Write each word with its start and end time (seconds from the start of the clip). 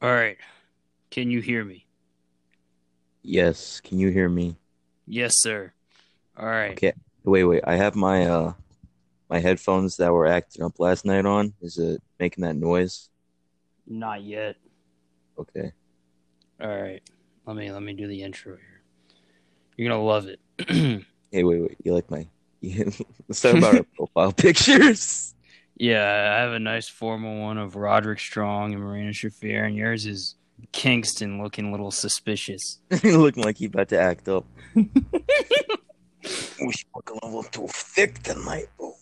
All 0.00 0.12
right. 0.12 0.36
Can 1.10 1.30
you 1.30 1.40
hear 1.40 1.64
me? 1.64 1.86
Yes. 3.22 3.80
Can 3.80 3.98
you 3.98 4.08
hear 4.08 4.28
me? 4.28 4.56
Yes, 5.06 5.34
sir. 5.38 5.72
All 6.36 6.46
right. 6.46 6.72
Okay. 6.72 6.92
Wait, 7.24 7.44
wait. 7.44 7.62
I 7.66 7.76
have 7.76 7.96
my 7.96 8.26
uh 8.26 8.52
my 9.28 9.40
headphones 9.40 9.96
that 9.96 10.12
were 10.12 10.26
acting 10.26 10.64
up 10.64 10.78
last 10.78 11.04
night 11.04 11.26
on. 11.26 11.54
Is 11.60 11.78
it 11.78 12.02
making 12.20 12.44
that 12.44 12.56
noise? 12.56 13.10
Not 13.86 14.22
yet. 14.22 14.56
Okay. 15.38 15.72
All 16.60 16.68
right. 16.68 17.02
Let 17.46 17.56
me 17.56 17.72
let 17.72 17.82
me 17.82 17.92
do 17.92 18.06
the 18.06 18.22
intro 18.22 18.56
here. 18.56 18.82
You're 19.76 19.90
gonna 19.90 20.02
love 20.02 20.26
it. 20.26 21.04
Hey, 21.30 21.44
wait, 21.44 21.60
wait. 21.60 21.76
You 21.84 21.92
like 21.92 22.10
my? 22.10 22.26
Let's 22.62 23.42
talk 23.42 23.58
about 23.58 23.76
our 23.76 23.82
profile 23.96 24.32
pictures. 24.32 25.34
Yeah, 25.78 26.34
I 26.36 26.40
have 26.40 26.52
a 26.52 26.58
nice 26.58 26.88
formal 26.88 27.40
one 27.40 27.56
of 27.56 27.76
Roderick 27.76 28.18
Strong 28.18 28.74
and 28.74 28.82
Marina 28.82 29.10
Shafir, 29.10 29.66
and 29.66 29.76
yours 29.76 30.06
is 30.06 30.34
Kingston 30.72 31.40
looking 31.40 31.68
a 31.68 31.70
little 31.70 31.92
suspicious. 31.92 32.78
looking 33.04 33.44
like 33.44 33.58
he 33.58 33.66
about 33.66 33.88
to 33.90 33.98
act 33.98 34.28
up. 34.28 34.44
we 34.74 34.88
smoking 36.72 37.18
a 37.22 37.26
little 37.26 37.44
too 37.44 37.68
thick 37.68 38.22
tonight, 38.22 38.66
bro. 38.76 38.94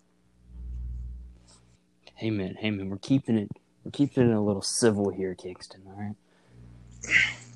Hey 2.15 2.31
man, 2.31 2.57
hey 2.59 2.71
man, 2.71 2.91
we're 2.91 2.99
keeping 2.99 3.39
it 3.39 3.51
we're 3.85 3.91
keeping 3.91 4.31
it 4.31 4.35
a 4.35 4.41
little 4.41 4.63
civil 4.63 5.11
here, 5.11 5.35
Kingston, 5.35 5.83
all 5.87 5.95
right? 5.95 6.15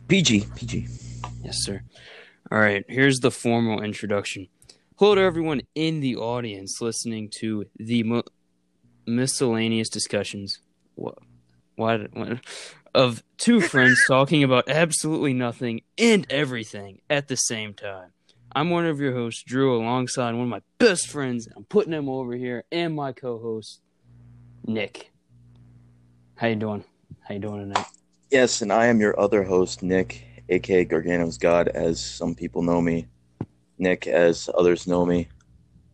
PG, 0.08 0.46
PG. 0.54 0.86
Yes, 1.42 1.58
sir. 1.64 1.82
All 2.50 2.58
right, 2.58 2.84
here's 2.88 3.20
the 3.20 3.30
formal 3.30 3.82
introduction. 3.82 4.48
Hello 4.96 5.14
to 5.14 5.20
everyone 5.20 5.62
in 5.74 6.00
the 6.00 6.16
audience 6.16 6.80
listening 6.80 7.30
to 7.40 7.64
the 7.76 8.02
mo- 8.02 8.22
miscellaneous 9.10 9.88
discussions. 9.88 10.60
What? 10.94 11.18
What? 11.76 12.14
what 12.14 12.40
of 12.94 13.22
two 13.38 13.60
friends 13.60 14.00
talking 14.08 14.42
about 14.42 14.68
absolutely 14.68 15.32
nothing 15.32 15.82
and 15.98 16.26
everything 16.30 17.00
at 17.08 17.28
the 17.28 17.36
same 17.36 17.74
time. 17.74 18.12
I'm 18.52 18.70
one 18.70 18.86
of 18.86 18.98
your 18.98 19.12
hosts, 19.12 19.44
Drew, 19.44 19.80
alongside 19.80 20.32
one 20.32 20.42
of 20.42 20.48
my 20.48 20.62
best 20.78 21.06
friends. 21.06 21.48
I'm 21.54 21.64
putting 21.64 21.92
him 21.92 22.08
over 22.08 22.34
here, 22.34 22.64
and 22.72 22.94
my 22.94 23.12
co-host, 23.12 23.80
Nick. 24.66 25.12
How 26.34 26.48
you 26.48 26.56
doing? 26.56 26.84
How 27.20 27.34
you 27.34 27.40
doing 27.40 27.60
tonight? 27.60 27.86
Yes, 28.30 28.60
and 28.60 28.72
I 28.72 28.86
am 28.86 29.00
your 29.00 29.18
other 29.20 29.44
host, 29.44 29.84
Nick, 29.84 30.24
aka 30.48 30.84
Gargano's 30.84 31.38
God, 31.38 31.68
as 31.68 32.04
some 32.04 32.34
people 32.34 32.62
know 32.62 32.80
me. 32.80 33.06
Nick, 33.78 34.08
as 34.08 34.50
others 34.58 34.88
know 34.88 35.06
me, 35.06 35.28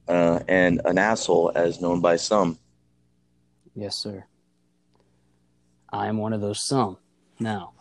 uh, 0.08 0.40
and 0.48 0.80
an 0.86 0.96
asshole, 0.96 1.52
as 1.54 1.82
known 1.82 2.00
by 2.00 2.16
some. 2.16 2.58
Yes, 3.76 3.94
sir. 3.94 4.24
I 5.92 6.08
am 6.08 6.16
one 6.16 6.32
of 6.32 6.40
those 6.40 6.66
some. 6.66 6.96
Now, 7.38 7.74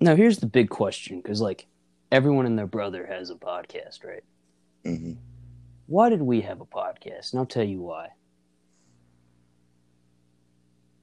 now 0.00 0.16
here's 0.16 0.38
the 0.38 0.46
big 0.46 0.68
question, 0.68 1.20
because 1.20 1.40
like 1.40 1.66
everyone 2.10 2.44
and 2.46 2.58
their 2.58 2.66
brother 2.66 3.06
has 3.06 3.30
a 3.30 3.36
podcast, 3.36 4.04
right? 4.04 4.24
hmm 4.84 5.12
Why 5.86 6.08
did 6.10 6.22
we 6.22 6.40
have 6.42 6.60
a 6.60 6.66
podcast? 6.66 7.32
And 7.32 7.38
I'll 7.40 7.46
tell 7.46 7.64
you 7.64 7.80
why. 7.80 8.08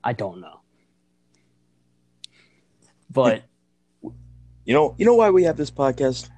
I 0.04 0.14
don't 0.14 0.42
know. 0.42 0.59
But 3.09 3.44
You 4.64 4.76
know, 4.76 4.94
you 5.00 5.06
know 5.06 5.16
why 5.16 5.32
we 5.32 5.44
have 5.46 5.58
this 5.58 5.72
podcast? 5.72 6.30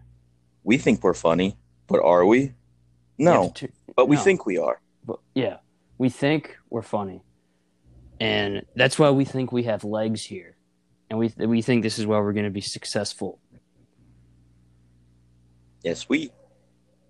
We 0.64 0.78
think 0.78 1.04
we're 1.04 1.14
funny, 1.14 1.58
but 1.88 2.02
are 2.02 2.26
we? 2.26 2.54
No, 3.18 3.52
to- 3.56 3.68
but 3.98 4.08
we 4.08 4.16
no. 4.16 4.22
think 4.22 4.46
we 4.46 4.58
are. 4.58 4.80
Yeah, 5.36 5.58
we 5.98 6.10
think 6.10 6.58
we're 6.70 6.82
funny, 6.82 7.24
and 8.20 8.64
that's 8.76 9.00
why 9.00 9.10
we 9.10 9.26
think 9.26 9.52
we 9.52 9.64
have 9.64 9.84
legs 9.84 10.24
here, 10.24 10.56
and 11.10 11.20
we 11.20 11.34
we 11.38 11.62
think 11.62 11.84
this 11.84 12.00
is 12.00 12.06
why 12.06 12.20
we're 12.20 12.34
going 12.34 12.46
to 12.46 12.52
be 12.52 12.62
successful. 12.62 13.40
Yes, 15.84 16.08
we 16.08 16.32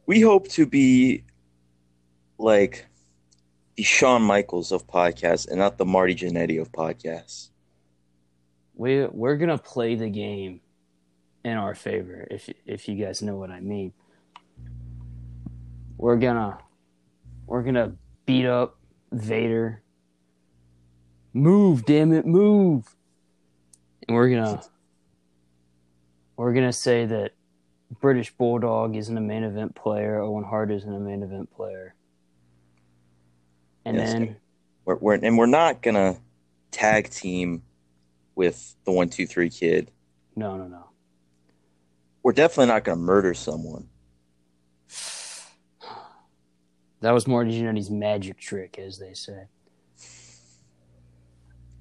we 0.05 0.21
hope 0.21 0.47
to 0.49 0.65
be 0.65 1.23
like 2.37 2.87
the 3.75 3.83
Shawn 3.83 4.21
Michaels 4.21 4.71
of 4.71 4.87
podcasts 4.87 5.47
and 5.47 5.57
not 5.57 5.77
the 5.77 5.85
Marty 5.85 6.15
Jannetty 6.15 6.61
of 6.61 6.71
podcasts. 6.71 7.49
We 8.75 9.05
we're 9.05 9.37
gonna 9.37 9.57
play 9.57 9.95
the 9.95 10.09
game 10.09 10.61
in 11.43 11.57
our 11.57 11.75
favor, 11.75 12.27
if 12.31 12.49
if 12.65 12.87
you 12.87 12.95
guys 12.95 13.21
know 13.21 13.35
what 13.35 13.51
I 13.51 13.59
mean. 13.59 13.93
We're 15.97 16.17
gonna 16.17 16.57
we're 17.45 17.63
gonna 17.63 17.93
beat 18.25 18.45
up 18.45 18.77
Vader. 19.11 19.81
Move, 21.33 21.85
damn 21.85 22.13
it, 22.13 22.25
move! 22.25 22.95
And 24.07 24.15
we're 24.15 24.29
gonna 24.29 24.61
we're 26.37 26.53
gonna 26.53 26.73
say 26.73 27.05
that 27.05 27.31
British 28.01 28.31
Bulldog 28.35 28.95
isn't 28.95 29.17
a 29.17 29.21
main 29.21 29.43
event 29.43 29.75
player, 29.75 30.19
Owen 30.19 30.43
Hart 30.43 30.71
isn't 30.71 30.93
a 30.93 30.99
main 30.99 31.23
event 31.23 31.51
player. 31.55 31.95
And 33.85 33.97
Yes, 33.97 34.11
then 34.13 34.35
We're, 34.85 34.97
we're 34.97 35.15
and 35.15 35.37
we're 35.37 35.45
not 35.45 35.81
gonna 35.81 36.17
tag 36.71 37.09
team 37.09 37.63
with 38.35 38.75
the 38.85 38.91
one 38.91 39.09
two 39.09 39.25
three 39.27 39.49
kid. 39.49 39.91
no 40.35 40.55
no 40.57 40.67
no. 40.67 40.89
We're 42.21 42.33
definitely 42.33 42.67
not 42.67 42.83
gonna 42.83 43.01
murder 43.01 43.33
someone. 43.33 43.89
That 47.03 47.13
was 47.13 47.27
Marty 47.27 47.51
Jannetty's 47.51 47.91
magic 47.91 48.39
trick, 48.39 48.79
as 48.79 48.97
they 48.97 49.13
say. 49.13 49.47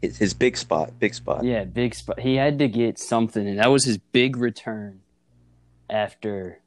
His, 0.00 0.18
his 0.18 0.34
big 0.34 0.56
spot, 0.56 0.98
big 0.98 1.14
spot. 1.14 1.44
Yeah, 1.44 1.62
big 1.62 1.94
spot. 1.94 2.18
He 2.18 2.34
had 2.34 2.58
to 2.58 2.66
get 2.66 2.98
something, 2.98 3.46
and 3.46 3.60
that 3.60 3.70
was 3.70 3.84
his 3.84 3.98
big 3.98 4.36
return 4.36 5.02
after 5.88 6.60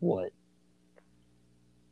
what? 0.00 0.32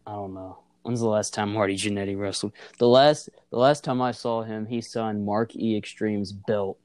I 0.04 0.15
don't 0.15 0.34
know. 0.34 0.59
When's 0.82 0.98
the 0.98 1.06
last 1.06 1.32
time 1.32 1.53
Marty 1.53 1.76
Jannetty 1.76 2.19
wrestled? 2.19 2.54
The 2.81 2.88
last 2.88 3.28
the 3.53 3.59
last 3.59 3.84
time 3.84 4.03
I 4.03 4.10
saw 4.10 4.42
him, 4.42 4.66
he 4.66 4.81
signed 4.81 5.25
Mark 5.25 5.54
E 5.54 5.77
Extreme's 5.77 6.32
belt. 6.32 6.78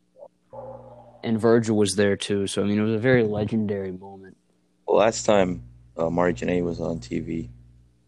And 1.24 1.42
Virgil 1.42 1.76
was 1.76 1.96
there 1.96 2.16
too, 2.16 2.46
so 2.46 2.62
I 2.62 2.66
mean 2.66 2.78
it 2.78 2.84
was 2.84 2.94
a 2.94 3.00
very 3.00 3.24
legendary 3.24 3.92
moment. 3.92 4.38
Well, 4.86 4.98
last 4.98 5.26
time 5.26 5.64
uh, 5.98 6.12
Marty 6.12 6.46
Jannetty 6.46 6.64
was 6.64 6.80
on 6.80 7.00
TV, 7.00 7.50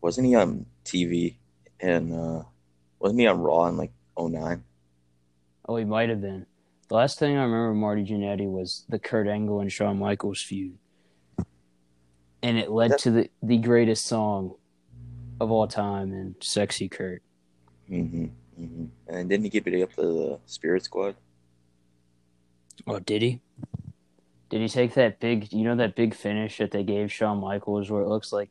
wasn't 0.02 0.28
he 0.28 0.36
on 0.36 0.66
TV? 0.86 1.36
And 1.80 2.14
uh, 2.14 2.44
wasn't 3.00 3.20
he 3.22 3.28
on 3.28 3.40
Raw 3.40 3.68
in 3.68 3.78
like 3.78 3.92
09? 4.20 4.64
Oh, 5.68 5.76
he 5.76 5.86
might 5.86 6.10
have 6.10 6.22
been. 6.22 6.46
The 6.88 6.96
last 6.96 7.20
thing 7.20 7.38
I 7.38 7.44
remember 7.44 7.74
Marty 7.74 8.04
Jannetty 8.06 8.50
was 8.50 8.86
the 8.88 9.00
Kurt 9.00 9.28
Angle 9.28 9.60
and 9.60 9.72
Shawn 9.72 10.00
Michaels 10.00 10.42
feud. 10.42 10.78
And 12.42 12.58
it 12.58 12.72
led 12.72 12.92
That- 12.92 13.00
to 13.00 13.12
the, 13.12 13.30
the 13.44 13.58
greatest 13.58 14.06
song 14.06 14.56
of 15.40 15.52
all 15.52 15.68
time 15.68 16.14
and 16.14 16.36
Sexy 16.40 16.88
Kurt. 16.88 17.22
Mm-hmm, 17.92 18.26
mm-hmm. 18.60 18.86
And 19.08 19.30
didn't 19.30 19.44
he 19.44 19.50
give 19.50 19.68
it 19.68 19.82
up 19.82 19.94
to 19.96 20.02
the 20.02 20.40
Spirit 20.46 20.84
Squad? 20.84 21.16
Oh, 22.86 23.00
did 23.00 23.22
he? 23.22 23.42
Did 24.50 24.62
he 24.62 24.70
take 24.70 24.94
that 24.94 25.20
big? 25.20 25.52
You 25.52 25.64
know 25.64 25.76
that 25.76 25.96
big 25.96 26.14
finish 26.14 26.58
that 26.60 26.72
they 26.72 26.84
gave 26.84 27.12
Shawn 27.12 27.40
Michaels, 27.40 27.90
where 27.90 28.02
it 28.02 28.08
looks 28.08 28.32
like 28.32 28.50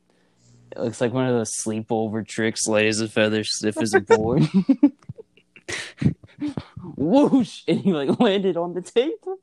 it 0.72 0.78
looks 0.78 1.00
like 1.00 1.12
one 1.12 1.27
of 1.27 1.34
those 1.34 1.56
sleepover 1.56 2.27
tricks, 2.27 2.66
light 2.66 2.87
as 2.87 3.00
a 3.00 3.09
feather, 3.09 3.44
stiff 3.44 3.77
as 3.77 3.94
a 3.94 4.00
board. 4.00 4.43
Whoosh! 6.97 7.62
And 7.66 7.81
he 7.81 7.93
like 7.93 8.21
landed 8.21 8.56
on 8.56 8.75
the 8.75 8.82
table. 8.82 9.38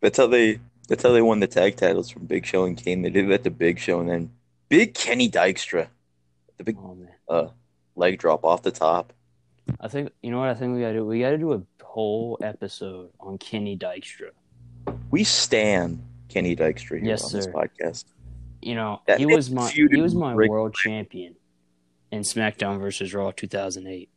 That's 0.00 0.18
how 0.18 0.26
they. 0.26 0.60
That's 0.88 1.04
how 1.04 1.12
they 1.12 1.22
won 1.22 1.38
the 1.38 1.46
tag 1.46 1.76
titles 1.76 2.10
from 2.10 2.26
Big 2.26 2.44
Show 2.44 2.64
and 2.64 2.76
Kane. 2.76 3.02
They 3.02 3.10
did 3.10 3.30
it 3.30 3.32
at 3.32 3.44
the 3.44 3.50
Big 3.50 3.78
Show, 3.78 4.00
and 4.00 4.08
then 4.08 4.30
Big 4.68 4.94
Kenny 4.94 5.30
Dykstra, 5.30 5.86
the 6.56 6.64
big 6.64 6.76
Oh 6.82 6.96
man, 6.96 7.08
uh, 7.28 7.48
leg 7.94 8.18
drop 8.18 8.44
off 8.44 8.62
the 8.62 8.72
top. 8.72 9.12
I 9.80 9.86
think 9.86 10.10
you 10.22 10.32
know 10.32 10.40
what 10.40 10.48
I 10.48 10.54
think 10.54 10.74
we 10.74 10.80
gotta 10.80 10.94
do. 10.94 11.06
We 11.06 11.20
gotta 11.20 11.38
do 11.38 11.52
a 11.52 11.62
whole 11.84 12.38
episode 12.42 13.10
on 13.20 13.38
Kenny 13.38 13.76
Dykstra. 13.76 14.30
We 15.12 15.22
stand 15.22 16.02
Kenny 16.28 16.56
Dykstra 16.56 16.98
here 17.00 17.10
Yes, 17.10 17.24
on 17.24 17.32
this 17.32 17.46
podcast. 17.46 18.04
You 18.62 18.74
know, 18.74 19.00
That 19.06 19.18
he 19.18 19.26
was 19.26 19.50
my 19.50 19.70
he 19.70 19.84
was 20.00 20.14
my 20.14 20.34
world 20.34 20.74
champion 20.74 21.36
in 22.10 22.22
SmackDown 22.22 22.78
versus 22.80 23.14
Raw 23.14 23.30
2008. 23.30 24.10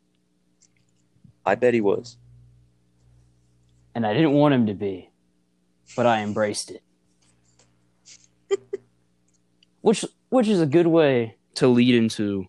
I 1.45 1.56
bet 1.56 1.74
he 1.74 1.81
was. 1.81 2.18
and 3.95 4.06
I 4.06 4.13
didn't 4.13 4.31
want 4.34 4.54
him 4.54 4.66
to 4.68 4.74
be, 4.74 5.10
but 5.95 6.06
I 6.06 6.22
embraced 6.22 6.72
it. 6.72 6.81
which 9.81 10.04
which 10.30 10.48
is 10.48 10.62
a 10.62 10.66
good 10.66 10.88
way 10.88 11.38
to 11.56 11.68
lead 11.68 11.95
into 11.95 12.45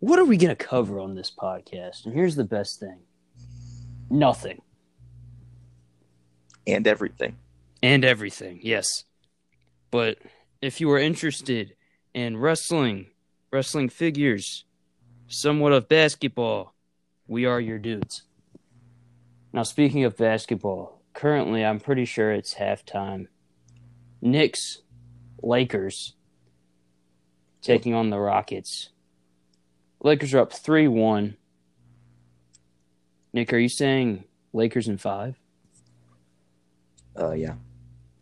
what 0.00 0.18
are 0.18 0.24
we 0.24 0.36
going 0.36 0.54
to 0.54 0.64
cover 0.64 1.00
on 1.00 1.14
this 1.14 1.30
podcast? 1.36 2.04
And 2.04 2.14
here's 2.14 2.36
the 2.36 2.44
best 2.44 2.78
thing. 2.78 3.00
Nothing 4.10 4.60
And 6.66 6.86
everything. 6.86 7.36
and 7.82 8.04
everything. 8.04 8.60
Yes. 8.62 9.04
But 9.90 10.18
if 10.66 10.80
you 10.80 10.90
are 10.90 10.98
interested 10.98 11.76
in 12.12 12.36
wrestling, 12.36 13.06
wrestling 13.52 13.88
figures, 13.88 14.64
somewhat 15.28 15.72
of 15.72 15.88
basketball, 15.88 16.74
we 17.28 17.46
are 17.46 17.60
your 17.60 17.78
dudes. 17.78 18.22
Now, 19.52 19.62
speaking 19.62 20.02
of 20.02 20.16
basketball, 20.16 21.00
currently 21.14 21.64
I'm 21.64 21.78
pretty 21.78 22.04
sure 22.04 22.32
it's 22.32 22.54
halftime. 22.54 23.28
Knicks, 24.20 24.78
Lakers, 25.40 26.14
taking 27.62 27.94
on 27.94 28.10
the 28.10 28.18
Rockets. 28.18 28.90
Lakers 30.02 30.34
are 30.34 30.40
up 30.40 30.52
3 30.52 30.88
1. 30.88 31.36
Nick, 33.32 33.52
are 33.52 33.58
you 33.58 33.68
saying 33.68 34.24
Lakers 34.52 34.88
in 34.88 34.98
five? 34.98 35.36
Uh, 37.16 37.32
yeah. 37.32 37.54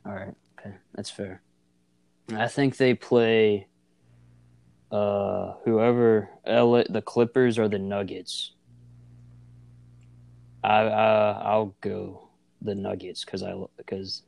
All 0.05 0.13
right. 0.13 0.35
Okay. 0.59 0.75
That's 0.95 1.11
fair. 1.11 1.41
I 2.33 2.49
think 2.49 2.77
they 2.77 2.95
play 2.95 3.67
uh, 4.91 5.55
whoever 5.65 6.31
LA, 6.47 6.85
the 6.89 7.03
Clippers 7.03 7.59
or 7.59 7.69
the 7.69 7.79
Nuggets. 7.79 8.53
I 10.63 10.85
uh, 10.87 11.43
I'll 11.45 11.75
go 11.81 12.29
the 12.63 12.75
Nuggets 12.75 13.25
because 13.25 13.43
I 13.43 13.55
because 13.77 14.23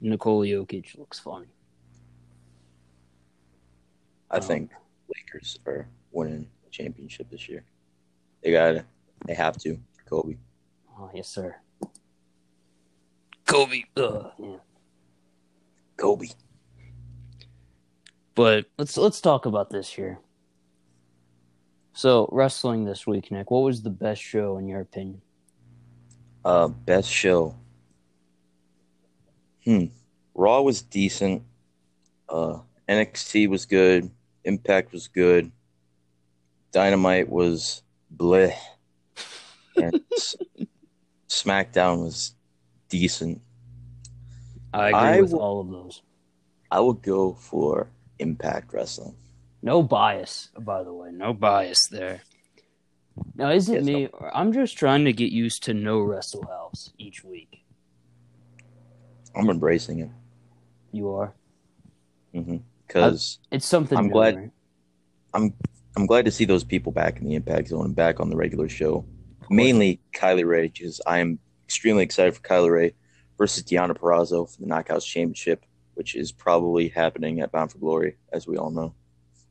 Nikola 0.00 0.46
Jokic 0.46 0.96
looks 0.96 1.18
funny. 1.18 1.48
I 4.30 4.36
Um, 4.36 4.42
think 4.42 4.70
Lakers 5.14 5.58
are 5.66 5.88
winning 6.12 6.48
the 6.64 6.70
championship 6.70 7.28
this 7.30 7.48
year. 7.48 7.64
They 8.42 8.52
got 8.52 8.72
to 8.72 8.84
They 9.26 9.34
have 9.34 9.56
to. 9.58 9.78
Kobe. 10.08 10.36
Oh 10.98 11.10
yes, 11.14 11.28
sir. 11.28 11.56
Kobe. 13.46 13.82
Ugh, 13.96 14.30
yeah. 14.38 14.56
Kobe. 15.96 16.28
But 18.34 18.66
let's 18.78 18.96
let's 18.96 19.20
talk 19.20 19.46
about 19.46 19.70
this 19.70 19.88
here. 19.90 20.18
So 21.92 22.28
wrestling 22.32 22.84
this 22.84 23.06
week, 23.06 23.30
Nick. 23.30 23.50
What 23.50 23.60
was 23.60 23.82
the 23.82 23.90
best 23.90 24.20
show 24.20 24.58
in 24.58 24.66
your 24.66 24.80
opinion? 24.80 25.20
Uh, 26.44 26.68
best 26.68 27.08
show. 27.08 27.54
Hmm. 29.64 29.86
Raw 30.34 30.60
was 30.62 30.82
decent. 30.82 31.42
Uh, 32.28 32.58
NXT 32.88 33.48
was 33.48 33.64
good. 33.66 34.10
Impact 34.44 34.92
was 34.92 35.06
good. 35.08 35.50
Dynamite 36.72 37.28
was 37.28 37.82
bleh. 38.14 38.54
And 39.76 40.00
S- 40.12 40.36
SmackDown 41.28 42.02
was 42.02 42.34
decent. 42.88 43.40
I 44.72 44.88
agree 44.88 44.98
I 44.98 45.20
with 45.20 45.32
will- 45.32 45.40
all 45.40 45.60
of 45.60 45.70
those. 45.70 46.02
I 46.70 46.80
would 46.80 47.00
go 47.02 47.34
for 47.34 47.88
Impact 48.18 48.72
Wrestling. 48.72 49.14
No 49.62 49.82
bias, 49.82 50.50
by 50.58 50.82
the 50.82 50.92
way. 50.92 51.10
No 51.12 51.32
bias 51.32 51.86
there. 51.90 52.20
Now, 53.34 53.50
is 53.50 53.68
it 53.68 53.76
Yes, 53.76 53.84
me? 53.84 54.06
Or 54.08 54.36
I'm 54.36 54.52
just 54.52 54.76
trying 54.76 55.04
to 55.04 55.12
get 55.12 55.30
used 55.32 55.62
to 55.64 55.74
no 55.74 56.00
Wrestle 56.00 56.46
House 56.46 56.92
each 56.98 57.24
week. 57.24 57.64
I'm 59.36 59.48
embracing 59.50 60.00
it 60.00 60.10
You 60.92 61.10
are. 61.14 61.34
Mm-hmm. 62.34 62.56
because 62.86 63.38
It's 63.50 63.66
something. 63.66 63.96
I'm 63.98 64.06
new, 64.06 64.12
glad- 64.12 64.36
right? 64.36 65.52
I'm 65.96 66.06
glad 66.06 66.24
to 66.24 66.30
see 66.32 66.44
those 66.44 66.64
people 66.64 66.90
back 66.92 67.18
in 67.20 67.24
the 67.26 67.34
Impact 67.36 67.68
Zone 67.68 67.84
and 67.86 67.94
back 67.96 68.18
on 68.20 68.28
the 68.30 68.36
regular 68.36 68.68
show. 68.68 69.04
Mainly 69.50 70.00
Kylie 70.12 70.44
Rae, 70.46 70.68
because 70.68 71.00
I 71.06 71.18
am 71.20 71.38
extremely 71.66 72.02
excited 72.02 72.34
for 72.34 72.40
Kylie 72.42 72.70
Rae 72.70 72.94
versus 73.38 73.62
Deonna 73.62 73.96
Purrazzo 73.96 74.52
for 74.52 74.60
the 74.60 74.66
Knockouts 74.66 75.04
Championship, 75.06 75.64
which 75.94 76.14
is 76.14 76.32
probably 76.32 76.88
happening 76.88 77.40
at 77.40 77.50
Bound 77.52 77.72
for 77.72 77.78
Glory, 77.78 78.16
as 78.32 78.46
we 78.46 78.56
all 78.56 78.70
know. 78.70 78.94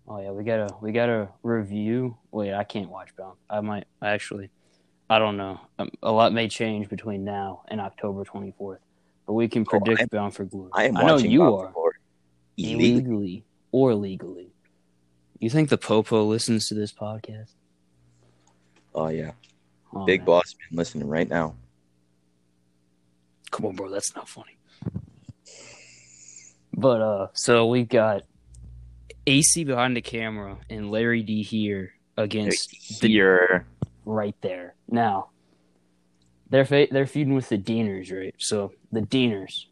Oh 0.07 0.19
yeah, 0.21 0.31
we 0.31 0.43
gotta 0.43 0.67
we 0.81 0.91
gotta 0.91 1.29
review. 1.43 2.17
Wait, 2.31 2.53
I 2.53 2.63
can't 2.63 2.89
watch 2.89 3.15
Bound. 3.15 3.37
I 3.49 3.61
might 3.61 3.85
actually. 4.01 4.49
I 5.09 5.19
don't 5.19 5.37
know. 5.37 5.59
Um, 5.79 5.89
a 6.01 6.11
lot 6.11 6.33
may 6.33 6.47
change 6.47 6.89
between 6.89 7.23
now 7.23 7.63
and 7.67 7.79
October 7.79 8.23
24th, 8.23 8.79
but 9.27 9.33
we 9.33 9.47
can 9.47 9.63
predict 9.65 9.99
I'm- 9.99 10.09
Bound 10.11 10.33
for 10.33 10.45
Glory. 10.45 10.71
I 10.73 10.85
am 10.85 10.93
know 10.95 11.13
watching 11.15 11.31
you 11.31 11.39
Bound 11.39 11.53
are 11.55 11.67
for 11.67 11.71
Glory. 11.73 11.93
Illegally. 12.57 12.89
illegally 12.91 13.45
or 13.71 13.95
legally. 13.95 14.49
You 15.39 15.49
think 15.49 15.69
the 15.69 15.77
Popo 15.77 16.23
listens 16.23 16.67
to 16.69 16.73
this 16.75 16.91
podcast? 16.93 17.51
Oh 18.95 19.07
yeah, 19.07 19.31
Oh, 19.93 20.05
Big 20.05 20.21
man. 20.21 20.25
Boss 20.25 20.55
man 20.71 20.77
listening 20.77 21.07
right 21.07 21.27
now. 21.27 21.55
Come 23.51 23.65
on, 23.67 23.75
bro. 23.75 23.89
That's 23.89 24.15
not 24.15 24.27
funny. 24.27 24.52
But 26.73 27.01
uh, 27.01 27.27
so 27.33 27.67
we 27.67 27.83
got 27.83 28.23
Acey 29.27 29.65
behind 29.65 29.95
the 29.95 30.01
camera 30.01 30.57
and 30.69 30.91
Larry 30.91 31.21
D 31.23 31.43
here 31.43 31.93
against 32.17 32.99
the 33.01 33.07
Here, 33.07 33.65
right 34.05 34.35
there. 34.41 34.75
Now, 34.89 35.29
they're 36.49 36.65
fa- 36.65 36.87
they're 36.91 37.07
feuding 37.07 37.35
with 37.35 37.49
the 37.49 37.57
Deaners, 37.57 38.11
right? 38.11 38.35
So 38.37 38.73
the 38.91 39.01
Deaners. 39.01 39.65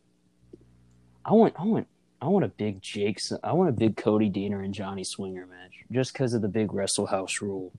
I 1.25 1.33
want 1.33 1.55
I 1.59 1.63
want 1.63 1.87
I 2.21 2.27
want 2.27 2.45
a 2.45 2.49
big 2.49 2.81
Jake's 2.81 3.31
I 3.43 3.53
want 3.53 3.69
a 3.69 3.73
big 3.73 3.97
Cody 3.97 4.29
Deaner 4.29 4.63
and 4.63 4.73
Johnny 4.73 5.03
Swinger 5.03 5.45
match 5.45 5.73
just 5.91 6.13
because 6.13 6.33
of 6.33 6.41
the 6.41 6.47
big 6.47 6.73
Wrestle 6.73 7.07
House 7.07 7.41
rule. 7.41 7.71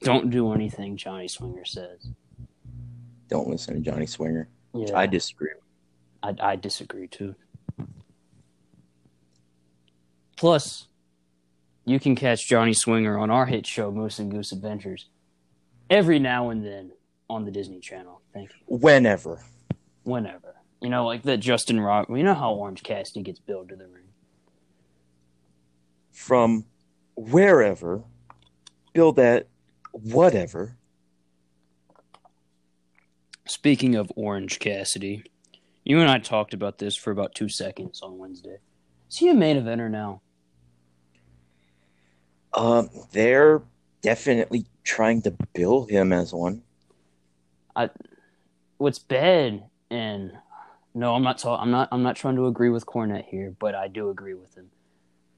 Don't 0.00 0.30
do 0.30 0.52
anything 0.52 0.96
Johnny 0.96 1.28
Swinger 1.28 1.64
says. 1.64 2.08
don't 3.28 3.48
listen 3.48 3.74
to 3.74 3.80
Johnny 3.80 4.06
Swinger. 4.06 4.48
Yeah, 4.74 4.96
I 4.96 5.06
disagree. 5.06 5.50
I, 6.22 6.34
I 6.40 6.56
disagree 6.56 7.08
too. 7.08 7.34
Plus, 10.36 10.86
you 11.84 11.98
can 11.98 12.14
catch 12.14 12.46
Johnny 12.46 12.74
Swinger 12.74 13.18
on 13.18 13.30
our 13.30 13.46
hit 13.46 13.66
show 13.66 13.90
Moose 13.90 14.18
and 14.18 14.30
Goose 14.30 14.52
Adventures 14.52 15.06
every 15.88 16.18
now 16.18 16.50
and 16.50 16.64
then 16.64 16.92
on 17.28 17.44
the 17.44 17.50
Disney 17.50 17.80
Channel. 17.80 18.20
Thank 18.34 18.50
you. 18.50 18.76
Whenever. 18.78 19.42
Whenever. 20.04 20.54
You 20.80 20.90
know, 20.90 21.06
like 21.06 21.22
that 21.22 21.38
Justin 21.38 21.80
Rock. 21.80 22.08
You 22.08 22.22
know 22.22 22.34
how 22.34 22.52
Orange 22.52 22.82
Cassidy 22.82 23.22
gets 23.22 23.38
billed 23.38 23.70
to 23.70 23.76
the 23.76 23.86
ring. 23.86 24.04
From 26.12 26.66
wherever, 27.16 28.04
build 28.92 29.16
that 29.16 29.48
whatever. 29.92 30.76
Speaking 33.46 33.94
of 33.94 34.12
Orange 34.16 34.58
Cassidy, 34.58 35.24
you 35.84 36.00
and 36.00 36.10
I 36.10 36.18
talked 36.18 36.52
about 36.52 36.78
this 36.78 36.96
for 36.96 37.10
about 37.10 37.34
two 37.34 37.48
seconds 37.48 38.02
on 38.02 38.18
Wednesday. 38.18 38.58
Is 39.08 39.18
he 39.18 39.28
a 39.28 39.34
main 39.34 39.56
eventer 39.56 39.90
now? 39.90 40.20
Um, 42.56 42.88
they're 43.12 43.62
definitely 44.02 44.64
trying 44.82 45.22
to 45.22 45.30
build 45.52 45.90
him 45.90 46.12
as 46.12 46.32
one. 46.32 46.62
I, 47.74 47.90
what's 48.78 48.98
bad 48.98 49.64
and 49.90 50.32
no 50.94 51.14
i'm 51.14 51.22
not 51.22 51.38
ta- 51.38 51.60
i'm 51.60 51.70
not 51.70 51.88
i'm 51.92 52.02
not 52.02 52.16
trying 52.16 52.36
to 52.36 52.46
agree 52.46 52.70
with 52.70 52.86
cornette 52.86 53.26
here 53.26 53.54
but 53.58 53.74
i 53.74 53.86
do 53.86 54.08
agree 54.08 54.34
with 54.34 54.54
him. 54.54 54.70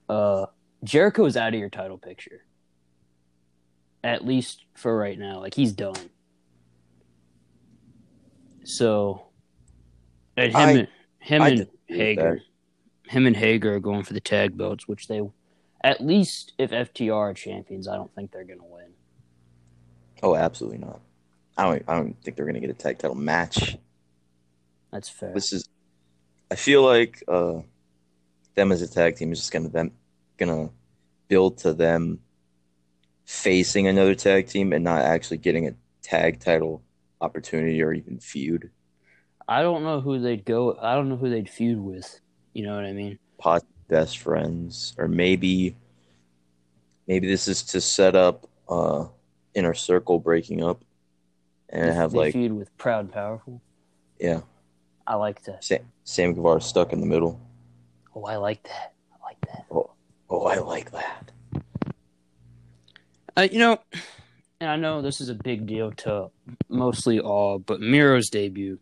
Uh 0.08 0.46
is 0.82 1.36
out 1.36 1.52
of 1.54 1.58
your 1.58 1.68
title 1.68 1.98
picture. 1.98 2.44
At 4.04 4.24
least 4.24 4.64
for 4.74 4.96
right 4.96 5.18
now. 5.18 5.40
Like 5.40 5.54
he's 5.54 5.72
done. 5.72 5.96
So 8.62 9.26
and 10.36 10.52
him 10.52 10.60
I- 10.60 10.70
and 10.70 10.88
him 11.18 11.42
I 11.42 11.48
and 11.48 11.66
hager 11.86 12.40
him 13.08 13.26
and 13.26 13.36
hager 13.36 13.74
are 13.74 13.80
going 13.80 14.04
for 14.04 14.12
the 14.12 14.20
tag 14.20 14.56
belts 14.56 14.86
which 14.86 15.08
they 15.08 15.22
at 15.82 16.00
least 16.04 16.52
if 16.58 16.70
ftr 16.70 17.14
are 17.14 17.34
champions 17.34 17.88
i 17.88 17.94
don't 17.96 18.14
think 18.14 18.30
they're 18.32 18.44
gonna 18.44 18.64
win 18.64 18.92
Oh, 20.22 20.34
absolutely 20.34 20.78
not. 20.78 21.00
I 21.56 21.64
don't. 21.64 21.82
I 21.88 21.94
don't 21.94 22.22
think 22.22 22.36
they're 22.36 22.46
going 22.46 22.54
to 22.54 22.60
get 22.60 22.70
a 22.70 22.74
tag 22.74 22.98
title 22.98 23.16
match. 23.16 23.76
that's 24.92 25.08
fair 25.08 25.32
This 25.32 25.52
is. 25.52 25.68
I 26.50 26.54
feel 26.54 26.82
like 26.82 27.22
uh, 27.28 27.60
them 28.54 28.72
as 28.72 28.80
a 28.82 28.88
tag 28.88 29.16
team 29.16 29.32
is 29.32 29.38
just 29.38 29.52
going 29.52 29.64
to 29.64 29.68
them 29.68 29.92
going 30.38 30.68
to 30.68 30.72
build 31.28 31.58
to 31.58 31.74
them 31.74 32.20
facing 33.26 33.86
another 33.86 34.14
tag 34.14 34.48
team 34.48 34.72
and 34.72 34.82
not 34.82 35.02
actually 35.02 35.36
getting 35.36 35.68
a 35.68 35.72
tag 36.00 36.40
title 36.40 36.82
opportunity 37.20 37.82
or 37.82 37.92
even 37.92 38.18
feud. 38.18 38.70
I 39.46 39.62
don't 39.62 39.82
know 39.82 40.00
who 40.00 40.20
they'd 40.20 40.44
go. 40.44 40.76
I 40.80 40.94
don't 40.94 41.08
know 41.08 41.16
who 41.16 41.28
they'd 41.28 41.50
feud 41.50 41.78
with. 41.80 42.20
You 42.54 42.66
know 42.66 42.74
what 42.74 42.84
I 42.84 42.92
mean? 42.92 43.18
Pot 43.38 43.64
best 43.88 44.18
friends, 44.18 44.94
or 44.98 45.08
maybe, 45.08 45.74
maybe 47.06 47.26
this 47.26 47.48
is 47.48 47.62
to 47.64 47.80
set 47.80 48.14
up 48.14 48.46
uh, 48.68 49.06
inner 49.54 49.74
circle 49.74 50.18
breaking 50.18 50.62
up, 50.62 50.82
and 51.70 51.88
They- 51.90 51.94
have 51.94 52.12
they 52.12 52.18
like 52.18 52.32
feud 52.34 52.52
with 52.52 52.76
Proud 52.78 53.00
and 53.06 53.12
Powerful. 53.12 53.60
yeah, 54.20 54.40
I 55.06 55.14
like 55.16 55.42
that. 55.44 55.64
Sam, 55.64 55.80
Sam 56.04 56.34
Guevara 56.34 56.60
stuck 56.60 56.92
in 56.92 57.00
the 57.00 57.06
middle. 57.06 57.40
Oh, 58.14 58.24
I 58.24 58.36
like 58.36 58.62
that. 58.64 58.92
I 59.12 59.24
like 59.24 59.40
that. 59.42 59.64
Oh, 60.30 60.44
I 60.46 60.58
like 60.58 60.90
that. 60.92 61.30
Uh, 63.36 63.48
you 63.50 63.58
know, 63.58 63.78
and 64.60 64.68
I 64.68 64.76
know 64.76 65.00
this 65.00 65.20
is 65.20 65.28
a 65.28 65.34
big 65.34 65.66
deal 65.66 65.92
to 65.92 66.30
mostly 66.68 67.20
all, 67.20 67.58
but 67.58 67.80
Miro's 67.80 68.28
debut. 68.30 68.78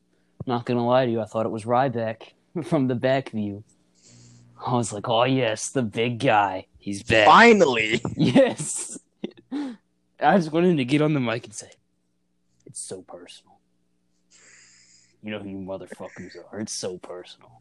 Not 0.46 0.64
gonna 0.64 0.86
lie 0.86 1.04
to 1.06 1.10
you, 1.12 1.20
I 1.20 1.24
thought 1.26 1.46
it 1.46 1.50
was 1.52 1.64
Ryback 1.64 2.22
from 2.64 2.88
the 2.88 2.94
back 2.94 3.30
view. 3.30 3.62
I 4.64 4.74
was 4.74 4.92
like, 4.92 5.08
oh 5.08 5.24
yes, 5.24 5.70
the 5.70 5.82
big 5.82 6.18
guy. 6.18 6.66
He's 6.78 7.02
back. 7.02 7.26
Finally. 7.26 8.00
Yes. 8.16 8.98
I 9.52 10.36
just 10.38 10.50
wanted 10.52 10.70
him 10.70 10.76
to 10.78 10.84
get 10.84 11.02
on 11.02 11.12
the 11.12 11.20
mic 11.20 11.44
and 11.44 11.54
say, 11.54 11.70
"It's 12.64 12.80
so 12.80 13.02
personal." 13.02 13.58
You 15.22 15.32
know 15.32 15.40
who 15.40 15.48
you 15.48 15.58
motherfuckers 15.58 16.36
are. 16.50 16.60
It's 16.60 16.72
so 16.72 16.98
personal. 16.98 17.60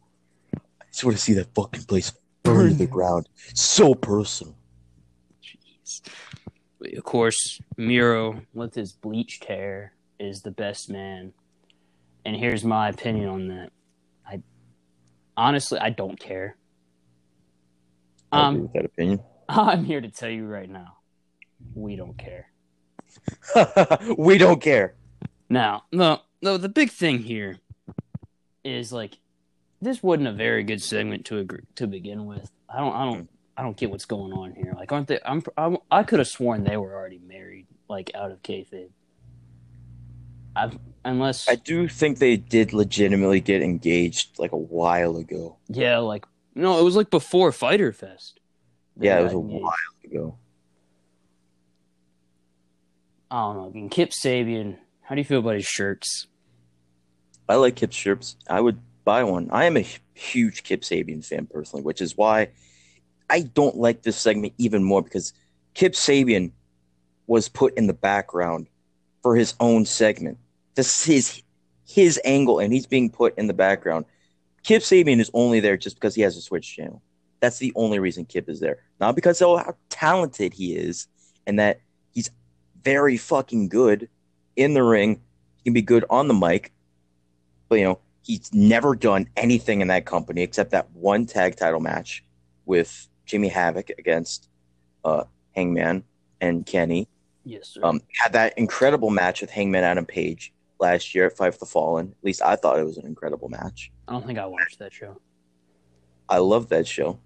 I 0.56 0.86
just 0.92 1.04
want 1.04 1.18
to 1.18 1.22
see 1.22 1.34
that 1.34 1.54
fucking 1.54 1.84
place 1.84 2.14
burn 2.44 2.70
to 2.70 2.75
the 2.75 2.88
ground. 2.88 3.28
So 3.54 3.94
personal. 3.94 4.56
Jeez. 5.44 6.02
But 6.80 6.94
of 6.94 7.04
course, 7.04 7.60
Miro 7.78 8.42
with 8.54 8.75
his 8.75 8.94
bleached 8.94 9.46
hair 9.46 9.94
is 10.20 10.42
the 10.42 10.52
best 10.52 10.90
man. 10.90 11.34
And 12.24 12.36
here's 12.36 12.64
my 12.64 12.90
opinion 12.90 13.30
on 13.30 13.48
that. 13.50 13.72
I 14.28 14.42
honestly 15.36 15.80
I 15.80 15.90
don't 15.90 16.20
care. 16.20 16.56
Um, 18.36 18.62
with 18.63 18.74
that 18.74 18.86
opinion. 18.86 19.22
I'm 19.50 19.84
here 19.84 20.01
to 20.01 20.10
tell 20.10 20.30
you 20.30 20.46
right 20.46 20.70
now, 20.70 20.98
we 21.74 21.96
don't 21.96 22.18
care. 22.18 22.50
we 24.18 24.38
don't 24.38 24.62
care. 24.62 24.96
Now, 25.50 25.84
no, 25.92 26.22
no. 26.42 26.58
The 26.58 26.70
big 26.70 26.92
thing 26.92 27.20
here 27.20 27.60
is 28.63 28.92
like 28.92 29.20
this 29.82 30.01
wasn't 30.01 30.27
a 30.27 30.34
very 30.34 30.63
good 30.63 30.82
segment 30.82 31.25
to 31.25 31.38
agree, 31.38 31.63
to 31.75 31.88
begin 31.88 32.25
with. 32.25 32.51
I 32.68 32.80
don't, 32.80 32.96
I 32.96 33.06
don't, 33.06 33.30
I 33.58 33.62
don't 33.62 33.77
get 33.77 33.92
what's 33.92 34.06
going 34.06 34.34
on 34.34 34.54
here. 34.54 34.74
Like, 34.75 34.92
aren't 34.92 35.08
they? 35.08 35.20
I'm, 35.25 35.44
I'm 35.58 35.77
I 35.92 36.04
could 36.04 36.20
have 36.20 36.27
sworn 36.27 36.63
they 36.63 36.77
were 36.77 36.94
already 36.94 37.20
married, 37.25 37.68
like 37.88 38.12
out 38.15 38.32
of 38.32 38.42
kayfabe. 38.42 38.89
I've, 40.56 40.77
unless, 41.04 41.50
I 41.50 41.56
do 41.56 41.88
think 41.88 42.20
they 42.20 42.38
did 42.38 42.74
legitimately 42.74 43.42
get 43.42 43.62
engaged 43.62 44.39
like 44.39 44.54
a 44.54 44.58
while 44.58 45.18
ago. 45.18 45.58
yeah, 45.68 46.00
like 46.00 46.25
no, 46.56 46.80
it 46.80 46.84
was 46.84 46.96
like 46.96 47.10
before 47.10 47.52
Fyter 47.52 47.92
Fest. 47.92 48.40
Yeah, 48.98 49.20
it 49.20 49.24
was 49.24 49.34
a 49.34 49.38
engaged. 49.38 49.64
while 49.64 49.74
ago. 50.06 50.38
I 53.30 53.54
don't 53.54 53.76
know. 53.76 53.90
Kip 53.90 54.12
Sabian, 54.12 54.78
how 55.02 55.16
do 55.16 55.22
you 55.22 55.26
feel 55.26 55.40
about 55.40 55.56
his 55.56 55.66
shirts? 55.66 56.28
I 57.50 57.56
like 57.56 57.76
Kip 57.76 57.92
shirts. 57.92 58.38
I 58.50 58.62
would 58.62 58.80
buy 59.04 59.24
one. 59.24 59.50
I 59.52 59.66
am 59.66 59.78
a 59.78 59.86
huge 60.14 60.64
Kip 60.64 60.82
Sabian 60.82 61.26
fan 61.26 61.46
personally, 61.46 61.84
which 61.84 62.02
is 62.02 62.16
why 62.16 62.50
I 63.30 63.42
don't 63.42 63.76
like 63.76 64.04
this 64.04 64.18
segment 64.18 64.54
even 64.58 64.84
more 64.84 65.02
because 65.02 65.34
Kip 65.74 65.94
Sabian 65.94 66.52
was 67.28 67.50
put 67.50 67.78
in 67.78 67.88
the 67.88 67.94
background 67.94 68.68
for 69.22 69.36
his 69.36 69.56
own 69.60 69.86
segment. 69.86 70.38
This 70.76 71.10
is 71.10 71.42
his 71.88 72.20
angle, 72.24 72.60
and 72.60 72.72
he's 72.72 72.86
being 72.86 73.10
put 73.10 73.38
in 73.38 73.48
the 73.48 73.54
background. 73.54 74.06
Kip 74.65 74.81
Sabian 74.81 75.19
is 75.19 75.29
only 75.36 75.60
there 75.60 75.77
just 75.77 75.95
because 75.95 76.15
he 76.15 76.24
has 76.24 76.36
a 76.36 76.41
Switch 76.41 76.75
channel. 76.75 77.01
That's 77.39 77.60
the 77.60 77.72
only 77.75 78.00
reason 78.00 78.25
Kip 78.25 78.50
is 78.50 78.60
there, 78.60 78.79
not 79.00 79.13
because 79.15 79.39
of 79.39 79.63
how 79.63 79.75
talented 79.89 80.53
he 80.53 80.75
is 80.75 81.07
and 81.45 81.60
that 81.60 81.81
he's 82.13 82.31
very 82.84 83.15
fucking 83.15 83.69
good 83.69 84.10
in 84.55 84.74
the 84.74 84.81
ring. 84.81 85.22
He 85.57 85.65
can 85.65 85.74
be 85.74 85.84
good 85.84 86.03
on 86.10 86.27
the 86.27 86.34
mic, 86.34 86.74
but 87.69 87.75
you 87.75 87.86
know 87.86 88.00
he's 88.24 88.51
never 88.53 88.95
done 88.95 89.29
anything 89.38 89.81
in 89.81 89.89
that 89.89 90.05
company 90.05 90.41
except 90.41 90.72
that 90.72 90.89
one 90.93 91.27
tag 91.27 91.55
title 91.57 91.79
match 91.79 92.24
with 92.65 93.07
Jimmy 93.27 93.50
Havoc 93.50 93.91
against 94.00 94.50
uh, 95.03 95.25
Hangman 95.55 96.03
and 96.41 96.65
Kenny. 96.65 97.07
Yes, 97.43 97.67
sir. 97.67 97.81
Um, 97.84 98.01
had 98.19 98.34
that 98.34 98.57
incredible 98.57 99.12
match 99.12 99.41
with 99.41 99.51
Hangman 99.51 99.84
Adam 99.84 100.07
Page 100.07 100.55
last 100.79 101.15
year 101.15 101.27
at 101.27 101.38
Five 101.38 101.55
for 101.55 101.60
the 101.60 101.65
Fallen. 101.65 102.13
At 102.17 102.24
least 102.24 102.41
I 102.41 102.55
thought 102.55 102.79
it 102.79 102.86
was 102.86 102.98
an 102.98 103.05
incredible 103.05 103.50
match. 103.50 103.91
I 104.08 104.13
don't 104.13 104.25
think 104.25 104.39
I 104.39 104.46
watched 104.46 104.79
that 104.79 104.94
show. 104.94 105.20
I 106.27 106.39
love 106.39 106.70
that 106.70 106.88
show. 106.88 107.20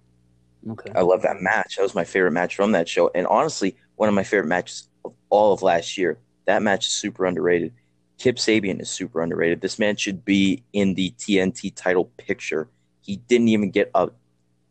Okay. 0.68 0.92
I 0.94 1.00
love 1.00 1.22
that 1.22 1.40
match. 1.40 1.76
That 1.76 1.82
was 1.82 1.94
my 1.94 2.04
favorite 2.04 2.32
match 2.32 2.54
from 2.54 2.72
that 2.72 2.88
show, 2.88 3.10
and 3.14 3.26
honestly, 3.26 3.76
one 3.96 4.08
of 4.08 4.14
my 4.14 4.24
favorite 4.24 4.48
matches 4.48 4.88
of 5.04 5.14
all 5.30 5.52
of 5.52 5.62
last 5.62 5.96
year. 5.96 6.18
That 6.44 6.62
match 6.62 6.86
is 6.86 6.92
super 6.92 7.26
underrated. 7.26 7.72
Kip 8.18 8.36
Sabian 8.36 8.80
is 8.80 8.90
super 8.90 9.22
underrated. 9.22 9.62
This 9.62 9.78
man 9.78 9.96
should 9.96 10.24
be 10.24 10.62
in 10.74 10.94
the 10.94 11.14
TNT 11.18 11.72
title 11.74 12.06
picture. 12.18 12.68
He 13.00 13.16
didn't 13.16 13.48
even 13.48 13.70
get 13.70 13.90
a 13.94 14.10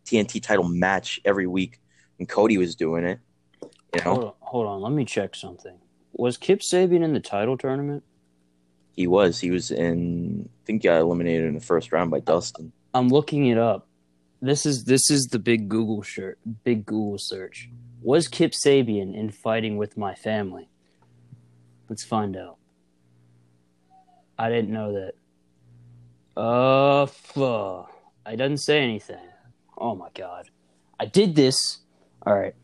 TNT 0.05 0.41
title 0.41 0.67
match 0.67 1.19
every 1.25 1.47
week 1.47 1.79
when 2.17 2.27
Cody 2.27 2.57
was 2.57 2.75
doing 2.75 3.03
it. 3.05 3.19
You 3.95 4.03
know, 4.03 4.13
Hold 4.13 4.23
on, 4.23 4.33
hold 4.41 4.67
on. 4.67 4.81
Let 4.81 4.91
me 4.91 5.03
check 5.03 5.33
something. 5.33 5.75
Was 6.13 6.37
Kip 6.37 6.59
Sabian 6.59 7.03
in 7.03 7.13
the 7.13 7.19
title 7.19 7.57
tournament? 7.57 8.03
He 8.93 9.07
was. 9.07 9.39
He 9.39 9.51
was 9.51 9.71
in. 9.71 10.47
I 10.47 10.65
think 10.65 10.81
he 10.81 10.87
got 10.89 11.01
eliminated 11.01 11.47
in 11.47 11.53
the 11.55 11.59
first 11.59 11.91
round 11.91 12.11
by 12.11 12.19
Dustin. 12.19 12.71
I'm 12.93 13.09
looking 13.09 13.47
it 13.47 13.57
up. 13.57 13.87
This 14.41 14.65
is 14.65 14.85
this 14.85 15.11
is 15.11 15.27
the 15.27 15.39
big 15.39 15.69
Google 15.69 16.01
shirt, 16.01 16.39
big 16.63 16.85
Google 16.85 17.17
search. 17.17 17.69
Was 18.01 18.27
Kip 18.27 18.51
Sabian 18.53 19.13
in 19.13 19.29
Fighting 19.29 19.77
with 19.77 19.97
My 19.97 20.15
Family? 20.15 20.69
Let's 21.89 22.05
find 22.05 22.37
out. 22.37 22.57
I 24.37 24.49
didn't 24.49 24.71
know 24.71 24.93
that. 24.93 26.41
Uh, 26.41 27.05
fuh. 27.07 27.83
I 28.25 28.35
doesn't 28.35 28.59
say 28.59 28.79
anything. 28.79 29.17
Oh 29.77 29.95
my 29.95 30.09
god. 30.13 30.49
I 30.99 31.05
did 31.05 31.35
this. 31.35 31.79
All 32.25 32.35
right. 32.35 32.55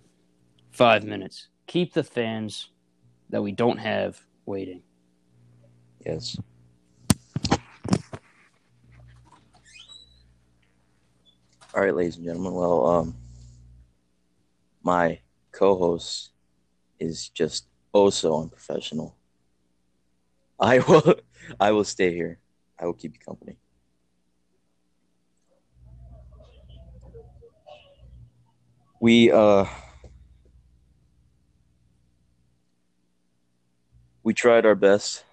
Five 0.71 1.03
minutes. 1.03 1.47
Keep 1.67 1.93
the 1.93 2.03
fans 2.03 2.69
that 3.29 3.41
we 3.41 3.51
don't 3.51 3.77
have 3.79 4.21
waiting. 4.45 4.83
Yes. 6.05 6.37
All 11.73 11.81
right, 11.81 11.95
ladies 11.95 12.15
and 12.15 12.25
gentlemen. 12.25 12.53
Well, 12.53 12.85
um, 12.85 13.15
my 14.83 15.19
co-host 15.51 16.31
is 16.99 17.29
just 17.29 17.67
oh 17.93 18.09
so 18.09 18.39
unprofessional. 18.41 19.15
I 20.59 20.79
will, 20.87 21.15
I 21.59 21.71
will 21.71 21.83
stay 21.83 22.13
here. 22.13 22.39
I 22.79 22.85
will 22.85 22.93
keep 22.93 23.13
you 23.13 23.19
company. 23.19 23.57
We 29.01 29.31
uh, 29.31 29.65
we 34.23 34.33
tried 34.33 34.65
our 34.65 34.75
best 34.75 35.24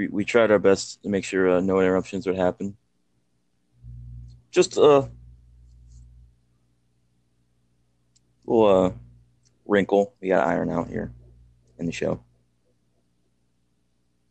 we, 0.00 0.08
we 0.08 0.24
tried 0.24 0.50
our 0.50 0.58
best 0.58 1.02
to 1.02 1.10
make 1.10 1.24
sure 1.24 1.50
uh, 1.50 1.60
no 1.60 1.78
interruptions 1.78 2.26
would 2.26 2.36
happen. 2.36 2.74
Just 4.50 4.78
a 4.78 5.10
little 8.46 8.66
uh, 8.66 8.92
wrinkle 9.66 10.14
we 10.18 10.28
got 10.28 10.46
iron 10.46 10.70
out 10.70 10.88
here 10.88 11.12
in 11.78 11.84
the 11.84 11.92
show. 11.92 12.18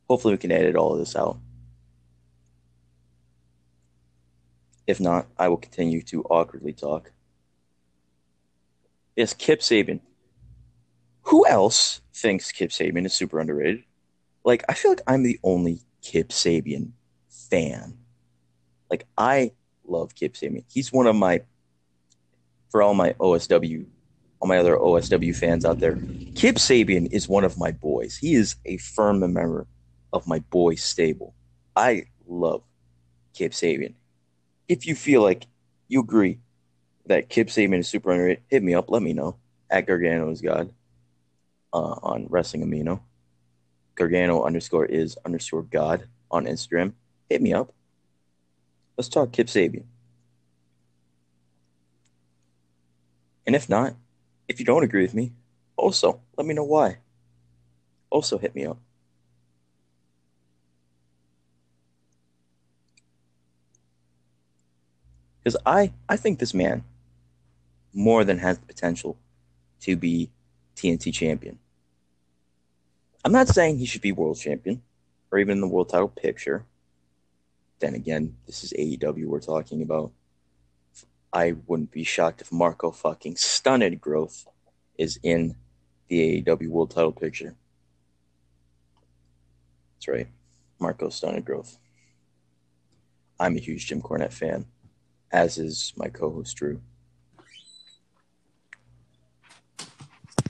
Hopefully, 0.10 0.34
we 0.34 0.40
can 0.40 0.52
edit 0.52 0.76
all 0.76 0.94
of 0.94 0.98
this 0.98 1.16
out. 1.16 1.38
If 4.88 5.00
not, 5.00 5.28
I 5.38 5.50
will 5.50 5.58
continue 5.58 6.02
to 6.02 6.24
awkwardly 6.24 6.74
talk. 6.74 7.12
Yes, 9.16 9.36
Kip 9.36 9.60
Sabian. 9.60 10.00
Who 11.24 11.46
else 11.46 12.02
thinks 12.12 12.52
Kip 12.52 12.72
Sabian 12.72 13.06
is 13.06 13.14
super 13.14 13.40
underrated? 13.40 13.84
Like 14.50 14.64
I 14.68 14.74
feel 14.74 14.92
like 14.92 15.02
I'm 15.06 15.22
the 15.22 15.40
only 15.44 15.80
Kip 16.02 16.30
Sabian 16.30 16.92
fan. 17.30 18.00
Like 18.90 19.06
I 19.16 19.52
love 19.86 20.16
Kip 20.16 20.34
Sabian. 20.34 20.66
He's 20.68 20.92
one 20.92 21.06
of 21.06 21.16
my 21.16 21.42
for 22.72 22.82
all 22.82 22.96
my 22.96 23.14
OSW, 23.14 23.86
all 24.40 24.48
my 24.48 24.58
other 24.58 24.76
OSW 24.76 25.36
fans 25.36 25.66
out 25.66 25.80
there. 25.80 25.98
Kip 26.36 26.56
Sabian 26.56 27.08
is 27.12 27.30
one 27.30 27.44
of 27.44 27.60
my 27.60 27.72
boys. 27.72 28.18
He 28.18 28.34
is 28.34 28.56
a 28.66 28.78
firm 28.78 29.20
member 29.20 29.68
of 30.12 30.28
my 30.28 30.40
boy 30.40 30.76
stable. 30.76 31.36
I 31.76 32.06
love 32.28 32.64
Kip 33.36 33.52
Sabian. 33.52 33.94
If 34.68 34.88
you 34.88 34.96
feel 34.96 35.22
like 35.22 35.46
you 35.88 36.00
agree 36.00 36.40
that 37.06 37.30
Kip 37.30 37.50
Sabian 37.50 37.80
is 37.80 37.88
super 37.88 38.12
underrated, 38.12 38.44
hit 38.48 38.64
me 38.64 38.74
up. 38.74 38.90
Let 38.90 39.04
me 39.04 39.14
know 39.14 39.38
at 39.70 39.86
Gargano 39.86 40.32
is 40.32 40.42
God 40.42 40.74
uh, 41.72 42.00
on 42.02 42.26
Wrestling 42.30 42.66
Amino. 42.66 43.02
Gargano 44.00 44.44
underscore 44.44 44.86
is 44.86 45.18
underscore 45.26 45.64
God 45.64 46.08
on 46.32 46.46
Instagram. 46.46 46.94
Hit 47.30 47.42
me 47.42 47.54
up. 47.54 47.74
Let's 48.98 49.10
talk 49.10 49.34
Kip 49.34 49.48
Sabian. 49.48 49.84
And 53.46 53.56
if 53.56 53.68
not, 53.68 53.96
if 54.48 54.60
you 54.60 54.66
don't 54.66 54.84
agree 54.84 55.02
with 55.02 55.14
me, 55.14 55.34
also 55.76 56.22
let 56.38 56.48
me 56.48 56.54
know 56.54 56.64
why. 56.64 57.00
Also 58.10 58.38
hit 58.38 58.56
me 58.56 58.66
up. 58.66 58.78
Because 65.44 65.58
I, 65.66 65.92
I 66.08 66.16
think 66.16 66.40
this 66.40 66.54
man 66.54 66.86
more 67.94 68.24
than 68.24 68.38
has 68.38 68.60
the 68.60 68.66
potential 68.66 69.18
to 69.82 69.98
be 69.98 70.30
TNT 70.76 71.14
champion. 71.14 71.60
I'm 73.26 73.32
not 73.32 73.50
saying 73.50 73.78
he 73.78 73.86
should 73.86 74.02
be 74.02 74.12
world 74.12 74.40
champion 74.40 74.82
or 75.32 75.40
even 75.40 75.54
in 75.54 75.62
the 75.62 75.68
world 75.68 75.90
title 75.90 76.08
picture. 76.08 76.66
Then 77.80 77.96
again, 77.96 78.38
this 78.46 78.64
is 78.64 78.74
AEW 78.74 79.26
we're 79.26 79.40
talking 79.40 79.82
about. 79.82 80.12
I 81.32 81.56
wouldn't 81.68 81.92
be 81.92 82.04
shocked 82.04 82.42
if 82.42 82.52
Marco 82.52 82.92
fucking 82.92 83.36
stunned 83.36 84.02
growth 84.02 84.48
is 84.98 85.20
in 85.22 85.56
the 86.08 86.42
AEW 86.42 86.70
world 86.70 86.92
title 86.92 87.12
picture. 87.12 87.56
That's 89.96 90.08
right. 90.08 90.28
Marco 90.80 91.10
stunned 91.10 91.46
growth. 91.46 91.78
I'm 93.40 93.56
a 93.56 93.60
huge 93.60 93.88
Jim 93.88 94.02
Cornette 94.02 94.34
fan, 94.34 94.66
as 95.32 95.58
is 95.58 95.94
my 95.96 96.10
co-host 96.10 96.56
Drew. 96.58 96.82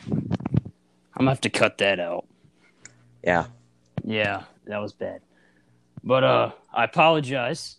I'm 0.10 1.26
gonna 1.26 1.32
have 1.32 1.42
to 1.42 1.50
cut 1.50 1.78
that 1.80 2.00
out. 2.00 2.26
Yeah, 3.24 3.46
Yeah, 4.04 4.44
that 4.66 4.80
was 4.80 4.94
bad. 4.94 5.22
But 6.04 6.24
uh 6.24 6.52
I 6.74 6.84
apologize. 6.86 7.78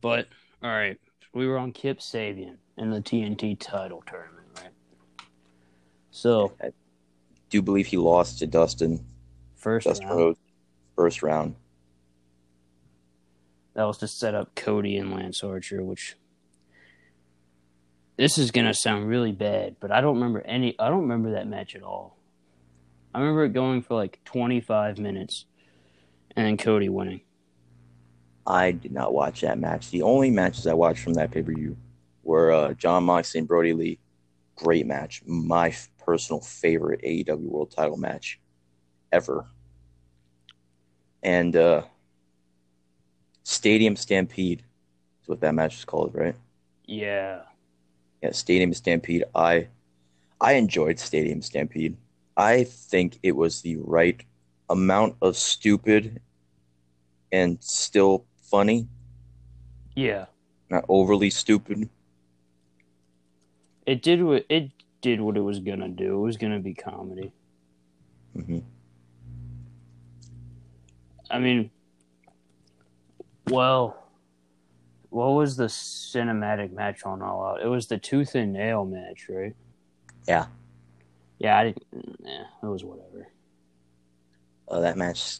But 0.00 0.28
all 0.62 0.70
right, 0.70 0.98
we 1.34 1.46
were 1.46 1.58
on 1.58 1.72
Kip 1.72 1.98
Sabian 1.98 2.56
in 2.76 2.90
the 2.90 3.00
TNT 3.00 3.58
title 3.58 4.02
tournament, 4.06 4.46
right? 4.56 4.70
So 6.10 6.52
I 6.62 6.70
do 7.50 7.60
believe 7.62 7.86
he 7.86 7.96
lost 7.96 8.38
to 8.38 8.46
Dustin. 8.46 9.04
first 9.56 9.86
Dustin 9.86 10.06
round, 10.06 10.18
Rhodes, 10.18 10.38
first 10.96 11.22
round. 11.22 11.54
that 13.74 13.84
was 13.84 13.98
to 13.98 14.08
set 14.08 14.34
up 14.34 14.54
Cody 14.54 14.96
and 14.96 15.12
Lance 15.12 15.42
Archer, 15.42 15.82
which 15.82 16.16
this 18.16 18.38
is 18.38 18.50
gonna 18.50 18.74
sound 18.74 19.08
really 19.08 19.32
bad, 19.32 19.76
but 19.80 19.90
I 19.90 20.00
don't 20.00 20.14
remember 20.16 20.40
any. 20.42 20.78
I 20.78 20.88
don't 20.88 21.02
remember 21.02 21.32
that 21.32 21.46
match 21.46 21.74
at 21.74 21.82
all. 21.82 22.16
I 23.14 23.20
remember 23.20 23.44
it 23.44 23.52
going 23.52 23.82
for 23.82 23.94
like 23.94 24.20
25 24.24 24.98
minutes, 24.98 25.46
and 26.36 26.46
then 26.46 26.56
Cody 26.56 26.88
winning. 26.88 27.22
I 28.46 28.72
did 28.72 28.92
not 28.92 29.12
watch 29.12 29.42
that 29.42 29.58
match. 29.58 29.90
The 29.90 30.02
only 30.02 30.30
matches 30.30 30.66
I 30.66 30.74
watched 30.74 31.02
from 31.02 31.14
that 31.14 31.30
pay 31.30 31.42
per 31.42 31.52
view 31.52 31.76
were 32.22 32.52
uh, 32.52 32.72
Jon 32.74 33.04
Moxley 33.04 33.40
and 33.40 33.48
Brodie 33.48 33.72
Lee. 33.72 33.98
Great 34.56 34.86
match. 34.86 35.22
My 35.26 35.74
personal 35.98 36.40
favorite 36.40 37.02
AEW 37.02 37.38
World 37.38 37.70
Title 37.70 37.96
match 37.96 38.40
ever. 39.12 39.46
And 41.22 41.54
uh, 41.56 41.82
Stadium 43.42 43.96
Stampede 43.96 44.62
is 45.22 45.28
what 45.28 45.40
that 45.40 45.54
match 45.54 45.76
is 45.76 45.84
called, 45.84 46.14
right? 46.14 46.34
Yeah, 46.86 47.42
Yeah, 48.22 48.32
Stadium 48.32 48.72
Stampede. 48.74 49.24
I 49.34 49.68
I 50.40 50.54
enjoyed 50.54 50.98
Stadium 50.98 51.42
Stampede. 51.42 51.96
I 52.40 52.64
think 52.64 53.18
it 53.22 53.36
was 53.36 53.60
the 53.60 53.76
right 53.82 54.18
amount 54.70 55.16
of 55.20 55.36
stupid 55.36 56.22
and 57.30 57.62
still 57.62 58.24
funny, 58.50 58.88
yeah. 59.94 60.24
not 60.70 60.86
overly 60.88 61.28
stupid. 61.28 61.90
It 63.84 64.02
did 64.02 64.22
what 64.22 64.46
it 64.48 64.70
did 65.02 65.20
what 65.20 65.36
it 65.36 65.42
was 65.42 65.58
gonna 65.58 65.90
do. 65.90 66.14
It 66.14 66.22
was 66.22 66.38
gonna 66.38 66.60
be 66.60 66.72
comedy. 66.72 67.30
Mm-hmm. 68.34 68.60
I 71.30 71.38
mean, 71.40 71.70
well, 73.50 74.02
what 75.10 75.32
was 75.32 75.56
the 75.56 75.66
cinematic 75.66 76.72
match 76.72 77.04
on 77.04 77.20
All 77.20 77.44
Out? 77.44 77.60
It 77.60 77.68
was 77.68 77.88
the 77.88 77.98
tooth 77.98 78.34
and 78.34 78.54
nail 78.54 78.86
match, 78.86 79.26
right? 79.28 79.54
Yeah. 80.26 80.46
Yeah, 81.40 81.58
I 81.58 81.64
didn't. 81.64 82.20
Eh, 82.26 82.44
it 82.62 82.66
was 82.66 82.84
whatever. 82.84 83.26
Uh, 84.68 84.80
that 84.80 84.98
match 84.98 85.38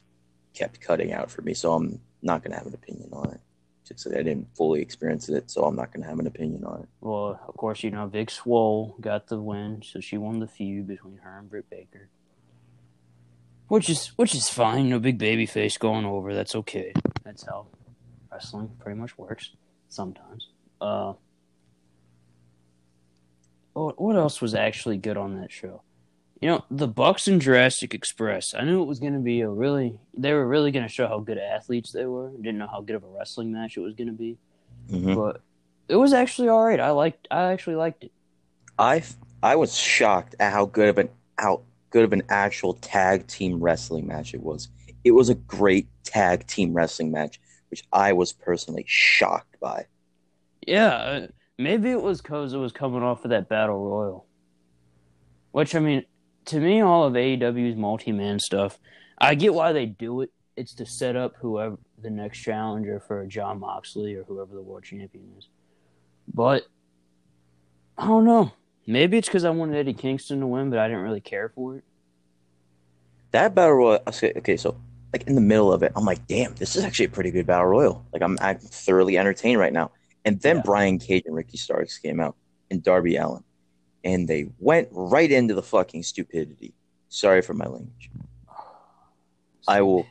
kept 0.54 0.80
cutting 0.80 1.12
out 1.12 1.30
for 1.30 1.42
me, 1.42 1.52
so 1.52 1.74
I'm 1.74 2.00
not 2.22 2.42
gonna 2.42 2.56
have 2.56 2.66
an 2.66 2.74
opinion 2.74 3.10
on 3.12 3.30
it. 3.32 3.40
Just 3.86 4.04
that 4.04 4.18
I 4.18 4.22
didn't 4.22 4.48
fully 4.56 4.80
experience 4.80 5.28
it, 5.28 5.50
so 5.50 5.64
I'm 5.64 5.76
not 5.76 5.92
gonna 5.92 6.06
have 6.06 6.18
an 6.18 6.26
opinion 6.26 6.64
on 6.64 6.80
it. 6.80 6.88
Well, 7.02 7.38
of 7.46 7.54
course, 7.54 7.82
you 7.84 7.90
know 7.90 8.06
Big 8.06 8.30
Swole 8.30 8.96
got 9.00 9.26
the 9.26 9.38
win, 9.38 9.82
so 9.84 10.00
she 10.00 10.16
won 10.16 10.40
the 10.40 10.46
feud 10.46 10.86
between 10.86 11.18
her 11.18 11.38
and 11.38 11.50
Britt 11.50 11.68
Baker, 11.68 12.08
which 13.68 13.90
is 13.90 14.06
which 14.16 14.34
is 14.34 14.48
fine. 14.48 14.88
No 14.88 14.98
big 15.00 15.18
baby 15.18 15.44
face 15.44 15.76
going 15.76 16.06
over. 16.06 16.34
That's 16.34 16.56
okay. 16.56 16.94
That's 17.24 17.44
how 17.44 17.66
wrestling 18.32 18.70
pretty 18.78 18.98
much 18.98 19.18
works 19.18 19.50
sometimes. 19.90 20.48
Uh, 20.80 21.12
what 23.74 24.00
what 24.00 24.16
else 24.16 24.40
was 24.40 24.54
actually 24.54 24.96
good 24.96 25.18
on 25.18 25.38
that 25.40 25.52
show? 25.52 25.82
You 26.40 26.48
know, 26.48 26.64
the 26.70 26.88
Bucks 26.88 27.28
and 27.28 27.40
Jurassic 27.40 27.92
Express. 27.92 28.54
I 28.54 28.64
knew 28.64 28.80
it 28.82 28.86
was 28.86 28.98
going 28.98 29.12
to 29.12 29.18
be 29.18 29.42
a 29.42 29.48
really. 29.48 29.98
They 30.16 30.32
were 30.32 30.46
really 30.46 30.70
going 30.70 30.86
to 30.86 30.92
show 30.92 31.06
how 31.06 31.18
good 31.20 31.36
athletes 31.36 31.92
they 31.92 32.06
were. 32.06 32.30
Didn't 32.30 32.58
know 32.58 32.66
how 32.66 32.80
good 32.80 32.96
of 32.96 33.04
a 33.04 33.08
wrestling 33.08 33.52
match 33.52 33.76
it 33.76 33.80
was 33.80 33.94
going 33.94 34.06
to 34.06 34.14
be, 34.14 34.38
Mhm. 34.88 35.14
but 35.16 35.42
it 35.88 35.96
was 35.96 36.14
actually 36.14 36.48
all 36.48 36.64
right. 36.64 36.80
I 36.80 36.90
liked. 36.92 37.28
I 37.30 37.52
actually 37.52 37.76
liked 37.76 38.04
it. 38.04 38.12
I 38.78 39.02
I 39.42 39.56
was 39.56 39.76
shocked 39.76 40.34
at 40.40 40.52
how 40.52 40.64
good 40.64 40.88
of 40.88 40.96
an 40.98 41.10
how 41.36 41.62
good 41.90 42.04
of 42.04 42.12
an 42.14 42.22
actual 42.30 42.74
tag 42.74 43.26
team 43.26 43.60
wrestling 43.60 44.06
match 44.06 44.32
it 44.32 44.42
was. 44.42 44.68
It 45.04 45.10
was 45.10 45.28
a 45.28 45.34
great 45.34 45.88
tag 46.04 46.46
team 46.46 46.72
wrestling 46.72 47.10
match, 47.10 47.38
which 47.70 47.84
I 47.92 48.12
was 48.14 48.32
personally 48.32 48.84
shocked 48.86 49.58
by. 49.60 49.86
Yeah, 50.66 50.88
uh, 50.94 51.26
maybe 51.58 51.90
it 51.90 52.00
was 52.00 52.22
because 52.22 52.54
it 52.54 52.58
was 52.58 52.72
coming 52.72 53.02
off 53.02 53.24
of 53.24 53.30
that 53.30 53.48
battle 53.48 53.78
royal. 53.84 54.26
Which 55.52 55.74
I 55.74 55.80
mean, 55.80 56.04
to 56.46 56.60
me, 56.60 56.80
all 56.80 57.04
of 57.04 57.14
AEW's 57.14 57.76
multi-man 57.76 58.38
stuff, 58.38 58.78
I 59.18 59.34
get 59.34 59.54
why 59.54 59.72
they 59.72 59.86
do 59.86 60.22
it. 60.22 60.30
It's 60.56 60.74
to 60.74 60.86
set 60.86 61.16
up 61.16 61.34
whoever 61.40 61.78
the 62.00 62.10
next 62.10 62.38
challenger 62.38 63.00
for 63.00 63.24
Jon 63.26 63.60
Moxley 63.60 64.14
or 64.14 64.24
whoever 64.24 64.54
the 64.54 64.62
world 64.62 64.84
champion 64.84 65.32
is. 65.38 65.48
But 66.32 66.64
I 67.96 68.06
don't 68.06 68.24
know. 68.24 68.52
Maybe 68.86 69.18
it's 69.18 69.28
because 69.28 69.44
I 69.44 69.50
wanted 69.50 69.76
Eddie 69.76 69.94
Kingston 69.94 70.40
to 70.40 70.46
win, 70.46 70.70
but 70.70 70.78
I 70.78 70.88
didn't 70.88 71.02
really 71.02 71.20
care 71.20 71.50
for 71.50 71.76
it. 71.76 71.84
That 73.30 73.54
battle 73.54 73.74
royal. 73.74 74.00
Okay, 74.08 74.32
okay, 74.36 74.56
so 74.56 74.76
like 75.12 75.26
in 75.26 75.34
the 75.34 75.40
middle 75.40 75.72
of 75.72 75.82
it, 75.82 75.92
I'm 75.94 76.04
like, 76.04 76.26
damn, 76.26 76.54
this 76.54 76.76
is 76.76 76.84
actually 76.84 77.06
a 77.06 77.10
pretty 77.10 77.30
good 77.30 77.46
battle 77.46 77.66
royal. 77.66 78.04
Like 78.12 78.22
I'm, 78.22 78.38
I'm 78.40 78.58
thoroughly 78.58 79.18
entertained 79.18 79.60
right 79.60 79.72
now. 79.72 79.92
And 80.24 80.40
then 80.40 80.56
Yeah. 80.56 80.62
Brian 80.64 80.98
Cage 80.98 81.24
and 81.26 81.34
Ricky 81.34 81.56
Starks 81.56 81.98
came 81.98 82.20
out 82.20 82.36
and 82.70 82.82
Darby 82.82 83.16
Allin, 83.16 83.44
and 84.04 84.26
they 84.26 84.50
went 84.58 84.88
right 84.90 85.30
into 85.30 85.54
the 85.54 85.62
fucking 85.62 86.02
stupidity. 86.02 86.74
Sorry 87.08 87.42
for 87.42 87.54
my 87.54 87.66
language. 87.66 88.10
I 89.68 89.82
will. 89.82 90.06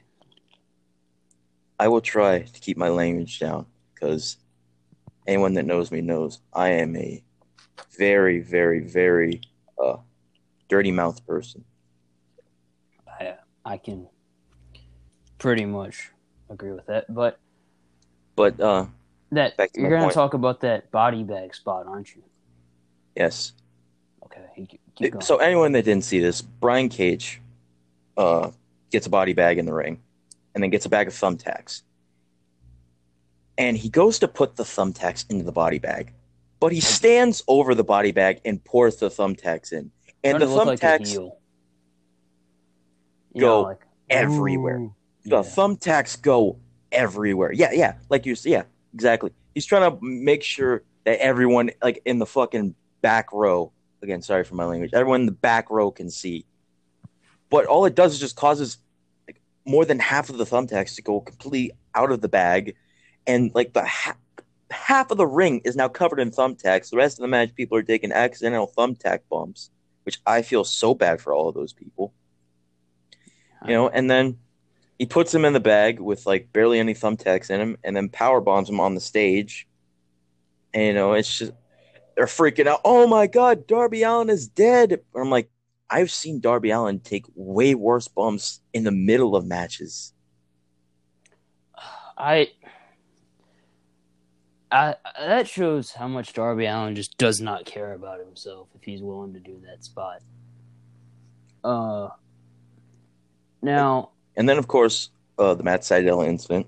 I 1.80 1.88
will 1.88 2.02
try 2.02 2.40
to 2.40 2.60
keep 2.60 2.78
my 2.78 2.90
language 2.90 3.40
down 3.40 3.66
because 3.94 4.38
anyone 5.26 5.54
that 5.54 5.66
knows 5.66 5.92
me 5.92 6.02
knows 6.02 6.42
I 6.54 6.70
am 6.70 6.96
a 6.98 7.24
very, 7.98 8.42
very, 8.42 8.82
very 8.82 9.42
uh, 9.82 9.98
dirty 10.68 10.92
mouth 10.92 11.26
person. 11.26 11.64
I, 13.08 13.36
I 13.64 13.78
can 13.78 14.08
pretty 15.38 15.66
much 15.66 16.12
agree 16.50 16.72
with 16.72 16.86
that. 16.88 17.14
But 17.14 17.40
But 18.36 18.60
uh, 18.60 18.88
that 19.32 19.54
you're 19.74 19.90
going 19.90 20.10
to 20.10 20.14
talk 20.14 20.34
about 20.34 20.62
that 20.62 20.92
body 20.92 21.24
bag 21.24 21.56
spot, 21.56 21.86
aren't 21.88 22.14
you? 22.16 22.24
yes. 23.16 23.54
Okay, 24.32 24.68
keep, 24.68 24.82
keep 24.96 25.12
going. 25.14 25.22
So 25.22 25.38
anyone 25.38 25.72
that 25.74 25.86
didn't 25.86 26.04
see 26.04 26.20
this, 26.20 26.42
Brian 26.42 26.90
Cage 26.90 27.42
uh, 28.18 28.52
gets 28.92 29.08
a 29.08 29.10
body 29.10 29.34
bag 29.34 29.58
in 29.58 29.66
the 29.66 29.74
ring, 29.74 30.02
and 30.54 30.64
then 30.64 30.70
gets 30.70 30.86
a 30.86 30.90
bag 30.90 31.08
of 31.08 31.14
thumbtacks, 31.14 31.84
and 33.58 33.78
he 33.78 33.90
goes 33.90 34.20
to 34.20 34.28
put 34.28 34.56
the 34.56 34.64
thumbtacks 34.64 35.26
into 35.30 35.44
the 35.44 35.52
body 35.52 35.80
bag, 35.80 36.14
but 36.60 36.72
he 36.72 36.80
stands 36.80 37.44
over 37.48 37.74
the 37.74 37.84
body 37.84 38.12
bag 38.12 38.42
and 38.46 38.64
pours 38.64 38.98
the 38.98 39.10
thumbtacks 39.10 39.72
in, 39.72 39.92
and 40.24 40.42
the 40.42 40.46
look 40.46 40.66
like 40.66 40.80
thumbtacks 40.80 41.16
go 41.16 41.40
know, 43.36 43.62
like, 43.62 43.82
everywhere. 44.10 44.80
ooh, 44.80 44.96
the 45.26 45.38
yeah. 45.38 45.50
thumbtacks 45.50 46.22
go 46.22 46.58
everywhere. 46.92 47.52
Yeah, 47.52 47.72
yeah, 47.72 47.96
like 48.10 48.26
you 48.26 48.36
yeah, 48.44 48.64
exactly. 48.94 49.32
He's 49.54 49.66
trying 49.66 49.92
to 49.92 49.98
make 50.04 50.44
sure 50.44 50.84
that 51.06 51.20
everyone 51.20 51.72
like 51.82 52.02
in 52.06 52.20
the 52.20 52.26
fucking 52.26 52.76
back 53.02 53.32
row, 53.34 53.72
again, 54.02 54.22
sorry 54.22 54.44
for 54.44 54.56
my 54.56 54.66
language, 54.66 54.92
everyone 54.94 55.22
in 55.22 55.26
the 55.26 55.32
back 55.32 55.70
row 55.70 55.92
can 55.92 56.10
see. 56.10 56.46
But 57.50 57.66
all 57.66 57.86
it 57.86 57.96
does 57.96 58.14
is 58.14 58.20
just 58.20 58.36
causes 58.36 58.78
like 59.28 59.42
more 59.66 59.86
than 59.86 60.00
half 60.00 60.30
of 60.30 60.38
the 60.38 60.46
thumbtacks 60.46 60.96
to 60.96 61.02
go 61.02 61.20
completely 61.20 61.72
out 61.96 62.12
of 62.12 62.22
the 62.22 62.30
bag 62.30 62.76
and 63.28 63.54
like 63.54 63.74
the 63.74 63.86
ha- 63.86 64.18
half 64.72 65.12
of 65.12 65.18
the 65.18 65.28
ring 65.28 65.62
is 65.66 65.76
now 65.76 65.88
covered 65.88 66.20
in 66.20 66.32
thumbtacks. 66.32 66.90
The 66.90 66.98
rest 66.98 67.18
of 67.18 67.22
the 67.22 67.28
match 67.28 67.54
people 67.56 67.78
are 67.78 67.84
taking 67.84 68.12
accidental 68.12 68.72
thumbtack 68.78 69.20
bumps, 69.30 69.70
which 70.04 70.20
I 70.26 70.42
feel 70.42 70.64
so 70.64 70.94
bad 70.94 71.22
for 71.22 71.34
all 71.34 71.50
of 71.50 71.56
those 71.56 71.74
people. 71.74 72.14
You 73.66 73.74
know, 73.74 73.90
and 73.90 74.10
then 74.10 74.38
he 74.98 75.06
puts 75.06 75.34
him 75.34 75.44
in 75.44 75.52
the 75.52 75.60
bag 75.60 76.00
with 76.00 76.26
like 76.26 76.54
barely 76.54 76.80
any 76.80 76.94
thumbtacks 76.94 77.50
in 77.50 77.60
him, 77.60 77.78
and 77.84 77.96
then 77.96 78.08
power 78.10 78.40
bombs 78.40 78.70
him 78.70 78.80
on 78.80 78.96
the 78.96 79.02
stage. 79.02 79.68
And 80.74 80.88
you 80.88 80.94
know, 80.94 81.14
it's 81.14 81.38
just 81.40 81.52
they're 82.16 82.26
freaking 82.26 82.68
out. 82.68 82.82
Oh 82.84 83.08
my 83.08 83.28
god, 83.28 83.68
Darby 83.68 84.04
Allin 84.04 84.30
is 84.30 84.48
dead. 84.48 85.00
I'm 85.16 85.30
like, 85.30 85.50
I've 85.90 86.12
seen 86.12 86.40
Darby 86.40 86.72
Allin 86.72 87.00
take 87.00 87.26
way 87.36 87.76
worse 87.76 88.08
bumps 88.08 88.62
in 88.74 88.84
the 88.84 88.92
middle 88.92 89.36
of 89.36 89.46
matches. 89.46 90.14
I, 92.18 92.50
I 94.72 94.96
that 95.18 95.48
shows 95.48 95.94
how 95.94 96.08
much 96.08 96.34
Darby 96.34 96.66
Allin 96.66 96.96
just 96.96 97.18
does 97.18 97.40
not 97.40 97.66
care 97.66 97.94
about 97.94 98.20
himself 98.20 98.68
if 98.76 98.84
he's 98.84 99.02
willing 99.02 99.34
to 99.34 99.40
do 99.40 99.62
that 99.66 99.84
spot. 99.84 100.22
Uh, 101.64 102.10
now, 103.62 104.12
And 104.36 104.48
then 104.48 104.58
of 104.58 104.68
course, 104.68 105.10
uh, 105.38 105.54
the 105.54 105.64
Matt 105.64 105.82
Sydal 105.82 106.28
incident. 106.28 106.68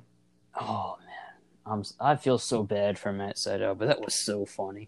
Oh 0.60 0.98
man, 1.06 1.42
I'm 1.66 1.84
I 2.00 2.16
feel 2.16 2.38
so 2.38 2.64
bad 2.64 2.98
for 2.98 3.12
Matt 3.12 3.36
Sydal, 3.36 3.78
but 3.78 3.88
that 3.90 4.02
was 4.02 4.16
so 4.16 4.46
funny. 4.46 4.88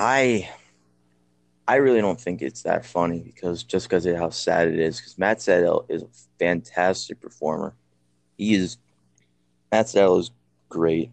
I 0.00 0.48
I 1.68 1.76
really 1.76 2.00
don't 2.00 2.20
think 2.20 2.40
it's 2.40 2.62
that 2.62 2.86
funny 2.86 3.20
because 3.20 3.62
just 3.62 3.86
because 3.86 4.06
of 4.06 4.16
how 4.16 4.30
sad 4.30 4.68
it 4.68 4.80
is. 4.80 4.98
Because 4.98 5.18
Matt 5.18 5.38
Sydal 5.38 5.84
is 5.90 6.02
a 6.02 6.08
fantastic 6.38 7.20
performer. 7.20 7.74
He 8.38 8.54
is 8.54 8.78
Matt 9.70 9.86
Sydal 9.86 10.18
is 10.18 10.30
great. 10.70 11.10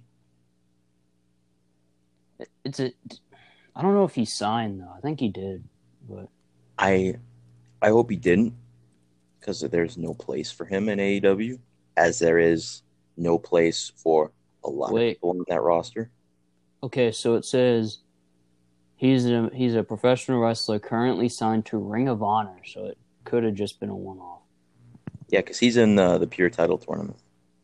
It's 2.64 2.80
a. 2.80 2.94
I 3.76 3.82
don't 3.82 3.94
know 3.94 4.06
if 4.06 4.16
he 4.16 4.26
signed 4.26 4.80
though. 4.80 4.94
I 4.96 5.02
think 5.02 5.20
he 5.20 5.30
did, 5.30 5.64
but 6.10 6.30
I 6.80 7.16
I 7.82 7.90
hope 7.90 8.10
he 8.10 8.16
didn't 8.16 8.54
because 9.40 9.60
there's 9.60 9.98
no 9.98 10.14
place 10.14 10.50
for 10.50 10.66
him 10.66 10.88
in 10.88 10.98
AEW, 11.00 11.60
as 11.98 12.20
there 12.20 12.40
is 12.40 12.84
no 13.18 13.38
place 13.38 13.92
for 13.98 14.32
a 14.64 14.70
lot 14.70 14.94
Wait. 14.94 15.10
of 15.10 15.16
people 15.16 15.30
on 15.32 15.44
that 15.50 15.62
roster. 15.62 16.10
okay. 16.84 17.12
So 17.12 17.36
it 17.36 17.44
says 17.46 18.00
he's 18.98 19.26
a 19.28 19.50
he's 19.54 19.76
a 19.76 19.84
professional 19.84 20.40
wrestler 20.42 20.80
currently 20.80 21.30
signed 21.30 21.66
to 21.68 21.78
Ring 21.78 22.10
of 22.10 22.22
Honor. 22.22 22.58
So 22.66 22.86
it 22.88 22.98
could 23.24 23.44
have 23.44 23.54
just 23.54 23.80
been 23.80 23.90
a 23.90 23.96
one 23.96 24.18
off. 24.20 24.42
Yeah, 25.30 25.40
because 25.42 25.60
he's 25.60 25.78
in 25.78 25.98
uh, 25.98 26.18
the 26.18 26.28
pure 26.28 26.50
title 26.50 26.78
tournament 26.78 27.18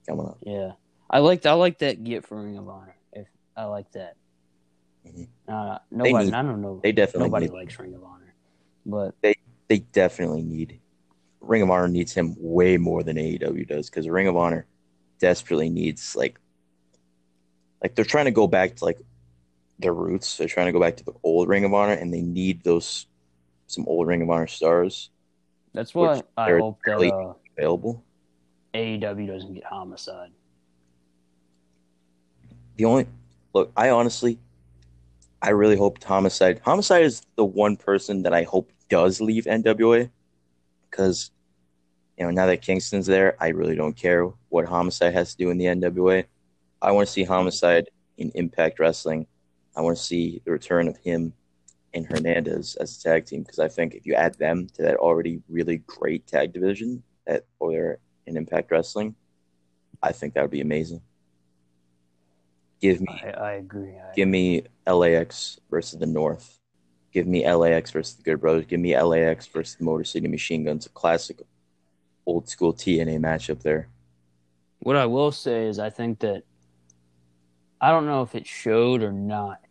coming 0.08 0.28
up. 0.28 0.38
Yeah, 0.42 0.72
I 1.10 1.20
like 1.20 1.46
I 1.46 1.54
like 1.54 1.80
that 1.80 2.04
get 2.04 2.26
for 2.26 2.42
Ring 2.42 2.58
of 2.58 2.70
Honor. 2.70 2.96
If 3.12 3.28
I 3.58 3.66
like 3.66 3.92
that. 3.92 4.16
Mhm. 5.06 5.28
Uh, 5.48 5.80
nobody, 5.92 6.26
need- 6.26 6.34
I 6.34 6.42
don't 6.44 6.62
know. 6.62 6.80
They 6.82 6.94
definitely 6.94 7.28
Nobody 7.28 7.46
need, 7.48 7.54
likes 7.54 7.78
Ring 7.78 7.94
of 7.94 8.04
Honor, 8.04 8.34
but 8.86 9.16
they 9.22 9.36
they 9.68 9.80
definitely 9.80 10.44
need 10.44 10.80
Ring 11.42 11.62
of 11.62 11.70
Honor 11.70 11.90
needs 11.90 12.14
him 12.14 12.36
way 12.40 12.78
more 12.78 13.04
than 13.04 13.18
AEW 13.18 13.68
does 13.68 13.90
because 13.90 14.08
Ring 14.08 14.28
of 14.28 14.38
Honor 14.38 14.66
desperately 15.20 15.70
needs 15.70 16.16
like 16.16 16.40
like 17.82 17.96
they're 17.96 18.06
trying 18.06 18.26
to 18.26 18.32
go 18.32 18.48
back 18.48 18.76
to 18.78 18.86
like 18.86 19.00
their 19.80 19.94
roots. 19.94 20.38
They're 20.38 20.48
trying 20.48 20.68
to 20.68 20.72
go 20.72 20.80
back 20.80 20.98
to 20.98 21.04
the 21.04 21.14
old 21.24 21.48
Ring 21.48 21.66
of 21.66 21.74
Honor 21.74 21.94
and 21.94 22.14
they 22.14 22.22
need 22.22 22.64
those 22.64 23.08
some 23.68 23.86
old 23.88 24.08
Ring 24.08 24.22
of 24.22 24.30
Honor 24.30 24.48
stars 24.48 25.10
that's 25.74 25.96
what 25.96 26.26
I 26.38 26.52
hope 26.52 26.80
that 26.86 27.00
uh, 27.00 27.34
available. 27.58 28.04
AEW 28.74 29.28
doesn't 29.28 29.54
get 29.54 29.64
Homicide. 29.64 30.32
The 32.78 32.86
only 32.86 33.08
look, 33.54 33.72
I 33.76 33.90
honestly, 33.90 34.40
I 35.42 35.50
really 35.50 35.76
hope 35.76 36.04
Homicide. 36.04 36.62
Homicide 36.64 37.04
is 37.04 37.24
the 37.36 37.46
one 37.46 37.76
person 37.76 38.24
that 38.24 38.34
I 38.34 38.44
hope 38.44 38.72
does 38.90 39.20
leave 39.20 39.46
NWA, 39.46 40.10
because 40.90 41.32
you 42.18 42.26
know 42.26 42.32
now 42.32 42.46
that 42.46 42.62
Kingston's 42.62 43.08
there, 43.08 43.36
I 43.40 43.50
really 43.50 43.76
don't 43.76 43.96
care 43.96 44.26
what 44.50 44.66
Homicide 44.66 45.14
has 45.14 45.32
to 45.32 45.38
do 45.38 45.50
in 45.50 45.58
the 45.58 45.66
NWA. 45.66 46.26
I 46.82 46.92
want 46.92 47.08
to 47.08 47.12
see 47.12 47.24
Homicide 47.24 47.90
in 48.18 48.32
Impact 48.36 48.80
Wrestling. 48.80 49.26
I 49.76 49.82
want 49.82 49.98
to 49.98 50.04
see 50.04 50.42
the 50.46 50.52
return 50.52 50.88
of 50.88 50.98
him 50.98 51.34
and 51.94 52.06
Hernandez 52.06 52.76
as 52.76 52.98
a 52.98 53.02
tag 53.02 53.26
team 53.26 53.44
because 53.44 53.60
I 53.60 53.68
think 53.68 53.94
if 53.94 54.06
you 54.06 54.16
add 54.16 54.36
them 54.36 54.68
to 54.76 54.82
that 54.84 54.98
already 54.98 55.42
really 55.50 55.78
great 55.86 56.26
tag 56.28 56.54
division 56.54 57.04
that 57.28 57.46
or 57.60 57.72
they're 57.72 58.00
in 58.26 58.38
Impact 58.38 58.72
Wrestling, 58.72 59.16
I 60.02 60.12
think 60.12 60.34
that 60.34 60.42
would 60.42 60.52
be 60.52 60.62
amazing. 60.62 61.02
Give 62.82 63.00
me 63.00 63.22
I, 63.24 63.30
I 63.30 63.52
agree. 63.54 63.96
I, 63.96 64.14
Give 64.14 64.28
me 64.28 64.64
LAX 64.86 65.60
versus 65.70 66.00
the 66.00 66.06
North. 66.06 66.60
Give 67.14 67.28
me 67.28 67.50
LAX 67.50 67.92
versus 67.92 68.16
the 68.16 68.24
Good 68.24 68.42
Brothers. 68.42 68.66
Give 68.66 68.80
me 68.80 69.00
LAX 69.00 69.48
versus 69.48 69.76
the 69.76 69.86
Motor 69.86 70.04
City 70.04 70.28
Machine 70.28 70.66
Guns. 70.66 70.86
A 70.88 70.90
classic 70.90 71.42
old 72.26 72.50
school 72.50 72.74
TNA 72.74 73.20
matchup 73.20 73.62
there. 73.62 73.88
What 74.80 74.98
I 74.98 75.06
will 75.06 75.32
say 75.32 75.68
is, 75.68 75.80
I 75.80 75.90
think 75.90 76.20
that 76.20 76.44
I 77.80 77.92
don't 77.92 78.06
know 78.06 78.22
if 78.22 78.36
it 78.36 78.48
showed 78.48 79.02
or 79.02 79.12
not. 79.12 79.63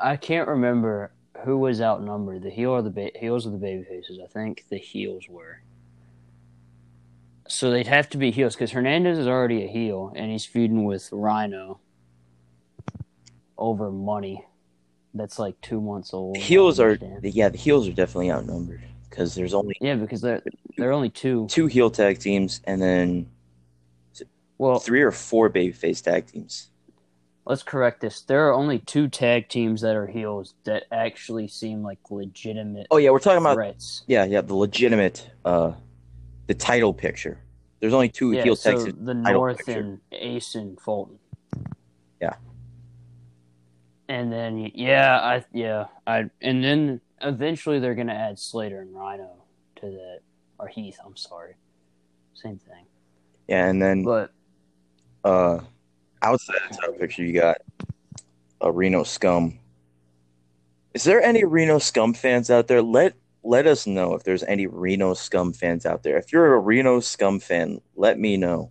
I 0.00 0.16
can't 0.16 0.48
remember 0.48 1.12
who 1.44 1.58
was 1.58 1.80
outnumbered, 1.80 2.42
the 2.42 2.50
heel 2.50 2.70
or 2.70 2.82
the 2.82 2.90
ba- 2.90 3.10
heels 3.14 3.46
or 3.46 3.50
the 3.50 3.58
baby 3.58 3.84
faces. 3.84 4.20
I 4.22 4.26
think 4.26 4.64
the 4.68 4.78
heels 4.78 5.28
were. 5.28 5.62
So 7.48 7.70
they'd 7.70 7.86
have 7.86 8.08
to 8.10 8.18
be 8.18 8.30
heels 8.30 8.54
because 8.54 8.70
Hernandez 8.70 9.18
is 9.18 9.26
already 9.26 9.64
a 9.64 9.68
heel 9.68 10.12
and 10.14 10.30
he's 10.30 10.44
feuding 10.44 10.84
with 10.84 11.08
Rhino 11.12 11.80
over 13.58 13.90
money. 13.90 14.46
That's 15.14 15.38
like 15.38 15.60
two 15.60 15.80
months 15.80 16.14
old. 16.14 16.36
Heels 16.36 16.80
are 16.80 16.98
yeah, 17.22 17.50
the 17.50 17.58
heels 17.58 17.86
are 17.88 17.92
definitely 17.92 18.30
outnumbered 18.32 18.80
because 19.10 19.34
there's 19.34 19.52
only 19.52 19.76
yeah 19.80 19.96
because 19.96 20.22
they're 20.22 20.42
they're 20.78 20.92
only 20.92 21.10
two. 21.10 21.46
two 21.48 21.66
heel 21.66 21.90
tag 21.90 22.18
teams 22.18 22.62
and 22.64 22.80
then 22.80 23.28
Well, 24.56 24.78
three 24.78 25.02
or 25.02 25.10
four 25.10 25.50
babyface 25.50 26.02
tag 26.02 26.28
teams. 26.28 26.70
Let's 27.44 27.62
correct 27.62 28.00
this. 28.00 28.20
There 28.22 28.48
are 28.48 28.52
only 28.52 28.78
two 28.78 29.08
tag 29.08 29.48
teams 29.48 29.80
that 29.82 29.96
are 29.96 30.06
heels 30.06 30.54
that 30.64 30.84
actually 30.92 31.48
seem 31.48 31.82
like 31.82 31.98
legitimate 32.10 32.86
Oh 32.90 32.96
yeah, 32.98 33.10
we're 33.10 33.18
talking 33.18 33.38
about 33.40 33.54
threats. 33.54 34.04
yeah, 34.06 34.24
yeah, 34.24 34.40
the 34.40 34.54
legitimate 34.54 35.30
uh 35.44 35.72
the 36.46 36.54
title 36.54 36.92
picture. 36.94 37.38
There's 37.80 37.94
only 37.94 38.08
two 38.08 38.32
Yeah, 38.32 38.44
heel 38.44 38.56
so 38.56 38.72
teams. 38.72 38.84
the 39.00 39.14
title 39.14 39.32
North 39.32 39.58
picture. 39.58 39.80
and 39.80 40.00
Ace 40.12 40.54
and 40.54 40.80
Fulton. 40.80 41.18
Yeah. 42.20 42.34
And 44.08 44.32
then 44.32 44.70
yeah, 44.74 45.18
I 45.18 45.44
yeah 45.52 45.86
I 46.06 46.30
and 46.40 46.62
then 46.62 47.00
eventually 47.20 47.78
they're 47.80 47.94
gonna 47.94 48.12
add 48.14 48.38
Slater 48.38 48.80
and 48.80 48.94
Rhino 48.94 49.30
to 49.76 49.86
that 49.86 50.20
or 50.58 50.68
Heath. 50.68 50.98
I'm 51.04 51.16
sorry, 51.16 51.54
same 52.34 52.58
thing. 52.58 52.84
Yeah, 53.48 53.66
and 53.68 53.80
then 53.82 54.04
But 54.04 54.32
uh 55.24 55.60
outside 56.22 56.58
the 56.70 56.76
title 56.76 56.94
picture 56.94 57.24
you 57.24 57.32
got 57.34 57.58
a 58.60 58.70
Reno 58.70 59.02
scum. 59.02 59.58
Is 60.94 61.04
there 61.04 61.22
any 61.22 61.44
Reno 61.44 61.78
scum 61.78 62.14
fans 62.14 62.50
out 62.50 62.68
there? 62.68 62.82
Let 62.82 63.14
let 63.44 63.66
us 63.66 63.86
know 63.86 64.14
if 64.14 64.22
there's 64.22 64.44
any 64.44 64.66
Reno 64.66 65.14
scum 65.14 65.52
fans 65.52 65.84
out 65.84 66.02
there. 66.02 66.16
If 66.16 66.32
you're 66.32 66.54
a 66.54 66.60
Reno 66.60 67.00
scum 67.00 67.40
fan, 67.40 67.80
let 67.96 68.18
me 68.18 68.36
know. 68.36 68.70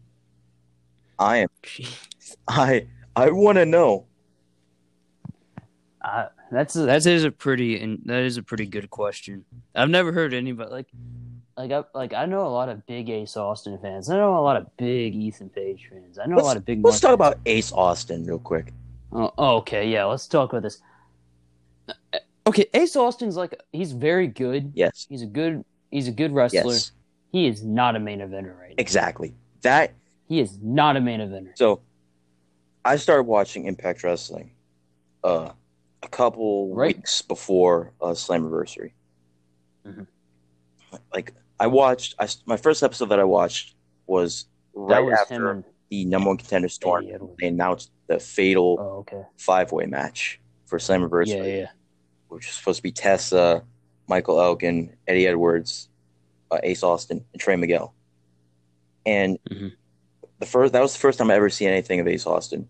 I 1.20 1.38
am 1.38 1.50
I 2.48 2.88
I 3.16 3.32
want 3.32 3.58
to 3.58 3.66
know. 3.66 4.06
I, 6.04 6.28
that's 6.52 6.74
that 6.74 7.06
is 7.06 7.24
a 7.24 7.32
pretty 7.32 7.80
and 7.80 8.02
that 8.06 8.24
is 8.24 8.38
a 8.38 8.44
pretty 8.44 8.66
good 8.66 8.90
question. 8.90 9.46
I've 9.76 9.90
never 9.90 10.12
heard 10.12 10.34
anybody 10.34 10.72
like 10.72 10.88
like 11.62 11.72
I 11.72 11.98
like 11.98 12.14
I 12.14 12.26
know 12.26 12.46
a 12.48 12.50
lot 12.50 12.70
of 12.70 12.86
big 12.88 13.10
Ace 13.10 13.38
Austin 13.38 13.78
fans. 13.82 14.10
I 14.10 14.16
know 14.18 14.38
a 14.38 14.42
lot 14.42 14.58
of 14.58 14.76
big 14.78 15.16
Ethan 15.16 15.50
Page 15.50 15.88
fans. 15.92 16.18
I 16.18 16.26
know 16.26 16.38
a 16.38 16.40
lot 16.40 16.58
of 16.58 16.66
big. 16.66 16.84
Let's 16.84 17.00
talk 17.00 17.10
fans. 17.10 17.16
about 17.16 17.38
Ace 17.46 17.72
Austin 17.72 18.26
real 18.26 18.40
quick. 18.40 18.74
Oh, 19.12 19.32
oh, 19.38 19.58
okay, 19.58 19.90
yeah. 19.90 20.06
Let's 20.06 20.28
talk 20.28 20.52
about 20.52 20.64
this. 20.64 20.82
Uh, 21.88 21.94
Okay, 22.48 22.66
Ace 22.74 22.96
Austin's 22.96 23.38
like 23.38 23.54
he's 23.72 23.92
very 23.92 24.26
good. 24.28 24.72
Yes. 24.74 25.06
He's 25.08 25.22
a 25.22 25.28
good 25.28 25.64
he's 25.92 26.08
a 26.08 26.12
good 26.12 26.34
wrestler. 26.34 26.74
Yes. 26.74 26.92
He 27.32 27.46
is 27.48 27.64
not 27.64 27.96
a 27.96 28.00
main 28.00 28.20
eventer 28.20 28.58
right 28.60 28.70
now. 28.70 28.76
Exactly. 28.80 29.34
That 29.62 29.94
He 30.28 30.40
is 30.40 30.58
not 30.60 30.98
a 30.98 31.02
main 31.02 31.20
eventer. 31.20 31.56
So, 31.56 31.82
I 32.84 32.96
started 32.96 33.24
watching 33.24 33.66
Impact 33.68 34.04
Wrestling 34.04 34.52
uh, 35.24 35.52
a 36.02 36.08
couple 36.08 36.74
Right. 36.74 36.98
weeks 36.98 37.22
before 37.22 37.94
uh, 38.02 38.08
Slammiversary. 38.08 38.94
Mhm. 39.86 40.08
Like 41.14 41.34
I 41.62 41.68
watched, 41.68 42.16
I, 42.18 42.28
my 42.48 42.58
first 42.58 42.82
episode 42.82 43.10
that 43.10 43.20
I 43.20 43.24
watched 43.24 43.76
was 44.08 44.48
right 44.74 45.00
was 45.00 45.12
him 45.12 45.20
after 45.22 45.52
and 45.52 45.64
the 45.92 46.06
number 46.06 46.30
one 46.30 46.38
contender. 46.38 46.68
Eddie 46.68 47.14
They 47.40 47.48
announced 47.48 47.92
the 48.08 48.20
fatal 48.20 48.78
Oh, 48.80 48.84
okay. 49.02 49.24
five 49.38 49.72
way 49.72 49.86
match 49.86 50.40
for 50.66 50.80
Slammiversary, 50.80 51.28
Yeah, 51.28 51.44
yeah. 51.44 51.68
which 52.30 52.48
was 52.48 52.56
supposed 52.56 52.78
to 52.78 52.84
be 52.84 52.92
Tessa, 52.92 53.64
Michael 54.08 54.42
Elgin, 54.42 54.96
Eddie 55.08 55.28
Edwards, 55.28 55.88
uh, 56.50 56.58
Ace 56.64 56.82
Austin, 56.82 57.24
and 57.32 57.40
Trey 57.40 57.56
Miguel. 57.58 57.94
And 59.06 59.38
Mhm. 59.50 59.74
the 60.40 60.46
first 60.48 60.74
that 60.74 60.82
was 60.82 60.94
the 60.94 61.00
first 61.00 61.20
time 61.20 61.30
I 61.30 61.36
ever 61.36 61.50
seen 61.52 61.70
anything 61.70 62.00
of 62.00 62.08
Ace 62.08 62.26
Austin. 62.26 62.68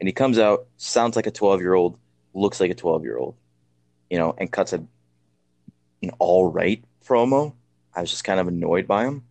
And 0.00 0.08
he 0.08 0.12
comes 0.12 0.38
out, 0.38 0.66
sounds 0.76 1.16
like 1.16 1.26
a 1.26 1.30
twelve 1.30 1.60
year 1.62 1.72
old, 1.74 1.96
looks 2.34 2.60
like 2.60 2.70
a 2.70 2.74
twelve 2.74 3.04
year 3.04 3.16
old, 3.16 3.36
you 4.10 4.18
know, 4.18 4.34
and 4.36 4.52
cuts 4.52 4.74
a 4.74 4.84
an 6.02 6.10
all 6.18 6.50
right 6.50 6.84
promo. 7.06 7.54
I 7.94 8.00
was 8.00 8.10
just 8.10 8.24
kind 8.24 8.40
of 8.40 8.48
annoyed 8.48 8.86
by 8.86 9.04
him. 9.04 9.24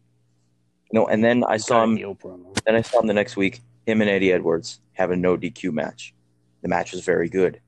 No, 0.92 1.08
and 1.08 1.24
then 1.24 1.44
I 1.44 1.58
saw 1.58 1.84
him 1.84 1.96
then 1.96 2.76
I 2.76 2.82
saw 2.82 3.00
him 3.00 3.08
the 3.08 3.14
next 3.14 3.36
week, 3.36 3.62
him 3.86 4.02
and 4.02 4.10
Eddie 4.10 4.32
Edwards 4.32 4.80
have 4.94 5.12
a 5.12 5.16
no 5.16 5.36
DQ 5.36 5.74
match. 5.74 6.14
The 6.62 6.70
match 6.70 6.92
was 6.92 7.04
very 7.04 7.30
good. 7.30 7.60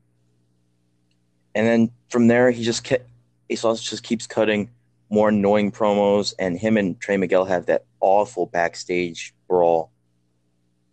And 1.55 1.65
then 1.65 1.91
from 2.09 2.27
there, 2.27 2.51
he 2.51 2.63
just 2.63 2.83
kept, 2.83 3.07
Austin 3.49 3.75
just 3.77 4.03
keeps 4.03 4.27
cutting 4.27 4.69
more 5.09 5.29
annoying 5.29 5.71
promos, 5.71 6.33
and 6.39 6.57
him 6.57 6.77
and 6.77 6.99
Trey 6.99 7.17
Miguel 7.17 7.45
have 7.45 7.65
that 7.65 7.85
awful 7.99 8.45
backstage 8.45 9.33
brawl. 9.47 9.91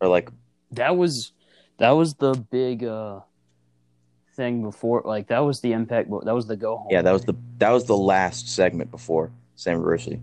Or 0.01 0.09
like, 0.09 0.31
That 0.73 0.97
was 0.97 1.33
that 1.79 1.91
was 1.91 2.15
the 2.15 2.35
big 2.51 2.85
uh 2.85 3.21
thing 4.35 4.63
before 4.63 5.03
like 5.05 5.27
that 5.29 5.41
was 5.41 5.61
the 5.61 5.73
impact 5.73 6.09
that 6.25 6.35
was 6.35 6.47
the 6.47 6.57
go 6.57 6.79
home. 6.79 6.87
yeah, 6.91 7.03
that 7.03 7.13
was 7.13 7.25
the 7.25 7.35
that 7.59 7.71
was 7.71 7.85
the 7.85 7.97
last 7.97 8.49
segment 8.49 8.91
before 8.91 9.31
Slammiversary. 9.57 10.21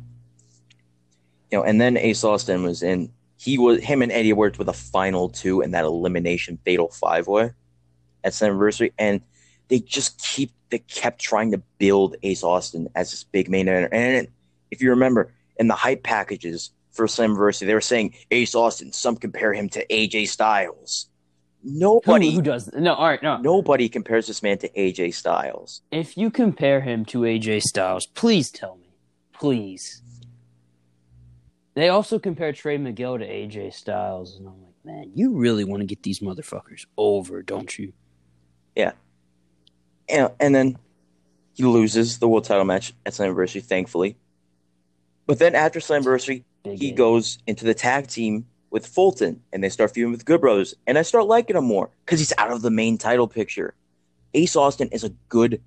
You 1.52 1.58
know, 1.58 1.64
and 1.64 1.80
then 1.82 1.98
Ace 1.98 2.24
Austin 2.24 2.64
was 2.64 2.84
in 2.84 3.12
he 3.38 3.58
was 3.58 3.82
him 3.82 4.02
and 4.02 4.12
Eddie 4.12 4.34
worked 4.34 4.60
with 4.60 4.68
a 4.68 4.74
final 4.74 5.30
two 5.30 5.62
in 5.62 5.72
that 5.72 5.86
elimination 5.86 6.60
fatal 6.66 6.90
five 6.90 7.28
way 7.28 7.52
at 8.24 8.34
Slammiversary, 8.34 8.92
and 9.00 9.22
they 9.70 9.80
just 9.80 10.22
keep 10.22 10.52
they 10.70 10.80
kept 10.80 11.20
trying 11.20 11.52
to 11.52 11.58
build 11.78 12.16
Ace 12.24 12.44
Austin 12.44 12.90
as 12.96 13.12
this 13.12 13.24
big 13.24 13.50
main 13.50 13.68
eventer. 13.68 13.90
And 13.92 14.28
if 14.72 14.82
you 14.82 14.90
remember 14.92 15.34
in 15.58 15.68
the 15.68 15.76
hype 15.76 16.04
packages 16.04 16.72
for 16.92 17.08
Slammiversary, 17.08 17.66
they 17.66 17.74
were 17.74 17.82
saying 17.82 18.14
Ace 18.32 18.56
Austin. 18.56 18.92
Some 18.94 19.16
compare 19.16 19.54
him 19.54 19.70
to 19.70 19.86
AJ 19.88 20.30
Styles. 20.30 21.08
Nobody 21.64 22.30
who, 22.30 22.38
who 22.38 22.42
does 22.42 22.72
no. 22.74 22.94
All 22.94 23.08
right, 23.08 23.22
no. 23.22 23.38
Nobody 23.38 23.90
compares 23.90 24.28
this 24.28 24.42
man 24.42 24.58
to 24.60 24.70
AJ 24.70 25.14
Styles. 25.14 25.82
If 25.92 26.18
you 26.18 26.30
compare 26.30 26.82
him 26.82 27.06
to 27.06 27.20
AJ 27.22 27.64
Styles, 27.64 28.06
please 28.06 28.50
tell 28.50 28.76
me, 28.78 28.79
please. 29.40 30.02
They 31.76 31.90
also 31.90 32.20
compare 32.20 32.52
Trey 32.52 32.78
Miguel 32.78 33.18
to 33.18 33.26
AJ 33.26 33.74
Styles, 33.74 34.38
and 34.38 34.48
I'm 34.48 34.62
like, 34.62 34.74
man, 34.84 35.12
you 35.16 35.36
really 35.36 35.64
want 35.64 35.82
to 35.82 35.86
get 35.86 36.04
these 36.04 36.20
motherfuckers 36.20 36.86
over, 36.98 37.42
don't 37.42 37.78
you? 37.80 37.94
Yeah. 38.76 38.92
And, 40.10 40.32
and 40.40 40.54
then 40.54 40.78
he 41.54 41.64
loses 41.64 42.20
the 42.20 42.28
world 42.28 42.44
title 42.44 42.66
match 42.66 42.94
at 43.06 43.14
Slammiversary, 43.14 43.64
thankfully. 43.64 44.18
But 45.26 45.40
then 45.40 45.56
after 45.56 45.80
Slammiversary, 45.80 46.44
Big 46.64 46.80
he 46.80 46.92
goes 46.92 47.38
into 47.48 47.64
the 47.64 47.74
tag 47.74 48.08
team 48.08 48.46
with 48.72 48.86
Fulton, 48.86 49.42
and 49.54 49.64
they 49.64 49.70
start 49.70 49.94
feuding 49.94 50.12
with 50.12 50.26
Good 50.26 50.42
Brothers, 50.42 50.76
and 50.86 50.98
I 50.98 51.04
start 51.04 51.28
liking 51.28 51.56
him 51.56 51.66
more 51.66 51.90
because 52.06 52.20
he's 52.20 52.34
out 52.38 52.52
of 52.52 52.62
the 52.62 52.72
main 52.72 52.98
title 52.98 53.28
picture. 53.28 53.74
Ace 54.34 54.56
Austin 54.56 54.90
is 54.90 55.04
a 55.04 55.10
good, 55.30 55.62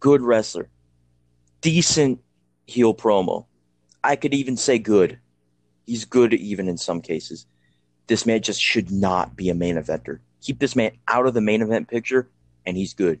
good 0.00 0.20
wrestler, 0.20 0.68
decent 1.60 2.20
heel 2.70 2.94
promo. 2.94 3.46
I 4.02 4.16
could 4.16 4.32
even 4.32 4.56
say 4.56 4.78
good. 4.78 5.18
He's 5.86 6.04
good 6.04 6.32
even 6.32 6.68
in 6.68 6.78
some 6.78 7.00
cases. 7.00 7.46
This 8.06 8.24
man 8.26 8.40
just 8.42 8.60
should 8.60 8.90
not 8.90 9.36
be 9.36 9.50
a 9.50 9.54
main 9.54 9.76
eventer. 9.76 10.20
Keep 10.40 10.58
this 10.58 10.74
man 10.76 10.92
out 11.08 11.26
of 11.26 11.34
the 11.34 11.40
main 11.40 11.62
event 11.62 11.88
picture, 11.88 12.30
and 12.64 12.76
he's 12.76 12.94
good. 12.94 13.20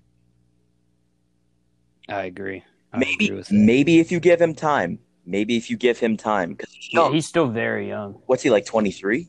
I 2.08 2.24
agree. 2.24 2.64
I 2.92 2.98
Maybe, 2.98 3.26
agree 3.26 3.36
with 3.36 3.52
maybe 3.52 4.00
if 4.00 4.10
you 4.10 4.18
give 4.20 4.40
him 4.40 4.54
time, 4.54 4.98
maybe 5.26 5.56
if 5.56 5.70
you 5.70 5.76
give 5.76 5.98
him 5.98 6.16
time, 6.16 6.54
because 6.54 6.74
Yeah, 6.92 7.10
he's 7.10 7.26
still 7.26 7.48
very 7.48 7.88
young. 7.88 8.14
what's 8.26 8.42
he 8.42 8.50
like, 8.50 8.64
twenty 8.66 8.90
three? 8.90 9.28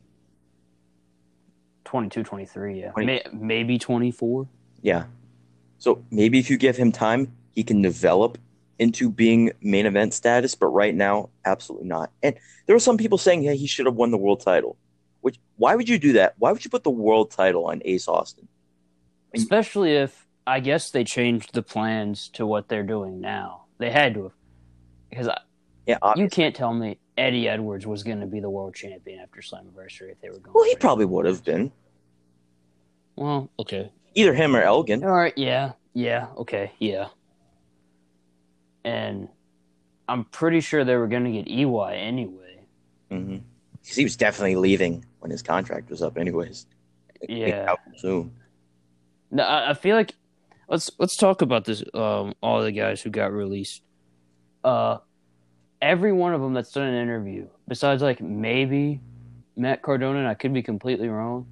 22, 1.85 2.23
23, 2.23 2.79
yeah. 2.79 2.91
20. 2.91 3.05
May, 3.05 3.21
maybe 3.33 3.77
24. 3.77 4.47
Yeah. 4.81 5.03
So 5.77 6.01
maybe 6.09 6.39
if 6.39 6.49
you 6.49 6.57
give 6.57 6.77
him 6.77 6.89
time, 6.93 7.33
he 7.51 7.63
can 7.65 7.81
develop 7.81 8.37
into 8.81 9.11
being 9.11 9.51
main 9.61 9.85
event 9.85 10.11
status, 10.11 10.55
but 10.55 10.65
right 10.67 10.95
now, 10.95 11.29
absolutely 11.45 11.87
not. 11.87 12.09
And 12.23 12.35
there 12.65 12.75
were 12.75 12.79
some 12.79 12.97
people 12.97 13.19
saying, 13.19 13.43
yeah, 13.43 13.53
he 13.53 13.67
should 13.67 13.85
have 13.85 13.93
won 13.93 14.09
the 14.09 14.17
world 14.17 14.41
title. 14.41 14.75
Which 15.21 15.37
why 15.57 15.75
would 15.75 15.87
you 15.87 15.99
do 15.99 16.13
that? 16.13 16.33
Why 16.39 16.51
would 16.51 16.65
you 16.65 16.71
put 16.71 16.83
the 16.83 16.89
world 16.89 17.29
title 17.29 17.67
on 17.67 17.81
Ace 17.85 18.07
Austin? 18.07 18.47
And- 19.33 19.41
Especially 19.43 19.95
if 19.95 20.25
I 20.47 20.59
guess 20.61 20.89
they 20.89 21.03
changed 21.03 21.53
the 21.53 21.61
plans 21.61 22.27
to 22.29 22.47
what 22.47 22.67
they're 22.69 22.81
doing 22.81 23.21
now. 23.21 23.65
They 23.77 23.91
had 23.91 24.15
to 24.15 24.23
have. 24.23 24.31
Because 25.11 25.27
I, 25.27 25.37
Yeah, 25.85 25.97
you 26.15 26.27
can't 26.27 26.55
tell 26.55 26.73
me 26.73 26.97
Eddie 27.19 27.47
Edwards 27.47 27.85
was 27.85 28.01
going 28.01 28.21
to 28.21 28.25
be 28.25 28.39
the 28.39 28.49
world 28.49 28.73
champion 28.73 29.19
after 29.19 29.41
Slammiversary 29.41 30.11
if 30.11 30.19
they 30.21 30.29
were 30.31 30.39
going. 30.39 30.53
well, 30.55 30.63
he 30.63 30.75
probably 30.75 31.05
would 31.05 31.27
have 31.27 31.43
been. 31.43 31.71
Well, 33.15 33.47
okay. 33.59 33.91
Either 34.15 34.33
him 34.33 34.55
or 34.55 34.63
Elgin. 34.63 35.03
All 35.03 35.11
right. 35.11 35.37
Yeah. 35.37 35.73
Yeah. 35.93 36.27
Okay. 36.37 36.71
Yeah. 36.79 37.09
And 38.83 39.27
I'm 40.07 40.25
pretty 40.25 40.59
sure 40.59 40.83
they 40.83 40.95
were 40.95 41.07
going 41.07 41.25
to 41.25 41.31
get 41.31 41.47
EY 41.47 41.95
anyway. 41.95 42.59
hmm 43.09 43.37
Because 43.81 43.95
he 43.95 44.03
was 44.03 44.15
definitely 44.15 44.55
leaving 44.55 45.05
when 45.19 45.31
his 45.31 45.41
contract 45.41 45.89
was 45.89 46.01
up, 46.01 46.17
anyways. 46.17 46.65
Yeah. 47.27 47.75
Soon. 47.97 48.31
No, 49.29 49.43
I, 49.43 49.71
I 49.71 49.73
feel 49.73 49.95
like 49.95 50.13
let's 50.67 50.89
let's 50.97 51.15
talk 51.15 51.41
about 51.41 51.65
this. 51.65 51.83
Um, 51.93 52.33
all 52.41 52.61
the 52.61 52.71
guys 52.71 53.01
who 53.01 53.09
got 53.09 53.31
released. 53.31 53.83
Uh, 54.63 54.97
every 55.81 56.11
one 56.11 56.33
of 56.33 56.41
them 56.41 56.53
that's 56.53 56.71
done 56.71 56.87
an 56.87 57.01
interview, 57.01 57.47
besides 57.67 58.01
like 58.01 58.21
maybe 58.21 58.99
Matt 59.55 59.81
Cardona, 59.81 60.19
and 60.19 60.27
I 60.27 60.33
could 60.33 60.53
be 60.53 60.61
completely 60.63 61.09
wrong, 61.09 61.47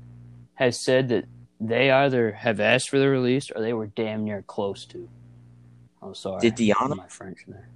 has 0.55 0.79
said 0.79 1.09
that 1.09 1.25
they 1.59 1.91
either 1.91 2.31
have 2.31 2.59
asked 2.59 2.89
for 2.89 2.99
the 2.99 3.09
release 3.09 3.51
or 3.51 3.61
they 3.61 3.73
were 3.73 3.87
damn 3.87 4.23
near 4.23 4.41
close 4.41 4.85
to. 4.87 5.09
Oh, 6.01 6.13
sorry. 6.13 6.39
Did 6.41 6.55
Deonna? 6.55 6.97
My 6.97 7.07
French 7.07 7.43
there. 7.47 7.69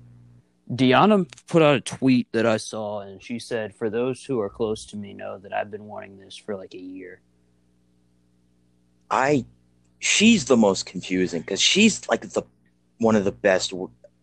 Deonna 0.72 1.28
put 1.48 1.62
out 1.62 1.76
a 1.76 1.82
tweet 1.82 2.28
that 2.32 2.46
I 2.46 2.58
saw, 2.58 3.02
and 3.02 3.22
she 3.22 3.38
said, 3.38 3.76
"For 3.76 3.90
those 3.90 4.24
who 4.24 4.40
are 4.40 4.50
close 4.50 4.86
to 4.88 4.98
me, 4.98 5.14
know 5.14 5.38
that 5.38 5.54
I've 5.54 5.70
been 5.70 5.86
wanting 5.86 6.18
this 6.18 6.38
for 6.38 6.56
like 6.56 6.74
a 6.74 6.80
year." 6.80 7.22
I 9.12 9.46
she's 10.00 10.46
the 10.46 10.58
most 10.58 10.86
confusing 10.86 11.42
because 11.42 11.62
she's 11.62 12.08
like 12.10 12.22
the 12.22 12.44
one 13.00 13.16
of 13.16 13.26
the 13.26 13.32
best. 13.32 13.74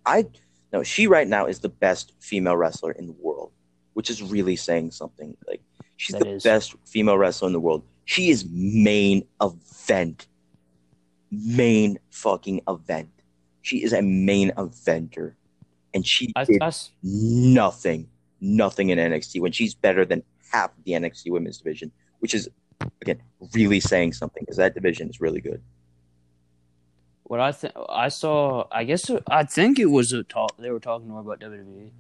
I 0.07 0.27
no, 0.73 0.83
she 0.83 1.07
right 1.07 1.29
now 1.29 1.47
is 1.47 1.61
the 1.61 1.69
best 1.69 2.13
female 2.21 2.57
wrestler 2.57 2.93
in 2.93 3.07
the 3.07 3.17
world, 3.21 3.53
which 3.93 4.09
is 4.09 4.23
really 4.23 4.57
saying 4.57 4.93
something. 4.93 5.37
Like 5.47 5.63
she's 5.97 6.15
That 6.15 6.25
the 6.25 6.31
is. 6.31 6.43
best 6.43 6.75
female 6.87 7.19
wrestler 7.19 7.49
in 7.49 7.53
the 7.53 7.61
world. 7.61 7.85
She 8.07 8.31
is 8.31 8.47
main 8.51 9.27
event, 9.41 10.27
main 11.31 11.99
fucking 12.11 12.63
event. 12.67 13.11
She 13.71 13.85
is 13.85 13.93
a 13.93 14.03
main 14.03 14.51
eventer, 14.57 15.35
and 15.95 16.05
she 16.05 16.33
I, 16.35 16.43
did 16.43 16.61
I 16.61 16.73
nothing, 17.05 18.09
nothing 18.41 18.89
in 18.89 18.99
NXT 18.99 19.41
when 19.41 19.53
she's 19.53 19.75
better 19.75 20.05
than 20.05 20.25
half 20.51 20.77
of 20.77 20.83
the 20.83 20.91
NXT 20.91 21.31
women's 21.31 21.59
division, 21.59 21.93
which 22.19 22.35
is 22.35 22.49
again 23.01 23.23
really 23.55 23.79
saying 23.79 24.15
something 24.15 24.43
because 24.43 24.57
that 24.57 24.75
division 24.75 25.09
is 25.09 25.21
really 25.21 25.41
good. 25.41 25.63
What 27.23 27.39
I 27.39 27.53
think 27.53 27.73
I 27.89 28.09
saw, 28.09 28.65
I 28.73 28.83
guess 28.83 29.09
I 29.29 29.45
think 29.45 29.79
it 29.79 29.87
was 29.87 30.13
a 30.13 30.25
talk. 30.25 30.57
They 30.57 30.73
were 30.73 30.81
talking 30.81 31.07
more 31.07 31.21
about 31.21 31.39
WWE. 31.39 31.91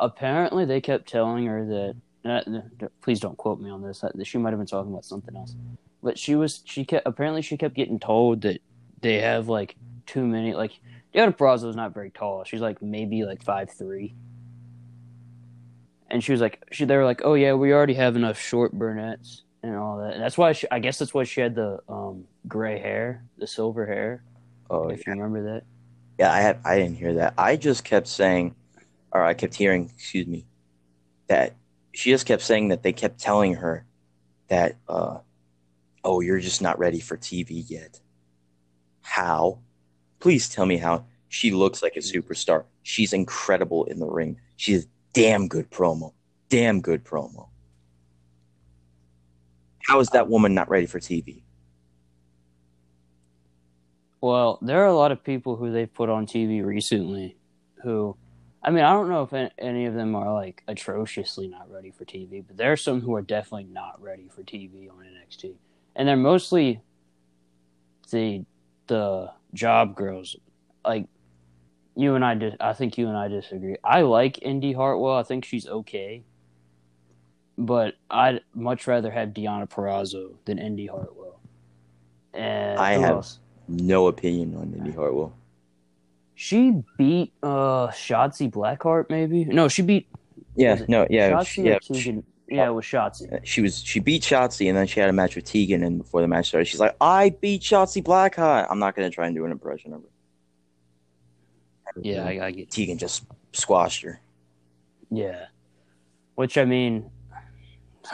Apparently, 0.00 0.64
they 0.64 0.80
kept 0.80 1.08
telling 1.08 1.46
her 1.46 1.64
that. 1.64 1.96
Uh, 2.24 2.60
please 3.00 3.20
don't 3.20 3.36
quote 3.36 3.60
me 3.60 3.70
on 3.70 3.80
this. 3.80 4.02
She 4.24 4.38
might 4.38 4.50
have 4.50 4.58
been 4.58 4.66
talking 4.66 4.90
about 4.90 5.04
something 5.04 5.36
else. 5.36 5.54
But 6.02 6.18
she 6.18 6.34
was. 6.34 6.62
She 6.64 6.84
kept. 6.84 7.06
Apparently, 7.06 7.42
she 7.42 7.56
kept 7.56 7.76
getting 7.76 8.00
told 8.00 8.40
that 8.40 8.60
they 9.00 9.20
have 9.20 9.48
like 9.48 9.76
too 10.06 10.26
many. 10.26 10.52
Like 10.54 10.72
Deonna 11.14 11.36
Purrazzo 11.36 11.68
is 11.68 11.76
not 11.76 11.94
very 11.94 12.10
tall. 12.10 12.44
She's 12.44 12.60
like 12.60 12.80
maybe 12.82 13.24
like 13.24 13.42
five 13.42 13.70
three. 13.70 14.14
And 16.10 16.22
she 16.22 16.32
was 16.32 16.40
like, 16.40 16.62
she. 16.70 16.84
They 16.84 16.96
were 16.96 17.04
like, 17.04 17.22
oh 17.24 17.34
yeah, 17.34 17.54
we 17.54 17.72
already 17.72 17.94
have 17.94 18.16
enough 18.16 18.38
short 18.38 18.72
brunettes 18.72 19.44
and 19.62 19.76
all 19.76 19.98
that. 19.98 20.12
And 20.14 20.22
that's 20.22 20.36
why 20.36 20.52
she. 20.52 20.66
I 20.70 20.78
guess 20.78 20.98
that's 20.98 21.14
why 21.14 21.24
she 21.24 21.40
had 21.40 21.54
the 21.54 21.80
um 21.88 22.24
gray 22.46 22.78
hair, 22.78 23.24
the 23.38 23.46
silver 23.46 23.86
hair 23.86 24.22
Oh 24.72 24.88
if 24.88 25.06
you 25.06 25.12
remember 25.12 25.42
that. 25.54 25.64
yeah, 26.18 26.32
I 26.32 26.40
had, 26.40 26.60
I 26.64 26.78
didn't 26.78 26.96
hear 26.96 27.14
that. 27.14 27.34
I 27.36 27.56
just 27.56 27.84
kept 27.84 28.08
saying, 28.08 28.54
or 29.12 29.22
I 29.22 29.34
kept 29.34 29.54
hearing, 29.54 29.90
excuse 29.94 30.26
me, 30.26 30.46
that 31.26 31.54
she 31.92 32.10
just 32.10 32.24
kept 32.24 32.42
saying 32.42 32.68
that 32.68 32.82
they 32.82 32.94
kept 32.94 33.20
telling 33.20 33.54
her 33.56 33.84
that, 34.48 34.76
uh, 34.88 35.18
oh, 36.02 36.20
you're 36.20 36.40
just 36.40 36.62
not 36.62 36.78
ready 36.78 37.00
for 37.00 37.18
TV 37.18 37.62
yet. 37.68 38.00
How? 39.02 39.58
Please 40.22 40.48
tell 40.48 40.66
me 40.66 40.76
how. 40.76 41.04
She 41.30 41.50
looks 41.50 41.82
like 41.82 41.96
a 41.96 41.98
mm-hmm. 41.98 42.16
superstar. 42.16 42.62
She's 42.84 43.12
incredible 43.12 43.86
in 43.86 43.98
the 43.98 44.06
ring. 44.06 44.38
She's 44.56 44.86
damn 45.14 45.48
good 45.48 45.68
promo. 45.68 46.12
Damn 46.48 46.80
good 46.80 47.02
promo. 47.02 47.48
How 49.84 49.98
is 49.98 50.10
that 50.10 50.28
woman 50.28 50.54
not 50.54 50.70
ready 50.70 50.86
for 50.86 51.00
TV? 51.00 51.42
Well, 54.20 54.60
there 54.62 54.84
are 54.84 54.86
a 54.86 54.94
lot 54.94 55.10
of 55.10 55.24
people 55.24 55.56
who 55.56 55.72
they've 55.72 55.92
put 55.92 56.08
on 56.08 56.24
TV 56.24 56.64
recently 56.64 57.36
who, 57.82 58.16
I 58.62 58.70
mean, 58.70 58.84
I 58.84 58.92
don't 58.92 59.08
know 59.08 59.28
if 59.28 59.50
any 59.58 59.86
of 59.86 59.94
them 59.94 60.14
are 60.14 60.32
like 60.32 60.62
atrociously 60.68 61.48
not 61.48 61.68
ready 61.68 61.90
for 61.90 62.04
TV, 62.04 62.44
but 62.46 62.56
there 62.56 62.70
are 62.70 62.76
some 62.76 63.00
who 63.00 63.12
are 63.16 63.22
definitely 63.22 63.72
not 63.72 64.00
ready 64.00 64.28
for 64.28 64.44
TV 64.44 64.88
on 64.88 64.98
NXT. 64.98 65.54
And 65.96 66.06
they're 66.06 66.16
mostly 66.16 66.80
the 68.12 68.44
the 68.86 69.32
job 69.54 69.94
girls. 69.96 70.36
Like 70.84 71.06
you 71.96 72.14
and 72.14 72.24
I 72.24 72.34
dis- 72.34 72.56
I 72.60 72.72
think 72.72 72.96
you 72.98 73.08
and 73.08 73.16
I 73.16 73.28
disagree. 73.28 73.76
I 73.84 74.02
like 74.02 74.42
Indi 74.42 74.72
Hartwell. 74.72 75.16
I 75.16 75.22
think 75.22 75.44
she's 75.44 75.66
okay. 75.66 76.24
But 77.58 77.94
I'd 78.10 78.40
much 78.54 78.86
rather 78.86 79.10
have 79.10 79.30
Deonna 79.30 79.68
Purrazzo 79.68 80.34
than 80.46 80.58
Indi 80.58 80.86
Hartwell. 80.86 81.38
And 82.32 82.78
I 82.78 82.92
have- 82.92 83.10
else? 83.10 83.38
No 83.68 84.06
opinion 84.08 84.56
on 84.56 84.74
Indi 84.76 84.90
Hartwell. 84.92 85.32
She 86.34 86.82
beat 86.98 87.32
uh 87.42 87.88
Shotzi 87.88 88.50
Blackheart, 88.50 89.06
maybe. 89.10 89.44
No, 89.44 89.68
she 89.68 89.82
beat 89.82 90.08
Yeah, 90.56 90.80
no, 90.88 91.06
yeah, 91.08 91.30
Shotzi 91.30 91.46
she, 91.46 91.62
yeah. 91.62 91.74
or 91.74 91.78
Tegan. 91.80 92.24
Yeah, 92.48 92.68
oh. 92.68 92.72
it 92.72 92.74
was 92.74 92.84
Shotzi. 92.84 93.32
Uh, 93.32 93.38
she 93.44 93.60
was 93.60 93.82
she 93.82 94.00
beat 94.00 94.22
Shotzi 94.22 94.68
and 94.68 94.76
then 94.76 94.86
she 94.86 95.00
had 95.00 95.08
a 95.08 95.12
match 95.12 95.36
with 95.36 95.44
Tegan 95.44 95.82
and 95.82 95.98
before 95.98 96.20
the 96.20 96.28
match 96.28 96.48
started 96.48 96.66
she's 96.66 96.80
like 96.80 96.96
I 97.00 97.30
beat 97.30 97.62
Shotzi 97.62 98.02
Blackheart. 98.02 98.66
I'm 98.70 98.78
not 98.78 98.94
gonna 98.94 99.10
try 99.10 99.26
and 99.26 99.34
do 99.34 99.44
an 99.44 99.52
impression 99.52 99.92
of 99.92 100.02
her. 100.02 100.08
Yeah, 102.00 102.24
I, 102.24 102.46
I 102.46 102.50
get. 102.50 102.70
Tegan 102.70 102.98
just 102.98 103.24
squashed 103.52 104.02
her. 104.02 104.20
Yeah, 105.10 105.46
which 106.36 106.56
I 106.56 106.64
mean, 106.64 107.10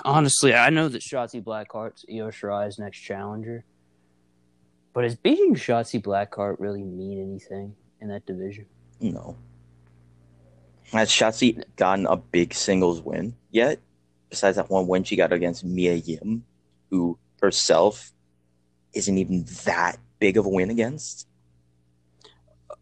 honestly, 0.05 0.55
I 0.55 0.71
know 0.71 0.88
that 0.88 1.03
Shotzi 1.03 1.43
Blackheart's 1.43 2.05
Io 2.11 2.29
Shirai's 2.31 2.79
next 2.79 2.99
challenger, 2.99 3.64
but 4.93 5.05
is 5.05 5.14
beating 5.14 5.55
Shotzi 5.55 6.03
Blackheart 6.03 6.57
really 6.59 6.83
mean 6.83 7.21
anything 7.21 7.75
in 8.01 8.09
that 8.09 8.27
division? 8.27 8.67
No. 9.01 9.37
Has 10.93 11.11
Shotzi 11.11 11.62
gotten 11.77 12.07
a 12.07 12.17
big 12.17 12.55
singles 12.55 13.01
win 13.01 13.37
yet? 13.51 13.79
Besides 14.31 14.57
that 14.57 14.69
one 14.71 14.87
win 14.87 15.05
she 15.05 15.17
got 15.17 15.33
against 15.33 15.64
Mia 15.64 15.95
Yim, 15.95 16.45
who 16.91 17.19
herself 17.41 18.12
isn't 18.95 19.17
even 19.19 19.45
that 19.64 19.99
big 20.19 20.37
of 20.37 20.45
a 20.47 20.49
win 20.49 20.71
against. 20.71 21.27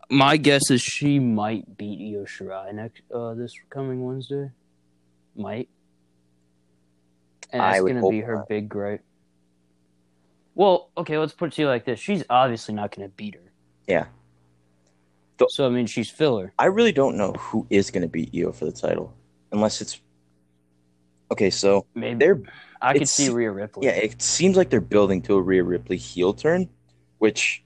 My 0.09 0.37
guess 0.37 0.71
is 0.71 0.81
she 0.83 1.19
might 1.19 1.77
beat 1.77 2.15
Io 2.15 2.25
Shirai 2.25 2.73
next 2.73 3.03
uh, 3.13 3.35
this 3.35 3.53
coming 3.71 4.05
Wednesday. 4.05 4.51
Might. 5.35 5.69
And 7.53 7.61
that's 7.61 7.81
going 7.81 8.01
to 8.01 8.09
be 8.11 8.21
her 8.21 8.37
not. 8.37 8.49
big 8.49 8.69
gripe. 8.69 9.05
Well, 10.55 10.91
okay, 10.97 11.19
let's 11.19 11.33
put 11.33 11.49
it 11.49 11.57
to 11.57 11.63
you 11.63 11.69
like 11.69 11.85
this: 11.85 12.01
she's 12.01 12.25
obviously 12.31 12.75
not 12.75 12.95
going 12.95 13.09
to 13.09 13.15
beat 13.15 13.35
her. 13.35 13.53
Yeah. 13.87 14.07
The- 15.39 15.49
So 15.51 15.67
I 15.67 15.69
mean, 15.71 15.87
she's 15.87 16.11
filler. 16.11 16.53
I 16.59 16.67
really 16.67 16.93
don't 16.93 17.17
know 17.17 17.33
who 17.33 17.67
is 17.69 17.91
going 17.91 18.03
to 18.03 18.09
beat 18.09 18.31
Io 18.35 18.53
for 18.53 18.65
the 18.65 18.73
title, 18.73 19.13
unless 19.53 19.81
it's 19.81 20.01
okay. 21.31 21.51
So 21.51 21.87
Maybe 21.95 22.19
they're 22.19 22.43
I 22.81 22.99
could 22.99 23.09
see 23.09 23.29
Rhea 23.31 23.51
Ripley. 23.51 23.87
yeah, 23.87 23.95
it 23.95 24.21
seems 24.21 24.57
like 24.57 24.71
they're 24.71 24.81
building 24.81 25.23
to 25.23 25.35
a 25.35 25.43
Rhea 25.43 25.65
Ripley 25.65 25.97
heel 25.97 26.35
turn, 26.35 26.69
which 27.19 27.62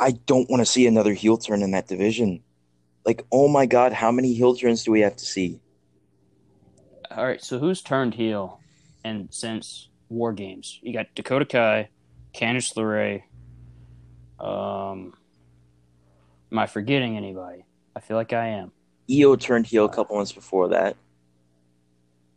I 0.00 0.12
don't 0.12 0.48
want 0.50 0.60
to 0.60 0.66
see 0.66 0.86
another 0.86 1.12
heel 1.14 1.36
turn 1.36 1.62
in 1.62 1.72
that 1.72 1.88
division. 1.88 2.42
Like, 3.04 3.24
oh 3.30 3.48
my 3.48 3.66
god, 3.66 3.92
how 3.92 4.10
many 4.10 4.34
heel 4.34 4.54
turns 4.54 4.82
do 4.84 4.90
we 4.90 5.00
have 5.00 5.16
to 5.16 5.24
see? 5.24 5.60
All 7.10 7.24
right, 7.24 7.42
so 7.42 7.58
who's 7.58 7.82
turned 7.82 8.14
heel 8.14 8.60
and 9.04 9.28
since 9.30 9.88
War 10.08 10.32
Games? 10.32 10.80
You 10.82 10.92
got 10.92 11.06
Dakota 11.14 11.44
Kai, 11.44 11.88
Candice 12.34 12.74
LeRae. 12.76 13.22
Um, 14.44 15.14
am 16.50 16.58
I 16.58 16.66
forgetting 16.66 17.16
anybody? 17.16 17.64
I 17.94 18.00
feel 18.00 18.16
like 18.16 18.32
I 18.32 18.48
am. 18.48 18.72
Io 19.10 19.36
turned 19.36 19.66
heel 19.66 19.84
a 19.84 19.88
couple 19.88 20.16
months 20.16 20.32
before 20.32 20.68
that. 20.68 20.96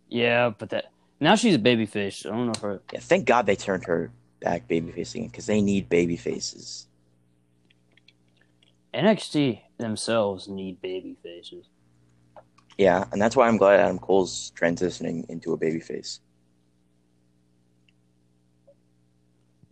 Yeah, 0.10 0.52
but 0.58 0.72
that 0.72 0.92
now 1.20 1.36
she's 1.36 1.56
a 1.56 1.60
babyface. 1.60 2.26
I 2.26 2.30
don't 2.30 2.48
know 2.48 2.54
if 2.56 2.62
her. 2.62 2.82
Yeah, 2.92 3.00
thank 3.00 3.26
God 3.26 3.46
they 3.46 3.56
turned 3.56 3.86
her 3.86 4.12
back 4.42 4.68
babyface 4.68 5.16
again 5.16 5.28
because 5.28 5.46
they 5.46 5.62
need 5.62 5.90
baby 5.90 6.16
faces. 6.16 6.88
NXT 8.94 9.62
themselves 9.78 10.48
need 10.48 10.82
baby 10.82 11.16
faces. 11.22 11.66
Yeah, 12.78 13.06
and 13.12 13.22
that's 13.22 13.36
why 13.36 13.48
I'm 13.48 13.58
glad 13.58 13.80
Adam 13.80 14.00
Cole's 14.00 14.52
transitioning 14.58 15.30
into 15.30 15.54
a 15.54 15.58
babyface. 15.58 16.20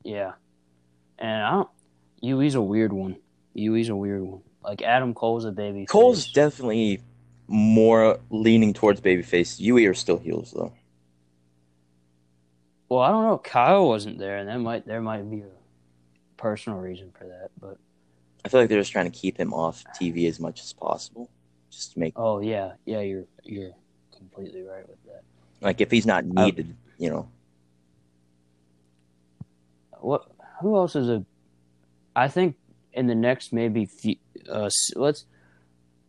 Yeah, 0.04 0.34
and 1.18 1.44
I 1.44 1.52
don't. 1.52 1.70
UE's 2.24 2.56
a 2.56 2.62
weird 2.62 2.94
one. 2.94 3.18
UE's 3.56 3.90
a 3.90 3.96
weird 3.96 4.22
one. 4.22 4.42
Like 4.64 4.82
Adam 4.82 5.14
Cole's 5.14 5.46
a 5.46 5.52
baby. 5.52 5.86
Cole's 5.86 6.32
definitely 6.32 7.02
more 7.48 8.20
leaning 8.30 8.74
towards 8.74 9.02
babyface. 9.02 9.60
UE 9.60 9.90
are 9.90 9.94
still 9.94 10.18
heels 10.18 10.54
though. 10.56 10.74
Well, 12.90 13.02
I 13.02 13.10
don't 13.10 13.24
know. 13.24 13.38
Kyle 13.38 13.88
wasn't 13.88 14.18
there, 14.18 14.38
and 14.38 14.48
that 14.48 14.60
might 14.60 14.86
there 14.86 15.02
might 15.02 15.30
be 15.30 15.42
a 15.42 15.50
personal 16.38 16.80
reason 16.80 17.12
for 17.18 17.26
that. 17.26 17.50
But 17.60 17.78
I 18.46 18.50
feel 18.50 18.62
like 18.62 18.70
they're 18.70 18.80
just 18.80 18.92
trying 18.92 19.12
to 19.12 19.18
keep 19.18 19.38
him 19.38 19.54
off 19.54 19.84
TV 20.00 20.28
as 20.28 20.40
much 20.40 20.62
as 20.62 20.72
possible, 20.74 21.30
just 21.70 21.94
to 21.94 22.00
make 22.00 22.14
oh 22.16 22.40
yeah, 22.40 22.74
yeah, 22.86 23.02
you're 23.02 23.26
you're 23.44 23.74
completely 24.16 24.62
right 24.62 24.88
with 24.88 25.04
that. 25.06 25.24
like 25.62 25.82
if 25.82 25.92
he's 25.92 26.06
not 26.06 26.26
needed, 26.26 26.76
you 26.98 27.10
know. 27.10 27.30
What? 30.00 30.30
Who 30.62 30.76
else 30.76 30.96
is 30.96 31.10
a? 31.10 31.26
I 32.16 32.30
think 32.30 32.56
in 32.94 33.08
the 33.08 33.16
next 33.16 33.52
maybe 33.52 33.86
few, 33.86 34.16
uh, 34.50 34.70
let's 34.96 35.26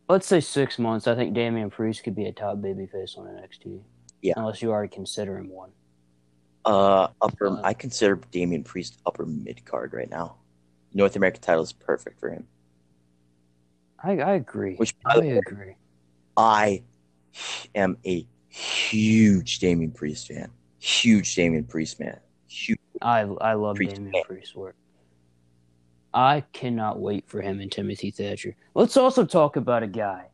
let's 0.08 0.26
say 0.26 0.40
six 0.40 0.78
months. 0.78 1.06
I 1.06 1.14
think 1.14 1.34
Damian 1.34 1.70
Priest 1.70 2.04
could 2.04 2.14
be 2.14 2.26
a 2.26 2.32
top 2.32 2.58
babyface 2.58 3.16
on 3.18 3.26
NXT. 3.26 3.80
Yeah. 4.20 4.34
unless 4.36 4.60
you 4.62 4.72
already 4.72 4.92
consider 4.92 5.38
him 5.38 5.48
one. 5.48 5.70
Uh, 6.64 7.06
upper. 7.22 7.48
Uh, 7.50 7.60
I 7.62 7.72
consider 7.72 8.16
Damian 8.32 8.64
Priest 8.64 8.98
upper 9.06 9.24
mid 9.24 9.64
card 9.64 9.92
right 9.94 10.10
now. 10.10 10.36
North 10.92 11.14
American 11.14 11.40
title 11.40 11.62
is 11.62 11.72
perfect 11.72 12.18
for 12.18 12.30
him. 12.30 12.46
I 14.02 14.18
I 14.18 14.32
agree. 14.32 14.74
Which, 14.74 14.94
I 15.06 15.18
way- 15.18 15.36
agree. 15.38 15.74
I 16.36 16.82
am 17.74 17.96
a 18.04 18.26
huge 18.48 19.60
Damian 19.60 19.92
Priest 19.92 20.28
fan. 20.28 20.50
Huge 20.80 21.34
Damian 21.34 21.64
Priest 21.64 22.00
man. 22.00 22.18
Huge. 22.48 22.78
I 23.00 23.20
I 23.20 23.54
love 23.54 23.76
Priest 23.76 23.94
Damian 23.96 24.12
fan. 24.12 24.22
Priest's 24.24 24.54
work. 24.56 24.74
I 26.18 26.42
cannot 26.52 26.98
wait 26.98 27.28
for 27.28 27.40
him 27.42 27.60
and 27.60 27.70
Timothy 27.70 28.10
Thatcher. 28.10 28.56
Let's 28.74 28.96
also 28.96 29.24
talk 29.24 29.54
about 29.54 29.84
a 29.84 29.86
guy. 29.86 30.24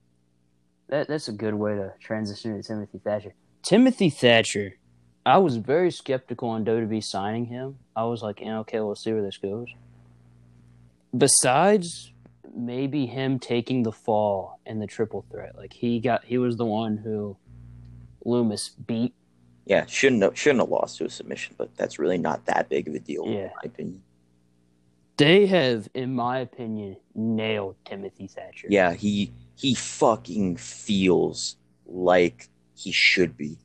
That 0.89 1.09
that's 1.09 1.29
a 1.29 1.33
good 1.33 1.53
way 1.53 1.75
to 1.75 1.93
transition 2.01 2.57
to 2.57 2.67
Timothy 2.67 2.99
Thatcher. 3.05 3.35
Timothy 3.63 4.09
Thatcher. 4.09 4.79
I 5.27 5.37
was 5.39 5.57
very 5.59 5.91
skeptical 5.91 6.49
on 6.49 6.65
WWE 6.65 7.05
signing 7.05 7.45
him. 7.45 7.77
I 7.95 8.05
was 8.05 8.23
like, 8.23 8.41
yeah, 8.41 8.61
okay, 8.61 8.81
we'll 8.81 8.95
see 8.95 9.13
where 9.13 9.21
this 9.21 9.37
goes. 9.37 9.69
Besides 11.17 12.13
maybe 12.57 13.05
him 13.05 13.39
taking 13.39 13.83
the 13.83 13.93
fall 13.93 14.61
in 14.65 14.79
the 14.79 14.87
triple 14.87 15.27
threat, 15.31 15.55
like 15.55 15.75
he 15.75 16.01
got, 16.01 16.25
he 16.25 16.39
was 16.39 16.57
the 16.57 16.65
one 16.65 16.97
who 16.97 17.37
Lumis 18.25 18.71
beat. 18.87 19.13
Yeah, 19.67 19.85
shouldn't 19.85 20.23
have, 20.23 20.39
shouldn't 20.39 20.61
have 20.61 20.71
lost 20.71 20.97
to 20.99 21.05
a 21.05 21.11
submission, 21.11 21.55
but 21.59 21.77
that's 21.77 21.99
really 21.99 22.19
not 22.19 22.47
that 22.47 22.71
big 22.71 22.89
of 22.89 22.95
a 22.95 23.01
deal 23.01 23.25
Yeah. 23.27 23.33
in 23.35 23.45
my 23.45 23.63
opinion. 23.65 24.03
They 25.17 25.47
have, 25.47 25.89
in 25.95 26.15
my 26.15 26.39
opinion, 26.41 26.97
nailed 27.15 27.77
Timothy 27.85 28.27
Thatcher. 28.27 28.69
Yeah, 28.71 28.95
he 28.95 29.33
he 29.57 29.75
fucking 29.75 30.57
feels 30.57 31.57
like 31.87 32.49
he 32.75 32.93
should 32.93 33.37
be. 33.37 33.59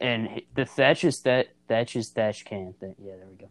and 0.00 0.42
the 0.54 0.66
Thatcher's 0.66 1.20
that 1.22 1.48
Thatcher's 1.68 2.10
Thatch 2.10 2.44
can 2.44 2.74
thing. 2.74 2.94
Yeah, 3.02 3.16
there 3.16 3.26
we 3.30 3.36
go. 3.36 3.48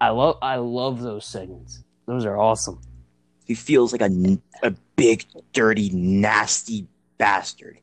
I 0.00 0.10
love 0.10 0.38
I 0.42 0.56
love 0.56 1.00
those 1.02 1.26
segments. 1.26 1.82
Those 2.06 2.24
are 2.26 2.36
awesome. 2.38 2.80
He 3.44 3.54
feels 3.54 3.92
like 3.92 4.00
a 4.02 4.38
a 4.62 4.72
big, 4.96 5.24
dirty, 5.52 5.90
nasty 5.90 6.88
bastard. 7.18 7.78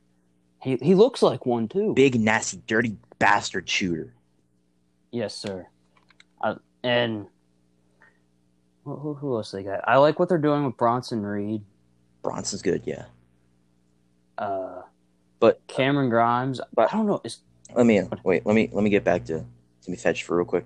He 0.61 0.77
he 0.81 0.95
looks 0.95 1.21
like 1.21 1.45
one 1.45 1.67
too. 1.69 1.93
Big, 1.95 2.19
nasty, 2.19 2.61
dirty 2.67 2.97
bastard 3.19 3.69
shooter. 3.69 4.13
Yes, 5.11 5.35
sir. 5.35 5.67
I, 6.41 6.55
and 6.83 7.27
who, 8.83 9.13
who- 9.13 9.35
else 9.37 9.51
they 9.51 9.63
got? 9.63 9.81
I 9.87 9.97
like 9.97 10.19
what 10.19 10.29
they're 10.29 10.37
doing 10.37 10.65
with 10.65 10.77
Bronson 10.77 11.23
Reed, 11.25 11.61
Bronson's 12.21 12.61
good, 12.61 12.83
yeah. 12.85 13.05
uh, 14.37 14.81
But 15.39 15.61
Cameron 15.67 16.09
Grimes. 16.09 16.59
But- 16.73 16.93
I 16.93 16.97
don't 16.97 17.05
know. 17.07 17.21
Is 17.23 17.39
let 17.75 17.85
me 17.85 18.01
wait. 18.23 18.45
Let 18.45 18.55
me 18.55 18.69
let 18.71 18.83
me 18.83 18.89
get 18.89 19.03
back 19.03 19.25
to 19.25 19.45
Timothy 19.81 20.01
Thatcher 20.01 20.25
for 20.25 20.37
real 20.37 20.45
quick. 20.45 20.65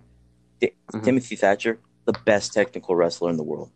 Mhm. 0.61 1.03
Timothy 1.03 1.35
Thatcher, 1.35 1.79
the 2.05 2.13
best 2.25 2.53
technical 2.53 2.95
wrestler 2.95 3.29
in 3.29 3.37
the 3.37 3.43
world. 3.43 3.69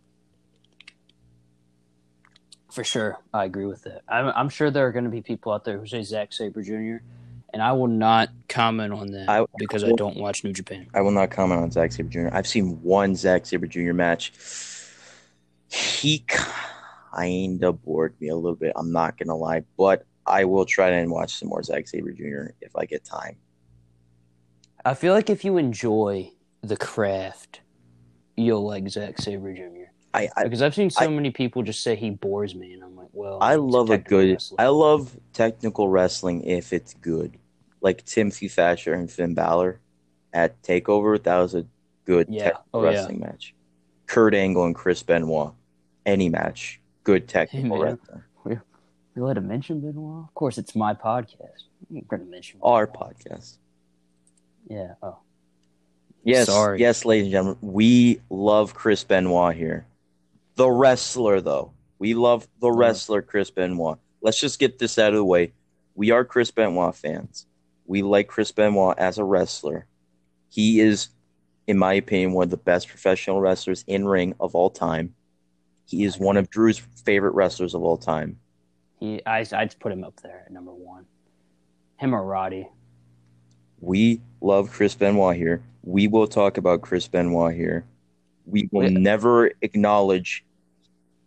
for 2.71 2.83
sure. 2.85 3.17
I 3.33 3.43
agree 3.45 3.65
with 3.65 3.83
that. 3.83 4.01
I'm, 4.07 4.27
I'm 4.27 4.47
sure 4.49 4.71
there 4.71 4.87
are 4.87 4.93
going 4.93 5.03
to 5.03 5.09
be 5.11 5.21
people 5.21 5.51
out 5.51 5.65
there 5.65 5.77
who 5.77 5.85
say 5.85 6.03
Zack 6.03 6.31
Sabre 6.31 6.61
Jr. 6.63 7.03
And 7.53 7.61
I 7.61 7.73
will 7.73 7.87
not 7.87 8.29
comment 8.47 8.93
on 8.93 9.07
that 9.11 9.29
I- 9.29 9.45
because 9.57 9.83
I 9.83 9.91
don't 9.91 10.17
watch 10.17 10.43
New 10.43 10.53
Japan. 10.53 10.87
I 10.93 11.01
will 11.01 11.11
not 11.11 11.31
comment 11.31 11.61
on 11.61 11.69
Zack 11.71 11.91
Sabre 11.91 12.09
Jr. 12.09 12.29
I've 12.31 12.47
seen 12.47 12.81
one 12.81 13.15
Zack 13.15 13.45
Sabre 13.45 13.67
Jr. 13.67 13.93
match. 13.93 14.31
He 15.69 16.19
kind 16.27 17.63
of 17.63 17.81
bored 17.83 18.15
me 18.19 18.29
a 18.29 18.35
little 18.35 18.55
bit. 18.55 18.73
I'm 18.75 18.91
not 18.91 19.17
gonna 19.17 19.35
lie, 19.35 19.63
but 19.77 20.05
I 20.25 20.45
will 20.45 20.65
try 20.65 20.89
and 20.89 21.11
watch 21.11 21.35
some 21.35 21.49
more 21.49 21.61
Zack 21.63 21.87
Sabre 21.87 22.11
Jr. 22.11 22.51
if 22.61 22.75
I 22.75 22.85
get 22.85 23.03
time. 23.03 23.35
I 24.85 24.93
feel 24.93 25.13
like 25.13 25.29
if 25.29 25.43
you 25.45 25.57
enjoy 25.57 26.31
the 26.61 26.77
craft, 26.77 27.61
you'll 28.37 28.65
like 28.65 28.87
Zack 28.89 29.17
Sabre 29.19 29.53
Jr. 29.53 29.90
I 30.13 30.29
I, 30.35 30.43
Because 30.43 30.61
I've 30.61 30.75
seen 30.75 30.89
so 30.89 31.05
I- 31.05 31.07
many 31.07 31.31
people 31.31 31.63
just 31.63 31.81
say 31.83 31.95
he 31.95 32.09
bores 32.09 32.53
me, 32.55 32.73
and 32.73 32.83
I'm 32.83 32.95
like, 32.95 33.09
well, 33.13 33.37
I 33.41 33.55
love 33.55 33.89
a 33.89 33.97
technical 33.97 34.19
good. 34.19 34.31
wrestler. 34.33 34.55
I 34.61 34.67
love 34.67 35.17
technical 35.33 35.89
wrestling 35.89 36.43
if 36.43 36.73
it's 36.73 36.93
good, 36.95 37.37
like 37.81 38.03
Timothy 38.05 38.47
Thatcher 38.47 38.93
and 38.93 39.09
Finn 39.09 39.33
Balor 39.33 39.79
at 40.33 40.61
Takeover. 40.63 41.21
That 41.21 41.37
was 41.37 41.55
a 41.55 41.65
good 42.05 42.27
Yeah. 42.29 42.43
technical 42.45 42.65
Oh, 42.73 42.83
yeah. 42.83 42.89
wrestling 42.89 43.19
match. 43.19 43.53
Kurt 44.07 44.33
Angle 44.33 44.65
and 44.65 44.75
Chris 44.75 45.01
Benoit, 45.03 45.53
any 46.05 46.27
match, 46.29 46.81
good 47.03 47.27
technical 47.29 47.77
man. 47.77 47.97
wrestling. 47.99 48.23
You 49.13 49.25
let 49.25 49.35
him 49.35 49.47
mention 49.49 49.81
Benoit? 49.81 50.23
Of 50.29 50.33
course, 50.35 50.57
it's 50.57 50.73
my 50.73 50.93
podcast. 50.93 51.63
I'm 51.93 51.99
going 52.07 52.23
to 52.23 52.29
mention 52.31 52.59
Our 52.63 52.87
podcast. 52.87 53.57
Yeah. 54.69 54.93
Oh, 55.03 55.17
Yes, 56.23 56.45
Sorry. 56.45 56.79
yes, 56.79 57.03
ladies 57.03 57.23
and 57.25 57.31
gentlemen, 57.31 57.57
we 57.61 58.21
love 58.29 58.73
Chris 58.73 59.03
Benoit 59.03 59.53
here. 59.55 59.85
The 60.61 60.69
wrestler, 60.69 61.41
though, 61.41 61.73
we 61.97 62.13
love 62.13 62.47
the 62.59 62.67
mm-hmm. 62.67 62.77
wrestler 62.77 63.23
Chris 63.23 63.49
Benoit. 63.49 63.97
Let's 64.21 64.39
just 64.39 64.59
get 64.59 64.77
this 64.77 64.99
out 64.99 65.09
of 65.09 65.15
the 65.15 65.25
way. 65.25 65.53
We 65.95 66.11
are 66.11 66.23
Chris 66.23 66.51
Benoit 66.51 66.95
fans. 66.95 67.47
we 67.87 68.03
like 68.03 68.27
Chris 68.27 68.51
Benoit 68.51 68.95
as 68.99 69.17
a 69.17 69.23
wrestler. 69.23 69.87
He 70.49 70.79
is, 70.79 71.09
in 71.65 71.79
my 71.79 71.93
opinion, 71.93 72.33
one 72.33 72.43
of 72.43 72.51
the 72.51 72.57
best 72.57 72.89
professional 72.89 73.41
wrestlers 73.41 73.83
in 73.87 74.07
ring 74.07 74.35
of 74.39 74.53
all 74.53 74.69
time. 74.69 75.15
He 75.87 76.03
is 76.03 76.19
one 76.19 76.37
of 76.37 76.51
Drew's 76.51 76.77
favorite 76.77 77.33
wrestlers 77.33 77.73
of 77.73 77.81
all 77.81 77.97
time. 77.97 78.37
He, 78.99 79.19
I, 79.25 79.43
I'd 79.53 79.79
put 79.79 79.91
him 79.91 80.03
up 80.03 80.21
there 80.21 80.43
at 80.45 80.51
number 80.51 80.71
one. 80.71 81.07
Him 81.97 82.13
or 82.13 82.23
Roddy. 82.23 82.69
We 83.79 84.21
love 84.41 84.69
Chris 84.69 84.93
Benoit 84.93 85.35
here. 85.35 85.63
We 85.81 86.05
will 86.07 86.27
talk 86.27 86.57
about 86.59 86.83
Chris 86.83 87.07
Benoit 87.07 87.55
here. 87.55 87.83
We 88.45 88.69
will 88.71 88.91
Yeah. 88.91 88.99
never 88.99 89.49
acknowledge 89.63 90.45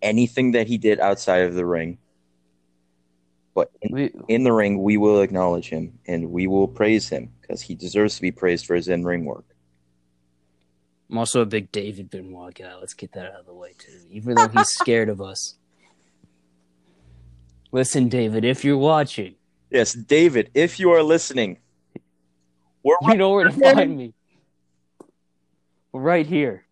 anything 0.05 0.53
that 0.53 0.69
he 0.69 0.79
did 0.79 1.01
outside 1.01 1.43
of 1.43 1.55
the 1.55 1.67
ring. 1.67 1.99
But 3.55 3.71
in, 3.83 3.95
We, 3.95 4.13
in 4.29 4.45
the 4.45 4.53
ring, 4.53 4.83
we 4.83 4.97
will 4.97 5.21
acknowledge 5.21 5.69
him 5.69 5.99
and 6.07 6.31
we 6.31 6.47
will 6.47 6.69
praise 6.69 7.09
him 7.09 7.33
because 7.41 7.61
he 7.63 7.75
deserves 7.75 8.17
to 8.17 8.23
be 8.23 8.31
praised 8.31 8.67
for 8.67 8.75
his 8.75 8.89
in 8.89 9.05
ring 9.05 9.25
work. 9.25 9.47
I'm 11.11 11.19
also 11.19 11.41
a 11.41 11.47
big 11.47 11.71
David 11.73 12.11
Benoit 12.11 12.55
guy. 12.55 12.75
Let's 12.77 12.95
get 12.95 13.13
that 13.13 13.27
out 13.27 13.41
of 13.41 13.47
the 13.47 13.55
way 13.55 13.75
too. 13.79 14.01
Even 14.11 14.35
though 14.35 14.49
he's 14.49 14.71
scared 14.71 15.09
of 15.09 15.21
us. 15.21 15.55
Listen, 17.73 18.09
David, 18.09 18.45
if 18.45 18.65
you're 18.65 18.79
watching, 18.79 19.35
Yes, 19.75 19.93
David, 19.93 20.53
if 20.55 20.79
you 20.79 20.93
are 20.93 21.03
listening, 21.03 21.59
we're 22.85 22.97
you 23.09 23.17
know 23.17 23.31
where 23.31 23.45
to 23.45 23.51
find 23.51 23.97
me. 23.97 24.15
We're 25.91 26.01
right 26.01 26.27
here. 26.27 26.64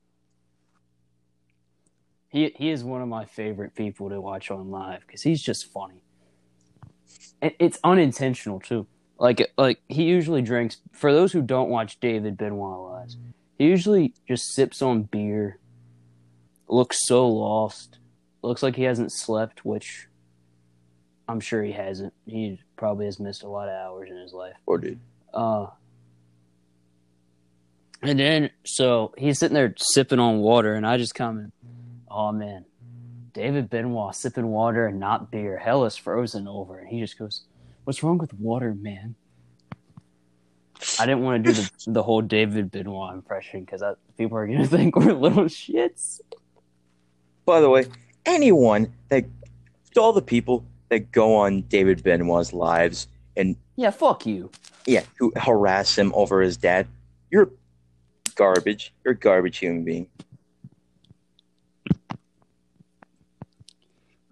He 2.32 2.54
he 2.56 2.70
is 2.70 2.82
one 2.82 3.02
of 3.02 3.08
my 3.08 3.26
favorite 3.26 3.74
people 3.74 4.08
to 4.08 4.20
watch 4.20 4.50
on 4.50 4.70
live 4.70 5.02
because 5.06 5.22
he's 5.22 5.42
just 5.42 5.70
funny. 5.70 6.02
And 7.42 7.52
it's 7.58 7.78
unintentional 7.84 8.58
too. 8.58 8.86
Like 9.18 9.52
like 9.58 9.82
he 9.88 10.04
usually 10.04 10.40
drinks. 10.40 10.78
For 10.92 11.12
those 11.12 11.32
who 11.32 11.42
don't 11.42 11.68
watch 11.68 12.00
David 12.00 12.38
Benoit 12.38 12.90
live, 12.90 13.10
he 13.58 13.66
usually 13.66 14.14
just 14.26 14.54
sips 14.54 14.80
on 14.80 15.02
beer. 15.02 15.58
Looks 16.68 17.06
so 17.06 17.28
lost. 17.28 17.98
Looks 18.40 18.62
like 18.62 18.76
he 18.76 18.84
hasn't 18.84 19.12
slept, 19.12 19.64
which 19.64 20.08
I'm 21.28 21.40
sure 21.40 21.62
he 21.62 21.72
hasn't. 21.72 22.14
He 22.26 22.60
probably 22.76 23.04
has 23.04 23.20
missed 23.20 23.42
a 23.42 23.48
lot 23.48 23.68
of 23.68 23.74
hours 23.74 24.08
in 24.10 24.16
his 24.16 24.32
life. 24.32 24.56
Or 24.64 24.78
dude. 24.78 25.00
Uh, 25.34 25.66
and 28.00 28.18
then 28.18 28.50
so 28.64 29.14
he's 29.18 29.38
sitting 29.38 29.54
there 29.54 29.74
sipping 29.76 30.18
on 30.18 30.38
water, 30.38 30.74
and 30.74 30.86
I 30.86 30.96
just 30.96 31.14
comment, 31.14 31.52
"Oh 32.12 32.32
man, 32.32 32.64
David 33.32 33.70
Benoit 33.70 34.14
sipping 34.14 34.48
water 34.48 34.86
and 34.86 34.98
not 35.00 35.30
beer. 35.30 35.56
Hell 35.58 35.84
is 35.84 35.96
frozen 35.96 36.46
over." 36.48 36.78
And 36.78 36.88
he 36.88 37.00
just 37.00 37.18
goes, 37.18 37.42
"What's 37.84 38.02
wrong 38.02 38.18
with 38.18 38.32
water, 38.34 38.74
man?" 38.74 39.14
I 40.98 41.06
didn't 41.06 41.22
want 41.22 41.44
to 41.44 41.52
do 41.52 41.60
the 41.60 41.70
the 41.92 42.02
whole 42.02 42.22
David 42.22 42.70
Benoit 42.70 43.14
impression 43.14 43.60
because 43.64 43.82
people 44.18 44.36
are 44.36 44.46
gonna 44.46 44.66
think 44.76 44.96
we're 44.96 45.12
little 45.12 45.44
shits. 45.44 46.20
By 47.44 47.60
the 47.60 47.70
way, 47.70 47.86
anyone 48.26 48.92
that 49.08 49.24
all 49.96 50.12
the 50.12 50.22
people 50.22 50.64
that 50.88 51.12
go 51.12 51.34
on 51.36 51.62
David 51.62 52.02
Benoit's 52.02 52.52
lives 52.52 53.08
and 53.36 53.56
Yeah, 53.76 53.90
fuck 53.90 54.26
you. 54.26 54.50
yeah, 54.86 55.02
who 55.18 55.32
harass 55.36 55.96
him 55.98 56.12
over 56.14 56.40
his 56.40 56.56
dad, 56.56 56.86
you're 57.30 57.50
garbage. 58.34 58.92
You're 59.04 59.12
a 59.14 59.18
garbage 59.18 59.58
human 59.58 59.84
being. 59.84 60.06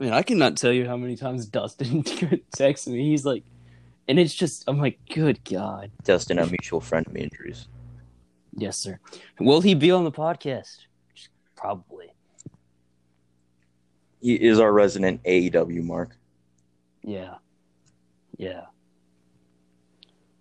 Man, 0.00 0.14
I 0.14 0.22
cannot 0.22 0.56
tell 0.56 0.72
you 0.72 0.86
how 0.86 0.96
many 0.96 1.14
times 1.14 1.44
Dustin 1.50 2.02
texts 2.56 2.86
me. 2.86 3.10
He's 3.10 3.26
like, 3.26 3.44
and 4.08 4.18
it's 4.18 4.34
just, 4.34 4.64
I'm 4.66 4.80
like, 4.80 4.98
good 5.12 5.44
God. 5.44 5.90
Dustin, 6.04 6.38
a 6.38 6.46
mutual 6.46 6.80
friend 6.80 7.06
of 7.06 7.12
me 7.12 7.24
and 7.24 7.30
Drew's. 7.30 7.68
Yes, 8.56 8.78
sir. 8.78 8.98
Will 9.38 9.60
he 9.60 9.74
be 9.74 9.90
on 9.90 10.04
the 10.04 10.10
podcast? 10.10 10.78
Probably. 11.54 12.06
He 14.22 14.34
is 14.36 14.58
our 14.58 14.72
resident 14.72 15.22
AEW 15.24 15.82
mark. 15.82 16.16
Yeah. 17.02 17.34
Yeah. 18.38 18.64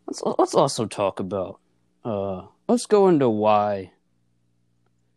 Let's 0.07 0.24
let's 0.39 0.55
also 0.55 0.86
talk 0.86 1.20
about 1.20 1.60
uh 2.03 2.43
let's 2.68 2.86
go 2.88 3.10
into 3.10 3.30
why 3.30 3.91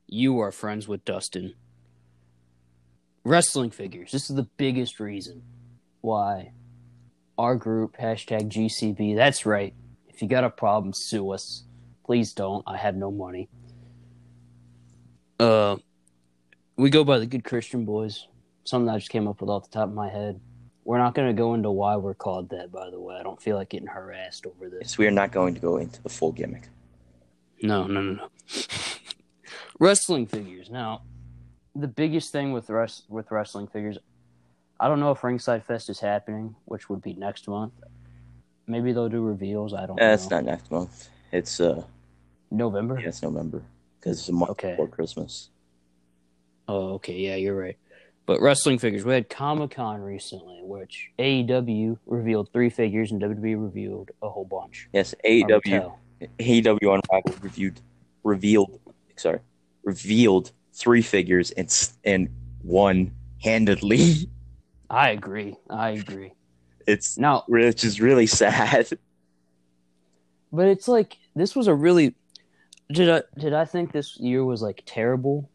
you 0.06 0.40
are 0.40 0.52
friends 0.52 0.86
with 0.86 1.04
Dustin. 1.04 1.54
Wrestling 3.24 3.70
figures. 3.70 4.10
This 4.10 4.28
is 4.30 4.36
the 4.36 4.48
biggest 4.56 4.98
reason 4.98 5.42
why 6.00 6.52
our 7.38 7.54
group 7.54 7.96
hashtag 7.96 8.50
GCB. 8.50 9.16
That's 9.16 9.46
right. 9.46 9.74
If 10.08 10.22
you 10.22 10.28
got 10.28 10.44
a 10.44 10.50
problem, 10.50 10.92
sue 10.92 11.30
us. 11.30 11.64
Please 12.04 12.32
don't. 12.32 12.62
I 12.66 12.76
have 12.76 12.96
no 12.96 13.10
money. 13.10 13.48
Uh, 15.38 15.76
we 16.76 16.90
go 16.90 17.04
by 17.04 17.18
the 17.18 17.26
Good 17.26 17.44
Christian 17.44 17.84
Boys. 17.84 18.26
Something 18.64 18.88
I 18.88 18.98
just 18.98 19.10
came 19.10 19.26
up 19.26 19.40
with 19.40 19.50
off 19.50 19.64
the 19.64 19.70
top 19.70 19.88
of 19.88 19.94
my 19.94 20.08
head. 20.08 20.40
We're 20.84 20.98
not 20.98 21.14
going 21.14 21.28
to 21.28 21.40
go 21.40 21.54
into 21.54 21.70
why 21.70 21.96
we're 21.96 22.14
called 22.14 22.50
that, 22.50 22.72
by 22.72 22.90
the 22.90 23.00
way. 23.00 23.16
I 23.16 23.22
don't 23.22 23.40
feel 23.40 23.56
like 23.56 23.70
getting 23.70 23.86
harassed 23.86 24.46
over 24.46 24.68
this. 24.68 24.80
Yes, 24.82 24.98
we 24.98 25.06
are 25.06 25.12
not 25.12 25.30
going 25.30 25.54
to 25.54 25.60
go 25.60 25.76
into 25.76 26.02
the 26.02 26.08
full 26.08 26.32
gimmick. 26.32 26.68
No, 27.62 27.86
no, 27.86 28.00
no, 28.00 28.12
no. 28.14 28.28
wrestling 29.78 30.26
figures. 30.26 30.70
Now, 30.70 31.02
the 31.74 31.88
biggest 31.88 32.32
thing 32.32 32.52
with 32.52 32.68
res- 32.70 33.02
with 33.08 33.30
wrestling 33.30 33.66
figures, 33.66 33.98
I 34.78 34.88
don't 34.88 35.00
know 35.00 35.10
if 35.12 35.22
Ringside 35.24 35.64
Fest 35.64 35.88
is 35.90 36.00
happening, 36.00 36.54
which 36.66 36.88
would 36.88 37.02
be 37.02 37.14
next 37.14 37.48
month. 37.48 37.72
Maybe 38.66 38.92
they'll 38.92 39.08
do 39.08 39.22
reveals. 39.22 39.74
I 39.74 39.86
don't 39.86 39.96
know. 39.96 40.12
it's 40.12 40.30
not 40.30 40.44
next 40.44 40.70
month. 40.70 41.08
It's 41.32 41.60
uh, 41.60 41.82
November. 42.50 42.98
yeah, 43.00 43.08
it's 43.08 43.22
November 43.22 43.62
because 43.98 44.18
it's 44.18 44.28
a 44.28 44.32
month 44.32 44.50
Okay. 44.52 44.70
before 44.72 44.88
Christmas. 44.88 45.48
Oh, 46.68 46.94
okay. 46.94 47.14
Yeah, 47.18 47.36
you're 47.36 47.56
right. 47.58 47.76
But 48.24 48.40
wrestling 48.40 48.78
figures, 48.78 49.04
we 49.04 49.14
had 49.14 49.28
Comic 49.28 49.72
Con 49.72 50.00
recently, 50.00 50.60
which 50.62 51.10
AEW 51.18 51.98
revealed 52.06 52.50
three 52.52 52.70
figures 52.70 53.10
and 53.10 53.20
WWE 53.20 53.60
revealed 53.60 54.12
a 54.22 54.28
whole 54.28 54.44
bunch. 54.44 54.88
Yes, 54.92 55.12
AEW, 55.24 55.92
AEW 56.38 56.78
Unrivaled 56.82 57.42
reviewed, 57.42 57.80
revealed, 58.22 58.78
sorry, 59.16 59.40
revealed 59.82 60.52
three 60.72 61.02
figures 61.02 61.50
and 61.52 61.68
and 62.04 62.28
one 62.62 63.12
handedly. 63.42 64.28
I 64.90 65.10
agree. 65.10 65.56
I 65.70 65.90
agree. 65.90 66.32
It's 66.86 67.16
Now, 67.16 67.44
which 67.48 67.84
is 67.84 68.00
really 68.00 68.26
sad. 68.26 68.88
but 70.52 70.68
it's 70.68 70.88
like 70.88 71.16
this 71.34 71.56
was 71.56 71.66
a 71.66 71.74
really 71.74 72.14
did 72.90 73.08
I 73.08 73.22
did 73.38 73.54
I 73.54 73.64
think 73.64 73.92
this 73.92 74.18
year 74.18 74.44
was 74.44 74.60
like 74.62 74.82
terrible? 74.84 75.50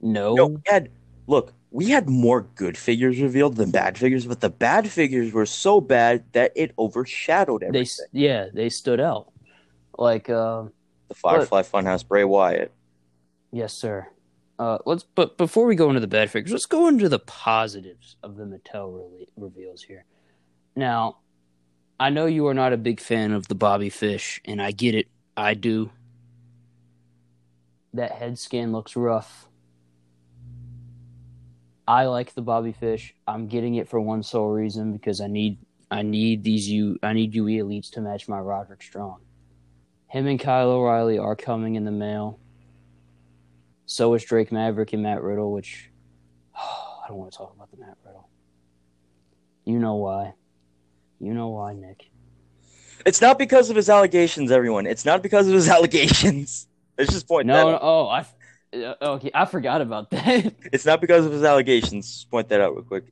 No. 0.00 0.34
No, 0.34 0.46
we 0.46 0.60
had 0.66 0.90
look, 1.26 1.52
we 1.70 1.86
had 1.90 2.08
more 2.08 2.42
good 2.42 2.78
figures 2.78 3.20
revealed 3.20 3.56
than 3.56 3.70
bad 3.72 3.98
figures, 3.98 4.26
but 4.26 4.40
the 4.40 4.50
bad 4.50 4.88
figures 4.88 5.32
were 5.32 5.46
so 5.46 5.80
bad 5.80 6.24
that 6.32 6.52
it 6.54 6.72
overshadowed 6.78 7.62
everything. 7.62 7.82
s- 7.82 8.00
yeah, 8.12 8.46
they 8.54 8.68
stood 8.68 9.00
out. 9.00 9.32
Like 9.98 10.30
uh 10.30 10.64
the 11.08 11.14
Firefly 11.14 11.62
Funhouse 11.62 12.06
Bray 12.06 12.24
Wyatt. 12.24 12.70
yes, 13.50 13.72
sir. 13.72 14.06
Uh 14.58 14.78
let's 14.86 15.04
but 15.14 15.38
before 15.38 15.66
we 15.66 15.76
go 15.76 15.88
into 15.88 16.00
the 16.00 16.08
bad 16.08 16.30
figures, 16.30 16.52
let's 16.52 16.66
go 16.66 16.88
into 16.88 17.08
the 17.08 17.20
positives 17.20 18.16
of 18.22 18.36
the 18.36 18.44
Mattel 18.44 18.92
rele- 18.92 19.28
reveals 19.36 19.82
here. 19.82 20.04
Now, 20.74 21.18
I 22.00 22.10
know 22.10 22.26
you 22.26 22.46
are 22.46 22.54
not 22.54 22.72
a 22.72 22.76
big 22.76 23.00
fan 23.00 23.32
of 23.32 23.48
the 23.48 23.54
Bobby 23.54 23.90
Fish, 23.90 24.40
and 24.44 24.60
I 24.62 24.70
get 24.70 24.94
it. 24.94 25.08
I 25.36 25.54
do. 25.54 25.90
That 27.94 28.12
head 28.12 28.38
scan 28.38 28.72
looks 28.72 28.96
rough. 28.96 29.48
I 31.86 32.04
like 32.06 32.34
the 32.34 32.42
Bobby 32.42 32.72
Fish. 32.72 33.14
I'm 33.26 33.48
getting 33.48 33.76
it 33.76 33.88
for 33.88 34.00
one 34.00 34.22
sole 34.22 34.50
reason 34.50 34.92
because 34.92 35.20
I 35.20 35.26
need 35.26 35.58
I 35.90 36.02
need 36.02 36.44
these 36.44 36.68
U 36.68 36.98
I 37.02 37.12
need 37.12 37.34
UE 37.34 37.64
elites 37.64 37.90
to 37.92 38.00
match 38.00 38.28
my 38.28 38.38
Roderick 38.38 38.82
Strong. 38.82 39.20
Him 40.08 40.26
and 40.26 40.38
Kyle 40.38 40.70
O'Reilly 40.70 41.18
are 41.18 41.36
coming 41.36 41.76
in 41.76 41.84
the 41.84 41.90
mail. 41.90 42.40
So 43.88 44.12
is 44.12 44.22
Drake 44.22 44.52
Maverick 44.52 44.92
and 44.92 45.02
Matt 45.02 45.22
Riddle, 45.22 45.50
which 45.50 45.90
I 46.54 47.08
don't 47.08 47.16
want 47.16 47.32
to 47.32 47.38
talk 47.38 47.54
about 47.56 47.70
the 47.70 47.78
Matt 47.78 47.96
Riddle. 48.04 48.28
You 49.64 49.78
know 49.78 49.94
why. 49.96 50.34
You 51.18 51.32
know 51.32 51.48
why, 51.48 51.72
Nick. 51.72 52.10
It's 53.06 53.22
not 53.22 53.38
because 53.38 53.70
of 53.70 53.76
his 53.76 53.88
allegations, 53.88 54.50
everyone. 54.50 54.86
It's 54.86 55.06
not 55.06 55.22
because 55.22 55.48
of 55.48 55.54
his 55.54 55.68
allegations. 55.76 56.68
Let's 56.98 57.12
just 57.12 57.26
point 57.26 57.46
that 57.46 57.54
No, 57.54 57.68
out. 57.70 57.72
no 57.72 57.78
oh, 57.80 58.08
I 58.08 58.26
uh, 58.76 58.94
okay, 59.14 59.30
I 59.32 59.46
forgot 59.46 59.80
about 59.80 60.10
that. 60.10 60.52
It's 60.72 60.84
not 60.84 61.00
because 61.00 61.24
of 61.24 61.32
his 61.32 61.42
allegations. 61.42 62.12
Just 62.12 62.30
point 62.30 62.50
that 62.50 62.60
out 62.60 62.74
real 62.74 62.84
quick. 62.84 63.04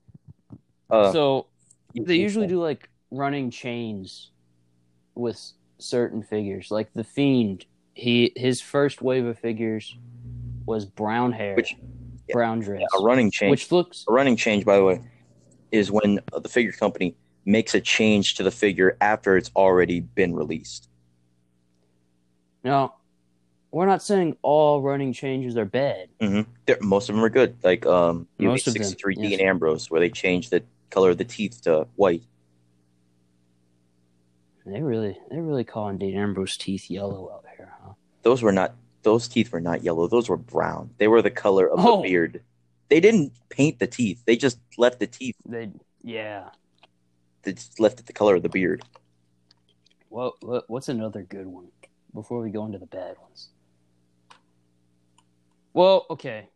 Uh, 0.91 1.11
so 1.11 1.47
they 1.99 2.17
usually 2.17 2.47
do 2.49 2.61
like 2.61 2.91
running 3.11 3.51
chains 3.51 4.31
with 5.15 5.41
certain 5.79 6.23
figures. 6.23 6.71
Like 6.71 6.93
the 6.93 7.03
Fiend, 7.03 7.65
he 7.95 8.33
his 8.37 8.61
first 8.61 9.01
wave 9.01 9.25
of 9.25 9.39
figures 9.39 9.97
was 10.67 10.85
brown 10.85 11.33
hair, 11.33 11.55
Which- 11.55 11.77
brown 12.33 12.61
dress, 12.61 12.83
a 12.99 13.03
running 13.03 13.31
change. 13.31 13.51
which 13.51 13.71
looks 13.73 14.05
a 14.09 14.13
running 14.13 14.37
change, 14.37 14.65
by 14.65 14.77
the 14.77 14.85
way, 14.85 15.01
is 15.71 15.91
when 15.91 16.21
the 16.33 16.49
figure 16.49 16.73
company 16.73 17.15
makes 17.45 17.75
a 17.75 17.81
change 17.81 18.35
to 18.35 18.43
the 18.43 18.51
figure 18.51 18.97
after 19.01 19.37
it's 19.37 19.51
already 19.55 20.01
been 20.01 20.35
released. 20.35 20.89
Now, 22.65 22.95
we're 23.71 23.87
not 23.87 24.03
saying 24.03 24.37
all 24.43 24.83
running 24.83 25.13
changes 25.13 25.57
are 25.57 25.65
bad. 25.65 26.09
hmm 26.21 26.41
most 26.81 27.09
of 27.09 27.15
them 27.15 27.25
are 27.25 27.29
good, 27.29 27.57
like 27.63 27.87
um, 27.87 28.27
Most 28.39 28.67
of 28.67 28.75
them, 28.75 28.83
63 28.83 29.17
yes. 29.19 29.31
Dean 29.39 29.47
Ambrose, 29.49 29.91
where 29.91 30.01
they 30.01 30.11
changed 30.11 30.51
the 30.51 30.65
color 30.91 31.11
of 31.11 31.19
the 31.19 31.25
teeth 31.25 31.63
to 31.63 31.87
white. 31.95 32.23
They 34.65 34.83
really, 34.83 35.17
they're 35.31 35.43
really 35.43 35.63
calling 35.65 35.99
Dean 35.99 36.17
Ambrose 36.17 36.57
teeth 36.57 36.91
yellow 36.91 37.31
out 37.33 37.45
here, 37.57 37.73
huh? 37.85 37.93
Those 38.23 38.43
were 38.43 38.51
not; 38.51 38.75
those 39.07 39.29
teeth 39.29 39.53
were 39.53 39.61
not 39.61 39.85
yellow. 39.85 40.09
Those 40.09 40.29
were 40.29 40.37
brown. 40.37 40.91
They 40.99 41.07
were 41.07 41.23
the 41.23 41.31
color 41.31 41.71
of 41.71 41.79
Oh. 41.79 42.03
the 42.03 42.09
beard. 42.09 42.43
They 42.89 42.99
didn't 42.99 43.33
paint 43.51 43.79
the 43.79 43.87
teeth. 43.87 44.21
They 44.27 44.37
just 44.37 44.59
left 44.77 44.99
the 44.99 45.07
teeth. 45.07 45.37
They, 45.47 45.71
yeah. 46.03 46.51
They 47.43 47.53
just 47.53 47.79
left 47.79 48.01
it 48.01 48.07
the 48.07 48.13
color 48.13 48.35
of 48.35 48.43
the 48.43 48.49
beard. 48.49 48.83
What, 50.09 50.35
what, 50.43 50.65
what's 50.69 50.89
another 50.89 51.23
good 51.23 51.47
one 51.47 51.69
before 52.15 52.41
we 52.43 52.51
go 52.51 52.67
into 52.67 52.79
the 52.79 52.87
bad 52.87 53.15
ones? 53.23 53.51
Well, 55.73 56.07
okay. 56.11 56.49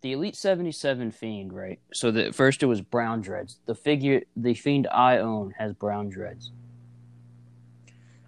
The 0.00 0.12
Elite 0.14 0.34
77 0.34 1.12
Fiend, 1.12 1.52
right? 1.52 1.78
So 1.92 2.10
the 2.10 2.32
first 2.32 2.64
it 2.64 2.66
was 2.66 2.80
brown 2.80 3.20
dreads. 3.20 3.60
The 3.66 3.76
figure, 3.76 4.22
the 4.36 4.54
Fiend 4.54 4.88
I 4.90 5.18
own 5.18 5.54
has 5.58 5.74
brown 5.74 6.08
dreads. 6.08 6.50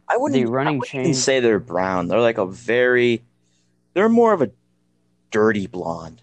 I 0.08 0.16
wouldn't, 0.16 0.44
The 0.44 0.50
running 0.50 0.76
I 0.76 0.78
wouldn't 0.98 1.16
say 1.16 1.40
they're 1.40 1.58
brown. 1.58 2.08
They're 2.08 2.20
like 2.20 2.38
a 2.38 2.46
very, 2.46 3.22
they're 3.94 4.08
more 4.08 4.32
of 4.32 4.42
a 4.42 4.50
dirty 5.30 5.66
blonde. 5.66 6.20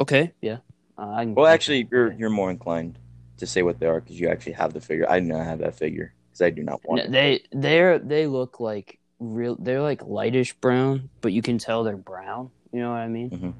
Okay, 0.00 0.32
yeah. 0.40 0.58
Uh, 0.96 1.24
Well, 1.28 1.46
actually, 1.46 1.86
you're 1.90 2.12
you're 2.12 2.30
more 2.30 2.50
inclined 2.50 2.98
to 3.38 3.46
say 3.46 3.62
what 3.62 3.78
they 3.78 3.86
are 3.86 4.00
because 4.00 4.18
you 4.18 4.28
actually 4.28 4.52
have 4.52 4.72
the 4.72 4.80
figure. 4.80 5.06
I 5.08 5.20
do 5.20 5.26
not 5.26 5.44
have 5.44 5.58
that 5.60 5.76
figure 5.76 6.12
because 6.28 6.42
I 6.42 6.50
do 6.50 6.62
not 6.62 6.80
want 6.84 6.98
No, 7.00 7.04
it. 7.04 7.12
they 7.12 7.42
they're 7.52 7.98
they 7.98 8.26
look 8.26 8.60
like 8.60 8.98
real. 9.18 9.56
They're 9.56 9.80
like 9.82 10.02
lightish 10.02 10.54
brown, 10.60 11.08
but 11.20 11.32
you 11.32 11.42
can 11.42 11.58
tell 11.58 11.82
they're 11.84 11.96
brown. 11.96 12.50
You 12.72 12.80
know 12.80 12.90
what 12.90 12.98
I 12.98 13.08
mean? 13.08 13.30
Mhm. 13.30 13.52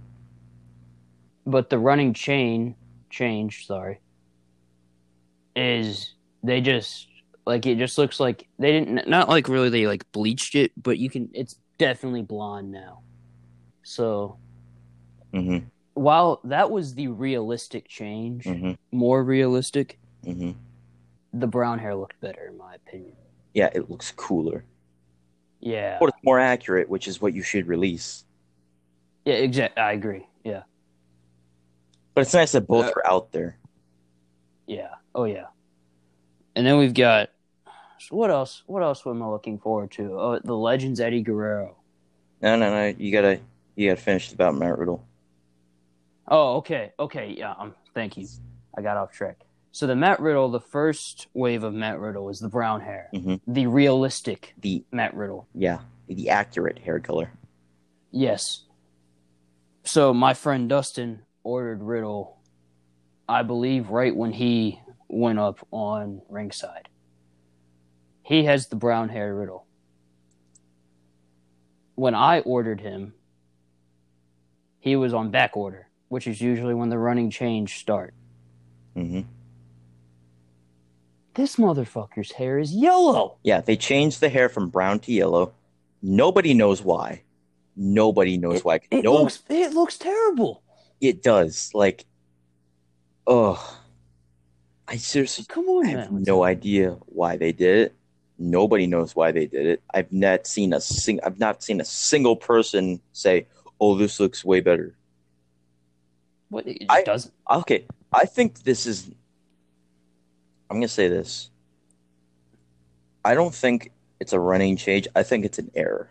But 1.46 1.70
the 1.70 1.78
running 1.78 2.12
chain 2.12 2.74
change, 3.10 3.66
sorry, 3.66 4.00
is 5.56 6.14
they 6.42 6.60
just 6.60 7.07
like 7.48 7.66
it 7.66 7.78
just 7.78 7.98
looks 7.98 8.20
like 8.20 8.48
they 8.60 8.72
didn't 8.72 9.08
not 9.08 9.30
like 9.30 9.48
really 9.48 9.70
they 9.70 9.88
like 9.88 10.10
bleached 10.12 10.56
it, 10.56 10.72
but 10.76 10.98
you 10.98 11.10
can 11.10 11.30
it's 11.34 11.56
definitely 11.78 12.22
blonde 12.22 12.72
now. 12.72 13.02
So 13.84 14.40
hmm 15.32 15.58
while 15.94 16.40
that 16.44 16.70
was 16.70 16.94
the 16.94 17.08
realistic 17.08 17.88
change, 17.88 18.54
hmm 18.54 18.72
more 18.92 19.24
realistic, 19.24 20.00
hmm 20.24 20.52
the 21.32 21.46
brown 21.48 21.78
hair 21.80 21.94
looked 21.96 22.20
better 22.20 22.46
in 22.48 22.58
my 22.58 22.74
opinion. 22.76 23.16
Yeah, 23.54 23.70
it 23.74 23.90
looks 23.90 24.12
cooler, 24.12 24.66
Yeah. 25.60 25.98
but 26.00 26.10
it's 26.10 26.18
more 26.24 26.38
accurate, 26.40 26.88
which 26.88 27.08
is 27.08 27.20
what 27.20 27.34
you 27.34 27.42
should 27.42 27.66
release. 27.66 28.24
Yeah, 29.24 29.34
exactly. 29.34 29.82
I 29.82 29.92
agree. 29.92 30.26
Yeah. 30.44 30.64
But 32.14 32.22
it's 32.22 32.34
nice 32.34 32.52
that 32.52 32.66
both 32.66 32.86
Uh, 32.86 32.92
are 32.96 33.06
out 33.06 33.32
there. 33.32 33.58
Yeah. 34.66 34.94
Oh 35.14 35.24
yeah. 35.24 35.46
And 36.54 36.66
then 36.66 36.78
we've 36.78 36.94
got 36.94 37.30
so 38.08 38.16
what 38.16 38.30
else? 38.30 38.62
What 38.66 38.82
else 38.82 39.02
am 39.06 39.22
I 39.22 39.28
looking 39.28 39.58
forward 39.58 39.90
to? 39.92 40.18
Oh, 40.18 40.38
the 40.42 40.56
Legends 40.56 41.00
Eddie 41.00 41.22
Guerrero. 41.22 41.76
No, 42.40 42.56
no, 42.56 42.70
no. 42.70 42.94
You 42.98 43.12
gotta 43.12 43.40
you 43.76 43.90
gotta 43.90 44.00
finish 44.00 44.32
about 44.32 44.54
Matt 44.56 44.78
Riddle. 44.78 45.04
Oh, 46.26 46.56
okay. 46.56 46.92
Okay, 46.98 47.34
yeah. 47.36 47.54
Um 47.58 47.74
thank 47.94 48.16
you. 48.16 48.26
I 48.76 48.82
got 48.82 48.96
off 48.96 49.12
track. 49.12 49.38
So 49.72 49.86
the 49.86 49.96
Matt 49.96 50.20
Riddle, 50.20 50.48
the 50.50 50.60
first 50.60 51.26
wave 51.34 51.62
of 51.62 51.74
Matt 51.74 52.00
Riddle 52.00 52.24
was 52.24 52.38
the 52.40 52.48
brown 52.48 52.80
hair. 52.80 53.08
Mhm. 53.14 53.40
The 53.46 53.66
realistic 53.66 54.54
The 54.60 54.84
Matt 54.92 55.14
Riddle. 55.14 55.46
yeah, 55.54 55.80
the 56.06 56.30
accurate 56.30 56.78
hair 56.78 57.00
color. 57.00 57.30
Yes. 58.10 58.64
So 59.84 60.12
my 60.14 60.34
friend 60.34 60.68
Dustin 60.68 61.20
ordered 61.44 61.82
Riddle, 61.82 62.38
I 63.28 63.42
believe, 63.42 63.90
right 63.90 64.14
when 64.14 64.32
he 64.32 64.80
went 65.08 65.38
up 65.38 65.58
on 65.70 66.22
ringside. 66.28 66.88
He 68.28 68.44
has 68.44 68.66
the 68.66 68.76
brown 68.76 69.08
hair 69.08 69.34
Riddle. 69.34 69.64
When 71.94 72.14
I 72.14 72.40
ordered 72.40 72.78
him, 72.78 73.14
he 74.80 74.96
was 74.96 75.14
on 75.14 75.30
back 75.30 75.56
order, 75.56 75.88
which 76.08 76.26
is 76.26 76.38
usually 76.38 76.74
when 76.74 76.90
the 76.90 76.98
running 76.98 77.30
change 77.30 77.78
start. 77.78 78.12
hmm 78.94 79.22
This 81.32 81.56
motherfucker's 81.56 82.32
hair 82.32 82.58
is 82.58 82.70
yellow. 82.74 83.38
Yeah, 83.44 83.62
they 83.62 83.76
changed 83.76 84.20
the 84.20 84.28
hair 84.28 84.50
from 84.50 84.68
brown 84.68 84.98
to 85.00 85.12
yellow. 85.12 85.54
Nobody 86.02 86.52
knows 86.52 86.82
why. 86.82 87.22
Nobody 87.76 88.36
knows 88.36 88.62
why. 88.62 88.80
It 88.90 89.04
no, 89.04 89.14
looks 89.14 89.42
it 89.48 89.72
looks 89.72 89.96
terrible. 89.96 90.62
it 91.00 91.22
does. 91.22 91.70
Like, 91.72 92.04
oh, 93.26 93.56
I 94.86 94.96
seriously 94.96 95.46
Come 95.48 95.66
on, 95.68 95.86
I 95.86 95.90
have 95.92 96.12
man. 96.12 96.24
no 96.24 96.44
idea 96.44 96.90
why 97.06 97.38
they 97.38 97.52
did 97.52 97.86
it. 97.86 97.94
Nobody 98.38 98.86
knows 98.86 99.16
why 99.16 99.32
they 99.32 99.46
did 99.46 99.66
it. 99.66 99.82
I've 99.92 100.12
not 100.12 100.46
seen 100.46 100.72
a 100.72 100.80
sing. 100.80 101.18
I've 101.24 101.38
not 101.40 101.62
seen 101.62 101.80
a 101.80 101.84
single 101.84 102.36
person 102.36 103.00
say, 103.12 103.46
"Oh, 103.80 103.96
this 103.96 104.20
looks 104.20 104.44
way 104.44 104.60
better." 104.60 104.96
What 106.48 106.66
it 106.66 106.84
I- 106.88 107.02
doesn't. 107.02 107.34
Okay, 107.50 107.86
I 108.12 108.24
think 108.26 108.62
this 108.62 108.86
is. 108.86 109.10
I'm 110.70 110.76
gonna 110.76 110.88
say 110.88 111.08
this. 111.08 111.50
I 113.24 113.34
don't 113.34 113.54
think 113.54 113.90
it's 114.20 114.32
a 114.32 114.38
running 114.40 114.76
change. 114.76 115.08
I 115.16 115.22
think 115.24 115.44
it's 115.44 115.58
an 115.58 115.70
error. 115.74 116.10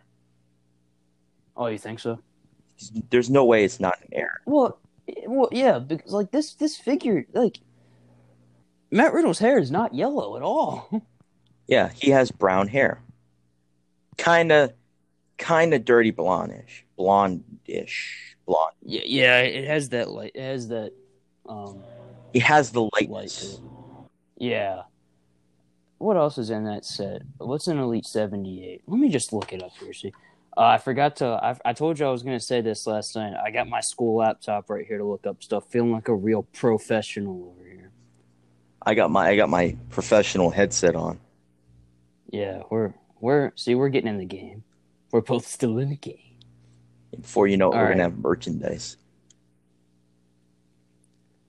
Oh, 1.56 1.68
you 1.68 1.78
think 1.78 2.00
so? 2.00 2.20
There's 3.10 3.30
no 3.30 3.46
way 3.46 3.64
it's 3.64 3.80
not 3.80 4.00
an 4.02 4.10
error. 4.12 4.42
Well, 4.46 4.78
well, 5.26 5.50
yeah, 5.52 5.80
because 5.80 6.12
like 6.12 6.32
this, 6.32 6.54
this 6.56 6.78
figure, 6.78 7.26
like 7.34 7.60
Matt 8.92 9.14
Riddle's 9.14 9.40
hair 9.40 9.58
is 9.58 9.72
not 9.72 9.96
yellow 9.96 10.36
at 10.36 10.44
all. 10.44 10.90
Yeah, 11.68 11.90
he 11.90 12.12
has 12.12 12.32
brown 12.32 12.68
hair. 12.68 13.02
Kind 14.18 14.52
of, 14.52 14.74
kind 15.38 15.74
of 15.74 15.86
dirty 15.86 16.12
blondish, 16.12 16.84
blondish, 16.98 18.36
blonde. 18.46 18.74
yeah, 18.82 19.02
yeah, 19.06 19.40
it 19.42 19.68
has 19.68 19.90
that 19.90 20.10
light. 20.10 20.32
It 20.34 20.42
has 20.42 20.70
that 20.70 20.94
um 21.48 21.84
He 22.34 22.40
has 22.40 22.72
the 22.72 22.84
light 22.84 23.10
lightness. 23.10 23.56
it. 23.56 23.60
Yeah. 24.38 24.84
What 26.00 26.16
else 26.16 26.38
is 26.38 26.50
in 26.50 26.64
that 26.66 26.86
set? 26.86 27.24
What's 27.38 27.68
in 27.68 27.78
Elite 27.80 28.06
seventy 28.06 28.66
eight? 28.66 28.82
Let 28.88 29.00
me 29.00 29.10
just 29.10 29.34
look 29.34 29.52
it 29.54 29.64
up 29.64 29.72
here. 29.80 29.94
See, 29.94 30.14
uh, 30.56 30.62
I 30.62 30.78
forgot 30.78 31.18
to. 31.18 31.26
I, 31.26 31.58
I 31.66 31.74
told 31.74 32.00
you 32.00 32.06
I 32.06 32.12
was 32.12 32.24
going 32.24 32.38
to 32.38 32.44
say 32.44 32.62
this 32.62 32.88
last 32.88 33.16
night. 33.16 33.34
I 33.36 33.52
got 33.52 33.68
my 33.68 33.82
school 33.82 34.18
laptop 34.18 34.70
right 34.70 34.86
here 34.86 34.98
to 34.98 35.06
look 35.06 35.26
up 35.28 35.44
stuff. 35.44 35.66
Feeling 35.70 35.92
like 35.92 36.08
a 36.08 36.16
real 36.16 36.44
professional 36.44 37.54
over 37.56 37.68
here. 37.68 37.92
I 38.84 38.94
got 38.94 39.12
my 39.12 39.30
I 39.30 39.36
got 39.36 39.50
my 39.50 39.76
professional 39.90 40.50
headset 40.50 40.96
on. 40.96 41.20
Yeah, 42.30 42.64
we're 42.70 42.94
we're 43.20 43.52
see 43.56 43.76
we're 43.76 43.90
getting 43.90 44.10
in 44.10 44.18
the 44.18 44.26
game. 44.26 44.64
We're 45.12 45.22
both 45.22 45.46
still 45.58 45.78
in 45.78 45.90
the 45.90 45.96
game. 45.96 46.20
Before 47.20 47.48
you 47.48 47.58
know 47.58 47.72
it, 47.72 47.76
All 47.76 47.82
we're 47.82 47.86
right. 47.88 47.92
gonna 47.94 48.04
have 48.04 48.18
merchandise. 48.18 48.98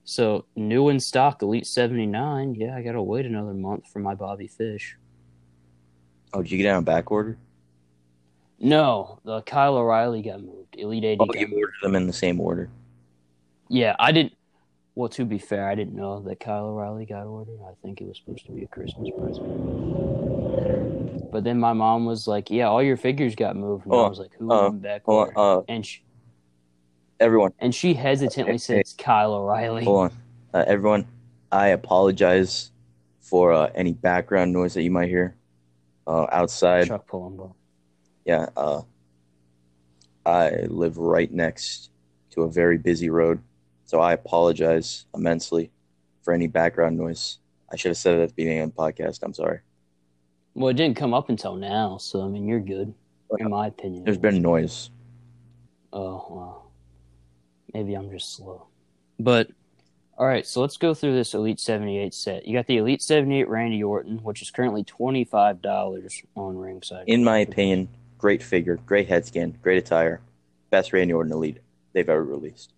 So 0.03 0.45
new 0.55 0.89
in 0.89 0.99
stock, 0.99 1.41
Elite 1.41 1.67
seventy 1.67 2.05
nine. 2.07 2.55
Yeah, 2.55 2.75
I 2.75 2.81
gotta 2.81 3.01
wait 3.01 3.25
another 3.25 3.53
month 3.53 3.87
for 3.91 3.99
my 3.99 4.15
Bobby 4.15 4.47
Fish. 4.47 4.97
Oh, 6.33 6.41
did 6.41 6.51
you 6.51 6.57
get 6.57 6.65
it 6.67 6.69
on 6.69 6.83
back 6.83 7.11
order? 7.11 7.37
No, 8.59 9.19
the 9.23 9.41
Kyle 9.43 9.77
O'Reilly 9.77 10.21
got 10.21 10.41
moved. 10.41 10.75
Elite 10.77 11.03
eighty. 11.05 11.17
Oh, 11.19 11.27
you 11.33 11.47
moved. 11.47 11.53
ordered 11.53 11.73
them 11.83 11.95
in 11.95 12.07
the 12.07 12.13
same 12.13 12.41
order. 12.41 12.69
Yeah, 13.67 13.95
I 13.99 14.11
didn't. 14.11 14.33
Well, 14.95 15.09
to 15.09 15.23
be 15.25 15.37
fair, 15.37 15.69
I 15.69 15.75
didn't 15.75 15.95
know 15.95 16.19
that 16.21 16.39
Kyle 16.39 16.65
O'Reilly 16.65 17.05
got 17.05 17.25
ordered. 17.25 17.59
I 17.63 17.73
think 17.83 18.01
it 18.01 18.07
was 18.07 18.17
supposed 18.17 18.45
to 18.47 18.51
be 18.51 18.63
a 18.63 18.67
Christmas 18.67 19.09
present. 19.17 19.88
But 21.31 21.43
then 21.43 21.59
my 21.59 21.73
mom 21.73 22.05
was 22.05 22.27
like, 22.27 22.49
"Yeah, 22.49 22.67
all 22.67 22.81
your 22.83 22.97
figures 22.97 23.35
got 23.35 23.55
moved." 23.55 23.85
And 23.85 23.93
I 23.93 23.97
Oh, 23.97 24.09
was 24.09 24.19
like, 24.19 24.31
"Who 24.37 24.51
uh, 24.51 24.69
back 24.71 25.01
order?" 25.05 25.31
uh, 25.35 25.61
And 25.67 25.85
she 25.85 26.01
everyone, 27.19 27.51
and 27.59 27.73
she 27.73 27.93
hesitantly 27.93 28.57
said, 28.57 28.77
hey. 28.77 28.83
Kyle 28.97 29.33
O'Reilly." 29.33 29.85
hold 29.85 30.11
on, 30.11 30.17
uh, 30.53 30.63
everyone. 30.67 31.07
I 31.51 31.67
apologize 31.69 32.71
for 33.21 33.53
uh, 33.53 33.69
any 33.75 33.93
background 33.93 34.53
noise 34.53 34.73
that 34.75 34.83
you 34.83 34.91
might 34.91 35.09
hear 35.09 35.35
uh, 36.07 36.25
outside. 36.31 36.87
Chuck 36.87 37.07
Palumbo. 37.07 37.53
Yeah, 38.25 38.47
uh, 38.55 38.81
I 40.25 40.51
live 40.67 40.97
right 40.97 41.31
next 41.31 41.89
to 42.31 42.43
a 42.43 42.51
very 42.51 42.77
busy 42.77 43.09
road, 43.09 43.41
so 43.85 43.99
I 43.99 44.13
apologize 44.13 45.05
immensely 45.15 45.71
for 46.21 46.33
any 46.33 46.47
background 46.47 46.97
noise. 46.97 47.39
I 47.71 47.75
should 47.75 47.89
have 47.89 47.97
said 47.97 48.15
it 48.19 48.21
at 48.21 48.29
the 48.29 48.35
beginning 48.35 48.61
of 48.61 48.75
the 48.75 48.81
podcast. 48.81 49.19
I'm 49.23 49.33
sorry. 49.33 49.59
Well, 50.59 50.67
it 50.67 50.73
didn't 50.73 50.97
come 50.97 51.13
up 51.13 51.29
until 51.29 51.55
now, 51.55 51.95
so 51.95 52.21
I 52.21 52.27
mean, 52.27 52.45
you're 52.45 52.59
good, 52.59 52.93
in 53.39 53.49
my 53.49 53.67
opinion. 53.67 54.03
There's 54.03 54.17
been 54.17 54.41
noise. 54.41 54.89
Oh 55.93 56.27
well, 56.29 56.71
maybe 57.73 57.93
I'm 57.95 58.11
just 58.11 58.35
slow. 58.35 58.67
But 59.17 59.49
All 60.19 60.27
right, 60.27 60.45
so 60.45 60.59
let's 60.59 60.75
go 60.75 60.93
through 60.93 61.15
this 61.15 61.33
Elite 61.33 61.61
78 61.61 62.13
set. 62.13 62.45
You 62.45 62.53
got 62.53 62.67
the 62.67 62.75
Elite 62.75 63.01
78 63.01 63.47
Randy 63.47 63.81
Orton, 63.81 64.17
which 64.17 64.41
is 64.41 64.51
currently 64.51 64.83
$25 64.83 66.23
on 66.35 66.57
ringside. 66.57 67.05
In 67.07 67.23
my 67.23 67.37
opinion, 67.37 67.87
great 68.17 68.43
figure, 68.43 68.75
great 68.85 69.07
head 69.07 69.25
scan, 69.25 69.57
great 69.61 69.77
attire, 69.77 70.19
best 70.71 70.91
Randy 70.91 71.13
Orton 71.13 71.31
Elite 71.31 71.59
they've 71.93 72.09
ever 72.09 72.21
released. 72.21 72.73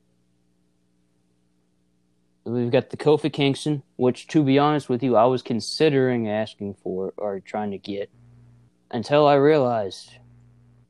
We've 2.44 2.72
got 2.72 2.90
the 2.90 2.98
Kofi 2.98 3.32
Kingston, 3.32 3.84
which, 3.98 4.28
to 4.28 4.44
be 4.44 4.58
honest 4.58 4.90
with 4.90 5.04
you, 5.04 5.16
I 5.16 5.26
was 5.26 5.42
considering 5.44 6.28
asking 6.28 6.74
for 6.84 7.14
or 7.18 7.40
trying 7.40 7.72
to 7.72 7.78
get 7.78 8.10
until 8.90 9.28
I 9.28 9.36
realized 9.36 10.12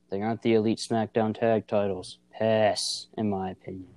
they 0.10 0.22
aren't 0.22 0.42
the 0.42 0.54
Elite 0.54 0.78
SmackDown 0.80 1.38
tag 1.38 1.68
titles. 1.68 2.18
Pass, 2.32 3.08
in 3.18 3.30
my 3.30 3.52
opinion. 3.52 3.88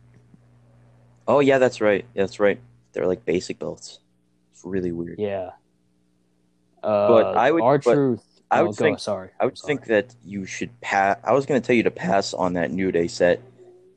Oh 1.26 1.40
yeah, 1.40 1.59
that's 1.59 1.80
right. 1.80 2.05
That's 2.14 2.38
right. 2.40 2.61
They're 2.92 3.07
like 3.07 3.24
basic 3.24 3.59
belts. 3.59 4.00
It's 4.52 4.64
really 4.64 4.92
weird. 4.92 5.18
Yeah. 5.18 5.50
Uh, 6.82 7.09
But 7.09 7.36
I 7.36 7.50
would- 7.50 7.62
R 7.62 7.78
Truth. 7.78 8.22
I 8.50 8.61
oh, 8.61 8.66
would 8.66 8.76
go, 8.76 8.84
think- 8.84 8.98
Sorry, 8.98 9.30
I 9.40 9.46
would 9.46 9.57
sorry. 9.57 9.66
think 9.76 9.86
that 9.86 10.14
you 10.24 10.44
should 10.44 10.78
pass. 10.80 11.18
I 11.24 11.32
was 11.32 11.46
going 11.46 11.61
to 11.61 11.66
tell 11.66 11.74
you 11.74 11.82
to 11.84 11.90
pass 11.90 12.34
on 12.34 12.52
that 12.55 12.70
New 12.70 12.92
Day 12.92 13.09
set. 13.09 13.40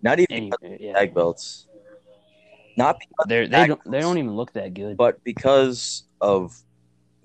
Not 0.02 0.20
even 0.20 0.52
Any- 0.64 0.78
yeah. 0.80 0.94
tag 0.94 1.14
belts. 1.14 1.67
Not 2.78 3.00
because, 3.00 3.26
They're, 3.28 3.48
they 3.48 3.68
don't. 3.68 3.84
They 3.92 4.00
don't 4.00 4.18
even 4.20 4.36
look 4.36 4.54
that 4.54 4.74
good. 4.76 4.98
but 4.98 5.24
because 5.24 6.04
of 6.22 6.56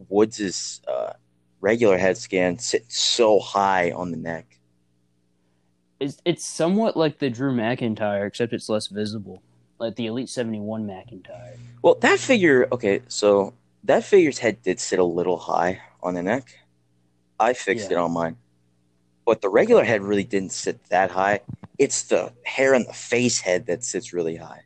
Woods' 0.08 0.80
uh, 0.88 1.12
regular 1.60 1.98
head 1.98 2.16
scan 2.16 2.58
sitting 2.58 2.86
so 2.88 3.38
high 3.38 3.92
on 3.92 4.10
the 4.10 4.16
neck. 4.16 4.58
It's 6.00 6.16
it's 6.24 6.44
somewhat 6.44 6.96
like 6.96 7.18
the 7.18 7.30
Drew 7.30 7.54
McIntyre, 7.54 8.26
except 8.26 8.52
it's 8.52 8.68
less 8.68 8.86
visible, 8.88 9.42
like 9.78 9.94
the 9.96 10.06
Elite 10.06 10.28
Seventy 10.30 10.58
One 10.58 10.86
McIntyre. 10.86 11.56
Well, 11.82 11.96
that 11.96 12.18
figure. 12.18 12.66
Okay, 12.72 13.02
so 13.08 13.52
that 13.84 14.04
figure's 14.04 14.38
head 14.38 14.62
did 14.62 14.80
sit 14.80 14.98
a 14.98 15.04
little 15.04 15.36
high 15.38 15.80
on 16.02 16.14
the 16.14 16.22
neck. 16.22 16.58
I 17.38 17.52
fixed 17.52 17.90
Yeah. 17.90 17.98
it 17.98 18.00
on 18.00 18.12
mine, 18.12 18.36
but 19.26 19.42
the 19.42 19.48
regular 19.48 19.84
head 19.84 20.02
really 20.02 20.24
didn't 20.24 20.52
sit 20.52 20.82
that 20.86 21.10
high. 21.10 21.40
It's 21.78 22.04
the 22.04 22.32
hair 22.44 22.74
on 22.74 22.84
the 22.84 22.92
face 22.92 23.40
head 23.40 23.66
that 23.66 23.84
sits 23.84 24.12
really 24.12 24.36
high. 24.36 24.62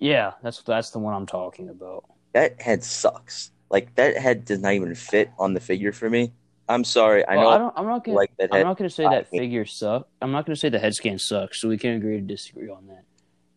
Yeah, 0.00 0.32
that's 0.42 0.62
that's 0.62 0.90
the 0.90 0.98
one 0.98 1.14
I'm 1.14 1.26
talking 1.26 1.68
about. 1.68 2.04
That 2.32 2.60
head 2.60 2.82
sucks. 2.82 3.52
Like 3.70 3.94
that 3.94 4.16
head 4.16 4.44
does 4.44 4.58
not 4.60 4.72
even 4.72 4.94
fit 4.94 5.30
on 5.38 5.54
the 5.54 5.60
figure 5.60 5.92
for 5.92 6.10
me. 6.10 6.32
I'm 6.68 6.84
sorry. 6.84 7.24
I 7.26 7.36
Well, 7.36 7.44
know 7.44 7.54
I 7.54 7.58
don't. 7.58 7.74
I'm 7.76 7.86
not 7.86 8.04
gonna. 8.04 8.16
like 8.16 8.32
that 8.38 8.48
I'm 8.52 8.62
not 8.62 8.78
gonna 8.78 8.88
say 8.90 9.04
I 9.04 9.10
that 9.10 9.28
figure 9.28 9.64
suck. 9.66 10.08
I'm 10.22 10.32
not 10.32 10.46
gonna 10.46 10.56
say 10.56 10.70
the 10.70 10.78
head 10.78 10.94
scan 10.94 11.18
sucks. 11.18 11.60
So 11.60 11.68
we 11.68 11.76
can 11.78 11.92
agree 11.94 12.16
to 12.16 12.22
disagree 12.22 12.70
on 12.70 12.86
that. 12.88 13.04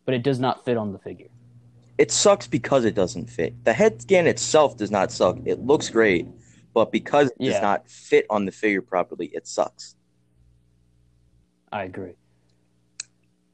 But 0.04 0.14
it 0.14 0.22
does 0.22 0.38
not 0.38 0.64
fit 0.64 0.76
on 0.76 0.92
the 0.92 0.98
figure. 0.98 1.28
It 1.96 2.10
sucks 2.10 2.46
because 2.46 2.84
it 2.84 2.94
doesn't 2.94 3.30
fit. 3.30 3.64
The 3.64 3.72
head 3.72 4.02
scan 4.02 4.26
itself 4.26 4.76
does 4.76 4.90
not 4.90 5.10
suck. 5.12 5.38
It 5.46 5.60
looks 5.60 5.88
great, 5.88 6.26
but 6.74 6.92
because 6.92 7.28
it 7.28 7.36
Yeah. 7.38 7.52
does 7.52 7.62
not 7.62 7.88
fit 7.88 8.26
on 8.28 8.44
the 8.44 8.52
figure 8.52 8.82
properly, 8.82 9.26
it 9.32 9.46
sucks. 9.46 9.96
I 11.72 11.84
agree. 11.84 12.14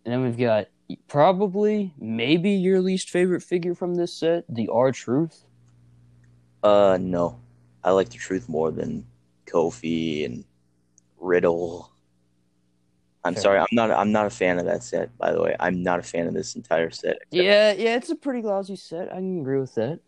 And 0.04 0.12
then 0.12 0.22
we've 0.22 0.38
got 0.38 0.66
probably, 1.08 1.92
maybe 1.98 2.50
your 2.50 2.80
least 2.80 3.10
favorite 3.10 3.42
figure 3.42 3.74
from 3.74 3.94
this 3.94 4.12
set, 4.12 4.44
the 4.48 4.68
R 4.68 4.92
Truth. 4.92 5.44
Uh, 6.62 6.98
no. 7.00 7.40
I 7.82 7.92
like 7.92 8.10
the 8.10 8.18
truth 8.18 8.48
more 8.48 8.70
than 8.70 9.06
Kofi 9.46 10.26
and 10.26 10.44
Riddle. 11.18 11.90
I'm 13.24 13.34
Fair 13.34 13.42
sorry. 13.42 13.58
I'm 13.60 13.66
not. 13.72 13.90
I'm 13.90 14.12
not 14.12 14.26
a 14.26 14.30
fan 14.30 14.58
of 14.58 14.64
that 14.66 14.82
set. 14.82 15.16
By 15.18 15.32
the 15.32 15.42
way, 15.42 15.54
I'm 15.60 15.82
not 15.82 15.98
a 15.98 16.02
fan 16.02 16.26
of 16.26 16.34
this 16.34 16.56
entire 16.56 16.90
set. 16.90 17.18
Yeah, 17.30 17.72
yeah, 17.72 17.96
it's 17.96 18.10
a 18.10 18.16
pretty 18.16 18.42
lousy 18.42 18.76
set. 18.76 19.12
I 19.12 19.16
can 19.16 19.40
agree 19.40 19.60
with 19.60 19.74
that. 19.74 20.00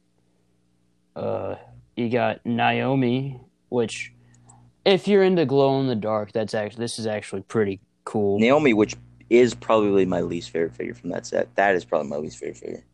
Uh, 1.15 1.57
you 1.97 2.09
got 2.09 2.45
Naomi, 2.47 3.39
which, 3.69 4.13
if 4.85 5.07
you're 5.07 5.23
into 5.23 5.45
glow 5.45 5.79
in 5.81 5.89
the 5.89 5.95
dark, 5.95 6.33
that's 6.33 6.55
actually 6.55 6.85
this 6.85 6.99
is 6.99 7.07
actually 7.07 7.43
pretty 7.43 7.81
cool. 8.05 8.39
Naomi, 8.39 8.73
which 8.73 8.97
is 9.33 9.55
probably 9.55 10.05
my 10.05 10.21
least 10.21 10.51
favorite 10.51 10.75
figure 10.75 10.95
from 10.95 11.11
that 11.11 11.27
set. 11.27 11.55
That 11.57 11.75
is 11.75 11.85
probably 11.85 12.09
my 12.11 12.17
least 12.17 12.39
favorite 12.39 12.59
figure. 12.59 12.85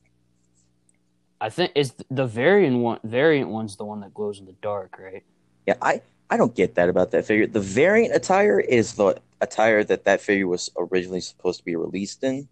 I 1.40 1.50
think 1.50 1.72
is 1.74 1.94
the 2.10 2.26
variant 2.26 2.78
one. 2.78 3.00
Variant 3.04 3.50
one's 3.50 3.76
the 3.76 3.84
one 3.84 4.00
that 4.00 4.14
glows 4.14 4.38
in 4.38 4.46
the 4.46 4.54
dark, 4.62 4.98
right? 4.98 5.24
Yeah, 5.66 5.74
I 5.82 6.00
I 6.30 6.36
don't 6.36 6.54
get 6.54 6.76
that 6.76 6.88
about 6.88 7.10
that 7.10 7.24
figure. 7.24 7.46
The 7.46 7.60
variant 7.60 8.14
attire 8.14 8.60
is 8.60 8.94
the 8.94 9.20
attire 9.40 9.82
that 9.84 10.04
that 10.04 10.20
figure 10.20 10.46
was 10.46 10.70
originally 10.76 11.20
supposed 11.20 11.58
to 11.58 11.64
be 11.64 11.76
released 11.76 12.22
in, 12.22 12.48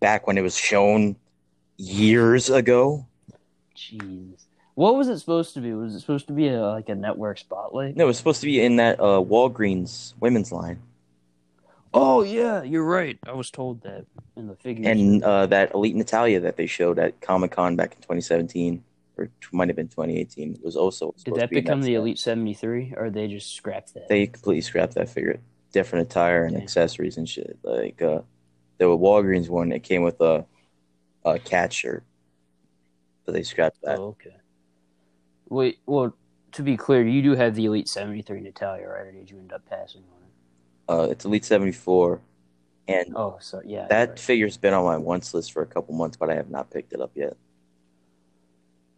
back 0.00 0.26
when 0.26 0.38
it 0.38 0.42
was 0.42 0.56
shown 0.56 1.16
years 1.76 2.50
ago. 2.50 3.06
Jeez, 3.76 4.44
what 4.74 4.94
was 4.94 5.08
it 5.08 5.18
supposed 5.18 5.54
to 5.54 5.60
be? 5.60 5.72
Was 5.72 5.94
it 5.94 6.00
supposed 6.00 6.26
to 6.28 6.32
be 6.32 6.48
a, 6.48 6.60
like 6.60 6.88
a 6.88 6.94
network 6.94 7.38
spotlight? 7.38 7.96
No, 7.96 8.04
it 8.04 8.06
was 8.08 8.18
supposed 8.18 8.40
to 8.40 8.46
be 8.46 8.60
in 8.60 8.76
that 8.76 9.00
uh, 9.00 9.20
Walgreens 9.20 10.14
women's 10.20 10.52
line, 10.52 10.80
Oh 11.92 12.22
yeah, 12.22 12.62
you're 12.62 12.84
right. 12.84 13.18
I 13.26 13.32
was 13.32 13.50
told 13.50 13.82
that 13.82 14.06
in 14.36 14.46
the 14.46 14.54
figure. 14.56 14.88
and 14.88 15.22
uh, 15.24 15.46
that 15.46 15.74
Elite 15.74 15.96
Natalia 15.96 16.40
that 16.40 16.56
they 16.56 16.66
showed 16.66 16.98
at 16.98 17.20
Comic 17.20 17.50
Con 17.52 17.74
back 17.74 17.92
in 17.92 17.98
2017, 17.98 18.84
or 19.16 19.28
might 19.52 19.68
have 19.68 19.76
been 19.76 19.88
2018, 19.88 20.60
was 20.62 20.76
also 20.76 21.14
Did 21.24 21.34
that 21.34 21.50
be 21.50 21.60
become 21.60 21.82
the. 21.82 21.94
Elite 21.94 22.18
seventy 22.18 22.54
three, 22.54 22.94
or 22.96 23.10
they 23.10 23.26
just 23.26 23.54
scrapped 23.56 23.94
that? 23.94 24.08
They 24.08 24.26
completely 24.26 24.60
scrapped 24.60 24.94
that 24.94 25.08
figure. 25.08 25.40
Different 25.72 26.08
attire 26.08 26.44
and 26.44 26.56
accessories 26.56 27.16
and 27.16 27.28
shit. 27.28 27.58
Like 27.62 28.00
uh, 28.02 28.20
there 28.78 28.88
were 28.88 28.96
Walgreens 28.98 29.48
one 29.48 29.70
that 29.70 29.82
came 29.82 30.02
with 30.02 30.20
a 30.20 30.44
a 31.24 31.38
cat 31.38 31.72
shirt, 31.72 32.04
but 33.24 33.32
they 33.32 33.42
scrapped 33.42 33.82
that. 33.82 33.98
Oh, 33.98 34.16
okay. 34.20 34.36
Wait, 35.48 35.78
well, 35.86 36.14
to 36.52 36.62
be 36.62 36.76
clear, 36.76 37.06
you 37.06 37.22
do 37.22 37.34
have 37.34 37.54
the 37.54 37.64
Elite 37.66 37.88
73 37.88 38.40
Natalia, 38.40 38.86
right? 38.86 39.06
Or 39.06 39.12
did 39.12 39.30
you 39.30 39.38
end 39.38 39.52
up 39.52 39.68
passing 39.68 40.02
on? 40.02 40.19
Uh, 40.90 41.06
it's 41.08 41.24
Elite 41.24 41.44
74, 41.44 42.20
and 42.88 43.12
Oh, 43.14 43.36
so 43.40 43.62
yeah. 43.64 43.86
that 43.90 44.08
right. 44.08 44.18
figure's 44.18 44.56
been 44.56 44.74
on 44.74 44.84
my 44.84 44.96
wants 44.96 45.32
list 45.32 45.52
for 45.52 45.62
a 45.62 45.66
couple 45.66 45.94
months, 45.94 46.16
but 46.16 46.28
I 46.28 46.34
have 46.34 46.50
not 46.50 46.68
picked 46.68 46.92
it 46.92 47.00
up 47.00 47.12
yet. 47.14 47.36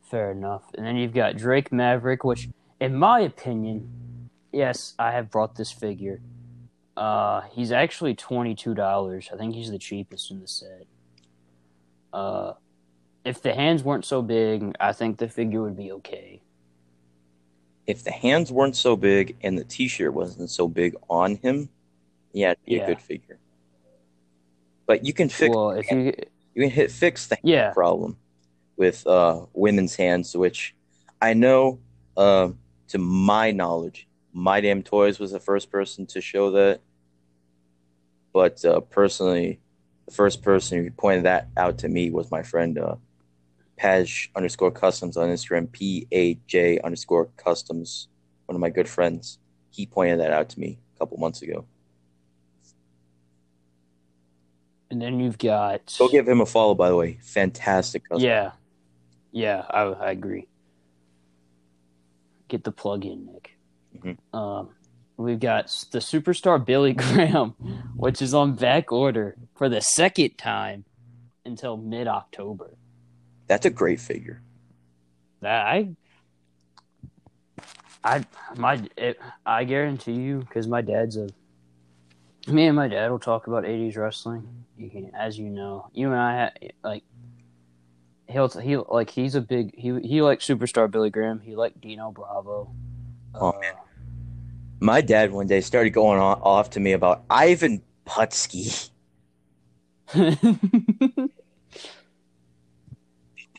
Fair 0.01 0.30
enough. 0.30 0.62
And 0.74 0.86
then 0.86 0.97
you've 0.97 1.12
got 1.12 1.36
Drake 1.36 1.70
Maverick, 1.70 2.24
which, 2.24 2.49
in 2.80 2.97
my 2.97 3.20
opinion, 3.20 4.30
yes, 4.53 4.95
I 4.99 5.12
have 5.12 5.30
brought 5.30 5.57
this 5.57 5.70
figure. 5.70 6.22
Uh, 6.97 7.43
he's 7.51 7.72
actually 7.72 8.14
$22. 8.14 9.30
I 9.30 9.36
think 9.36 9.55
he's 9.55 9.70
the 9.70 9.78
cheapest 9.78 10.30
in 10.30 10.40
the 10.40 10.49
set. 10.49 10.86
Uh, 12.11 12.55
if 13.22 13.43
the 13.43 13.53
hands 13.53 13.82
weren't 13.84 14.07
so 14.07 14.22
big, 14.22 14.74
I 14.80 14.95
think 14.95 15.18
the 15.18 15.28
figure 15.28 15.62
would 15.62 15.76
be 15.76 15.93
okay. 15.93 16.40
If 17.86 18.03
the 18.03 18.12
hands 18.12 18.51
weren't 18.51 18.76
so 18.76 18.97
big 18.97 19.36
and 19.43 19.59
the 19.59 19.64
T-shirt 19.64 20.14
wasn't 20.14 20.49
so 20.49 20.68
big 20.68 20.95
on 21.11 21.36
him, 21.36 21.68
yeah, 22.32 22.52
it'd 22.52 22.64
be 22.64 22.74
Yeah. 22.76 22.84
a 22.84 22.86
good 22.86 23.00
figure. 23.00 23.38
But 24.86 25.04
you 25.04 25.12
can 25.12 25.28
fix 25.28 25.54
Well, 25.54 25.70
if 25.70 25.90
you, 25.90 26.12
you 26.54 26.62
can 26.62 26.70
hit 26.70 26.90
fix 26.90 27.26
the 27.26 27.38
yeah, 27.42 27.72
problem 27.72 28.16
with 28.76 29.06
uh, 29.06 29.46
women's 29.52 29.96
hands, 29.96 30.36
which 30.36 30.74
I 31.20 31.34
know, 31.34 31.78
uh, 32.16 32.50
to 32.88 32.98
my 32.98 33.52
knowledge, 33.52 34.08
My 34.32 34.60
Damn 34.60 34.82
Toys 34.82 35.18
was 35.18 35.30
the 35.30 35.40
first 35.40 35.70
person 35.70 36.06
to 36.06 36.20
show 36.20 36.50
that. 36.50 36.80
But 38.32 38.64
uh, 38.64 38.80
personally, 38.80 39.60
the 40.06 40.12
first 40.12 40.42
person 40.42 40.82
who 40.82 40.90
pointed 40.90 41.24
that 41.24 41.48
out 41.56 41.78
to 41.78 41.88
me 41.88 42.10
was 42.10 42.30
my 42.30 42.42
friend 42.42 42.78
uh, 42.78 42.96
Paj 43.80 44.28
underscore 44.34 44.70
customs 44.70 45.16
on 45.16 45.28
Instagram, 45.28 45.70
P 45.70 46.06
A 46.12 46.34
J 46.46 46.80
underscore 46.80 47.26
customs, 47.36 48.08
one 48.46 48.56
of 48.56 48.60
my 48.60 48.70
good 48.70 48.88
friends. 48.88 49.38
He 49.70 49.86
pointed 49.86 50.20
that 50.20 50.32
out 50.32 50.48
to 50.50 50.60
me 50.60 50.78
a 50.96 50.98
couple 50.98 51.18
months 51.18 51.42
ago. 51.42 51.66
And 54.93 55.01
then 55.01 55.18
you've 55.18 55.38
got. 55.38 55.97
Go 55.99 56.07
give 56.07 56.28
him 56.28 56.43
a 56.43 56.47
follow, 56.47 56.74
by 56.74 56.90
the 56.90 56.97
way. 56.97 57.18
Fantastic 57.22 58.07
custom. 58.09 58.28
Yeah, 58.28 58.53
yeah, 59.32 59.64
I, 59.70 59.80
I 59.84 60.11
agree. 60.11 60.47
Get 62.49 62.62
the 62.62 62.72
plug 62.72 63.07
in, 63.07 63.24
Nick. 63.24 63.57
Mhm. 63.97 64.18
Um, 64.38 64.68
we've 65.16 65.40
got 65.40 65.66
the 65.90 65.99
superstar 65.99 66.62
Billy 66.64 66.93
Graham, 67.05 67.53
which 67.97 68.20
is 68.20 68.34
on 68.34 68.55
back 68.55 68.93
order 68.93 69.34
for 69.57 69.70
the 69.70 69.80
second 69.80 70.36
time 70.36 70.84
until 71.47 71.78
mid 71.78 72.07
October. 72.07 72.74
That's 73.47 73.64
a 73.64 73.70
great 73.70 73.99
figure. 73.99 74.43
That 75.40 75.66
I, 75.66 75.88
I 78.05 78.24
my 78.57 78.82
it, 78.99 79.18
I 79.47 79.64
guarantee 79.64 80.12
you, 80.12 80.40
because 80.40 80.68
my 80.68 80.82
dad's 80.82 81.16
a. 81.16 81.30
Me 82.47 82.66
and 82.66 82.76
my 82.76 82.88
dad 82.88 83.11
will 83.11 83.18
talk 83.18 83.47
about 83.47 83.64
'80s 83.64 83.97
wrestling. 83.97 84.64
You 84.76 84.90
can, 84.90 85.14
as 85.14 85.38
you 85.38 85.49
know, 85.49 85.88
you 85.93 86.11
and 86.11 86.20
I 86.20 86.51
like. 86.82 87.05
He'll 88.28 88.49
he 88.49 88.76
like 88.76 89.11
he's 89.11 89.34
a 89.34 89.40
big 89.40 89.74
he 89.76 90.01
he 90.01 90.22
likes 90.22 90.47
superstar 90.47 90.90
Billy 90.90 91.11
Graham. 91.11 91.40
He 91.40 91.55
liked 91.55 91.80
Dino 91.80 92.11
Bravo. 92.11 92.72
Oh, 93.34 93.53
man. 93.61 93.74
My 94.80 95.01
dad 95.01 95.32
one 95.32 95.47
day 95.47 95.61
started 95.61 95.90
going 95.90 96.18
on, 96.20 96.40
off 96.43 96.70
to 96.70 96.80
me 96.80 96.93
about 96.93 97.24
Ivan 97.30 97.82
Putski. 98.07 98.90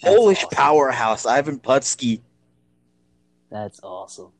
Polish 0.02 0.44
awesome. 0.44 0.50
powerhouse, 0.52 1.26
Ivan 1.26 1.60
Putski. 1.60 2.20
That's 3.50 3.80
awesome. 3.82 4.32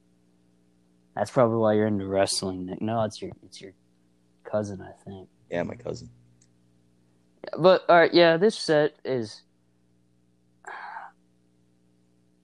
That's 1.16 1.32
probably 1.32 1.58
why 1.58 1.74
you're 1.74 1.88
into 1.88 2.06
wrestling, 2.06 2.66
Nick. 2.66 2.82
No, 2.82 3.04
it's 3.04 3.22
your 3.22 3.32
it's 3.46 3.62
your 3.62 3.72
cousin, 4.54 4.82
I 4.82 4.92
think. 5.04 5.28
Yeah, 5.50 5.64
my 5.64 5.74
cousin. 5.74 6.10
But 7.58 7.84
all 7.90 7.98
right, 7.98 8.14
yeah, 8.14 8.38
this 8.38 8.56
set 8.56 8.94
is 9.04 9.42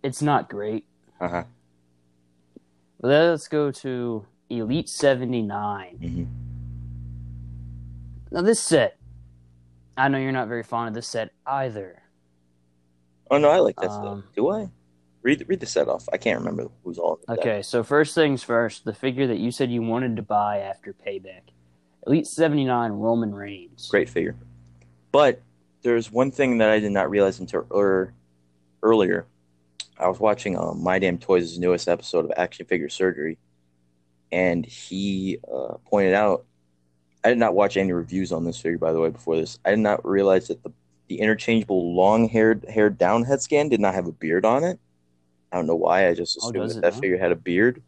it's 0.01 0.21
not 0.21 0.49
great. 0.49 0.85
Uh 1.21 1.27
huh. 1.27 1.43
Let's 3.01 3.47
go 3.47 3.71
to 3.71 4.25
Elite 4.49 4.89
79. 4.89 5.97
hmm 6.01 6.23
Now 8.31 8.41
this 8.41 8.59
set, 8.59 8.97
I 9.95 10.07
know 10.09 10.17
you're 10.17 10.31
not 10.31 10.47
very 10.47 10.63
fond 10.63 10.89
of 10.89 10.93
this 10.95 11.07
set 11.07 11.29
either. 11.45 12.01
Oh 13.31 13.37
no, 13.37 13.49
I 13.51 13.59
like 13.59 13.75
that 13.77 13.91
Um, 13.91 14.23
set. 14.23 14.35
Do 14.35 14.49
I? 14.49 14.69
Read 15.21 15.45
read 15.47 15.59
the 15.59 15.65
set 15.65 15.87
off. 15.87 16.07
I 16.11 16.17
can't 16.17 16.39
remember 16.39 16.69
who's 16.83 16.97
all. 16.97 17.19
in 17.27 17.35
that. 17.35 17.39
Okay, 17.41 17.61
so 17.61 17.83
first 17.83 18.15
things 18.15 18.41
first, 18.41 18.83
the 18.85 18.93
figure 18.93 19.27
that 19.27 19.37
you 19.37 19.51
said 19.51 19.69
you 19.69 19.81
wanted 19.83 20.15
to 20.15 20.21
buy 20.23 20.57
after 20.59 20.93
payback. 20.93 21.41
Elite 22.07 22.27
79 22.27 22.91
Roman 22.91 23.33
Reigns. 23.33 23.87
Great 23.89 24.09
figure. 24.09 24.35
But 25.11 25.41
there's 25.81 26.11
one 26.11 26.31
thing 26.31 26.57
that 26.59 26.69
I 26.69 26.79
did 26.79 26.91
not 26.91 27.09
realize 27.09 27.39
until 27.39 27.65
er, 27.73 28.13
earlier. 28.83 29.25
I 29.97 30.07
was 30.07 30.19
watching 30.19 30.57
um, 30.57 30.81
My 30.81 30.97
Damn 30.99 31.17
Toys' 31.17 31.59
newest 31.59 31.87
episode 31.87 32.25
of 32.25 32.31
Action 32.37 32.65
Figure 32.65 32.89
Surgery, 32.89 33.37
and 34.31 34.65
he 34.65 35.39
uh, 35.53 35.75
pointed 35.85 36.13
out. 36.13 36.45
I 37.23 37.27
did 37.29 37.37
not 37.37 37.53
watch 37.53 37.75
any 37.75 37.91
reviews 37.91 38.31
on 38.31 38.45
this 38.45 38.57
figure, 38.61 38.77
by 38.77 38.93
the 38.93 38.99
way, 39.01 39.09
before 39.09 39.35
this. 39.35 39.59
I 39.65 39.71
did 39.71 39.79
not 39.79 40.05
realize 40.07 40.47
that 40.47 40.63
the, 40.63 40.71
the 41.09 41.19
interchangeable 41.19 41.93
long 41.93 42.29
haired 42.29 42.63
haired 42.69 42.97
down 42.97 43.25
head 43.25 43.41
scan 43.41 43.67
did 43.67 43.81
not 43.81 43.93
have 43.93 44.07
a 44.07 44.13
beard 44.13 44.45
on 44.45 44.63
it. 44.63 44.79
I 45.51 45.57
don't 45.57 45.67
know 45.67 45.75
why. 45.75 46.07
I 46.07 46.13
just 46.13 46.37
Oh, 46.41 46.47
assumed 46.47 46.63
does 46.63 46.75
that 46.75 46.87
it 46.87 46.93
that 46.93 46.99
figure 47.01 47.17
had 47.17 47.33
a 47.33 47.35
beard. 47.35 47.81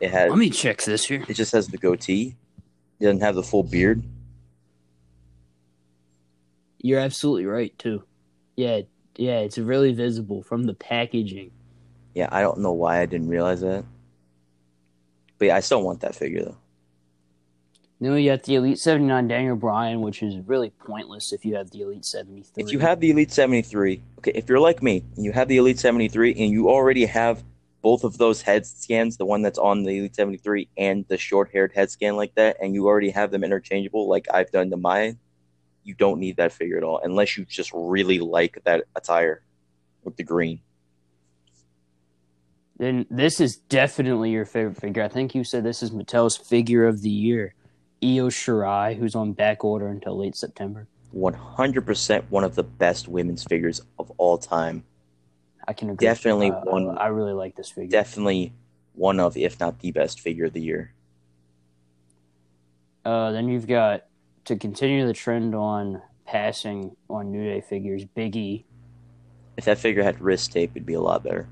It 0.00 0.10
had. 0.10 0.28
Let 0.28 0.38
me 0.38 0.50
check 0.50 0.82
this 0.82 1.06
here. 1.06 1.24
It 1.28 1.34
just 1.34 1.52
has 1.52 1.68
the 1.68 1.78
goatee. 1.78 2.36
It 3.02 3.06
doesn't 3.06 3.22
have 3.22 3.34
the 3.34 3.42
full 3.42 3.64
beard. 3.64 4.00
You're 6.78 7.00
absolutely 7.00 7.46
right 7.46 7.76
too. 7.76 8.04
Yeah, 8.54 8.82
yeah, 9.16 9.40
it's 9.40 9.58
really 9.58 9.92
visible 9.92 10.44
from 10.44 10.62
the 10.62 10.74
packaging. 10.74 11.50
Yeah, 12.14 12.28
I 12.30 12.42
don't 12.42 12.60
know 12.60 12.70
why 12.70 13.00
I 13.00 13.06
didn't 13.06 13.26
realize 13.26 13.60
that. 13.62 13.84
But 15.36 15.46
yeah, 15.46 15.56
I 15.56 15.60
still 15.60 15.82
want 15.82 16.02
that 16.02 16.14
figure 16.14 16.44
though. 16.44 16.56
Then 18.00 18.12
we 18.12 18.24
got 18.26 18.44
the 18.44 18.54
Elite 18.54 18.78
79 18.78 19.26
Daniel 19.26 19.56
Bryan, 19.56 20.00
which 20.00 20.22
is 20.22 20.36
really 20.46 20.70
pointless 20.70 21.32
if 21.32 21.44
you 21.44 21.56
have 21.56 21.72
the 21.72 21.80
Elite 21.80 22.04
73. 22.04 22.62
If 22.62 22.70
you 22.70 22.78
have 22.78 23.00
the 23.00 23.10
Elite 23.10 23.32
73, 23.32 24.00
okay, 24.18 24.32
if 24.32 24.48
you're 24.48 24.60
like 24.60 24.80
me 24.80 25.02
you 25.16 25.32
have 25.32 25.48
the 25.48 25.56
Elite 25.56 25.80
73 25.80 26.36
and 26.38 26.52
you 26.52 26.70
already 26.70 27.06
have 27.06 27.42
both 27.82 28.04
of 28.04 28.16
those 28.16 28.40
head 28.40 28.64
scans, 28.64 29.16
the 29.16 29.26
one 29.26 29.42
that's 29.42 29.58
on 29.58 29.82
the 29.82 29.98
Elite 29.98 30.14
73 30.14 30.68
and 30.78 31.04
the 31.08 31.18
short 31.18 31.50
haired 31.52 31.72
head 31.74 31.90
scan 31.90 32.16
like 32.16 32.34
that, 32.36 32.56
and 32.62 32.74
you 32.74 32.86
already 32.86 33.10
have 33.10 33.30
them 33.30 33.44
interchangeable 33.44 34.08
like 34.08 34.26
I've 34.32 34.50
done 34.52 34.70
to 34.70 34.76
mine, 34.76 35.18
you 35.84 35.94
don't 35.94 36.20
need 36.20 36.36
that 36.36 36.52
figure 36.52 36.76
at 36.76 36.84
all 36.84 37.00
unless 37.02 37.36
you 37.36 37.44
just 37.44 37.72
really 37.74 38.20
like 38.20 38.62
that 38.64 38.84
attire 38.94 39.42
with 40.04 40.16
the 40.16 40.22
green. 40.22 40.60
then 42.78 43.06
this 43.10 43.40
is 43.40 43.56
definitely 43.56 44.30
your 44.30 44.44
favorite 44.44 44.76
figure. 44.76 45.02
I 45.02 45.08
think 45.08 45.34
you 45.34 45.44
said 45.44 45.62
this 45.62 45.82
is 45.82 45.90
Mattel's 45.92 46.36
figure 46.36 46.86
of 46.86 47.02
the 47.02 47.10
year. 47.10 47.54
Io 48.02 48.28
Shirai, 48.28 48.96
who's 48.98 49.14
on 49.14 49.32
back 49.32 49.64
order 49.64 49.86
until 49.86 50.18
late 50.18 50.34
September. 50.34 50.88
100% 51.14 52.24
one 52.30 52.42
of 52.42 52.54
the 52.56 52.64
best 52.64 53.06
women's 53.06 53.44
figures 53.44 53.80
of 53.98 54.10
all 54.18 54.38
time. 54.38 54.82
I 55.72 55.74
can 55.74 55.88
agree. 55.88 56.06
Definitely 56.06 56.50
Uh, 56.50 56.60
one- 56.64 56.98
I 56.98 57.06
really 57.06 57.32
like 57.32 57.56
this 57.56 57.70
figure. 57.70 57.88
Definitely 57.88 58.52
one 58.94 59.18
of, 59.18 59.38
if 59.38 59.58
not 59.58 59.78
the 59.78 59.90
best 59.90 60.20
figure 60.20 60.44
of 60.44 60.52
the 60.52 60.60
year. 60.60 60.92
Uh, 63.06 63.32
then 63.32 63.48
you've 63.48 63.66
got 63.66 64.04
to 64.44 64.56
continue 64.56 65.06
the 65.06 65.14
trend 65.14 65.54
on 65.54 66.02
passing 66.26 66.94
on 67.08 67.32
New 67.32 67.42
Day 67.42 67.62
figures. 67.62 68.04
Big 68.04 68.36
E. 68.36 68.66
If 69.56 69.64
that 69.64 69.78
figure 69.78 70.02
had 70.02 70.20
wrist 70.20 70.52
tape, 70.52 70.72
it'd 70.74 70.84
be 70.84 70.92
a 70.92 71.00
lot 71.00 71.22
better. 71.24 71.48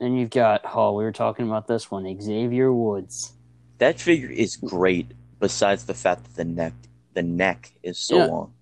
Then 0.00 0.16
you've 0.16 0.30
got 0.30 0.62
oh, 0.74 0.92
we 0.94 1.04
were 1.04 1.12
talking 1.12 1.46
about 1.46 1.68
this 1.68 1.88
one, 1.88 2.04
Xavier 2.20 2.72
Woods. 2.72 3.34
That 3.78 4.00
figure 4.00 4.28
is 4.28 4.56
great. 4.56 5.06
Besides 5.38 5.84
the 5.84 5.94
fact 5.94 6.24
that 6.24 6.34
the 6.34 6.44
neck, 6.44 6.72
the 7.12 7.22
neck 7.22 7.72
is 7.84 7.96
so 7.96 8.16
Yeah. 8.16 8.24
long. 8.26 8.54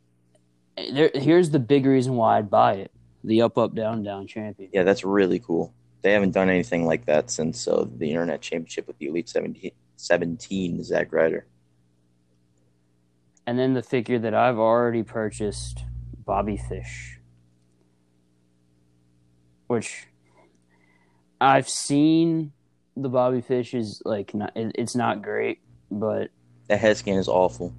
There, 0.77 1.11
here's 1.15 1.49
the 1.51 1.59
big 1.59 1.87
reason 1.87 2.17
why 2.17 2.37
I'd 2.37 2.51
buy 2.51 2.75
it: 2.75 2.91
the 3.25 3.43
up, 3.43 3.57
up, 3.59 3.75
down, 3.75 4.03
down 4.03 4.27
champion. 4.27 4.71
Yeah, 4.73 4.83
that's 4.85 5.05
really 5.05 5.39
cool. 5.39 5.73
They 6.03 6.13
haven't 6.13 6.33
done 6.33 6.49
anything 6.49 6.85
like 6.87 7.07
that 7.07 7.31
since 7.31 7.69
uh, 7.69 7.85
the 7.97 8.11
Internet 8.11 8.41
Championship 8.43 8.89
with 8.89 8.99
the 8.99 9.07
Elite 9.07 9.29
17, 9.29 9.71
17 9.97 10.83
Zack 10.83 11.13
Ryder. 11.13 11.47
And 13.47 13.59
then 13.59 13.75
the 13.75 13.83
figure 13.83 14.19
that 14.21 14.35
I've 14.35 14.59
already 14.59 15.03
purchased, 15.03 15.85
Bobby 16.25 16.57
Fish, 16.57 17.19
which 19.67 20.07
I've 21.41 21.69
seen. 21.69 22.53
The 22.97 23.09
Bobby 23.09 23.41
Fish 23.41 23.73
is 23.75 24.03
like 24.05 24.35
not, 24.35 24.55
it, 24.57 24.73
it's 24.75 24.95
not 24.95 25.23
great, 25.23 25.61
but 25.91 26.31
That 26.69 26.79
head 26.79 26.97
scan 26.97 27.17
is 27.19 27.27
awful. 27.29 27.73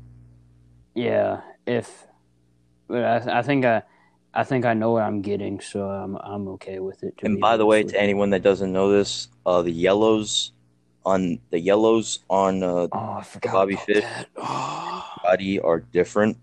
yeah, 0.95 1.41
if 1.67 2.07
but 2.87 3.03
I, 3.03 3.39
I 3.39 3.41
think 3.43 3.63
I, 3.63 3.83
I 4.33 4.43
think 4.43 4.65
I 4.65 4.73
know 4.73 4.91
what 4.91 5.03
I'm 5.03 5.21
getting, 5.21 5.59
so 5.59 5.87
I'm 5.89 6.15
I'm 6.17 6.47
okay 6.49 6.79
with 6.79 7.03
it. 7.03 7.13
And 7.23 7.39
by 7.39 7.57
the 7.57 7.65
way, 7.65 7.83
to 7.83 8.01
anyone 8.01 8.31
that 8.31 8.41
doesn't 8.41 8.71
know 8.71 8.91
this, 8.91 9.27
uh, 9.45 9.61
the 9.61 9.71
yellows 9.71 10.51
on 11.05 11.39
the 11.51 11.59
yellows 11.59 12.19
on 12.29 12.63
uh, 12.63 12.87
oh, 12.91 13.23
Bobby 13.43 13.75
Fish. 13.75 14.05
Oh. 14.37 15.05
body 15.23 15.59
are 15.59 15.79
different. 15.79 16.37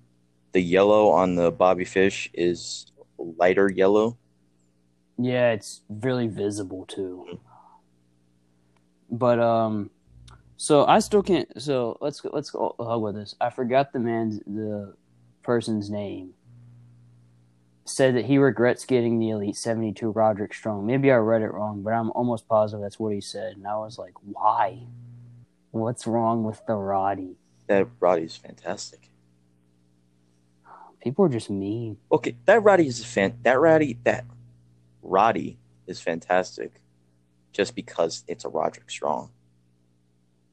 The 0.53 0.61
yellow 0.61 1.11
on 1.11 1.37
the 1.37 1.51
Bobby 1.51 1.85
Fish 1.85 2.31
is 2.35 2.87
lighter 3.19 3.71
yellow. 3.71 4.17
Yeah, 5.19 5.53
it's 5.53 5.83
really 5.89 6.29
visible 6.29 6.87
too. 6.87 7.39
But 9.11 9.39
um, 9.39 9.91
so 10.57 10.87
I 10.87 11.01
still 11.01 11.23
can't. 11.23 11.49
So 11.61 11.99
let's 12.01 12.23
let's 12.25 12.51
go 12.51 12.75
hug 12.79 13.03
with 13.03 13.15
this. 13.15 13.35
I 13.41 13.51
forgot 13.51 13.93
the 13.93 14.01
man's 14.01 14.41
the 14.47 14.95
person's 15.43 15.91
name. 15.91 16.35
Said 17.91 18.15
that 18.15 18.25
he 18.27 18.39
regrets 18.39 18.85
getting 18.85 19.19
the 19.19 19.31
Elite 19.31 19.57
Seventy 19.57 19.93
Two 19.93 20.11
Roderick 20.11 20.55
Strong. 20.55 20.87
Maybe 20.87 21.11
I 21.11 21.17
read 21.17 21.43
it 21.43 21.53
wrong, 21.53 21.83
but 21.83 21.93
I'm 21.93 22.11
almost 22.13 22.47
positive 22.47 22.81
that's 22.81 23.01
what 23.01 23.13
he 23.13 23.21
said. 23.21 23.57
And 23.57 23.67
I 23.67 23.77
was 23.77 23.99
like, 23.99 24.15
why? 24.23 24.79
What's 25.73 26.07
wrong 26.07 26.45
with 26.45 26.65
the 26.67 26.75
Roddy? 26.75 27.37
That 27.67 27.89
Roddy's 27.99 28.37
fantastic. 28.37 29.11
People 31.03 31.25
are 31.25 31.29
just 31.29 31.51
mean. 31.51 31.97
Okay, 32.13 32.37
that 32.45 32.63
Roddy 32.63 32.87
is 32.87 33.01
a 33.01 33.05
fan. 33.05 33.39
That 33.43 33.59
Roddy, 33.59 33.99
that 34.05 34.25
Roddy 35.03 35.59
is 35.87 36.01
fantastic, 36.01 36.81
just 37.53 37.75
because 37.75 38.23
it's 38.29 38.45
a 38.45 38.49
Roderick 38.49 38.89
Strong. 38.89 39.31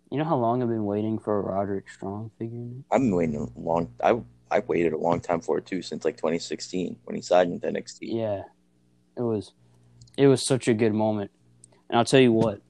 You 0.10 0.18
know 0.18 0.26
how 0.26 0.38
long 0.38 0.64
I've 0.64 0.70
been 0.70 0.86
waiting 0.86 1.20
for 1.20 1.38
a 1.38 1.42
Roderick 1.42 1.90
Strong 1.90 2.32
figure? 2.40 2.84
I've 2.92 3.02
been 3.02 3.16
waiting 3.16 3.36
a 3.36 3.60
long. 3.60 3.94
I 4.04 4.22
I 4.50 4.60
waited 4.60 4.94
a 4.94 4.98
long 4.98 5.20
time 5.20 5.42
for 5.42 5.58
it 5.58 5.66
too, 5.66 5.82
since 5.82 6.06
like 6.06 6.16
2016 6.18 6.98
when 7.04 7.16
he 7.16 7.22
signed 7.22 7.52
with 7.52 7.62
NXT. 7.64 8.00
Yeah, 8.02 8.44
it 9.16 9.22
was 9.22 9.52
it 10.18 10.28
was 10.28 10.44
such 10.46 10.68
a 10.68 10.74
good 10.74 10.94
moment, 10.94 11.32
and 11.90 11.98
I'll 11.98 12.06
tell 12.06 12.20
you 12.22 12.32
what. 12.32 12.62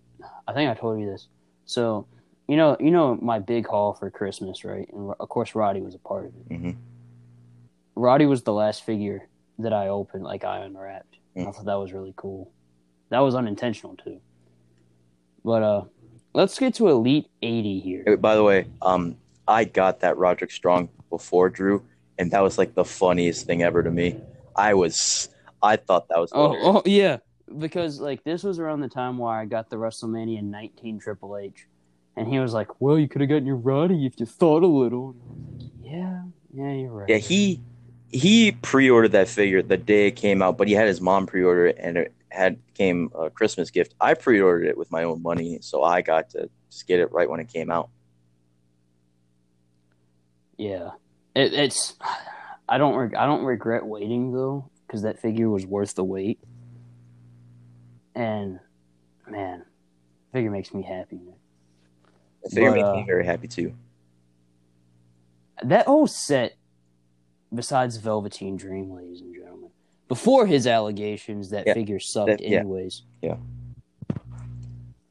I 0.48 0.54
think 0.54 0.70
I 0.70 0.74
told 0.74 1.00
you 1.00 1.06
this. 1.12 1.28
So, 1.66 2.08
you 2.48 2.56
know, 2.56 2.78
you 2.80 2.90
know 2.92 3.18
my 3.22 3.40
big 3.40 3.68
haul 3.68 3.94
for 3.94 4.10
Christmas, 4.10 4.64
right? 4.64 4.88
And 4.94 5.14
of 5.20 5.30
course, 5.30 5.56
Roddy 5.56 5.82
was 5.82 5.94
a 5.94 6.00
part 6.00 6.26
of 6.26 6.32
it. 6.36 6.56
hmm 6.56 6.72
Roddy 7.96 8.26
was 8.26 8.44
the 8.44 8.54
last 8.54 8.84
figure 8.86 9.28
that 9.60 9.74
I 9.74 9.88
opened, 9.88 10.24
like 10.24 10.44
I 10.44 10.60
unwrapped. 10.60 11.18
And 11.36 11.48
I 11.48 11.52
thought 11.52 11.66
that 11.66 11.80
was 11.80 11.92
really 11.94 12.14
cool. 12.16 12.52
That 13.10 13.20
was 13.20 13.36
unintentional 13.36 13.96
too. 13.96 14.22
But 15.44 15.64
uh, 15.64 15.84
let's 16.34 16.58
get 16.60 16.76
to 16.76 16.88
Elite 16.90 17.28
eighty 17.42 17.80
here. 17.80 18.04
Hey, 18.06 18.16
By 18.16 18.36
the 18.36 18.44
way, 18.44 18.68
um, 18.82 19.18
I 19.48 19.64
got 19.64 20.02
that 20.02 20.18
Roderick 20.18 20.52
Strong 20.52 20.90
before 21.10 21.50
Drew, 21.50 21.84
and 22.18 22.32
that 22.32 22.42
was 22.42 22.58
like 22.58 22.74
the 22.74 22.86
funniest 22.86 23.46
thing 23.46 23.64
ever 23.64 23.84
to 23.84 23.92
me. 23.92 24.20
I 24.56 24.74
was, 24.74 25.30
I 25.62 25.78
thought 25.78 26.10
that 26.10 26.20
was. 26.20 26.32
Oh, 26.34 26.56
oh 26.62 26.82
yeah, 26.86 27.18
because 27.58 28.00
like 28.00 28.24
this 28.24 28.44
was 28.44 28.60
around 28.60 28.82
the 28.82 28.90
time 28.90 29.18
where 29.18 29.34
I 29.34 29.46
got 29.46 29.70
the 29.70 29.78
WrestleMania 29.78 30.44
19 30.44 31.00
Triple 31.00 31.38
H, 31.38 31.68
and 32.16 32.28
he 32.28 32.40
was 32.40 32.54
like, 32.54 32.82
"Well, 32.82 33.00
you 33.00 33.08
could 33.08 33.22
have 33.22 33.30
gotten 33.30 33.46
your 33.46 33.56
Roddy 33.56 34.06
if 34.06 34.20
you 34.20 34.26
thought 34.26 34.64
a 34.64 34.68
little." 34.68 35.12
And 35.12 35.22
I 35.22 35.54
was 35.54 35.64
like, 35.64 35.72
yeah, 35.84 36.22
yeah, 36.54 36.72
you're 36.74 36.92
right. 36.92 37.10
Yeah, 37.10 37.18
he 37.18 37.62
he 38.12 38.52
pre-ordered 38.52 39.12
that 39.12 39.28
figure 39.28 39.62
the 39.62 39.78
day 39.78 40.08
it 40.08 40.16
came 40.16 40.42
out, 40.42 40.58
but 40.58 40.68
he 40.68 40.74
had 40.74 40.88
his 40.88 41.02
mom 41.02 41.26
pre-order 41.26 41.68
it, 41.68 41.78
and 41.80 41.98
it 41.98 42.14
had 42.30 42.58
came 42.74 43.10
a 43.18 43.30
Christmas 43.30 43.70
gift. 43.70 43.94
I 44.00 44.14
pre-ordered 44.14 44.66
it 44.66 44.78
with 44.78 44.92
my 44.92 45.04
own 45.04 45.22
money, 45.22 45.60
so 45.62 45.84
I 45.84 46.02
got 46.02 46.30
to 46.32 46.50
just 46.70 46.88
get 46.88 47.00
it 47.00 47.12
right 47.12 47.30
when 47.30 47.40
it 47.40 47.52
came 47.52 47.72
out. 47.72 47.90
Yeah, 50.58 50.92
it, 51.36 51.54
it's. 51.54 51.96
I 52.70 52.78
don't. 52.78 52.96
Reg- 52.96 53.16
I 53.16 53.26
don't 53.26 53.44
regret 53.44 53.86
waiting 53.86 54.32
though. 54.34 54.70
because 54.88 55.04
that 55.04 55.20
figure 55.20 55.50
was 55.50 55.66
worth 55.66 55.96
the 55.96 56.04
wait. 56.04 56.40
And 58.16 58.60
man, 59.30 59.64
figure 60.34 60.50
makes 60.52 60.74
me 60.74 60.82
happy. 60.84 61.18
Man. 61.18 61.36
The 62.44 62.50
figure 62.50 62.72
But, 62.72 62.76
makes 62.78 62.88
uh, 62.88 62.94
me 62.96 63.04
very 63.06 63.26
happy 63.26 63.48
too. 63.48 63.74
That 65.64 65.86
whole 65.86 66.08
set, 66.08 66.56
besides 67.54 67.98
Velveteen 67.98 68.58
Dream, 68.58 68.92
ladies 68.92 69.22
and 69.22 69.34
gentlemen, 69.34 69.70
before 70.08 70.46
his 70.48 70.66
allegations, 70.68 71.50
that 71.52 71.66
Yeah, 71.68 71.74
figure 71.74 72.00
sucked 72.00 72.28
that- 72.30 72.42
yeah, 72.42 72.60
anyways. 72.60 73.04
yeah. 73.22 73.38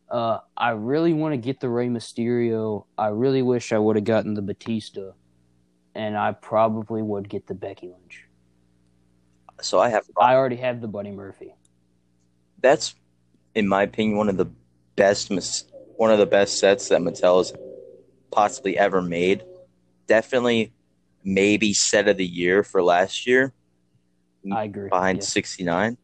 Uh, 0.09 0.39
I 0.57 0.71
really 0.71 1.13
want 1.13 1.33
to 1.33 1.37
get 1.37 1.59
the 1.61 1.69
Rey 1.69 1.89
Mysterio. 1.89 2.85
I 2.97 3.09
really 3.09 3.43
wish 3.43 3.73
I 3.73 3.79
would 3.79 3.97
have 3.97 4.05
gotten 4.05 4.35
the 4.35 4.43
Batista, 4.43 5.11
and 5.97 6.17
I 6.17 6.33
probably 6.33 7.03
would 7.03 7.29
get 7.29 7.47
the 7.47 7.55
Becky 7.55 7.89
Lynch. 7.89 8.25
So 9.63 9.81
I 9.81 9.89
have 9.89 10.05
I 10.21 10.35
already 10.35 10.57
have 10.57 10.81
the 10.81 10.89
Buddy 10.89 11.11
Murphy. 11.11 11.55
that's 12.61 12.95
in 13.55 13.67
my 13.67 13.83
opinion 13.83 14.17
one 14.19 14.29
of 14.29 14.37
the 14.37 14.51
best 14.97 15.31
mis- 15.31 15.65
one 15.97 16.11
of 16.11 16.19
the 16.19 16.27
best 16.27 16.59
sets 16.59 16.89
that 16.91 17.01
Mattel 17.01 17.39
has 17.39 17.53
possibly 18.31 18.77
ever 18.77 19.01
made. 19.01 19.43
Definitely 20.07 20.73
maybe 21.25 21.73
set 21.73 22.07
of 22.07 22.19
the 22.19 22.27
year 22.27 22.63
for 22.63 22.83
last 22.83 23.27
year 23.27 23.53
I 24.53 24.65
agree. 24.65 24.91
behind 24.91 25.19
Yeah. 25.19 25.25
69. 25.25 25.97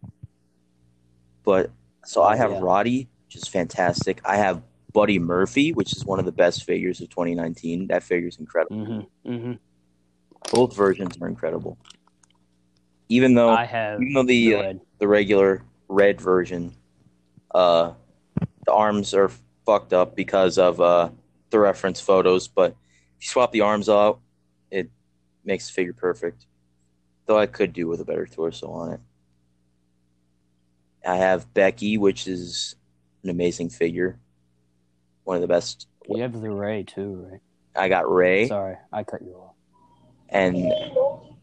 But 1.45 1.70
so 2.05 2.22
I 2.22 2.36
have 2.36 2.53
Yeah. 2.53 2.61
Roddy, 2.62 3.09
which 3.26 3.36
is 3.36 3.47
fantastic. 3.49 4.20
I 4.24 4.36
have 4.36 4.62
Buddy 4.95 5.18
Murphy, 5.18 5.72
which 5.72 5.93
is 5.95 6.05
one 6.07 6.18
of 6.18 6.24
the 6.24 6.32
best 6.32 6.64
figures 6.64 7.01
of 7.03 7.11
2019. 7.11 7.88
That 7.88 8.03
figure's 8.03 8.38
incredible. 8.38 8.76
Mm-hmm, 8.76 9.30
mm-hmm. 9.32 9.53
Both 10.51 10.76
versions 10.76 11.16
are 11.20 11.28
incredible. 11.28 11.78
Even 13.09 13.34
though 13.34 13.51
I 13.51 13.64
have 13.64 14.01
even 14.01 14.12
though 14.14 14.22
the 14.22 14.55
uh, 14.55 14.72
the 14.99 15.09
regular 15.09 15.62
red 15.88 16.20
version, 16.20 16.74
uh, 17.55 17.93
the 18.64 18.72
arms 18.72 19.14
are 19.14 19.30
fucked 19.66 19.93
up 19.93 20.16
because 20.16 20.59
of 20.59 20.80
uh, 20.80 21.11
the 21.51 21.59
reference 21.59 22.01
photos. 22.01 22.49
But 22.49 22.72
if 23.18 23.26
you 23.26 23.28
swap 23.28 23.53
the 23.53 23.61
arms 23.61 23.88
out, 23.88 24.20
it 24.70 24.90
makes 25.45 25.66
the 25.66 25.72
figure 25.72 25.93
perfect. 25.93 26.47
Though 27.26 27.38
I 27.38 27.47
could 27.47 27.72
do 27.72 27.86
with 27.86 28.01
a 28.01 28.05
better 28.05 28.26
torso 28.26 28.70
on 28.70 28.93
it. 28.95 29.01
I 31.07 31.16
have 31.16 31.53
Becky, 31.53 31.99
which 31.99 32.26
is 32.26 32.76
an 33.22 33.30
amazing 33.30 33.70
figure, 33.70 34.18
one 35.24 35.36
of 35.36 35.43
the 35.43 35.49
best. 35.49 35.88
You 36.09 36.22
have 36.22 36.40
the 36.40 36.51
Rey 36.51 36.84
too, 36.84 37.26
right? 37.30 37.40
I 37.74 37.88
got 37.88 38.11
Rey, 38.11 38.49
Sorry, 38.49 38.76
I 38.93 39.03
cut 39.03 39.22
you 39.22 39.34
off. 39.34 39.55
And 40.33 40.72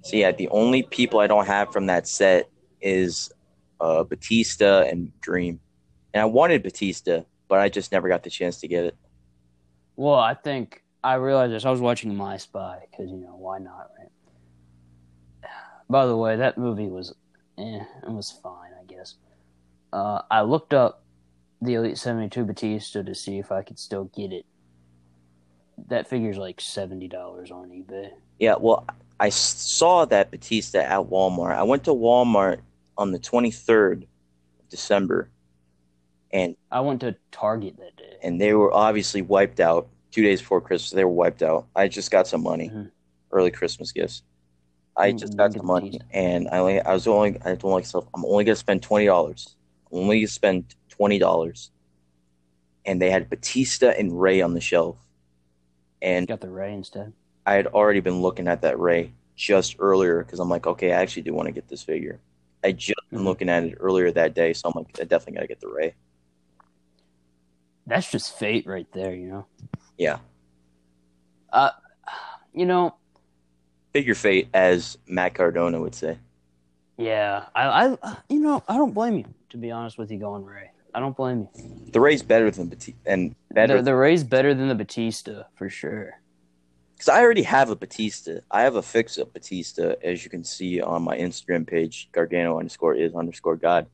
so 0.02 0.18
yeah, 0.18 0.32
the 0.32 0.50
only 0.50 0.84
people 0.84 1.20
I 1.20 1.28
don't 1.28 1.46
have 1.46 1.72
from 1.72 1.86
that 1.86 2.08
set 2.08 2.50
is 2.82 3.32
uh, 3.80 4.04
Batista 4.04 4.82
and 4.82 5.12
Dream, 5.22 5.60
and 6.14 6.22
I 6.22 6.26
wanted 6.26 6.64
Batista, 6.64 7.22
but 7.48 7.60
I 7.60 7.70
just 7.70 7.92
never 7.92 8.10
got 8.10 8.24
the 8.24 8.30
chance 8.30 8.60
to 8.62 8.68
get 8.68 8.84
it. 8.86 8.98
Well, 9.96 10.16
I 10.16 10.34
think 10.34 10.84
I 11.04 11.16
realized 11.16 11.54
this. 11.54 11.66
I 11.66 11.72
was 11.72 11.82
watching 11.82 12.16
My 12.16 12.38
Spy 12.38 12.80
because 12.90 13.10
you 13.12 13.18
know 13.18 13.36
why 13.36 13.60
not, 13.60 13.90
right? 14.00 15.52
By 15.90 16.06
the 16.06 16.18
way, 16.18 16.36
that 16.36 16.58
movie 16.58 16.88
was, 16.88 17.14
eh, 17.58 17.80
it 18.04 18.12
was 18.12 18.32
fine, 18.32 18.72
I 18.80 18.86
guess. 18.86 19.16
Uh, 19.92 20.22
I 20.30 20.42
looked 20.42 20.74
up 20.74 21.04
the 21.62 21.76
Elite 21.76 21.98
Seventy 21.98 22.30
Two 22.30 22.46
Batista 22.46 23.04
to 23.04 23.16
see 23.16 23.40
if 23.40 23.52
I 23.52 23.64
could 23.64 23.80
still 23.80 24.06
get 24.06 24.32
it. 24.32 24.46
That 25.88 26.08
figure's 26.08 26.38
like 26.38 26.60
seventy 26.62 27.08
dollars 27.08 27.52
on 27.52 27.70
eBay. 27.70 28.12
Yeah, 28.40 28.56
well, 28.60 28.86
I 29.20 29.30
saw 29.30 30.06
that 30.06 30.32
Batista 30.32 30.80
at 30.80 31.10
Walmart. 31.10 31.56
I 31.56 31.64
went 31.64 31.84
to 31.86 31.92
Walmart 31.92 32.60
on 32.98 33.12
the 33.12 33.20
23rd 33.20 34.04
of 34.04 34.70
December, 34.70 35.30
and 36.32 36.56
I 36.72 36.80
went 36.82 37.02
to 37.02 37.16
Target 37.32 37.78
that 37.78 37.96
day. 37.98 38.18
and 38.24 38.40
they 38.40 38.54
were 38.54 38.74
obviously 38.74 39.22
wiped 39.22 39.60
out 39.60 39.88
two 40.12 40.24
days 40.24 40.42
before 40.42 40.62
Christmas. 40.62 40.92
They 40.92 41.04
were 41.06 41.12
wiped 41.12 41.42
out. 41.44 41.68
I 41.76 41.88
just 41.88 42.12
got 42.12 42.28
some 42.28 42.44
money, 42.44 42.70
Mhm. 42.70 42.92
early 43.32 43.52
Christmas 43.52 43.92
gifts. 43.92 44.24
I 44.98 45.12
Mm, 45.14 45.20
just 45.20 45.38
got 45.38 45.54
some 45.54 45.66
money, 45.66 45.92
Batista. 45.92 46.08
and 46.18 46.48
I 46.50 46.58
only, 46.60 46.80
I 46.82 46.94
was 46.94 47.08
only 47.08 47.38
I 47.46 47.56
told 47.56 47.74
myself 47.74 48.08
I'm 48.14 48.26
only 48.26 48.44
gonna 48.44 48.56
spend 48.56 48.82
twenty 48.84 49.06
dollars. 49.06 49.56
I'm 49.92 50.00
only 50.00 50.26
spend 50.28 50.76
twenty 50.90 51.20
dollars, 51.20 51.72
and 52.86 53.02
they 53.02 53.10
had 53.12 53.30
Batista 53.30 53.90
and 53.90 54.20
Rey 54.20 54.42
on 54.42 54.54
the 54.54 54.62
shelf, 54.62 54.98
and 56.02 56.28
Got 56.28 56.42
the 56.42 56.50
Rey 56.50 56.74
instead. 56.74 57.14
I 57.46 57.54
had 57.54 57.68
already 57.68 58.00
been 58.00 58.22
looking 58.22 58.48
at 58.48 58.62
that 58.62 58.80
Rey 58.80 59.12
just 59.36 59.76
earlier 59.80 60.24
because 60.24 60.40
I'm 60.40 60.50
like, 60.50 60.68
okay, 60.68 60.92
I 60.94 61.02
actually 61.02 61.24
do 61.24 61.34
want 61.34 61.48
to 61.48 61.52
get 61.52 61.68
this 61.68 61.84
figure. 61.84 62.20
I 62.64 62.74
just 62.74 63.00
been 63.10 63.22
Mhm. 63.22 63.26
looking 63.26 63.50
at 63.50 63.64
it 63.64 63.78
earlier 63.80 64.12
that 64.12 64.34
day, 64.34 64.54
so 64.54 64.70
I'm 64.70 64.74
like, 64.76 65.00
I 65.00 65.06
definitely 65.06 65.36
got 65.36 65.42
to 65.42 65.48
get 65.48 65.60
the 65.62 65.70
Rey. 65.70 65.96
That's 67.88 68.12
just 68.12 68.38
fate 68.38 68.68
right 68.68 68.88
there, 68.94 69.14
you 69.16 69.28
know. 69.28 69.46
Yeah, 69.98 70.20
Uh, 71.52 71.72
You 72.54 72.66
know, 72.66 72.96
figure 73.94 74.16
fate, 74.16 74.50
as 74.54 74.98
Matt 75.08 75.34
Cardona 75.36 75.80
would 75.80 75.96
say. 75.96 76.18
yeah. 76.98 77.46
I, 77.56 77.96
I, 78.04 78.18
you 78.30 78.40
know, 78.40 78.64
I 78.68 78.76
don't 78.78 78.94
blame 78.94 79.16
you. 79.18 79.26
To 79.52 79.58
be 79.58 79.72
honest 79.72 79.98
with 79.98 80.12
you, 80.12 80.20
going 80.20 80.46
Rey. 80.46 80.72
I 80.94 81.00
don't 81.00 81.16
blame 81.16 81.48
you. 81.56 81.92
The 81.92 82.00
Rey's 82.00 82.24
better 82.24 82.50
than 82.52 82.68
Batista, 82.68 83.00
and 83.06 83.36
better 83.52 83.78
The, 83.78 83.84
the 83.84 83.96
Rey's 83.96 84.24
better 84.24 84.54
than 84.54 84.68
the 84.68 84.76
Batista 84.76 85.44
for 85.56 85.70
sure. 85.70 86.20
because 86.94 87.10
I 87.10 87.22
already 87.22 87.44
have 87.44 87.70
a 87.70 87.76
Batista. 87.76 88.40
I 88.50 88.62
have 88.62 88.76
a 88.76 88.82
fix 88.82 89.18
up 89.18 89.34
Batista, 89.34 89.96
as 90.04 90.24
you 90.24 90.30
can 90.30 90.44
see 90.44 90.82
on 90.82 91.04
my 91.04 91.18
Instagram 91.18 91.68
page, 91.68 92.10
Gargano 92.12 92.60
underscore 92.60 92.96
is 92.96 93.14
underscore 93.14 93.56
God, 93.56 93.88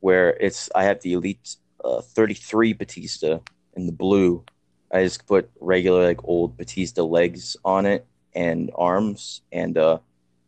where 0.00 0.30
it's 0.30 0.68
I 0.74 0.84
have 0.84 1.00
the 1.02 1.12
Elite 1.14 1.56
uh, 1.84 2.00
33 2.00 2.72
Batista 2.72 3.38
in 3.74 3.86
the 3.86 3.92
blue. 3.92 4.44
I 4.92 5.04
just 5.04 5.26
put 5.26 5.50
regular 5.60 6.04
like 6.04 6.24
old 6.24 6.56
Batista 6.56 7.02
legs 7.02 7.56
on 7.64 7.86
it 7.86 8.06
and 8.34 8.70
arms 8.74 9.42
and 9.52 9.76
uh, 9.78 9.98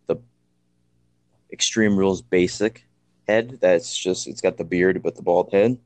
the 0.07 0.17
Extreme 1.53 1.97
Rules 1.97 2.23
basic 2.23 2.87
head. 3.29 3.59
That's 3.61 3.97
just 3.97 4.27
it's 4.27 4.41
got 4.41 4.57
the 4.57 4.65
beard 4.65 5.03
but 5.03 5.17
the 5.17 5.23
bald 5.23 5.53
head. 5.53 5.79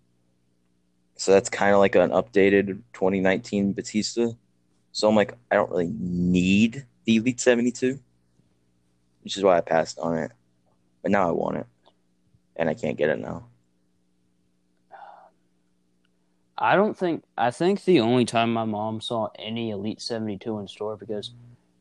So 1.17 1.33
that's 1.33 1.51
kind 1.51 1.75
of 1.75 1.81
like 1.81 1.95
an 1.97 2.11
updated 2.11 2.81
2019 2.95 3.73
Batista. 3.73 4.29
So 4.93 5.09
I'm 5.09 5.15
like, 5.15 5.35
I 5.51 5.55
don't 5.57 5.71
really 5.71 5.93
need 5.99 6.87
the 7.05 7.17
Elite 7.17 7.41
72, 7.41 7.99
which 9.23 9.37
is 9.37 9.43
why 9.45 9.59
I 9.59 9.61
passed 9.61 9.99
on 9.99 10.17
it. 10.17 10.33
But 11.03 11.13
now 11.13 11.29
I 11.29 11.33
want 11.33 11.59
it, 11.59 11.67
and 12.57 12.69
I 12.69 12.75
can't 12.75 12.97
get 12.97 13.11
it 13.11 13.19
now. 13.19 13.47
I 16.59 16.77
don't 16.77 16.97
think. 16.97 17.25
I 17.39 17.51
think 17.51 17.85
the 17.85 18.01
only 18.01 18.27
time 18.27 18.53
my 18.53 18.65
mom 18.67 19.01
saw 19.01 19.29
any 19.39 19.71
Elite 19.71 20.01
Seventy 20.01 20.37
Two 20.37 20.59
in 20.59 20.69
store 20.69 20.97
because 20.97 21.33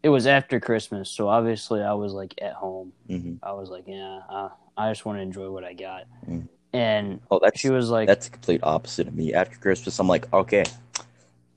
it 0.04 0.10
was 0.10 0.26
after 0.26 0.60
Christmas, 0.60 1.10
so 1.10 1.28
obviously 1.28 1.82
I 1.82 1.94
was 1.94 2.14
like 2.14 2.34
at 2.42 2.54
home. 2.54 2.94
hmm 3.08 3.36
I 3.44 3.52
was 3.52 3.70
like, 3.70 3.84
yeah, 3.88 4.22
uh, 4.30 4.50
I 4.80 4.90
just 4.92 5.06
want 5.06 5.18
to 5.18 5.22
enjoy 5.22 5.52
what 5.52 5.66
I 5.66 5.74
got. 5.74 6.06
Mm. 6.26 6.48
And 6.72 7.20
Oh, 7.30 7.40
that's 7.44 7.60
she 7.60 7.70
was 7.70 7.90
like, 7.90 8.08
that's 8.08 8.28
the 8.28 8.32
complete 8.32 8.62
opposite 8.64 9.08
of 9.08 9.14
me. 9.14 9.34
After 9.34 9.58
Christmas, 9.60 10.00
I'm 10.00 10.08
like, 10.08 10.32
okay, 10.32 10.64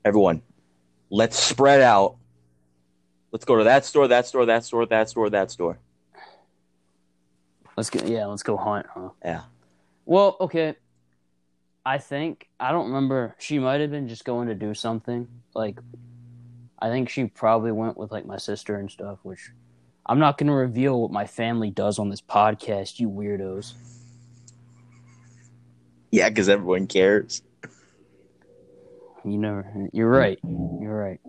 everyone, 0.03 0.41
let's 1.09 1.39
spread 1.39 1.79
out. 1.79 2.17
Let's 3.31 3.45
go 3.45 3.57
to 3.57 3.63
that 3.63 3.85
store, 3.85 4.09
that 4.09 4.25
store, 4.27 4.45
that 4.45 4.65
store, 4.65 4.85
that 4.87 5.09
store, 5.09 5.29
that 5.29 5.51
store. 5.51 5.79
"Let's 7.77 7.89
go, 7.89 8.05
yeah, 8.05 8.25
let's 8.25 8.43
go 8.43 8.57
hunt." 8.57 8.85
Huh? 8.93 9.09
Yeah. 9.23 9.41
Well, 10.05 10.35
okay. 10.41 10.75
I 11.85 11.97
think 11.97 12.47
I 12.59 12.71
don't 12.71 12.87
remember. 12.87 13.35
She 13.39 13.57
might 13.57 13.81
have 13.81 13.89
been 13.89 14.07
just 14.07 14.25
going 14.25 14.49
to 14.49 14.55
do 14.55 14.73
something. 14.73 15.27
Like, 15.55 15.79
I 16.79 16.89
think 16.89 17.09
she 17.09 17.25
probably 17.25 17.71
went 17.71 17.97
with 17.97 18.11
like 18.11 18.25
my 18.25 18.37
sister 18.37 18.75
and 18.75 18.91
stuff. 18.91 19.19
Which 19.23 19.49
I'm 20.05 20.19
not 20.19 20.37
going 20.37 20.47
to 20.47 20.53
reveal 20.53 21.01
what 21.01 21.11
my 21.11 21.25
family 21.25 21.69
does 21.69 21.97
on 21.99 22.09
this 22.09 22.21
podcast. 22.21 22.99
You 22.99 23.09
weirdos. 23.09 23.73
Yeah, 26.11 26.29
because 26.29 26.49
everyone 26.49 26.87
cares. 26.87 27.41
You 29.25 29.37
never. 29.37 29.89
You're 29.93 30.09
right. 30.09 30.39
You're 30.43 30.97
right. 30.97 31.19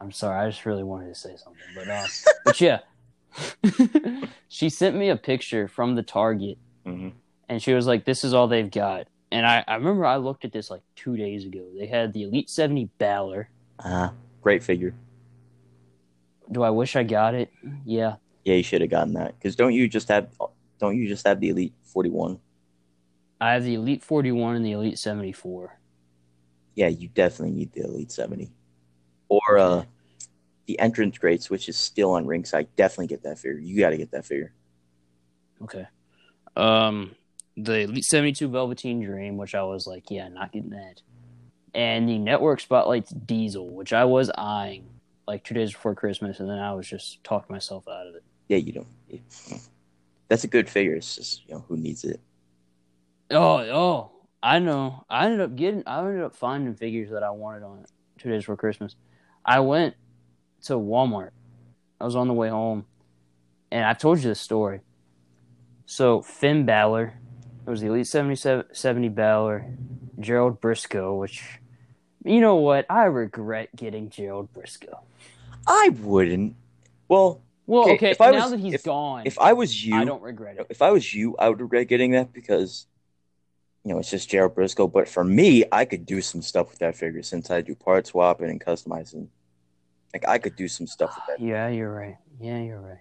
I'm 0.00 0.10
sorry. 0.10 0.44
I 0.44 0.50
just 0.50 0.66
really 0.66 0.82
wanted 0.82 1.08
to 1.08 1.14
say 1.14 1.36
something, 1.36 1.62
but 1.76 1.88
uh, 1.88 2.06
but 2.44 2.60
yeah. 2.60 2.80
she 4.48 4.68
sent 4.68 4.96
me 4.96 5.08
a 5.08 5.16
picture 5.16 5.68
from 5.68 5.94
the 5.94 6.02
Target, 6.02 6.58
hmm 6.84 7.10
and 7.48 7.62
she 7.62 7.72
was 7.72 7.86
like, 7.86 8.04
"This 8.04 8.24
is 8.24 8.34
all 8.34 8.48
they've 8.48 8.70
got." 8.70 9.06
And 9.30 9.46
I, 9.46 9.64
I 9.66 9.76
remember 9.76 10.04
I 10.04 10.16
looked 10.16 10.44
at 10.44 10.52
this 10.52 10.70
like 10.70 10.82
two 10.96 11.16
days 11.16 11.46
ago. 11.46 11.64
They 11.78 11.86
had 11.86 12.12
the 12.12 12.24
Elite 12.24 12.50
70 12.50 12.90
Balor. 12.98 13.48
Uh, 13.78 14.10
great 14.42 14.62
figure. 14.62 14.94
Do 16.52 16.62
I 16.62 16.70
wish 16.70 16.96
I 16.96 17.02
got 17.02 17.34
it? 17.34 17.50
Yeah. 17.84 18.16
Yeah, 18.44 18.54
you 18.54 18.62
should 18.62 18.80
have 18.80 18.90
gotten 18.90 19.14
that. 19.14 19.38
Because 19.38 19.56
don't 19.56 19.72
you 19.72 19.88
just 19.88 20.08
have 20.08 20.28
don't 20.78 20.96
you 20.96 21.08
just 21.08 21.26
have 21.26 21.40
the 21.40 21.50
Elite 21.50 21.74
41? 21.84 22.38
I 23.40 23.52
have 23.52 23.64
the 23.64 23.74
Elite 23.74 24.02
41 24.02 24.56
and 24.56 24.64
the 24.64 24.72
Elite 24.72 24.98
74. 24.98 25.78
Yeah, 26.74 26.88
you 26.88 27.08
definitely 27.08 27.56
need 27.56 27.72
the 27.72 27.82
Elite 27.82 28.12
70. 28.12 28.52
Or 29.28 29.58
uh 29.58 29.84
the 30.66 30.78
entrance 30.78 31.18
greats, 31.18 31.50
which 31.50 31.68
is 31.68 31.76
still 31.76 32.12
on 32.12 32.26
ringside. 32.26 32.68
Definitely 32.76 33.08
get 33.08 33.22
that 33.24 33.38
figure. 33.38 33.58
You 33.58 33.80
got 33.80 33.90
to 33.90 33.96
get 33.96 34.12
that 34.12 34.24
figure. 34.24 34.52
Okay. 35.62 35.86
Um, 36.56 37.14
the 37.56 37.80
Elite 37.80 38.04
72 38.04 38.48
Velveteen 38.48 39.02
Dream, 39.02 39.36
which 39.36 39.54
I 39.54 39.62
was 39.64 39.86
like, 39.86 40.10
yeah, 40.10 40.28
not 40.28 40.52
getting 40.52 40.70
that. 40.70 41.02
And 41.74 42.08
the 42.08 42.18
Network 42.18 42.60
Spotlights 42.60 43.10
Diesel, 43.10 43.68
which 43.68 43.92
I 43.92 44.04
was 44.04 44.30
eyeing 44.36 44.88
like 45.32 45.44
two 45.44 45.54
days 45.54 45.72
before 45.72 45.94
Christmas, 45.94 46.40
and 46.40 46.48
then 46.48 46.58
I 46.58 46.74
was 46.74 46.86
just 46.86 47.24
talking 47.24 47.54
myself 47.54 47.88
out 47.88 48.06
of 48.06 48.14
it. 48.14 48.22
Yeah, 48.48 48.58
you 48.58 48.72
don't. 48.72 48.86
That's 50.28 50.44
a 50.44 50.48
good 50.48 50.68
figure. 50.68 50.94
It's 50.94 51.16
just 51.16 51.48
you 51.48 51.54
know 51.54 51.64
who 51.68 51.78
needs 51.78 52.04
it. 52.04 52.20
Oh, 53.30 53.56
oh, 53.58 54.10
I 54.42 54.58
know. 54.58 55.06
I 55.08 55.24
ended 55.24 55.40
up 55.40 55.56
getting. 55.56 55.84
I 55.86 56.00
ended 56.00 56.22
up 56.22 56.36
finding 56.36 56.74
figures 56.74 57.10
that 57.10 57.22
I 57.22 57.30
wanted 57.30 57.62
on 57.62 57.86
two 58.18 58.28
days 58.28 58.42
before 58.42 58.58
Christmas. 58.58 58.94
I 59.42 59.60
went 59.60 59.94
to 60.64 60.74
Walmart. 60.74 61.30
I 61.98 62.04
was 62.04 62.14
on 62.14 62.28
the 62.28 62.34
way 62.34 62.50
home, 62.50 62.84
and 63.70 63.86
I 63.86 63.94
told 63.94 64.18
you 64.18 64.24
this 64.28 64.40
story. 64.40 64.80
So 65.86 66.20
Finn 66.20 66.66
Balor, 66.66 67.14
it 67.66 67.70
was 67.70 67.80
the 67.80 67.86
Elite 67.86 68.06
70, 68.06 68.64
70 68.70 69.08
Balor, 69.08 69.66
Gerald 70.20 70.60
Brisco, 70.60 71.18
which, 71.18 71.42
you 72.24 72.40
know 72.40 72.56
what? 72.56 72.86
I 72.90 73.04
regret 73.04 73.74
getting 73.74 74.10
Gerald 74.10 74.52
Brisco. 74.52 75.00
I 75.66 75.90
wouldn't. 76.00 76.56
Well, 77.08 77.40
well, 77.66 77.90
okay. 77.90 78.10
If 78.10 78.20
now 78.20 78.26
I 78.26 78.30
was- 78.32 78.50
that 78.50 78.60
he's 78.60 78.74
if- 78.74 78.84
gone, 78.84 79.22
if 79.26 79.38
I 79.38 79.52
was 79.52 79.84
you, 79.84 79.96
I 79.96 80.04
don't 80.04 80.22
regret 80.22 80.56
it. 80.58 80.66
if 80.70 80.82
I 80.82 80.90
was 80.90 81.12
you, 81.14 81.36
I 81.36 81.48
would 81.48 81.60
regret 81.60 81.88
getting 81.88 82.12
that 82.12 82.32
because, 82.32 82.86
you 83.84 83.92
know, 83.92 83.98
it's 83.98 84.10
just 84.10 84.28
Gerald 84.28 84.54
Brisco. 84.54 84.90
But 84.90 85.08
for 85.08 85.22
me, 85.24 85.64
I 85.70 85.84
could 85.84 86.04
do 86.06 86.20
some 86.20 86.42
stuff 86.42 86.70
with 86.70 86.78
that 86.80 86.96
figure 86.96 87.22
since 87.22 87.50
I 87.50 87.60
do 87.60 87.74
part 87.74 88.06
swapping 88.06 88.50
and 88.50 88.60
customizing. 88.64 89.28
Like 90.12 90.26
I 90.28 90.38
could 90.38 90.56
do 90.56 90.68
some 90.68 90.86
stuff 90.86 91.14
with 91.16 91.24
that. 91.38 91.44
Yeah, 91.44 91.68
you're 91.68 91.92
right. 91.92 92.16
Yeah, 92.40 92.60
you're 92.60 92.80
right. 92.80 92.98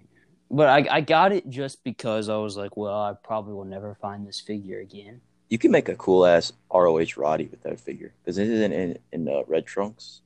But 0.50 0.68
I, 0.68 0.98
I 0.98 1.02
got 1.02 1.32
it 1.32 1.50
just 1.50 1.84
because 1.84 2.30
I 2.30 2.36
was 2.38 2.58
like, 2.58 2.76
well, 2.78 2.94
I 2.94 3.14
probably 3.24 3.54
will 3.54 3.66
never 3.66 3.96
find 3.96 4.28
this 4.28 4.40
figure 4.40 4.80
again. 4.80 5.22
You 5.52 5.58
can 5.58 5.70
make 5.70 5.90
a 5.90 5.96
cool 5.98 6.26
ass 6.26 6.54
ROH 6.74 7.18
Roddy 7.18 7.48
with 7.48 7.62
that 7.64 7.78
figure 7.78 8.14
because 8.24 8.38
it 8.38 8.48
isn't 8.48 8.72
in 8.72 8.98
in 9.12 9.28
uh, 9.28 9.44
red 9.48 9.66
trunks. 9.66 10.22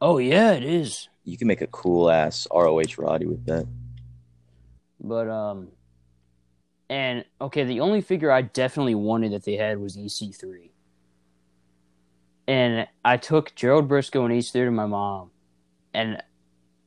Oh 0.00 0.16
yeah, 0.16 0.52
it 0.52 0.64
is. 0.64 1.10
You 1.24 1.36
can 1.36 1.46
make 1.46 1.60
a 1.60 1.66
cool 1.66 2.10
ass 2.10 2.48
ROH 2.50 2.96
Roddy 2.96 3.26
with 3.26 3.44
that. 3.44 3.68
But 4.98 5.28
um, 5.28 5.68
and 6.88 7.26
okay, 7.42 7.64
the 7.64 7.80
only 7.80 8.00
figure 8.00 8.32
I 8.32 8.40
definitely 8.40 8.94
wanted 8.94 9.32
that 9.32 9.44
they 9.44 9.56
had 9.56 9.78
was 9.78 9.98
EC3. 9.98 10.70
And 12.48 12.88
I 13.04 13.18
took 13.18 13.54
Gerald 13.54 13.86
Brisco 13.86 14.24
and 14.24 14.32
EC3 14.32 14.64
to 14.64 14.70
my 14.70 14.86
mom, 14.86 15.30
and 15.92 16.22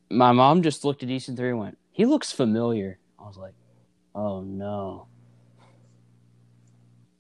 my 0.09 0.31
mom 0.31 0.63
just 0.63 0.83
looked 0.83 1.03
at 1.03 1.09
EC3 1.09 1.51
and 1.51 1.59
went, 1.59 1.77
"He 1.91 2.05
looks 2.05 2.31
familiar." 2.31 2.97
I 3.19 3.27
was 3.27 3.37
like, 3.37 3.53
"Oh 4.15 4.41
no." 4.41 5.09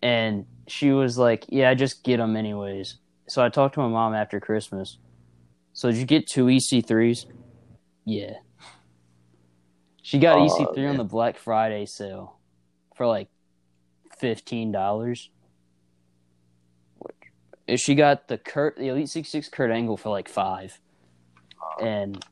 And 0.05 0.45
she 0.67 0.91
was 0.91 1.17
like, 1.17 1.45
"Yeah, 1.49 1.71
I 1.71 1.73
just 1.73 2.03
get 2.03 2.17
them 2.17 2.35
anyways." 2.35 2.97
So 3.27 3.43
I 3.43 3.49
talked 3.49 3.73
to 3.73 3.79
my 3.79 3.87
mom 3.87 4.13
after 4.13 4.39
Christmas. 4.39 4.99
So 5.73 5.89
did 5.89 5.97
you 5.97 6.05
get 6.05 6.27
two 6.27 6.45
EC3s? 6.45 7.25
Yeah. 8.05 8.33
She 10.03 10.19
got 10.19 10.37
Aw, 10.37 10.47
EC3 10.47 10.91
on 10.91 10.97
the 10.97 11.03
Black 11.03 11.37
Friday 11.37 11.87
sale 11.87 12.37
for 12.95 13.07
like 13.07 13.29
fifteen 14.19 14.71
dollars. 14.71 15.31
She 17.75 17.95
got 17.95 18.27
the 18.27 18.37
Kurt, 18.37 18.77
the 18.77 18.89
Elite 18.89 19.09
66 19.09 19.49
Kurt 19.49 19.71
Angle 19.71 19.97
for 19.97 20.09
like 20.09 20.29
five, 20.29 20.79
and 21.81 22.23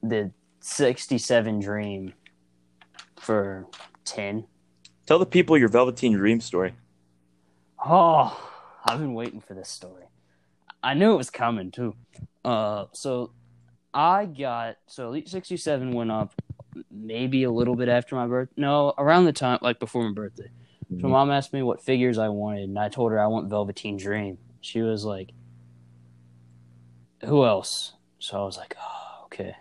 the 0.00 0.30
67 0.60 1.58
Dream 1.58 2.12
for 3.18 3.66
ten. 4.04 4.46
Tell 5.06 5.18
the 5.18 5.26
people 5.26 5.58
your 5.58 5.68
Velveteen 5.68 6.12
Dream 6.12 6.40
story. 6.40 6.74
Oh, 7.84 8.38
I've 8.84 8.98
been 8.98 9.14
waiting 9.14 9.40
for 9.40 9.54
this 9.54 9.68
story. 9.68 10.04
I 10.82 10.94
knew 10.94 11.12
it 11.12 11.16
was 11.16 11.30
coming 11.30 11.70
too. 11.70 11.94
Uh, 12.44 12.86
so 12.92 13.32
I 13.92 14.26
got 14.26 14.76
so 14.86 15.08
Elite 15.08 15.28
sixty 15.28 15.56
seven 15.56 15.92
went 15.92 16.10
up 16.10 16.34
maybe 16.90 17.44
a 17.44 17.50
little 17.50 17.76
bit 17.76 17.88
after 17.88 18.14
my 18.16 18.26
birth. 18.26 18.48
No, 18.56 18.94
around 18.96 19.24
the 19.24 19.32
time 19.32 19.58
like 19.62 19.78
before 19.78 20.04
my 20.04 20.12
birthday. 20.12 20.50
So 21.00 21.06
Mhm. 21.06 21.10
mom 21.10 21.30
asked 21.30 21.52
me 21.52 21.62
what 21.62 21.82
figures 21.82 22.18
I 22.18 22.28
wanted, 22.28 22.68
and 22.68 22.78
I 22.78 22.88
told 22.88 23.12
her 23.12 23.20
I 23.20 23.26
want 23.26 23.48
Velveteen 23.48 23.96
Dream. 23.96 24.38
She 24.60 24.82
was 24.82 25.04
like, 25.04 25.32
"Who 27.24 27.44
else?" 27.44 27.94
So 28.18 28.40
I 28.40 28.44
was 28.44 28.56
like, 28.56 28.76
"Oh, 28.80 29.24
okay." 29.24 29.56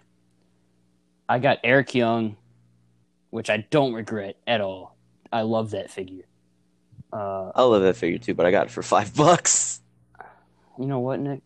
I 1.28 1.40
got 1.40 1.60
Eric 1.64 1.94
Young, 1.96 2.38
which 3.30 3.50
I 3.50 3.58
don't 3.70 3.94
regret 3.94 4.38
at 4.48 4.62
all. 4.62 4.96
I 5.32 5.42
love 5.42 5.72
that 5.72 5.90
figure. 5.92 6.26
Uh, 7.12 7.52
I 7.56 7.64
love 7.64 7.82
that 7.82 7.96
figure 7.96 8.20
too, 8.20 8.34
but 8.34 8.46
I 8.46 8.52
got 8.52 8.68
it 8.68 8.72
for 8.72 8.84
five 8.96 9.16
bucks. 9.16 9.82
You 10.78 10.86
know 10.86 11.00
what, 11.00 11.20
Nick? 11.20 11.42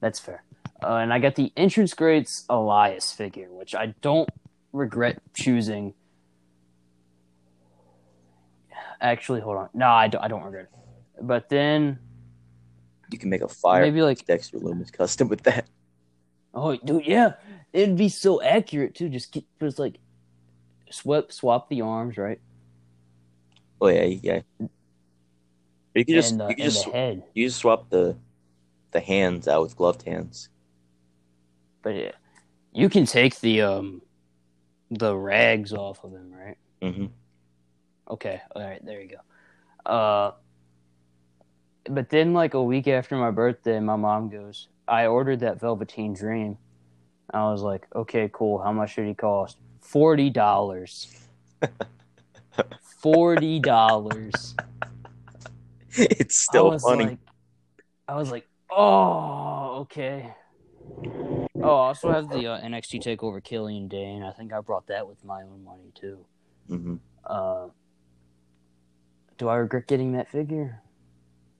That's 0.00 0.18
fair. 0.18 0.42
Uh, 0.82 0.96
and 0.96 1.12
I 1.12 1.20
got 1.20 1.36
the 1.36 1.52
entrance 1.56 1.94
greats 1.94 2.44
Elias 2.48 3.12
figure, 3.12 3.46
which 3.52 3.74
I 3.74 3.94
don't 4.00 4.28
regret 4.72 5.22
choosing. 5.34 5.94
Actually, 9.00 9.40
hold 9.40 9.56
on. 9.56 9.68
No, 9.74 9.86
I 9.88 10.08
don't, 10.08 10.22
I 10.22 10.28
don't 10.28 10.42
regret 10.42 10.68
it. 10.72 11.24
But 11.26 11.48
then 11.48 11.98
You 13.10 13.18
can 13.18 13.30
make 13.30 13.42
a 13.42 13.48
fire 13.48 13.82
maybe 13.82 14.02
like, 14.02 14.26
Dexter 14.26 14.58
Lumis 14.58 14.92
custom 14.92 15.28
with 15.28 15.42
that. 15.42 15.66
oh, 16.54 16.76
dude, 16.76 17.06
yeah, 17.06 17.34
it'd 17.72 17.96
be 17.96 18.08
so 18.08 18.42
accurate 18.42 18.94
too. 18.94 19.08
Just 19.08 19.32
get 19.32 19.44
just 19.60 19.78
like 19.78 19.98
swap 20.90 21.30
swap 21.32 21.68
the 21.68 21.82
arms, 21.82 22.16
right? 22.16 22.40
Oh 23.82 23.88
yeah, 23.88 24.04
yeah. 24.04 24.40
You 24.60 26.04
can 26.04 26.14
just 26.14 26.30
and 26.30 26.42
uh, 26.42 26.46
you 26.50 26.54
can 26.54 26.64
just 26.66 26.86
you 27.34 27.46
just 27.46 27.58
swap 27.58 27.90
the 27.90 28.16
the 28.92 29.00
hands 29.00 29.48
out 29.48 29.62
with 29.62 29.76
gloved 29.76 30.02
hands. 30.02 30.50
But 31.82 31.96
yeah, 31.96 32.12
you 32.72 32.88
can 32.88 33.06
take 33.06 33.40
the 33.40 33.62
um 33.62 34.02
the 34.92 35.16
rags 35.16 35.72
off 35.72 36.04
of 36.04 36.12
him, 36.12 36.32
right? 36.32 36.56
Mm-hmm. 36.80 37.06
Okay, 38.08 38.40
all 38.54 38.62
right, 38.62 38.84
there 38.86 39.00
you 39.00 39.16
go. 39.16 39.90
Uh, 39.90 40.32
but 41.90 42.08
then, 42.08 42.34
like 42.34 42.54
a 42.54 42.62
week 42.62 42.86
after 42.86 43.16
my 43.16 43.32
birthday, 43.32 43.80
my 43.80 43.96
mom 43.96 44.28
goes, 44.28 44.68
"I 44.86 45.06
ordered 45.06 45.40
that 45.40 45.58
Velveteen 45.58 46.14
Dream." 46.14 46.56
I 47.34 47.50
was 47.50 47.62
like, 47.62 47.88
"Okay, 47.96 48.30
cool. 48.32 48.58
How 48.62 48.70
much 48.70 48.94
did 48.94 49.08
he 49.08 49.14
cost?" 49.14 49.58
Forty 49.80 50.30
dollars. 50.30 51.08
Forty 53.02 53.58
dollars. 53.58 54.54
It's 55.94 56.38
still 56.38 56.70
was 56.70 56.82
funny. 56.82 57.04
like, 57.04 57.18
I 58.08 58.14
was 58.16 58.30
like, 58.30 58.48
"Oh, 58.70 59.80
okay." 59.82 60.32
Oh, 61.62 61.76
I 61.76 61.86
also 61.88 62.10
have 62.10 62.30
the 62.30 62.46
uh, 62.46 62.60
NXT 62.60 63.02
Takeover 63.02 63.42
Killian 63.42 63.88
Dain. 63.88 64.22
I 64.22 64.32
think 64.32 64.52
I 64.52 64.60
brought 64.60 64.86
that 64.86 65.06
with 65.06 65.24
my 65.24 65.42
own 65.42 65.62
money 65.64 65.92
too. 65.94 66.24
hmm 66.68 66.96
Uh, 67.24 67.68
do 69.38 69.48
I 69.48 69.56
regret 69.56 69.86
getting 69.86 70.12
that 70.12 70.30
figure? 70.30 70.82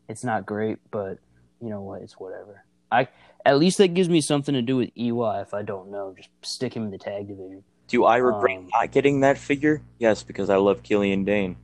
It's 0.08 0.24
not 0.24 0.46
great, 0.46 0.78
but 0.90 1.18
you 1.60 1.68
know 1.68 1.82
what? 1.82 2.02
It's 2.02 2.18
whatever. 2.18 2.64
I 2.90 3.08
at 3.44 3.58
least 3.58 3.78
that 3.78 3.94
gives 3.94 4.08
me 4.08 4.20
something 4.20 4.54
to 4.54 4.62
do 4.62 4.76
with 4.76 4.90
EY. 4.96 5.40
If 5.40 5.54
I 5.54 5.62
don't 5.62 5.90
know, 5.90 6.14
just 6.16 6.30
stick 6.42 6.74
him 6.74 6.84
in 6.84 6.90
the 6.90 6.98
tag 6.98 7.28
division. 7.28 7.64
Do 7.88 8.04
I 8.04 8.16
regret 8.18 8.58
Um, 8.58 8.68
not 8.72 8.90
getting 8.92 9.20
that 9.20 9.36
figure? 9.38 9.82
Yes, 9.98 10.22
because 10.22 10.48
I 10.50 10.56
love 10.56 10.82
Killian 10.82 11.24
Dain. 11.24 11.56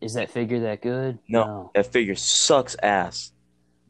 Is 0.00 0.14
that 0.14 0.30
figure 0.30 0.60
that 0.60 0.82
good? 0.82 1.18
No. 1.28 1.70
That 1.74 1.86
figure 1.86 2.14
sucks 2.16 2.76
ass. 2.82 3.32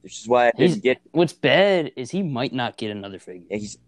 Which 0.02 0.20
is 0.20 0.28
why 0.28 0.48
I 0.48 0.52
He's- 0.56 0.72
didn't 0.72 0.82
get. 0.82 1.00
What's 1.12 1.32
bad 1.32 1.92
is 1.96 2.10
he 2.10 2.22
might 2.22 2.52
not 2.52 2.76
get 2.76 2.90
another 2.90 3.18
figure. 3.18 3.46
Yeah, 3.50 3.56
he's. 3.58 3.78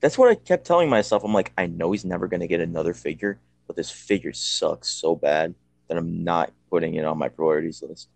That's 0.00 0.18
what 0.18 0.30
I 0.30 0.34
kept 0.34 0.66
telling 0.66 0.88
myself. 0.90 1.22
I'm 1.24 1.32
like, 1.32 1.52
I 1.56 1.66
know 1.66 1.92
he's 1.92 2.04
never 2.04 2.26
gonna 2.26 2.46
get 2.48 2.60
another 2.60 2.92
figure, 2.94 3.38
but 3.66 3.76
this 3.76 3.90
figure 3.90 4.32
sucks 4.32 4.88
so 4.88 5.14
bad 5.14 5.54
that 5.88 5.96
I'm 5.96 6.24
not 6.24 6.52
putting 6.70 6.94
it 6.96 7.04
on 7.04 7.18
my 7.18 7.28
priorities 7.28 7.82
list. 7.82 8.08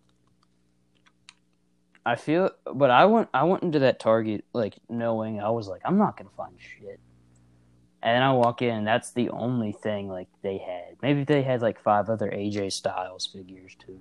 I 2.04 2.14
feel, 2.16 2.50
but 2.74 2.90
I 2.90 3.04
went 3.04 3.28
I 3.34 3.44
went 3.44 3.62
into 3.62 3.80
that 3.80 3.98
Target 4.00 4.44
like 4.52 4.74
knowing 4.88 5.40
I 5.40 5.50
was 5.50 5.68
like 5.68 5.82
I'm 5.84 5.98
not 5.98 6.16
gonna 6.16 6.30
find 6.36 6.54
shit. 6.58 6.98
And 8.02 8.14
then 8.14 8.22
I 8.22 8.32
walk 8.32 8.62
in, 8.62 8.74
and 8.74 8.86
that's 8.86 9.10
the 9.12 9.30
only 9.30 9.72
thing 9.72 10.08
like 10.08 10.28
they 10.42 10.58
had. 10.58 10.96
Maybe 11.02 11.24
they 11.24 11.42
had 11.42 11.62
like 11.62 11.80
five 11.80 12.08
other 12.08 12.30
AJ 12.30 12.72
Styles 12.72 13.26
figures 13.26 13.76
too. 13.84 14.00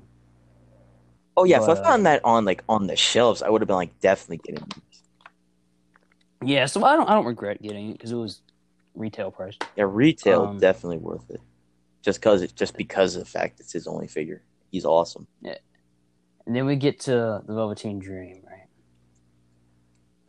Oh 1.37 1.43
yeah, 1.43 1.61
if 1.61 1.69
I 1.69 1.73
uh, 1.73 1.83
found 1.83 2.05
that 2.05 2.21
on 2.23 2.45
like 2.45 2.63
on 2.69 2.87
the 2.87 2.95
shelves, 2.95 3.41
I 3.41 3.49
would 3.49 3.61
have 3.61 3.67
been 3.67 3.77
like 3.77 3.99
definitely 3.99 4.37
getting. 4.37 4.65
these. 4.65 5.03
Yeah, 6.43 6.65
so 6.65 6.83
I 6.83 6.95
don't 6.95 7.09
I 7.09 7.13
don't 7.13 7.25
regret 7.25 7.61
getting 7.61 7.89
it 7.89 7.93
because 7.93 8.11
it 8.11 8.15
was 8.15 8.41
retail 8.93 9.31
price. 9.31 9.57
Yeah, 9.75 9.85
retail 9.87 10.43
Um, 10.43 10.59
definitely 10.59 10.97
worth 10.97 11.29
it. 11.29 11.41
Just 12.01 12.21
cause 12.21 12.41
it, 12.41 12.55
just 12.55 12.77
because 12.77 13.15
of 13.15 13.23
the 13.23 13.29
fact 13.29 13.59
it's 13.59 13.73
his 13.73 13.87
only 13.87 14.07
figure. 14.07 14.43
He's 14.71 14.85
awesome. 14.85 15.27
Yeah. 15.41 15.57
And 16.45 16.55
then 16.55 16.65
we 16.65 16.75
get 16.75 16.99
to 17.01 17.41
the 17.45 17.53
Velveteen 17.53 17.99
Dream, 17.99 18.43
right? 18.45 18.67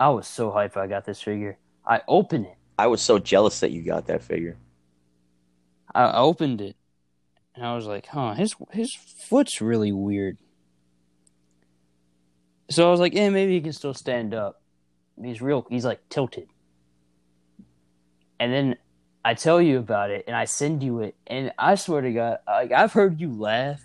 I 0.01 0.09
was 0.09 0.27
so 0.27 0.51
hyped 0.51 0.77
I 0.77 0.87
got 0.87 1.05
this 1.05 1.21
figure. 1.21 1.59
I 1.87 2.01
opened 2.09 2.47
it. 2.47 2.57
I 2.79 2.89
was 2.89 3.01
so 3.01 3.18
jealous 3.18 3.61
that 3.61 3.70
you 3.70 3.83
got 3.83 4.07
that 4.07 4.22
figure. 4.22 4.57
I 5.95 6.18
opened 6.18 6.61
it, 6.61 6.77
and 7.55 7.64
I 7.64 7.74
was 7.74 7.87
like, 7.87 8.07
"Huh, 8.07 8.35
his 8.35 8.55
his 8.72 8.93
foot's 8.95 9.62
really 9.62 9.93
weird." 9.93 10.39
So 12.68 12.87
I 12.87 12.91
was 12.91 13.01
like, 13.01 13.14
"Yeah, 13.14 13.31
maybe 13.31 13.53
he 13.55 13.61
can 13.61 13.72
still 13.72 13.95
stand 13.95 14.35
up." 14.35 14.61
He's 15.22 15.41
real. 15.41 15.66
He's 15.70 15.85
like 15.85 16.07
tilted. 16.11 16.49
And 18.39 18.53
then 18.53 18.77
I 19.24 19.33
tell 19.33 19.62
you 19.62 19.79
about 19.79 20.11
it, 20.11 20.24
and 20.27 20.37
I 20.37 20.45
send 20.45 20.83
you 20.83 21.01
it, 21.01 21.16
and 21.27 21.53
I 21.59 21.77
swear 21.77 22.03
to 22.03 22.12
God, 22.12 22.39
like 22.47 22.72
I've 22.72 22.93
heard 22.93 23.18
you 23.18 23.33
laugh 23.33 23.81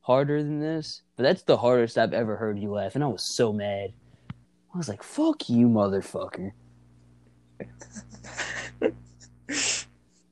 harder 0.00 0.42
than 0.42 0.58
this, 0.58 1.02
but 1.16 1.22
that's 1.22 1.42
the 1.42 1.56
hardest 1.56 1.96
I've 1.96 2.12
ever 2.12 2.36
heard 2.36 2.58
you 2.58 2.72
laugh, 2.72 2.96
and 2.96 3.04
I 3.04 3.06
was 3.06 3.22
so 3.22 3.52
mad. 3.52 3.92
I 4.74 4.76
was 4.76 4.88
like, 4.88 5.04
"Fuck 5.04 5.48
you, 5.48 5.68
motherfucker." 5.68 6.50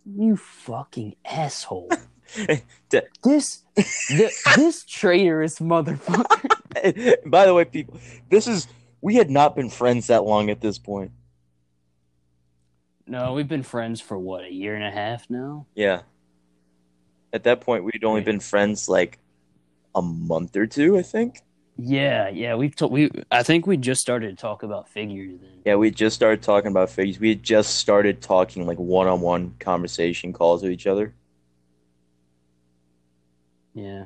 You 0.05 0.37
fucking 0.37 1.17
asshole. 1.25 1.91
This 3.23 3.63
th- 3.77 4.33
this 4.57 4.85
traitorous 4.85 5.59
motherfucker. 5.59 7.17
By 7.31 7.45
the 7.45 7.53
way, 7.53 7.67
people, 7.67 8.01
this 8.31 8.47
is 8.47 8.67
we 9.03 9.17
had 9.17 9.31
not 9.31 9.55
been 9.55 9.69
friends 9.69 10.07
that 10.07 10.25
long 10.25 10.49
at 10.49 10.63
this 10.63 10.79
point. 10.79 11.11
No, 13.07 13.35
we've 13.35 13.49
been 13.49 13.63
friends 13.63 14.01
for 14.01 14.17
what, 14.17 14.45
a 14.45 14.53
year 14.53 14.75
and 14.75 14.85
a 14.85 14.91
half 14.91 15.29
now? 15.29 15.67
Yeah. 15.75 16.03
At 17.33 17.45
that 17.45 17.61
point, 17.61 17.85
we'd 17.85 18.05
only 18.05 18.23
been 18.23 18.41
friends 18.41 18.89
like 18.89 19.19
a 19.95 20.01
month 20.01 20.57
or 20.57 20.67
two, 20.67 20.97
I 20.97 21.03
think. 21.03 21.41
Yeah, 21.79 22.29
yeah, 22.29 22.55
we've 22.55 22.77
to- 22.77 22.87
we 22.87 23.11
I 23.31 23.43
think 23.43 23.67
we 23.67 23.77
just 23.77 24.01
started 24.01 24.37
to 24.37 24.41
talk 24.41 24.63
about 24.63 24.89
figures 24.89 25.41
then. 25.41 25.51
Yeah, 25.65 25.77
we 25.77 25.91
just 25.91 26.15
started 26.15 26.43
talking 26.43 26.71
about 26.71 26.91
figures. 26.91 27.19
We 27.19 27.31
had 27.31 27.43
just 27.43 27.77
started 27.77 28.21
talking 28.21 28.67
like 28.67 28.79
one-on-one 28.79 29.55
conversation 29.59 30.33
calls 30.33 30.63
with 30.63 30.71
each 30.71 30.87
other. 30.87 31.15
Yeah. 33.75 34.05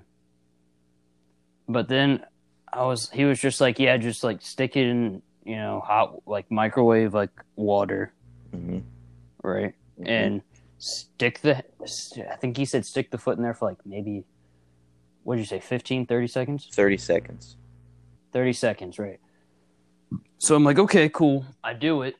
But 1.69 1.89
then 1.89 2.25
I 2.73 2.85
was 2.85 3.11
he 3.11 3.25
was 3.25 3.41
just 3.41 3.61
like, 3.61 3.79
yeah, 3.79 3.97
just 3.97 4.23
like 4.23 4.43
stick 4.43 4.77
it 4.77 4.87
in, 4.87 5.23
you 5.45 5.57
know, 5.57 5.81
hot 5.85 6.27
like 6.27 6.51
microwave 6.51 7.15
like 7.15 7.31
water, 7.57 8.13
hmm 8.53 8.79
right? 9.43 9.75
And 10.05 10.43
stick 10.79 11.41
the 11.41 11.65
I 12.31 12.37
think 12.37 12.57
he 12.57 12.65
said 12.65 12.87
stick 12.87 13.11
the 13.11 13.19
foot 13.19 13.37
in 13.39 13.43
there 13.43 13.55
for 13.55 13.69
like 13.69 13.79
maybe 13.85 14.25
what 15.27 15.35
did 15.35 15.41
you 15.41 15.47
say 15.47 15.59
15 15.59 16.07
30 16.07 16.27
seconds? 16.29 16.69
thirty 16.73 16.97
seconds. 16.97 17.57
30 18.33 18.53
seconds, 18.53 18.99
right? 19.01 19.19
So 20.39 20.55
I'm 20.55 20.63
like, 20.63 20.79
okay, 20.79 21.09
cool. 21.09 21.45
I 21.65 21.73
do 21.73 22.03
it. 22.03 22.15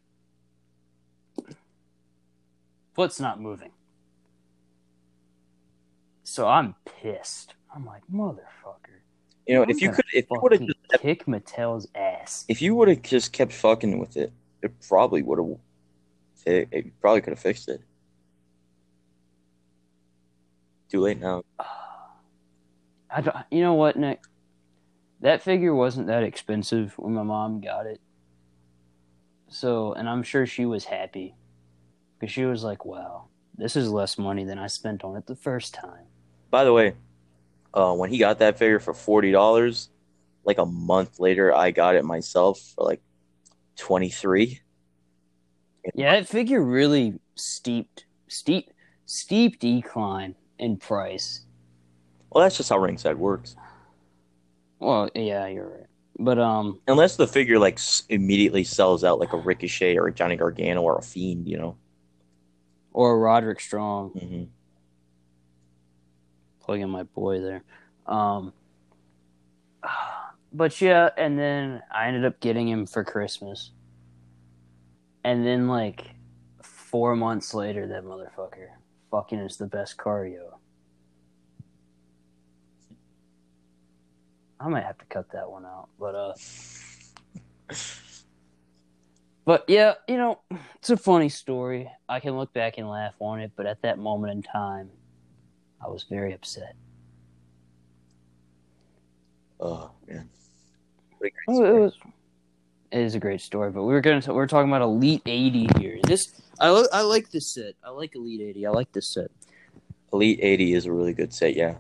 Foot's 2.97 3.21
not 3.21 3.41
moving. 3.41 3.71
So 6.25 6.49
I'm 6.49 6.75
pissed. 7.01 7.55
I'm 7.73 7.87
like, 7.87 8.03
motherfucker. 8.13 8.99
You 9.47 9.55
know, 9.55 9.63
I'm 9.63 9.71
if 9.71 9.81
you 9.81 9.89
gonna 9.89 9.97
could, 9.99 10.05
if 10.13 10.27
you 10.29 10.41
would 10.43 10.53
have, 10.53 10.61
fucking 10.63 11.01
kick 11.01 11.27
Mattel's 11.27 11.87
ass. 11.95 12.45
if 12.49 12.61
you 12.61 12.75
would 12.75 12.89
have 12.89 13.03
just 13.03 13.33
kept 13.33 13.53
fucking 13.53 13.99
with 14.01 14.17
it, 14.17 14.33
it 14.63 14.73
probably 14.89 15.23
would 15.23 15.39
have. 15.39 15.59
It, 16.45 16.69
it 16.73 17.01
probably 17.01 17.21
could 17.21 17.35
have 17.35 17.39
fixed 17.39 17.69
it. 17.69 17.83
Too 20.91 21.03
late 21.03 21.21
now. 21.21 21.45
Ah. 21.61 21.86
I 23.17 23.23
don't, 23.23 23.37
you 23.51 23.63
know 23.63 23.73
what, 23.73 23.97
Nick? 23.97 24.21
That 25.23 25.41
figure 25.41 25.75
wasn't 25.75 26.09
that 26.09 26.23
expensive 26.23 26.93
when 26.99 27.15
my 27.15 27.23
mom 27.23 27.63
got 27.63 27.87
it. 27.87 27.99
So, 29.49 29.95
and 29.95 30.07
I'm 30.07 30.23
sure 30.23 30.45
she 30.45 30.67
was 30.67 30.85
happy 30.85 31.35
because 32.21 32.31
she 32.31 32.45
was 32.45 32.63
like, 32.63 32.85
"Wow, 32.85 33.29
this 33.57 33.75
is 33.75 33.91
less 33.91 34.19
money 34.19 34.45
than 34.45 34.59
I 34.59 34.67
spent 34.67 35.03
on 35.03 35.17
it 35.17 35.27
the 35.27 35.35
first 35.35 35.73
time." 35.73 36.05
By 36.51 36.65
the 36.65 36.75
way, 36.75 36.93
uh, 37.73 37.95
when 37.95 38.11
he 38.11 38.19
got 38.19 38.39
that 38.41 38.59
figure 38.59 38.81
for 38.81 38.93
forty 38.93 39.33
dollars, 39.33 39.89
like 40.45 40.59
a 40.59 40.67
month 40.67 41.19
later, 41.19 41.55
I 41.55 41.71
got 41.71 41.95
it 41.95 42.05
myself 42.05 42.61
for 42.75 42.85
like 42.85 43.01
twenty 43.77 44.11
three. 44.11 44.61
Yeah, 45.95 46.17
that 46.17 46.29
figure 46.29 46.63
really 46.63 47.15
steeped, 47.35 48.05
steep, 48.29 48.73
steep 49.07 49.59
decline 49.59 50.35
in 50.59 50.77
price. 50.77 51.46
Well, 52.31 52.45
that's 52.45 52.57
just 52.57 52.69
how 52.69 52.79
ringside 52.79 53.17
works. 53.19 53.57
Well, 54.79 55.09
yeah, 55.15 55.47
you're 55.47 55.69
right. 55.69 55.87
But 56.19 56.39
um, 56.39 56.81
Unless 56.89 57.17
the 57.17 57.27
figure 57.27 57.59
like 57.59 57.75
s- 57.75 58.03
immediately 58.09 58.65
sells 58.65 59.05
out, 59.05 59.19
like 59.21 59.33
a 59.33 59.37
Ricochet 59.39 59.97
or 59.97 60.07
a 60.09 60.13
Johnny 60.13 60.37
Gargano 60.37 60.83
or 60.83 60.97
a 60.99 61.03
Fiend, 61.03 61.47
you 61.49 61.57
know. 61.59 61.77
or 62.93 63.13
a 63.13 63.19
Roderick 63.19 63.61
Strong, 63.61 64.11
hmm 64.11 64.45
plugging 66.61 66.89
my 66.89 67.05
boy 67.05 67.41
there. 67.41 67.63
Um, 68.07 68.53
but 70.53 70.81
yeah, 70.81 71.11
and 71.17 71.39
then 71.39 71.83
I 71.95 72.09
ended 72.09 72.25
up 72.25 72.41
getting 72.41 72.69
him 72.69 72.87
for 72.87 73.05
Christmas, 73.05 73.71
and 75.23 75.47
then 75.47 75.69
like 75.69 76.07
four 76.63 77.15
months 77.15 77.55
later, 77.55 77.87
that 77.87 78.05
motherfucker 78.05 78.69
fucking 79.13 79.39
is 79.39 79.59
the 79.59 79.67
best 79.67 79.97
cardio. 79.97 80.56
I 84.59 84.69
might 84.69 84.85
have 84.85 84.99
to 84.99 85.05
cut 85.07 85.31
that 85.33 85.51
one 85.51 85.65
out, 85.65 85.89
but 85.99 86.15
uh. 86.15 86.35
But 89.45 89.65
yeah, 89.69 89.95
you 90.09 90.17
know, 90.17 90.41
it's 90.75 90.91
a 90.91 90.97
funny 90.97 91.29
story. 91.29 91.89
I 92.09 92.19
can 92.19 92.37
look 92.37 92.53
back 92.53 92.79
and 92.79 92.89
laugh 92.89 93.15
on 93.21 93.41
it, 93.41 93.53
but 93.55 93.65
at 93.65 93.83
that 93.83 93.97
moment 93.97 94.33
in 94.33 94.43
time, 94.43 94.91
I 95.81 95.89
was 95.89 96.03
very 96.03 96.35
upset. 96.35 96.75
Oh 99.61 99.93
man, 100.09 100.29
what 101.19 101.29
a 101.29 101.31
great 101.31 101.61
it 101.61 101.81
was. 101.81 101.97
It 102.91 103.01
is 103.01 103.15
a 103.15 103.21
great 103.21 103.41
story, 103.41 103.71
but 103.71 103.85
we 103.85 103.95
were 103.95 104.01
gonna. 104.01 104.21
T- 104.21 104.33
we're 104.33 104.49
talking 104.49 104.69
about 104.69 104.83
Elite 104.83 105.23
eighty 105.27 105.69
here. 105.79 105.99
This 106.03 106.33
I 106.59 106.71
li- 106.71 106.89
I 106.93 107.03
like 107.03 107.31
this 107.31 107.47
set. 107.47 107.75
I 107.85 107.91
like 107.91 108.17
Elite 108.17 108.41
eighty. 108.41 108.67
I 108.67 108.71
like 108.71 108.91
this 108.93 109.07
set. 109.07 109.31
Elite 110.13 110.41
eighty 110.43 110.73
is 110.73 110.87
a 110.87 110.93
really 110.93 111.13
good 111.13 111.33
set. 111.33 111.55
Yeah, 111.55 111.77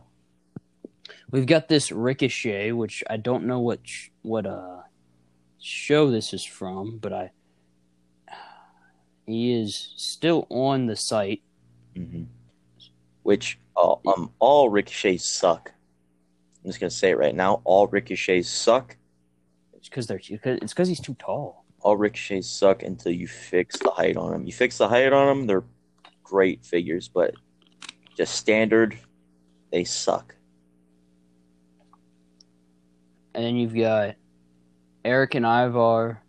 We've 1.30 1.46
got 1.46 1.68
this 1.68 1.90
Ricochet, 1.90 2.72
which 2.72 3.02
I 3.10 3.16
don't 3.16 3.44
know 3.46 3.60
what 3.60 3.80
sh- 3.82 4.08
what 4.22 4.46
uh 4.46 4.82
show 5.60 6.10
this 6.10 6.32
is 6.32 6.44
from, 6.44 6.98
but 6.98 7.12
I 7.12 7.30
he 9.26 9.52
is 9.52 9.92
still 9.96 10.46
on 10.50 10.86
the 10.86 10.96
site. 10.96 11.42
hmm 11.94 12.24
which 13.24 13.58
uh, 13.76 13.96
um 14.06 14.30
all 14.38 14.70
ricochets 14.70 15.24
suck. 15.24 15.72
I'm 16.62 16.70
just 16.70 16.78
gonna 16.78 16.90
say 16.90 17.10
it 17.10 17.18
right 17.18 17.34
now. 17.34 17.60
All 17.64 17.88
ricochets 17.88 18.48
suck. 18.48 18.96
It's 19.74 19.88
because 19.88 20.06
they're 20.06 20.20
too, 20.20 20.38
it's 20.44 20.72
because 20.72 20.86
he's 20.86 21.00
too 21.00 21.16
tall. 21.18 21.64
All 21.80 21.96
ricochets 21.96 22.48
suck 22.48 22.84
until 22.84 23.10
you 23.10 23.26
fix 23.26 23.80
the 23.80 23.90
height 23.90 24.16
on 24.16 24.30
them. 24.30 24.46
You 24.46 24.52
fix 24.52 24.78
the 24.78 24.88
height 24.88 25.12
on 25.12 25.26
them, 25.26 25.46
they're 25.48 25.64
great 26.22 26.64
figures, 26.64 27.08
but 27.08 27.34
just 28.16 28.36
standard, 28.36 28.96
they 29.72 29.82
suck. 29.82 30.35
And 33.36 33.44
then 33.44 33.56
you've 33.56 33.74
got 33.74 34.14
Eric 35.04 35.34
and 35.34 35.44
Ivar 35.44 36.22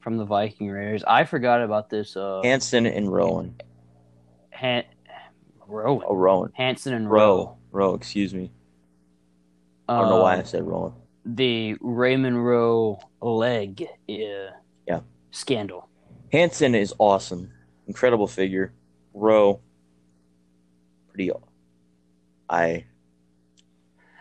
from 0.00 0.18
the 0.18 0.26
Viking 0.26 0.68
Raiders. 0.70 1.02
I 1.04 1.24
forgot 1.24 1.62
about 1.62 1.88
this. 1.88 2.14
Uh, 2.16 2.42
Hanson 2.44 2.84
and 2.84 3.10
Rowan. 3.10 3.54
Han- 4.52 4.84
Rowan. 5.66 6.04
Oh, 6.06 6.14
Rowan. 6.14 6.52
Hanson 6.54 6.92
and 6.92 7.10
Rowe. 7.10 7.36
Rowe. 7.46 7.56
Rowe, 7.72 7.94
excuse 7.94 8.34
me. 8.34 8.52
I 9.88 9.98
don't 10.00 10.10
know 10.10 10.20
why 10.22 10.34
I 10.34 10.38
Um, 10.40 10.44
said 10.44 10.64
Rowan. 10.64 10.92
The 11.24 11.76
Raymond 11.80 12.44
Rowe 12.44 13.00
leg 13.22 13.82
uh, 13.82 14.12
Yeah. 14.86 15.00
scandal. 15.30 15.88
Hanson 16.30 16.74
is 16.74 16.92
awesome. 16.98 17.50
Incredible 17.86 18.26
figure. 18.26 18.74
Rowe, 19.14 19.60
pretty. 21.08 21.30
I. 22.50 22.84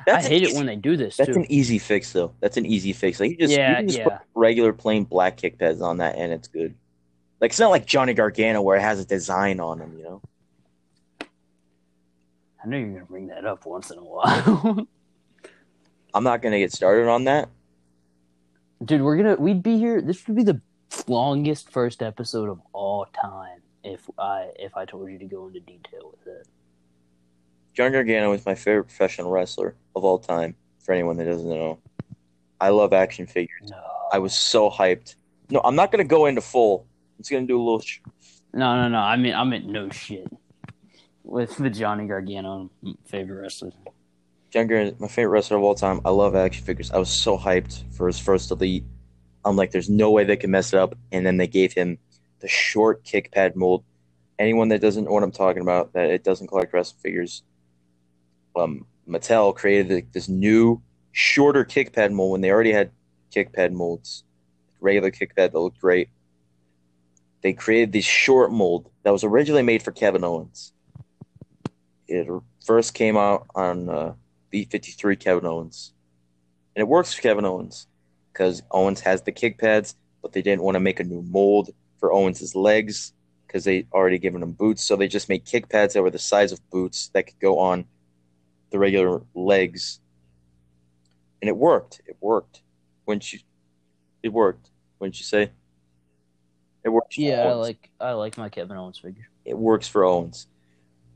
I 0.08 0.20
an 0.20 0.24
hate 0.24 0.44
it 0.44 0.56
when 0.56 0.66
they 0.66 0.76
do 0.76 0.96
this 0.98 1.18
That's 1.18 1.30
too. 1.34 1.40
an 1.40 1.52
easy 1.52 1.80
fix, 1.80 2.12
though. 2.14 2.34
That's 2.40 2.58
an 2.58 2.66
easy 2.66 2.94
fix. 2.94 3.20
Like 3.20 3.32
you 3.32 3.38
just, 3.38 3.54
Yeah, 3.54 3.80
you 3.80 3.88
just 3.88 4.00
yeah. 4.00 4.04
put 4.06 4.14
regular 4.36 4.74
plain 4.74 5.04
black 5.04 5.38
kick 5.38 5.58
pads 5.60 5.82
on 5.82 5.98
that, 5.98 6.16
and 6.18 6.32
it's 6.34 6.48
good. 6.48 6.76
Like 7.42 7.52
it's 7.52 7.60
not 7.60 7.70
like 7.72 7.86
Johnny 7.86 8.14
Gargano 8.14 8.62
where 8.62 8.78
it 8.78 8.82
has 8.82 9.00
a 9.00 9.06
design 9.06 9.60
on 9.60 9.80
them, 9.80 9.98
you 9.98 10.04
know. 10.04 10.22
I 12.64 12.68
know 12.68 12.78
you're 12.78 12.94
gonna 12.94 13.06
bring 13.06 13.28
that 13.28 13.46
up 13.46 13.66
once 13.66 13.92
in 13.92 13.98
a 13.98 14.04
while, 14.04 14.88
I'm 16.14 16.24
not 16.24 16.42
gonna 16.42 16.60
get 16.60 16.72
started 16.72 17.10
on 17.10 17.26
that. 17.26 17.50
dude. 18.84 19.02
We're 19.02 19.18
gonna 19.18 19.36
we'd 19.36 19.62
be 19.64 19.78
here. 19.78 20.02
This 20.02 20.26
would 20.28 20.38
be 20.38 20.44
the 20.44 20.62
longest 21.08 21.70
first 21.72 22.02
episode 22.02 22.50
of 22.50 22.62
all 22.72 23.06
time 23.08 23.62
if 23.84 24.08
I 24.18 24.50
if 24.58 24.78
I 24.78 24.86
told 24.86 25.10
you 25.12 25.18
to 25.18 25.26
go 25.26 25.48
into 25.48 25.60
detail 25.60 26.12
with 26.12 26.28
it. 26.28 26.48
Johnny 27.74 27.91
Gargano 27.91 28.32
is 28.34 28.45
my 28.45 28.56
favorite 28.56 28.86
professional 28.86 29.32
wrestler 29.32 29.76
of 29.95 30.04
all 30.04 30.20
time. 30.20 30.56
For 30.84 30.91
anyone 30.94 31.16
that 31.18 31.26
doesn't 31.26 31.48
know, 31.50 31.80
I 32.60 32.70
love 32.70 32.91
action 32.94 33.26
figures. 33.26 33.70
No, 33.70 33.78
I 34.12 34.20
was 34.20 34.34
so 34.34 34.70
hyped. 34.70 35.16
No, 35.50 35.62
I'm 35.64 35.76
not 35.76 35.91
gonna 35.91 36.04
go 36.04 36.26
into 36.26 36.41
full. 36.41 36.86
I'm 37.18 37.24
gonna 37.30 37.48
do 37.48 37.58
a 37.58 37.64
little. 37.64 37.80
Sh- 37.80 38.00
No, 38.54 38.76
no, 38.76 38.90
no. 38.90 38.98
I 39.00 39.16
mean, 39.16 39.34
I 39.34 39.44
meant 39.45 39.66
no 39.66 39.90
shit. 39.90 40.28
With 41.24 41.56
the 41.58 41.70
Johnny 41.70 42.06
Gargano 42.06 42.70
favorite 43.06 43.41
wrestler. 43.41 43.72
John 44.52 44.68
Garrett, 44.68 45.00
my 45.00 45.08
favorite 45.08 45.32
wrestler 45.32 45.58
of 45.58 45.64
all 45.64 45.74
time. 45.74 46.02
I 46.06 46.10
love 46.10 46.36
action 46.36 46.64
figures. 46.66 46.91
I 46.91 46.98
was 46.98 47.10
so 47.10 47.38
hyped 47.38 47.91
for 47.94 48.06
his 48.08 48.20
first 48.20 48.52
elite. 48.52 48.84
I'm 49.45 49.56
like, 49.56 49.72
there's 49.72 49.90
no 49.90 50.12
way 50.12 50.26
they 50.26 50.36
can 50.36 50.52
mess 50.52 50.74
it 50.74 50.80
up. 50.80 50.95
And 51.12 51.26
then 51.26 51.38
they 51.38 51.48
gave 51.48 51.74
him 51.74 51.98
the 52.40 52.48
short 52.48 53.04
kick 53.04 53.32
pad 53.32 53.56
mold. 53.56 53.84
Anyone 54.38 54.68
that 54.70 54.82
doesn't 54.82 55.06
know 55.06 55.12
what 55.12 55.24
I'm 55.24 55.32
talking 55.32 55.62
about, 55.62 55.94
that 55.94 56.10
it 56.10 56.24
doesn't 56.24 56.48
collect 56.48 56.74
wrestling 56.74 57.00
figures, 57.02 57.44
um, 58.56 58.86
Mattel 59.08 59.56
created 59.56 60.12
this 60.14 60.30
new 60.30 60.82
shorter 61.12 61.64
kick 61.64 61.94
pad 61.94 62.12
mold 62.12 62.32
when 62.32 62.42
they 62.42 62.52
already 62.52 62.72
had 62.72 62.92
kick 63.32 63.54
pad 63.54 63.74
molds, 63.74 64.24
regular 64.80 65.12
kick 65.12 65.36
pad 65.36 65.52
that 65.52 65.60
looked 65.60 65.80
great. 65.80 66.10
They 67.42 67.54
created 67.54 67.92
this 67.92 68.06
short 68.06 68.52
mold 68.52 68.90
that 69.04 69.12
was 69.12 69.24
originally 69.24 69.64
made 69.64 69.84
for 69.84 69.92
Kevin 69.92 70.24
Owens. 70.24 70.72
It 72.08 72.28
first 72.66 72.94
came 72.94 73.18
out 73.18 73.48
on 73.56 73.90
uh, 73.90 74.14
B53 74.54 75.20
Kevin 75.20 75.46
Owens. 75.46 75.94
And 76.76 76.82
it 76.82 76.88
works 76.88 77.14
for 77.14 77.22
Kevin 77.22 77.46
Owens 77.46 77.88
because 78.32 78.64
Owens 78.72 79.02
has 79.02 79.22
the 79.22 79.32
kick 79.32 79.58
pads, 79.58 79.96
but 80.22 80.32
they 80.32 80.42
didn't 80.42 80.64
want 80.64 80.76
to 80.76 80.80
make 80.80 81.00
a 81.00 81.04
new 81.04 81.22
mold 81.22 81.70
for 82.00 82.14
Owens' 82.14 82.56
legs 82.56 83.14
because 83.46 83.64
they 83.64 83.86
already 83.94 84.18
given 84.18 84.42
him 84.42 84.54
boots. 84.54 84.84
So 84.84 84.96
they 84.96 85.08
just 85.08 85.30
made 85.30 85.46
kick 85.46 85.70
pads 85.70 85.94
that 85.94 86.02
were 86.02 86.10
the 86.10 86.20
size 86.20 86.52
of 86.52 86.70
boots 86.70 87.10
that 87.10 87.28
could 87.28 87.40
go 87.40 87.60
on 87.60 87.86
the 88.74 88.80
regular 88.80 89.22
legs. 89.36 90.00
And 91.41 91.48
it 91.48 91.56
worked. 91.56 92.02
It 92.08 92.18
worked. 92.20 92.62
Wouldn't 93.06 93.32
you? 93.32 93.40
It 94.24 94.34
worked. 94.34 94.72
Wouldn't 95.00 95.20
you 95.20 95.26
say? 95.26 95.52
It 96.84 96.90
works. 96.90 97.16
for 97.16 97.22
Yeah, 97.22 97.44
I 97.44 97.54
like 97.54 97.91
I 98.02 98.12
like 98.14 98.38
my 98.38 98.50
Kevin 98.50 98.76
Owens 98.76 98.98
figure. 98.98 99.30
it 99.45 99.58
works 99.58 99.88
for 99.88 100.04
Owens. 100.04 100.48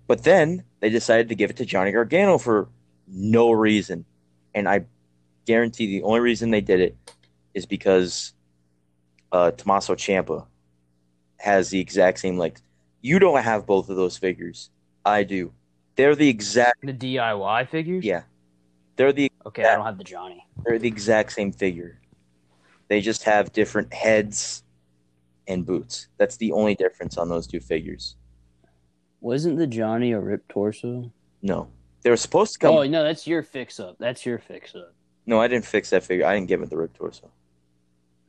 But 0.06 0.24
then 0.24 0.64
they 0.80 0.90
decided 0.90 1.30
to 1.30 1.36
give 1.36 1.50
it 1.50 1.58
to 1.58 1.66
Johnny 1.66 1.92
Gargano 1.92 2.38
for 2.38 2.70
no 3.08 3.52
reason. 3.52 4.06
And 4.54 4.70
I 4.70 4.86
guarantee 5.46 5.88
the 5.88 6.04
only 6.04 6.20
reason 6.20 6.52
they 6.52 6.62
did 6.62 6.80
it 6.80 6.96
is 7.54 7.66
because 7.66 8.34
uh, 9.32 9.52
Tommaso 9.52 9.96
Ciampa 9.96 10.46
has 11.38 11.70
the 11.70 11.80
exact 11.80 12.20
same 12.20 12.38
legs. 12.38 12.62
You 13.02 13.20
don't 13.20 13.42
have 13.42 13.66
both 13.66 13.90
of 13.90 13.96
those 13.98 14.18
figures. 14.18 14.70
I 15.04 15.24
do. 15.24 15.54
They're 15.98 16.15
the 16.15 16.30
exact 16.30 16.86
The 16.86 16.94
DIY 16.94 17.68
figures. 17.69 18.06
yeah. 18.06 18.24
They're 18.95 19.11
the 19.14 19.32
Okay, 19.45 19.64
I 19.64 19.76
don't 19.76 19.86
have 19.86 19.98
the 19.98 20.03
Johnny. 20.03 20.45
they're 20.65 20.80
the 20.80 20.88
exact 20.88 21.32
same 21.34 21.52
figure. 21.52 21.99
They 22.88 23.02
just 23.02 23.24
have 23.24 23.52
different 23.52 23.94
heads 23.94 24.64
and 25.48 25.65
boots. 25.65 26.07
That's 26.18 26.38
the 26.38 26.52
only 26.52 26.76
difference 26.76 27.18
on 27.18 27.30
those 27.30 27.48
two 27.48 27.60
figures. 27.60 28.15
Wasn't 29.22 29.57
the 29.57 29.68
Johnny 29.68 30.11
a 30.14 30.19
ripped 30.19 30.49
torso? 30.49 31.11
No. 31.41 31.69
They 32.03 32.10
were 32.10 32.18
supposed 32.18 32.53
to 32.53 32.60
come 32.60 32.76
Oh 32.76 32.84
no, 32.84 33.03
that's 33.03 33.28
your 33.28 33.44
fix 33.44 33.80
up. 33.80 33.98
That's 33.99 34.26
your 34.26 34.40
fix 34.40 34.76
up. 34.76 34.94
No, 35.26 35.41
I 35.41 35.48
didn't 35.48 35.65
fix 35.65 35.90
that 35.90 36.03
figure. 36.03 36.26
I 36.26 36.34
didn't 36.36 36.48
give 36.48 36.61
it 36.61 36.69
the 36.69 36.78
ripped 36.78 36.95
torso. 36.95 37.30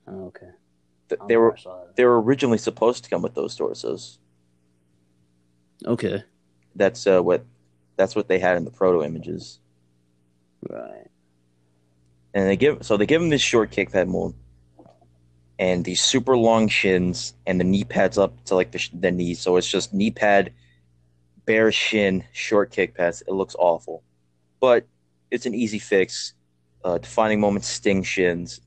Oh, 0.06 0.26
okay. 0.26 0.48
Th- 1.08 1.20
They 1.28 1.36
were 1.36 1.48
know 1.48 1.52
if 1.54 1.60
I 1.60 1.62
saw 1.62 1.84
that. 1.84 1.96
they 1.96 2.04
were 2.04 2.20
originally 2.20 2.58
supposed 2.58 3.04
to 3.04 3.10
come 3.10 3.22
with 3.22 3.34
those 3.34 3.54
torsos. 3.54 4.18
Okay. 5.86 6.24
That's 6.74 7.06
uh, 7.06 7.20
what 7.22 7.44
that's 7.98 8.16
what 8.16 8.28
they 8.28 8.38
had 8.38 8.56
in 8.56 8.64
the 8.64 8.70
proto 8.70 9.04
images. 9.04 9.58
Right. 10.66 11.08
And 12.32 12.48
they 12.48 12.56
give 12.56 12.84
so 12.86 12.96
they 12.96 13.04
give 13.04 13.20
him 13.20 13.28
this 13.28 13.42
short 13.42 13.70
kick 13.70 13.92
pad 13.92 14.08
mold, 14.08 14.34
and 15.58 15.84
these 15.84 16.02
super 16.02 16.36
long 16.36 16.68
shins, 16.68 17.34
and 17.46 17.60
the 17.60 17.64
knee 17.64 17.84
pads 17.84 18.16
up 18.16 18.44
to 18.44 18.54
like 18.54 18.70
the, 18.70 18.88
the 18.94 19.10
knees. 19.10 19.40
So 19.40 19.56
it's 19.56 19.68
just 19.68 19.92
knee 19.92 20.12
pad, 20.12 20.52
bare 21.44 21.72
shin, 21.72 22.24
short 22.32 22.70
kick 22.70 22.94
pads. 22.94 23.22
It 23.26 23.32
looks 23.32 23.56
awful, 23.58 24.02
but 24.60 24.86
it's 25.30 25.44
an 25.46 25.54
easy 25.54 25.78
fix. 25.78 26.34
Uh, 26.84 26.98
defining 26.98 27.40
moment 27.40 27.64
sting 27.64 28.04
shins, 28.04 28.60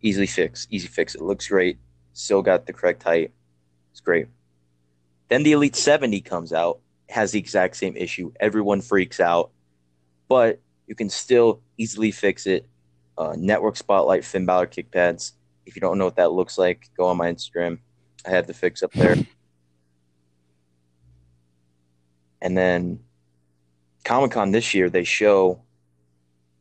easily 0.00 0.26
fix, 0.26 0.66
easy 0.70 0.88
fix. 0.88 1.14
It 1.14 1.20
looks 1.20 1.46
great. 1.48 1.78
Still 2.14 2.40
got 2.40 2.66
the 2.66 2.72
correct 2.72 3.02
height. 3.02 3.32
It's 3.90 4.00
great. 4.00 4.28
Then 5.28 5.42
the 5.42 5.52
Elite 5.52 5.76
70 5.76 6.22
comes 6.22 6.52
out, 6.52 6.80
has 7.10 7.32
the 7.32 7.38
exact 7.38 7.76
same 7.76 7.96
issue. 7.96 8.32
Everyone 8.40 8.80
freaks 8.80 9.20
out, 9.20 9.50
but 10.28 10.60
you 10.86 10.94
can 10.94 11.10
still 11.10 11.60
easily 11.76 12.10
fix 12.10 12.46
it. 12.46 12.68
Uh, 13.18 13.34
Network 13.36 13.76
Spotlight 13.76 14.24
Finn 14.24 14.46
Balor 14.46 14.66
kick 14.66 14.90
pads. 14.90 15.32
If 15.66 15.76
you 15.76 15.80
don't 15.80 15.98
know 15.98 16.06
what 16.06 16.16
that 16.16 16.32
looks 16.32 16.56
like, 16.56 16.88
go 16.96 17.06
on 17.06 17.16
my 17.16 17.30
Instagram. 17.30 17.78
I 18.26 18.30
have 18.30 18.46
the 18.46 18.54
fix 18.54 18.82
up 18.82 18.92
there. 18.92 19.16
And 22.42 22.56
then 22.56 23.00
Comic 24.04 24.32
Con 24.32 24.50
this 24.50 24.72
year, 24.72 24.88
they 24.88 25.04
show. 25.04 25.62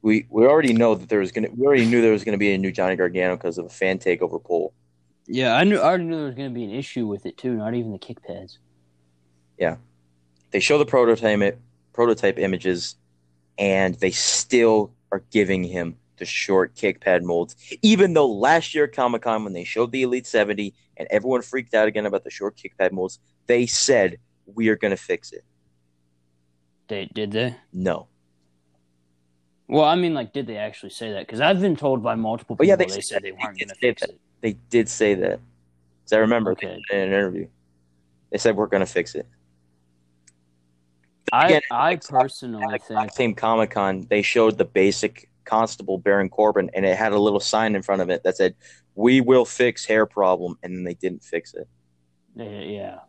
We 0.01 0.27
we 0.29 0.45
already 0.45 0.73
know 0.73 0.95
that 0.95 1.09
there 1.09 1.19
was 1.19 1.31
gonna. 1.31 1.49
We 1.55 1.65
already 1.65 1.85
knew 1.85 2.01
there 2.01 2.11
was 2.11 2.23
gonna 2.23 2.37
be 2.37 2.53
a 2.53 2.57
new 2.57 2.71
Johnny 2.71 2.95
Gargano 2.95 3.35
because 3.37 3.57
of 3.57 3.65
a 3.65 3.69
fan 3.69 3.99
takeover 3.99 4.43
poll. 4.43 4.73
Yeah, 5.31 5.55
I 5.55 5.63
knew. 5.63 5.77
I 5.77 5.83
already 5.83 6.05
knew 6.05 6.15
there 6.15 6.25
was 6.25 6.35
going 6.35 6.49
to 6.49 6.55
be 6.55 6.63
an 6.63 6.71
issue 6.71 7.05
with 7.05 7.27
it 7.27 7.37
too. 7.37 7.53
Not 7.53 7.75
even 7.75 7.91
the 7.91 7.99
kick 7.99 8.23
pads. 8.23 8.57
They 10.51 10.59
show 10.59 10.77
the 10.77 10.85
prototype 10.85 11.59
prototype 11.93 12.39
images, 12.39 12.95
and 13.57 13.95
they 13.95 14.11
still 14.11 14.91
are 15.11 15.23
giving 15.31 15.63
him 15.63 15.95
the 16.17 16.25
short 16.25 16.75
kick 16.75 16.99
pad 17.01 17.23
molds. 17.23 17.55
Even 17.81 18.13
though 18.13 18.27
last 18.29 18.73
year 18.75 18.85
at 18.85 18.93
Comic 18.93 19.21
Con, 19.21 19.43
when 19.43 19.53
they 19.53 19.63
showed 19.63 19.91
the 19.91 20.03
Elite 20.03 20.27
70 20.27 20.73
and 20.97 21.07
everyone 21.11 21.41
freaked 21.41 21.73
out 21.73 21.87
again 21.87 22.05
about 22.05 22.23
the 22.23 22.29
short 22.29 22.55
kick 22.57 22.77
pad 22.77 22.91
molds, 22.91 23.19
they 23.47 23.65
said, 23.65 24.17
We 24.45 24.67
are 24.69 24.75
going 24.75 24.91
to 24.91 24.97
fix 24.97 25.31
it. 25.31 25.43
They 26.87 27.05
did 27.13 27.31
they? 27.31 27.55
No. 27.71 28.07
Well, 29.67 29.85
I 29.85 29.95
mean, 29.95 30.13
like, 30.15 30.33
did 30.33 30.47
they 30.47 30.57
actually 30.57 30.89
say 30.89 31.11
that? 31.13 31.27
Because 31.27 31.41
I've 31.41 31.61
been 31.61 31.75
told 31.75 32.01
by 32.01 32.15
multiple 32.15 32.55
Oh, 32.55 32.57
people 32.57 32.65
yeah, 32.65 32.75
they, 32.75 32.85
they 32.85 32.91
said 32.95 33.03
said- 33.03 33.21
they 33.23 33.31
weren't 33.31 33.57
going 33.59 33.69
to 33.69 33.75
fix 33.75 34.01
that. 34.01 34.09
it. 34.09 34.19
They 34.41 34.53
did 34.69 34.89
say 34.89 35.13
that. 35.15 35.39
Because 36.03 36.13
I 36.13 36.17
remember 36.17 36.51
Okay. 36.53 36.79
in 36.91 36.97
an 36.97 37.07
interview. 37.13 37.47
They 38.31 38.39
said, 38.39 38.55
We're 38.55 38.67
going 38.67 38.85
to 38.85 38.91
fix 38.91 39.13
it. 39.15 39.27
I 41.31 41.61
I 41.71 41.95
personally 41.97 42.79
think 42.79 43.11
same 43.11 43.35
Comic 43.35 43.71
Con, 43.71 44.07
they 44.09 44.21
showed 44.21 44.57
the 44.57 44.65
basic 44.65 45.29
Constable 45.45 45.97
Baron 45.97 46.29
Corbin, 46.29 46.69
and 46.73 46.85
it 46.85 46.97
had 46.97 47.11
a 47.11 47.19
little 47.19 47.39
sign 47.39 47.75
in 47.75 47.81
front 47.81 48.01
of 48.01 48.09
it 48.09 48.23
that 48.23 48.37
said, 48.37 48.55
"We 48.95 49.21
will 49.21 49.45
fix 49.45 49.85
hair 49.85 50.05
problem," 50.05 50.57
and 50.63 50.75
then 50.75 50.83
they 50.83 50.93
didn't 50.93 51.23
fix 51.23 51.53
it. 51.53 51.67
yeah. 52.35 52.99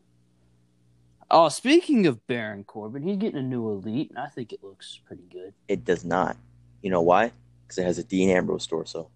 Oh, 1.31 1.49
speaking 1.49 2.07
of 2.07 2.27
Baron 2.27 2.65
Corbin, 2.65 3.05
he's 3.05 3.17
getting 3.17 3.39
a 3.39 3.43
new 3.43 3.71
elite, 3.71 4.11
and 4.11 4.19
I 4.19 4.27
think 4.27 4.53
it 4.53 4.65
looks 4.65 4.99
pretty 5.07 5.29
good. 5.31 5.55
It 5.69 5.85
does 5.85 6.05
not. 6.05 6.37
You 6.83 6.91
know 6.91 7.03
why? 7.03 7.31
Because 7.63 7.79
it 7.79 7.85
has 7.85 7.99
a 7.99 8.05
Dean 8.05 8.31
Ambrose 8.31 8.67
torso. 8.67 9.11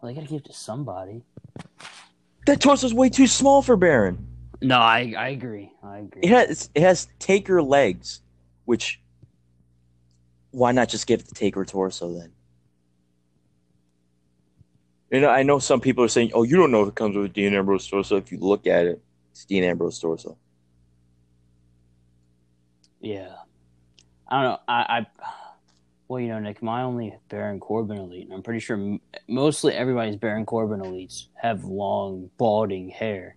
Well, 0.00 0.12
they 0.12 0.14
got 0.14 0.26
to 0.26 0.30
give 0.30 0.40
it 0.40 0.44
to 0.44 0.52
somebody. 0.52 1.24
That 2.46 2.60
torso's 2.60 2.94
way 2.94 3.08
too 3.08 3.26
small 3.26 3.62
for 3.62 3.76
Baron. 3.76 4.33
No, 4.62 4.78
I 4.78 5.14
I 5.16 5.28
agree. 5.28 5.72
I 5.82 5.98
agree. 5.98 6.22
It 6.22 6.30
has 6.30 6.70
it 6.74 6.82
has 6.82 7.08
Taker 7.18 7.62
legs, 7.62 8.20
which 8.64 9.00
why 10.50 10.72
not 10.72 10.88
just 10.88 11.06
give 11.06 11.26
the 11.26 11.34
Taker 11.34 11.64
torso 11.64 12.12
then? 12.18 12.32
You 15.10 15.20
know, 15.20 15.28
I 15.28 15.42
know 15.42 15.58
some 15.58 15.80
people 15.80 16.02
are 16.04 16.08
saying, 16.08 16.30
"Oh, 16.34 16.42
you 16.42 16.56
don't 16.56 16.70
know 16.70 16.82
if 16.82 16.88
it 16.88 16.94
comes 16.94 17.16
with 17.16 17.32
Dean 17.32 17.54
Ambrose 17.54 17.86
torso." 17.86 18.16
If 18.16 18.32
you 18.32 18.38
look 18.38 18.66
at 18.66 18.86
it, 18.86 19.02
it's 19.32 19.44
Dean 19.44 19.64
Ambrose 19.64 19.98
torso. 19.98 20.36
Yeah. 23.00 23.34
I 24.28 24.42
don't 24.42 24.52
know. 24.52 24.58
I, 24.66 24.80
I 24.98 25.06
well, 26.08 26.20
you 26.20 26.28
know, 26.28 26.38
Nick, 26.38 26.62
my 26.62 26.82
only 26.82 27.14
Baron 27.28 27.60
Corbin 27.60 27.98
elite, 27.98 28.24
and 28.24 28.32
I'm 28.32 28.42
pretty 28.42 28.60
sure 28.60 28.76
m- 28.76 29.00
mostly 29.28 29.74
everybody's 29.74 30.16
Baron 30.16 30.46
Corbin 30.46 30.80
elites 30.80 31.26
have 31.34 31.64
long, 31.64 32.30
balding 32.38 32.88
hair. 32.90 33.36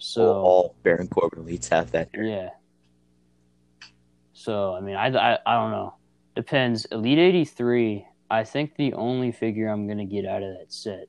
So 0.00 0.32
all 0.32 0.74
Baron 0.82 1.08
Corbin 1.08 1.44
elites 1.44 1.68
have 1.68 1.92
that. 1.92 2.08
yeah. 2.14 2.48
So 4.32 4.74
I 4.74 4.80
mean, 4.80 4.96
I, 4.96 5.08
I 5.08 5.38
I 5.44 5.54
don't 5.54 5.70
know. 5.70 5.94
Depends. 6.34 6.86
Elite 6.86 7.18
eighty 7.18 7.44
three. 7.44 8.06
I 8.30 8.42
think 8.44 8.76
the 8.76 8.94
only 8.94 9.30
figure 9.30 9.68
I'm 9.68 9.86
gonna 9.86 10.06
get 10.06 10.24
out 10.24 10.42
of 10.42 10.56
that 10.58 10.72
set 10.72 11.06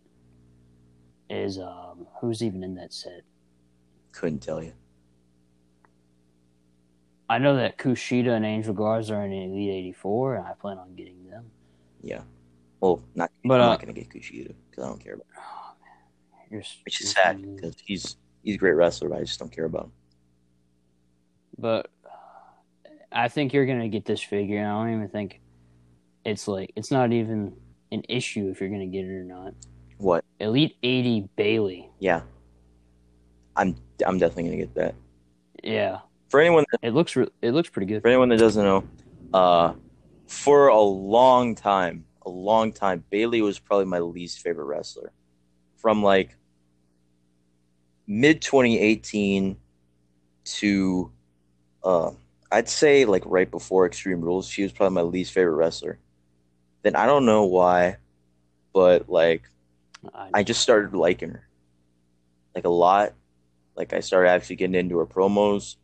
is 1.30 1.57
um 1.57 2.05
who's 2.19 2.43
even 2.43 2.63
in 2.63 2.76
that 2.76 2.91
set. 2.91 3.22
Couldn't 4.11 4.39
tell 4.39 4.61
you. 4.61 4.73
I 7.30 7.38
know 7.38 7.55
that 7.55 7.77
Kushida 7.77 8.35
and 8.35 8.45
Angel 8.45 8.73
Garza 8.73 9.15
are 9.15 9.26
in 9.26 9.31
Elite 9.31 9.69
eighty 9.69 9.93
four, 9.93 10.35
and 10.35 10.45
I 10.45 10.51
plan 10.51 10.77
on 10.77 10.93
getting 10.95 11.30
them. 11.30 11.45
Yeah. 12.01 12.23
Well, 12.81 13.01
not. 13.15 13.31
But, 13.45 13.61
I'm 13.61 13.68
uh, 13.68 13.69
not 13.69 13.80
gonna 13.80 13.93
get 13.93 14.09
Kushida 14.09 14.53
because 14.69 14.84
I 14.84 14.88
don't 14.88 15.01
care 15.01 15.13
about. 15.13 15.27
Him. 15.27 15.39
Oh, 15.39 15.73
man. 15.81 16.47
You're, 16.51 16.63
Which 16.84 16.99
is 16.99 17.11
sad 17.11 17.55
because 17.55 17.76
he's 17.85 18.18
he's 18.43 18.55
a 18.55 18.57
great 18.57 18.76
wrestler, 18.76 19.09
but 19.09 19.18
I 19.19 19.22
just 19.22 19.39
don't 19.39 19.51
care 19.51 19.65
about 19.65 19.85
him. 19.85 19.91
But 21.57 21.89
I 23.11 23.27
think 23.27 23.53
you're 23.53 23.65
gonna 23.65 23.89
get 23.89 24.05
this 24.05 24.22
figure, 24.22 24.57
and 24.59 24.68
I 24.68 24.72
don't 24.84 24.93
even 24.95 25.09
think 25.09 25.41
it's 26.26 26.47
like 26.47 26.72
it's 26.76 26.91
not 26.91 27.11
even 27.11 27.53
an 27.91 28.03
issue 28.07 28.49
if 28.49 28.59
you're 28.61 28.69
gonna 28.69 28.88
get 28.88 29.05
it 29.05 29.11
or 29.11 29.23
not. 29.23 29.53
What? 29.97 30.23
Elite 30.39 30.76
80 30.81 31.30
Bayley. 31.35 31.89
Yeah. 31.99 32.22
I'm 33.55 33.76
I'm 34.05 34.18
definitely 34.18 34.43
gonna 34.45 34.57
get 34.57 34.73
that. 34.76 34.95
Yeah, 35.63 35.99
For 36.30 36.39
anyone 36.39 36.65
that, 36.72 36.80
it 36.81 36.93
looks 36.93 37.15
re- 37.15 37.30
it 37.41 37.51
looks 37.51 37.69
pretty 37.69 37.85
good. 37.85 38.01
for 38.01 38.07
anyone 38.07 38.30
that 38.30 38.39
doesn't 38.39 38.63
know, 38.63 38.84
uh, 39.34 39.73
for 40.27 40.69
a 40.69 40.80
long 40.81 41.53
time, 41.53 42.05
a 42.26 42.30
long 42.30 42.72
time, 42.72 43.03
Bayley 43.11 43.41
was 43.43 43.59
probably 43.59 43.85
my 43.85 43.99
least 43.99 44.39
favorite 44.39 44.65
wrestler. 44.65 45.11
From 45.77 46.01
like 46.01 46.35
mid 48.11 48.41
2018 48.41 49.55
to 50.43 51.11
uh, 51.83 52.11
I'd 52.51 52.67
say 52.67 53.05
like 53.05 53.23
right 53.25 53.49
before 53.49 53.85
Extreme 53.85 54.21
Rules, 54.21 54.47
she 54.47 54.63
was 54.63 54.73
probably 54.73 54.95
my 54.95 55.01
least 55.01 55.31
favorite 55.31 55.55
wrestler. 55.55 55.97
Then 56.83 56.95
I 56.97 57.05
don't 57.05 57.25
know 57.25 57.45
why, 57.45 57.97
but 58.73 59.09
like 59.09 59.43
I, 60.13 60.29
I 60.33 60.43
just 60.43 60.61
started 60.61 60.93
liking 60.93 61.29
her 61.29 61.47
like 62.53 62.65
a 62.65 62.69
lot. 62.69 63.13
Like 63.77 63.93
I 63.93 64.01
started 64.01 64.29
actually 64.29 64.57
getting 64.57 64.75
into 64.75 64.97
her 64.97 65.05
promos 65.05 65.77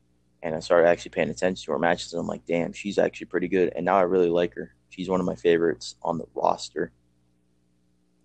and 0.43 0.53
I 0.53 0.59
started 0.59 0.89
actually 0.89 1.11
paying 1.11 1.29
attention 1.29 1.65
to 1.65 1.71
her 1.71 1.79
matches 1.79 2.11
and 2.11 2.19
I'm 2.19 2.27
like, 2.27 2.45
damn, 2.45 2.73
she's 2.73 2.97
actually 2.97 3.27
pretty 3.27 3.47
good. 3.47 3.71
And 3.73 3.85
now 3.85 3.95
I 3.95 4.01
really 4.01 4.29
like 4.29 4.53
her. 4.55 4.75
She's 4.89 5.07
one 5.07 5.21
of 5.21 5.25
my 5.25 5.35
favorites 5.35 5.95
on 6.03 6.17
the 6.17 6.25
roster. 6.35 6.91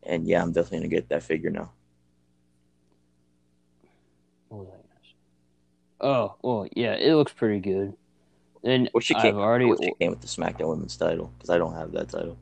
And 0.02 0.26
yeah, 0.26 0.42
I'm 0.42 0.50
definitely 0.50 0.78
gonna 0.78 0.88
get 0.88 1.08
that 1.10 1.22
figure 1.22 1.50
now. 1.50 1.70
what 4.52 4.66
was 4.66 4.68
I 4.68 4.76
gonna 4.76 5.00
say? 5.02 5.14
Oh, 6.02 6.34
well, 6.42 6.66
yeah, 6.74 6.94
it 6.94 7.14
looks 7.14 7.32
pretty 7.32 7.60
good. 7.60 7.94
And 8.64 8.90
Wish 8.94 9.10
I've 9.12 9.22
came, 9.22 9.36
already 9.36 9.66
wish 9.66 9.78
came 9.98 10.10
with 10.10 10.20
the 10.20 10.26
SmackDown 10.26 10.68
Women's 10.68 10.96
title 10.96 11.32
because 11.36 11.50
I 11.50 11.58
don't 11.58 11.74
have 11.74 11.92
that 11.92 12.08
title. 12.10 12.36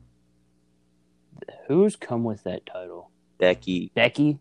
who's 1.67 1.95
come 1.95 2.23
with 2.23 2.43
that 2.43 2.65
title? 2.65 3.09
Becky, 3.39 3.91
Becky. 3.95 4.37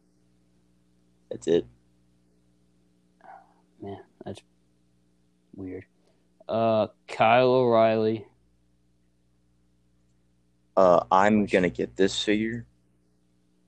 that's 1.31 1.47
it. 1.47 1.67
Man, 3.81 4.01
that's 4.25 4.41
weird. 5.55 5.85
Uh, 6.49 6.89
Kyle 7.09 7.49
O'Reilly. 7.53 8.27
Uh, 10.77 11.05
I'm 11.11 11.47
gonna 11.47 11.71
get 11.71 11.97
this 11.97 12.23
figure. 12.23 12.67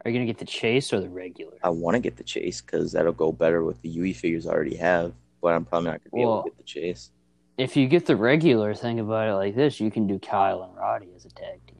Are 0.04 0.10
you 0.10 0.16
gonna 0.16 0.26
get 0.26 0.38
the 0.38 0.44
chase 0.44 0.92
or 0.92 1.00
the 1.00 1.08
regular? 1.08 1.56
I 1.62 1.70
want 1.70 1.94
to 1.94 2.00
get 2.00 2.16
the 2.16 2.24
chase 2.24 2.60
because 2.60 2.92
that'll 2.92 3.12
go 3.12 3.32
better 3.32 3.62
with 3.64 3.80
the 3.82 3.88
UE 3.88 4.12
figures 4.14 4.46
I 4.46 4.50
already 4.52 4.76
have. 4.76 5.12
But 5.42 5.54
I'm 5.54 5.64
probably 5.64 5.90
not 5.90 6.00
gonna 6.04 6.14
be 6.14 6.22
able 6.22 6.42
to 6.44 6.48
get 6.50 6.56
the 6.56 6.62
chase. 6.64 7.10
If 7.58 7.76
you 7.76 7.86
get 7.88 8.06
the 8.06 8.16
regular, 8.16 8.72
think 8.74 9.00
about 9.00 9.28
it 9.28 9.34
like 9.34 9.54
this: 9.54 9.80
you 9.80 9.90
can 9.90 10.06
do 10.06 10.18
Kyle 10.18 10.62
and 10.62 10.74
Roddy 10.76 11.08
as 11.14 11.24
a 11.26 11.30
tag 11.30 11.60
team. 11.66 11.76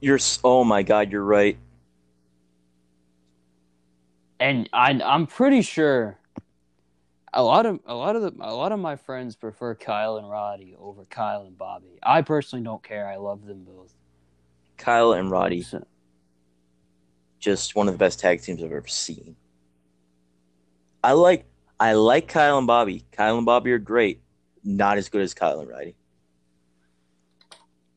You're 0.00 0.18
oh 0.44 0.64
my 0.64 0.82
god, 0.82 1.10
you're 1.10 1.24
right. 1.24 1.56
and 4.38 4.68
I, 4.72 4.90
I'm 5.02 5.26
pretty 5.26 5.62
sure 5.62 6.18
a 7.32 7.42
lot 7.42 7.66
of 7.66 7.80
a 7.86 7.94
lot 7.94 8.16
of 8.16 8.22
the 8.22 8.32
a 8.40 8.54
lot 8.54 8.72
of 8.72 8.78
my 8.78 8.96
friends 8.96 9.36
prefer 9.36 9.74
Kyle 9.74 10.16
and 10.16 10.28
Roddy 10.28 10.76
over 10.78 11.04
Kyle 11.04 11.42
and 11.42 11.56
Bobby. 11.56 11.98
I 12.02 12.22
personally 12.22 12.64
don't 12.64 12.82
care. 12.82 13.08
I 13.08 13.16
love 13.16 13.46
them 13.46 13.64
both. 13.64 13.94
Kyle 14.76 15.12
and 15.12 15.30
Roddy, 15.30 15.62
So- 15.62 15.86
just 17.38 17.74
one 17.76 17.88
of 17.88 17.94
the 17.94 17.98
best 17.98 18.18
tag 18.20 18.42
teams 18.42 18.62
I've 18.62 18.72
ever 18.72 18.88
seen. 18.88 19.36
I 21.02 21.12
like 21.12 21.46
I 21.78 21.92
like 21.92 22.28
Kyle 22.28 22.58
and 22.58 22.66
Bobby. 22.66 23.04
Kyle 23.12 23.36
and 23.36 23.44
Bobby 23.46 23.72
are 23.72 23.78
great. 23.78 24.22
Not 24.64 24.98
as 24.98 25.08
good 25.08 25.22
as 25.22 25.34
Kyle 25.34 25.60
and 25.60 25.68
Roddy. 25.68 25.94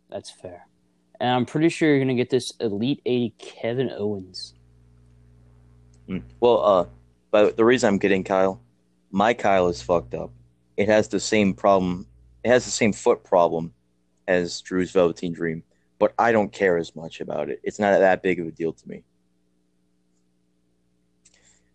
that's 0.10 0.30
fair. 0.30 0.68
And 1.19 1.30
I'm 1.30 1.45
pretty 1.45 1.69
sure 1.69 1.89
you're 1.89 1.99
gonna 1.99 2.15
get 2.15 2.30
this 2.30 2.53
Elite 2.60 3.01
80 3.06 3.34
Kevin 3.38 3.91
Owens. 3.91 4.53
Mm. 6.07 6.23
Well, 6.39 6.65
uh, 6.65 6.85
but 7.31 7.57
the 7.57 7.65
reason 7.65 7.88
I'm 7.88 7.97
getting 7.99 8.23
Kyle, 8.23 8.61
my 9.11 9.34
Kyle 9.34 9.68
is 9.68 9.81
fucked 9.81 10.14
up. 10.14 10.31
It 10.77 10.88
has 10.88 11.07
the 11.07 11.19
same 11.19 11.53
problem. 11.53 12.07
It 12.43 12.49
has 12.49 12.65
the 12.65 12.72
same 12.72 12.93
foot 12.93 13.23
problem 13.23 13.73
as 14.27 14.61
Drew's 14.61 14.91
Velveteen 14.91 15.34
Dream, 15.34 15.64
but 15.99 16.14
I 16.18 16.31
don't 16.31 16.51
care 16.51 16.77
as 16.77 16.95
much 16.95 17.22
about 17.22 17.49
it. 17.49 17.60
It's 17.64 17.80
not 17.80 17.97
that 17.99 18.22
big 18.23 18.39
of 18.39 18.47
a 18.47 18.51
deal 18.51 18.73
to 18.73 18.88
me. 18.89 19.03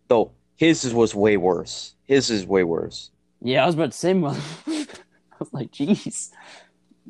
Though 0.08 0.32
his 0.56 0.84
is- 0.84 0.94
was 0.94 1.14
way 1.14 1.36
worse. 1.36 1.94
His 2.04 2.30
is 2.30 2.46
way 2.46 2.64
worse. 2.64 3.10
Yeah, 3.40 3.62
I 3.62 3.66
was 3.66 3.74
about 3.74 3.92
to 3.92 3.96
say, 3.98 4.12
mother. 4.14 4.40
I 4.66 4.86
was 5.38 5.52
like, 5.52 5.70
jeez. 5.72 6.30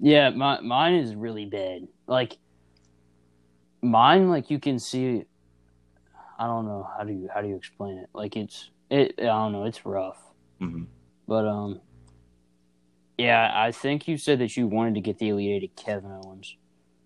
Yeah, 0.01 0.31
my 0.31 0.61
mine 0.61 0.95
is 0.95 1.15
really 1.15 1.45
bad. 1.45 1.87
Like 2.07 2.39
mine, 3.83 4.29
like 4.29 4.51
you 4.51 4.59
can 4.59 4.79
see. 4.79 5.25
I 6.39 6.47
don't 6.47 6.67
know 6.67 6.89
how 6.97 7.05
do 7.05 7.13
you 7.13 7.29
how 7.33 7.41
do 7.43 7.49
you 7.49 7.57
explain 7.57 7.99
it? 7.99 8.09
Like 8.13 8.37
it's 8.37 8.71
it. 8.91 9.15
I 9.19 9.23
don't 9.25 9.53
know. 9.53 9.65
It's 9.65 9.85
rough. 9.87 10.19
hmm 10.59 10.85
But 11.29 11.47
um, 11.47 11.81
yeah, 13.17 13.53
I 13.55 13.71
think 13.71 14.09
you 14.09 14.17
said 14.19 14.41
that 14.41 14.57
you 14.57 14.67
wanted 14.67 14.95
to 14.95 15.01
get 15.01 15.19
the 15.19 15.29
Elite 15.29 15.63
Eight 15.63 15.71
of 15.71 15.77
Kevin 15.77 16.11
Owens. 16.25 16.57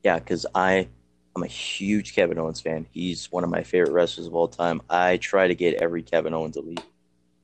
Yeah, 0.03 0.19
because 0.19 0.47
I 0.55 0.89
I'm 1.37 1.43
a 1.43 1.47
huge 1.47 2.15
Kevin 2.15 2.39
Owens 2.39 2.61
fan. 2.61 2.87
He's 2.91 3.31
one 3.31 3.45
of 3.45 3.51
my 3.51 3.63
favorite 3.63 3.93
wrestlers 3.93 4.27
of 4.27 4.35
all 4.35 4.49
time. 4.49 4.81
I 4.91 5.19
try 5.19 5.47
to 5.47 5.55
get 5.55 5.75
every 5.75 6.03
Kevin 6.03 6.35
Owens 6.35 6.57
elite. 6.57 6.83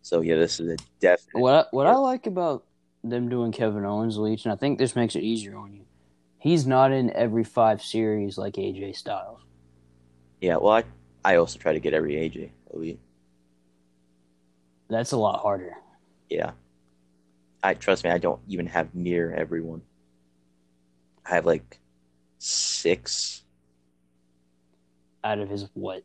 So 0.03 0.21
yeah, 0.21 0.37
this 0.37 0.61
is 0.61 0.69
a 0.69 0.77
definite. 1.01 1.41
What 1.41 1.55
I, 1.55 1.65
what 1.71 1.87
I 1.87 1.95
like 1.95 2.27
about 2.27 2.65
them 3.03 3.29
doing 3.29 3.53
Kevin 3.53 3.85
Owens 3.85 4.19
Leech, 4.19 4.45
and 4.45 4.53
I 4.53 4.57
think 4.57 4.79
this 4.79 4.97
makes 4.97 5.15
it 5.15 5.23
easier 5.23 5.57
on 5.57 5.73
you. 5.73 5.85
He's 6.39 6.67
not 6.67 6.93
in 6.93 7.11
every 7.11 7.45
five 7.45 7.83
series 7.83 8.37
like 8.37 8.55
AJ 8.55 8.97
Styles. 8.97 9.41
Yeah, 10.41 10.57
well, 10.57 10.73
I 10.73 10.85
I 11.25 11.37
also 11.37 11.59
try 11.59 11.73
to 11.73 11.81
get 11.81 11.95
every 11.95 12.15
AJ 12.15 12.51
elite. 12.73 13.01
That's 14.89 15.13
a 15.13 15.17
lot 15.17 15.41
harder. 15.41 15.75
Yeah, 16.29 16.51
I 17.63 17.75
trust 17.75 18.05
me. 18.05 18.11
I 18.11 18.19
don't 18.19 18.41
even 18.49 18.67
have 18.67 18.95
near 18.95 19.33
everyone. 19.33 19.83
I 21.25 21.37
have 21.37 21.47
like 21.47 21.79
six. 22.39 23.44
Out 25.25 25.39
of 25.39 25.49
his 25.49 25.67
what 25.75 26.03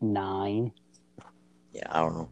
nine? 0.00 0.72
Yeah, 1.72 1.86
I 1.88 2.00
don't 2.00 2.14
know. 2.14 2.28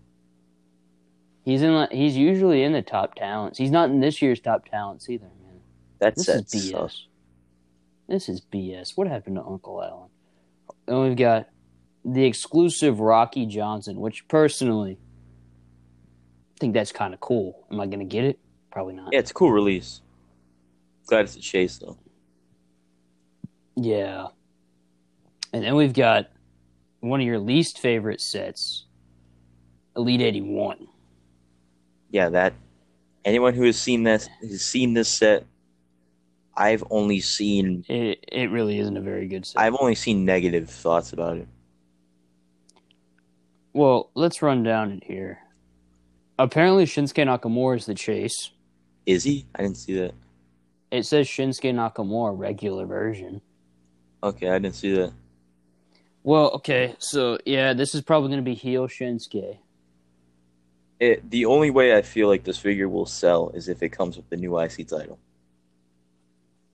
He's 1.44 1.62
in. 1.62 1.88
He's 1.90 2.16
usually 2.16 2.62
in 2.62 2.72
the 2.72 2.82
top 2.82 3.14
talents. 3.14 3.56
He's 3.56 3.70
not 3.70 3.88
in 3.88 4.00
this 4.00 4.20
year's 4.20 4.40
top 4.40 4.68
talents 4.68 5.08
either, 5.08 5.30
man. 5.42 5.60
That's 5.98 6.26
This 6.26 6.54
is 6.54 6.72
BS. 6.72 7.02
This 8.08 8.28
is 8.28 8.40
BS. 8.40 8.96
What 8.96 9.06
happened 9.06 9.36
to 9.36 9.42
Uncle 9.42 9.82
Allen? 9.82 10.08
And 10.86 11.08
we've 11.08 11.16
got 11.16 11.48
the 12.04 12.24
exclusive 12.24 13.00
Rocky 13.00 13.46
Johnson, 13.46 14.00
which 14.00 14.26
personally 14.28 14.98
I 16.56 16.60
think 16.60 16.74
that's 16.74 16.90
kind 16.90 17.14
of 17.14 17.20
cool. 17.20 17.66
Am 17.70 17.80
I 17.80 17.86
going 17.86 18.00
to 18.00 18.04
get 18.04 18.24
it? 18.24 18.38
Probably 18.72 18.94
not. 18.94 19.12
Yeah, 19.12 19.20
it's 19.20 19.30
a 19.30 19.34
cool 19.34 19.52
release. 19.52 20.00
Glad 21.06 21.26
it's 21.26 21.36
a 21.36 21.40
chase 21.40 21.78
though. 21.78 21.96
Yeah. 23.76 24.26
And 25.52 25.64
then 25.64 25.74
we've 25.74 25.94
got 25.94 26.28
one 27.00 27.20
of 27.20 27.26
your 27.26 27.38
least 27.38 27.78
favorite 27.78 28.20
sets, 28.20 28.86
Elite 29.96 30.20
81. 30.20 30.86
Yeah, 32.10 32.28
that. 32.30 32.54
Anyone 33.24 33.54
who 33.54 33.64
has 33.64 33.78
seen 33.80 34.02
this 34.04 34.28
has 34.40 34.62
seen 34.64 34.94
this 34.94 35.08
set. 35.08 35.44
I've 36.56 36.82
only 36.90 37.20
seen 37.20 37.84
It, 37.88 38.24
it 38.32 38.50
really 38.50 38.78
isn't 38.80 38.96
a 38.96 39.00
very 39.00 39.28
good 39.28 39.46
set. 39.46 39.60
I've 39.60 39.76
only 39.78 39.94
seen 39.94 40.24
negative 40.24 40.68
thoughts 40.68 41.12
about 41.12 41.36
it. 41.36 41.48
well, 43.72 44.10
let's 44.14 44.42
run 44.42 44.62
down 44.64 44.90
it 44.92 45.04
here. 45.04 45.38
Apparently, 46.38 46.84
Shinsuke 46.84 47.24
Nakamura 47.26 47.76
is 47.76 47.86
the 47.86 47.94
chase. 47.94 48.50
Is 49.06 49.24
he? 49.24 49.46
I 49.54 49.62
didn't 49.62 49.76
see 49.76 49.94
that. 49.98 50.14
It 50.90 51.04
says 51.06 51.26
Shinsuke 51.28 51.72
Nakamura 51.74 52.36
regular 52.36 52.86
version. 52.86 53.40
Okay, 54.22 54.48
I 54.48 54.58
didn't 54.58 54.74
see 54.74 54.94
that. 54.94 55.12
Well, 56.22 56.50
okay, 56.56 56.94
so 56.98 57.38
yeah, 57.46 57.72
this 57.72 57.94
is 57.94 58.02
probably 58.02 58.28
going 58.28 58.44
to 58.44 58.50
be 58.50 58.54
heel 58.54 58.86
Shinsuke. 58.86 59.58
It, 61.00 61.30
the 61.30 61.46
only 61.46 61.70
way 61.70 61.96
I 61.96 62.02
feel 62.02 62.28
like 62.28 62.44
this 62.44 62.58
figure 62.58 62.88
will 62.88 63.06
sell 63.06 63.50
is 63.50 63.68
if 63.68 63.82
it 63.82 63.90
comes 63.90 64.16
with 64.16 64.28
the 64.30 64.36
new 64.36 64.58
IC 64.58 64.88
title. 64.88 65.18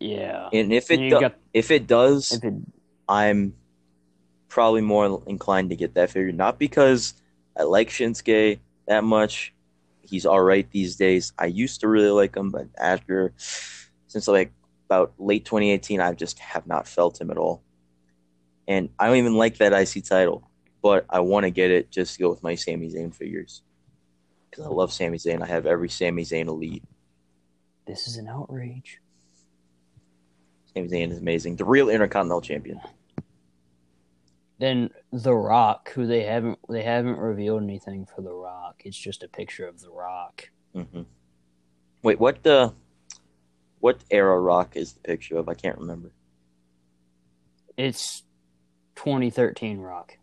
Yeah. 0.01 0.49
And 0.53 0.73
if 0.73 0.91
it 0.91 0.97
do- 0.97 1.21
got- 1.21 1.37
if 1.53 1.71
it 1.71 1.87
does, 1.87 2.33
If 2.33 2.43
it, 2.45 2.55
I'm 3.09 3.55
probably 4.49 4.81
more 4.81 5.23
inclined 5.27 5.71
to 5.71 5.77
get 5.77 5.95
that 5.95 6.11
figure. 6.11 6.33
Not 6.33 6.59
because 6.59 7.15
I 7.57 7.65
like 7.65 7.91
Shinsuke 7.91 8.59
that 8.87 9.05
much. 9.05 9.53
He's 10.03 10.27
all 10.27 10.41
right 10.41 10.69
these 10.71 10.97
days. 10.97 11.33
I 11.39 11.47
used 11.47 11.81
to 11.81 11.89
really 11.89 12.11
like 12.11 12.37
him, 12.37 12.51
but 12.51 12.66
after 12.79 13.33
since 14.07 14.27
like 14.29 14.53
about 14.87 15.12
late 15.19 15.45
2018, 15.45 16.01
I 16.01 16.12
just 16.12 16.39
have 16.39 16.66
not 16.66 16.87
felt 16.87 17.21
him 17.21 17.31
at 17.31 17.37
all. 17.39 17.62
And 18.66 18.89
I 18.99 19.07
don't 19.09 19.16
even 19.16 19.35
like 19.35 19.59
that 19.59 19.73
IC 19.73 20.05
title, 20.05 20.49
but 20.82 21.05
I 21.11 21.20
want 21.20 21.45
to 21.45 21.51
get 21.51 21.70
it 21.70 21.91
just 21.91 22.15
to 22.15 22.20
go 22.20 22.31
with 22.31 22.43
my 22.43 22.55
Sami 22.55 22.89
Zayn 22.91 23.15
figures 23.15 23.62
because 24.51 24.65
I 24.65 24.69
love 24.69 24.93
Sami 24.93 25.19
Zayn. 25.19 25.43
I 25.43 25.47
have 25.47 25.66
every 25.66 25.89
Sami 25.89 26.24
Zayn 26.24 26.47
elite. 26.47 26.82
this 27.86 28.07
is 28.07 28.16
an 28.16 28.28
outrage. 28.28 29.01
Sami 30.74 30.89
Zayn 30.89 31.11
is 31.12 31.19
amazing. 31.19 31.57
The 31.57 31.65
real 31.65 31.89
Intercontinental 31.91 32.41
Champion. 32.41 32.81
Then 34.59 34.91
The 35.12 35.35
Rock, 35.35 35.91
who 35.93 36.07
they 36.07 36.23
haven't 36.23 36.59
they 36.69 36.82
haven't 36.82 37.19
revealed 37.19 37.62
anything 37.62 38.07
for 38.07 38.23
The 38.23 38.32
Rock. 38.32 38.82
It's 38.85 38.97
just 38.97 39.23
a 39.23 39.28
picture 39.28 39.66
of 39.66 39.81
The 39.81 39.91
Rock. 39.91 40.49
hmm 40.73 41.03
Wait, 42.03 42.19
what 42.20 42.43
the 42.43 42.73
what 43.81 43.99
era 44.11 44.39
Rock 44.41 44.77
is 44.77 44.93
the 44.95 45.01
picture 45.01 45.36
of? 45.36 45.49
I 45.49 45.55
can't 45.55 45.77
remember. 45.78 46.12
It's 47.77 48.23
2013 48.97 49.79
Rock. 49.79 50.16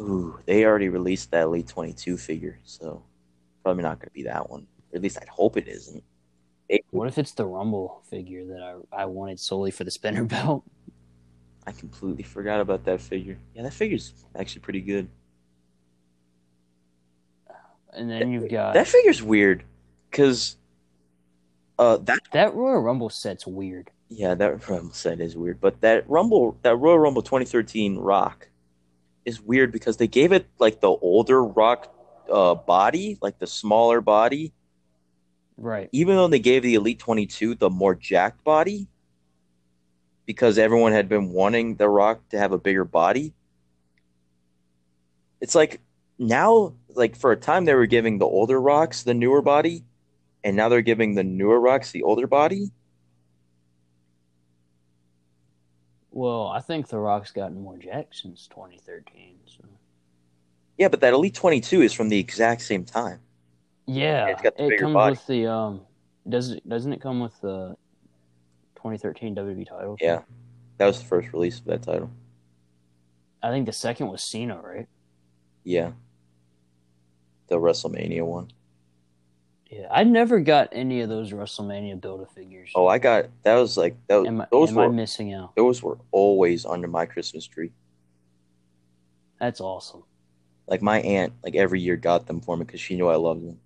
Ooh, 0.00 0.38
they 0.46 0.64
already 0.64 0.88
released 0.88 1.30
that 1.30 1.44
Elite 1.44 1.66
22 1.66 2.16
figure, 2.16 2.58
so 2.64 3.02
probably 3.62 3.82
not 3.82 3.98
going 3.98 4.08
to 4.08 4.12
be 4.14 4.22
that 4.24 4.48
one. 4.48 4.66
Or 4.92 4.96
at 4.96 5.02
least 5.02 5.18
I'd 5.20 5.28
hope 5.28 5.56
it 5.56 5.66
isn't. 5.68 6.02
It- 6.68 6.84
What 6.90 7.08
if 7.08 7.18
it's 7.18 7.32
the 7.32 7.46
Rumble 7.46 8.02
figure 8.10 8.44
that 8.46 8.62
I 8.62 9.02
I 9.02 9.04
wanted 9.06 9.40
solely 9.40 9.70
for 9.70 9.84
the 9.84 9.90
spinner 9.90 10.24
belt? 10.36 10.64
I 11.66 11.72
completely 11.72 12.22
forgot 12.22 12.60
about 12.60 12.84
that 12.84 13.00
figure. 13.00 13.38
Yeah, 13.54 13.62
that 13.62 13.74
figure's 13.74 14.12
actually 14.34 14.60
pretty 14.62 14.80
good. 14.80 15.08
And 17.92 18.10
then 18.10 18.30
you've 18.30 18.50
got 18.50 18.74
That 18.74 18.86
figure's 18.86 19.22
weird, 19.22 19.64
cause 20.12 20.56
uh 21.78 21.96
that 21.98 22.20
that 22.32 22.54
Royal 22.54 22.80
Rumble 22.80 23.10
set's 23.10 23.46
weird. 23.46 23.90
Yeah 24.08 24.34
that 24.34 24.68
Rumble 24.68 24.92
set 24.92 25.20
is 25.20 25.36
weird, 25.36 25.60
but 25.60 25.80
that 25.80 26.08
Rumble 26.08 26.56
that 26.62 26.76
Royal 26.76 26.98
Rumble 26.98 27.22
2013 27.22 27.96
Rock 27.98 28.48
is 29.24 29.40
weird 29.40 29.72
because 29.72 29.96
they 29.98 30.06
gave 30.08 30.32
it 30.32 30.46
like 30.58 30.80
the 30.80 30.88
older 30.88 31.44
Rock 31.44 31.94
uh 32.30 32.54
body, 32.54 33.18
like 33.20 33.38
the 33.38 33.46
smaller 33.46 34.00
body, 34.00 34.52
Right. 35.56 35.88
even 35.92 36.16
though 36.16 36.28
they 36.28 36.38
gave 36.38 36.62
the 36.62 36.74
Elite 36.74 36.98
22 36.98 37.54
the 37.54 37.70
more 37.70 37.94
jacked 37.94 38.44
body, 38.44 38.88
because 40.26 40.58
everyone 40.58 40.92
had 40.92 41.08
been 41.08 41.30
wanting 41.32 41.76
The 41.76 41.88
Rock 41.88 42.28
to 42.30 42.38
have 42.38 42.52
a 42.52 42.58
bigger 42.58 42.84
body. 42.84 43.34
It's 45.40 45.54
like 45.54 45.80
now, 46.18 46.74
like 46.94 47.16
for 47.16 47.32
a 47.32 47.36
time, 47.36 47.64
they 47.64 47.74
were 47.74 47.86
giving 47.86 48.18
the 48.18 48.26
older 48.26 48.60
Rocks 48.60 49.02
the 49.04 49.14
newer 49.14 49.40
body, 49.42 49.84
and 50.44 50.56
now 50.56 50.68
they're 50.68 50.82
giving 50.82 51.14
the 51.14 51.24
newer 51.24 51.60
Rocks 51.60 51.92
the 51.92 52.02
older 52.02 52.26
body. 52.26 52.70
Well, 56.10 56.46
I 56.48 56.60
think 56.60 56.88
The 56.88 56.98
Rock's 56.98 57.30
gotten 57.32 57.60
more 57.60 57.76
jacked 57.76 58.16
since 58.16 58.48
2013. 58.48 59.36
So. 59.46 59.64
Yeah, 60.78 60.88
but 60.88 61.00
that 61.00 61.12
Elite 61.12 61.34
22 61.34 61.82
is 61.82 61.92
from 61.92 62.08
the 62.08 62.18
exact 62.18 62.62
same 62.62 62.84
time. 62.84 63.20
Yeah, 63.86 64.26
it's 64.26 64.42
got 64.42 64.56
the 64.56 64.66
it 64.68 64.80
comes 64.80 64.94
body. 64.94 65.12
with 65.12 65.26
the 65.26 65.46
um. 65.46 65.80
Does 66.28 66.50
it 66.50 66.68
doesn't 66.68 66.92
it 66.92 67.00
come 67.00 67.20
with 67.20 67.38
the 67.40 67.74
2013 68.76 69.34
WWE 69.34 69.66
title? 69.66 69.96
Yeah, 70.00 70.20
that 70.76 70.86
was 70.86 70.98
the 70.98 71.06
first 71.06 71.32
release 71.32 71.58
of 71.58 71.64
that 71.64 71.82
title. 71.82 72.10
I 73.42 73.50
think 73.50 73.66
the 73.66 73.72
second 73.72 74.08
was 74.08 74.22
Cena, 74.22 74.60
right? 74.60 74.86
Yeah, 75.64 75.92
the 77.46 77.56
WrestleMania 77.56 78.26
one. 78.26 78.50
Yeah, 79.68 79.86
I 79.90 80.04
never 80.04 80.40
got 80.40 80.70
any 80.72 81.02
of 81.02 81.10
those 81.10 81.32
WrestleMania 81.32 82.00
Build 82.00 82.22
a 82.22 82.26
figures. 82.26 82.70
Oh, 82.74 82.86
I 82.86 82.98
got 82.98 83.26
that 83.42 83.54
was 83.54 83.76
like 83.76 83.96
that. 84.08 84.26
am, 84.26 84.40
I, 84.40 84.46
those 84.50 84.70
am 84.70 84.76
were 84.76 84.84
I 84.84 84.88
missing 84.88 85.34
out? 85.34 85.54
those 85.56 85.82
were 85.82 85.98
always 86.10 86.64
under 86.64 86.88
my 86.88 87.04
Christmas 87.04 87.46
tree. 87.46 87.70
That's 89.38 89.60
awesome. 89.60 90.04
Like 90.66 90.80
my 90.80 91.00
aunt, 91.00 91.34
like 91.44 91.54
every 91.54 91.80
year 91.80 91.96
got 91.96 92.26
them 92.26 92.40
for 92.40 92.56
me 92.56 92.64
because 92.64 92.80
she 92.80 92.96
knew 92.96 93.08
I 93.08 93.16
loved 93.16 93.46
them. 93.46 93.58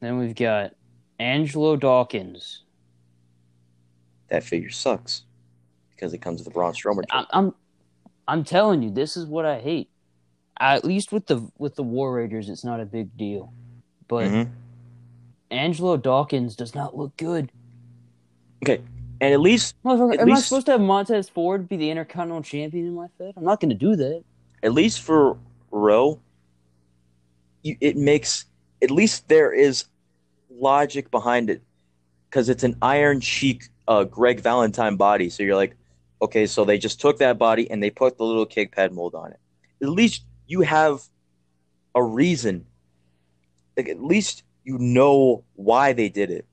Then 0.00 0.18
we've 0.18 0.34
got 0.34 0.74
Angelo 1.18 1.76
Dawkins. 1.76 2.62
That 4.28 4.42
figure 4.42 4.70
sucks 4.70 5.24
because 5.90 6.14
it 6.14 6.18
comes 6.18 6.40
with 6.40 6.46
the 6.46 6.50
Braun 6.50 6.72
Strowman. 6.72 7.04
I'm, 7.10 7.26
I'm, 7.30 7.54
I'm 8.26 8.44
telling 8.44 8.82
you, 8.82 8.90
this 8.90 9.16
is 9.16 9.26
what 9.26 9.44
I 9.44 9.60
hate. 9.60 9.90
At 10.60 10.84
least 10.84 11.10
with 11.10 11.26
the 11.26 11.50
with 11.58 11.74
the 11.74 11.82
War 11.82 12.12
Raiders, 12.14 12.48
it's 12.50 12.64
not 12.64 12.80
a 12.80 12.84
big 12.84 13.16
deal. 13.16 13.52
But 14.08 14.28
Mhm. 14.30 14.50
Angelo 15.50 15.96
Dawkins 15.96 16.54
does 16.54 16.74
not 16.74 16.96
look 16.96 17.16
good. 17.16 17.50
Okay, 18.62 18.82
and 19.20 19.32
at 19.32 19.40
least 19.40 19.74
Motherfucker, 19.84 20.14
At 20.14 20.20
am 20.20 20.28
I 20.30 20.34
least- 20.34 20.48
supposed 20.48 20.66
to 20.66 20.72
have 20.72 20.80
Montez 20.80 21.28
Ford 21.30 21.66
be 21.68 21.76
the 21.76 21.90
Intercontinental 21.90 22.42
Champion 22.42 22.86
in 22.86 22.94
my 22.94 23.08
Fed? 23.18 23.32
I'm 23.36 23.44
not 23.44 23.58
going 23.60 23.70
to 23.70 23.74
do 23.74 23.96
that. 23.96 24.22
at 24.62 24.74
least 24.74 25.00
for 25.00 25.38
Rowe, 25.70 26.18
you, 27.62 27.76
it 27.80 27.96
makes 27.96 28.44
at 28.82 28.90
least 28.90 29.28
there 29.28 29.52
is 29.52 29.86
logic 30.50 31.10
behind 31.10 31.48
it 31.48 31.62
because 32.28 32.50
it's 32.50 32.62
an 32.64 32.76
Iron 32.82 33.20
Sheik 33.20 33.64
uh, 33.88 34.04
Greg 34.04 34.40
Valentine 34.40 34.96
body. 34.96 35.30
So 35.30 35.42
you're 35.42 35.56
like, 35.56 35.74
okay, 36.20 36.44
so 36.46 36.64
they 36.66 36.76
just 36.76 37.00
took 37.00 37.18
that 37.18 37.38
body 37.38 37.70
and 37.70 37.82
they 37.82 37.88
put 37.90 38.18
the 38.18 38.24
little 38.24 38.44
kick 38.46 38.72
pad 38.76 38.92
mold 38.92 39.14
on 39.14 39.30
it. 39.32 39.40
At 39.82 39.88
least 39.88 40.24
you 40.50 40.62
have 40.62 41.08
a 41.94 42.02
reason. 42.02 42.66
Like 43.76 43.88
at 43.88 44.02
least 44.02 44.42
you 44.64 44.78
know 44.78 45.44
why 45.54 45.92
they 45.92 46.08
did 46.08 46.30
it. 46.30 46.46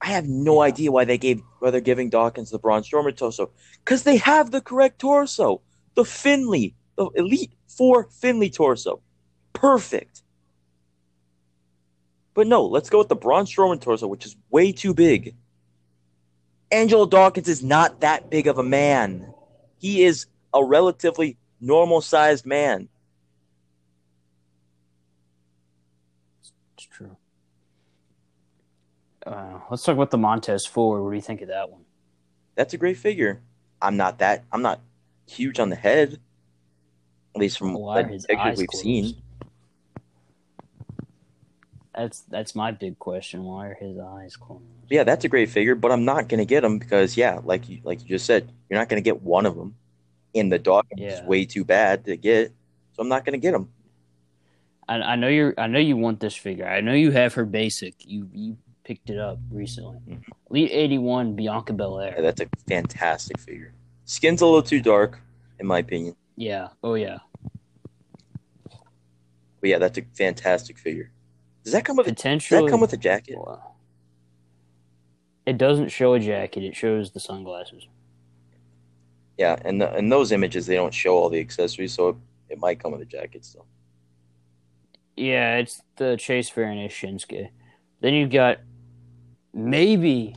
I 0.00 0.08
have 0.08 0.28
no 0.28 0.62
Yeah. 0.62 0.68
idea 0.68 0.92
why 0.92 1.04
they 1.06 1.16
gave 1.18 1.42
why 1.60 1.70
they're 1.70 1.80
giving 1.80 2.10
Dawkins 2.10 2.50
the 2.50 2.58
Braun 2.58 2.82
Strowman 2.82 3.16
torso 3.16 3.50
because 3.84 4.02
they 4.02 4.18
have 4.18 4.50
the 4.50 4.60
correct 4.60 4.98
torso 5.00 5.62
the 5.94 6.04
Finlay, 6.04 6.74
the 6.96 7.06
Elite 7.14 7.52
Four 7.68 8.08
Finlay 8.10 8.50
torso. 8.50 9.00
Perfect. 9.54 10.22
But 12.34 12.48
no, 12.48 12.66
let's 12.66 12.90
go 12.90 12.98
with 12.98 13.08
the 13.08 13.16
Braun 13.16 13.46
Strowman 13.46 13.80
torso, 13.80 14.08
which 14.08 14.26
is 14.26 14.36
way 14.50 14.72
too 14.72 14.92
big. 14.92 15.36
Angelo 16.70 17.06
Dawkins 17.06 17.48
is 17.48 17.62
not 17.62 18.00
that 18.00 18.28
big 18.30 18.48
of 18.48 18.58
a 18.58 18.62
man. 18.64 19.32
He 19.78 20.02
is 20.02 20.26
a 20.52 20.64
relatively 20.64 21.38
normal 21.64 22.00
sized 22.00 22.44
man. 22.44 22.88
It's 26.76 26.86
true. 26.86 27.16
Uh, 29.26 29.58
let's 29.70 29.82
talk 29.82 29.94
about 29.94 30.10
the 30.10 30.18
Montez 30.18 30.66
Ford. 30.66 31.02
What 31.02 31.10
do 31.10 31.16
you 31.16 31.22
think 31.22 31.40
of 31.40 31.48
that 31.48 31.70
one? 31.70 31.82
That's 32.54 32.74
a 32.74 32.76
great 32.76 32.98
figure. 32.98 33.40
I'm 33.80 33.96
not 33.96 34.18
that 34.18 34.44
I'm 34.52 34.62
not 34.62 34.80
huge 35.26 35.58
on 35.58 35.70
the 35.70 35.76
head. 35.76 36.20
At 37.34 37.40
least 37.40 37.58
from 37.58 37.74
Why 37.74 38.00
are 38.00 38.02
the 38.04 38.10
his 38.10 38.26
pictures 38.26 38.58
we've 38.58 38.68
closed? 38.68 38.84
seen. 38.84 39.16
That's 41.94 42.20
that's 42.22 42.54
my 42.54 42.70
big 42.72 42.98
question. 42.98 43.44
Why 43.44 43.68
are 43.68 43.74
his 43.74 43.98
eyes 43.98 44.36
closed? 44.36 44.64
Yeah, 44.90 45.04
that's 45.04 45.24
a 45.24 45.28
great 45.28 45.48
figure, 45.48 45.74
but 45.74 45.90
I'm 45.90 46.04
not 46.04 46.28
gonna 46.28 46.44
get 46.44 46.62
him 46.62 46.78
because 46.78 47.16
yeah, 47.16 47.40
like 47.42 47.68
you 47.68 47.80
like 47.82 48.02
you 48.02 48.08
just 48.08 48.26
said, 48.26 48.50
you're 48.68 48.78
not 48.78 48.88
gonna 48.88 49.00
get 49.00 49.22
one 49.22 49.46
of 49.46 49.56
them. 49.56 49.74
And 50.34 50.50
the 50.50 50.58
dog 50.58 50.86
is 50.96 51.20
way 51.22 51.44
too 51.44 51.64
bad 51.64 52.04
to 52.06 52.16
get, 52.16 52.48
so 52.92 53.02
I'm 53.02 53.08
not 53.08 53.24
gonna 53.24 53.38
get 53.38 53.54
him. 53.54 53.68
I, 54.88 54.96
I 54.96 55.16
know 55.16 55.28
you're. 55.28 55.54
I 55.56 55.66
know 55.68 55.78
you 55.78 55.96
want 55.96 56.20
this 56.20 56.34
figure. 56.34 56.66
I 56.66 56.80
know 56.80 56.92
you 56.92 57.10
have 57.12 57.34
her 57.34 57.44
basic. 57.44 57.94
You 58.04 58.28
you 58.32 58.56
picked 58.84 59.10
it 59.10 59.18
up 59.18 59.38
recently. 59.50 59.98
Mhm. 60.08 60.22
Elite 60.50 60.70
eighty 60.72 60.98
one 60.98 61.34
Bianca 61.34 61.72
Yeah, 61.72 61.76
Belair. 61.76 62.16
that's 62.20 62.40
a 62.40 62.48
fantastic 62.68 63.38
figure. 63.38 63.72
Skin's 64.06 64.42
a 64.42 64.46
little 64.46 64.62
too 64.62 64.80
dark, 64.80 65.20
in 65.60 65.66
my 65.66 65.78
opinion, 65.78 66.14
Yeah. 66.36 66.68
Oh 66.82 66.94
yeah. 66.94 67.18
but 69.60 69.70
yeah, 69.70 69.78
that's 69.78 69.96
a 69.98 70.02
fantastic 70.14 70.78
figure. 70.78 71.10
Does 71.62 71.72
that 71.72 71.84
come 71.84 71.96
with? 71.96 72.06
A, 72.08 72.12
does 72.12 72.48
that 72.50 72.68
come 72.68 72.80
with 72.80 72.92
a 72.92 72.98
jacket? 72.98 73.38
It 75.46 75.56
doesn't 75.58 75.88
show 75.90 76.14
a 76.14 76.20
jacket. 76.20 76.64
It 76.64 76.74
shows 76.76 77.12
the 77.12 77.20
sunglasses. 77.20 77.86
Yeah, 79.36 79.56
and 79.64 79.80
the, 79.80 79.96
in 79.96 80.08
those 80.08 80.32
images 80.32 80.66
they 80.66 80.76
don't 80.76 80.94
show 80.94 81.14
all 81.16 81.28
the 81.28 81.40
accessories, 81.40 81.92
so 81.92 82.10
it, 82.10 82.16
it 82.50 82.58
might 82.58 82.80
come 82.80 82.92
with 82.92 83.00
a 83.00 83.06
jacket 83.06 83.44
still. 83.44 83.66
Yeah, 85.16 85.56
it's 85.56 85.82
the 85.96 86.16
Chase 86.16 86.50
Variant 86.50 86.90
Shinsuke. 86.90 87.48
Then 88.00 88.14
you've 88.14 88.30
got 88.30 88.58
maybe 89.52 90.34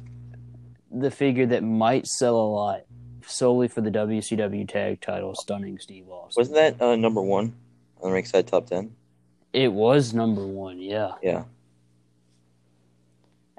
the 0.92 1.12
figure 1.12 1.46
that 1.48 1.64
might 1.64 2.08
sell 2.08 2.36
a 2.36 2.48
lot 2.48 2.82
solely 3.26 3.68
for 3.68 3.82
the 3.82 3.92
WCW 3.92 4.68
tag 4.68 5.02
title, 5.02 5.36
Stunning 5.36 5.80
Steve 5.80 6.08
Austin. 6.10 6.40
Wasn't 6.40 6.56
that 6.56 6.82
uh, 6.82 6.96
number 6.96 7.22
one 7.22 7.56
on 8.02 8.10
the 8.10 8.14
Ringside 8.14 8.48
Top 8.48 8.68
Ten? 8.68 8.96
It 9.54 9.72
was 9.72 10.14
number 10.14 10.46
one, 10.46 10.80
yeah. 10.80 11.14
Yeah, 11.24 11.44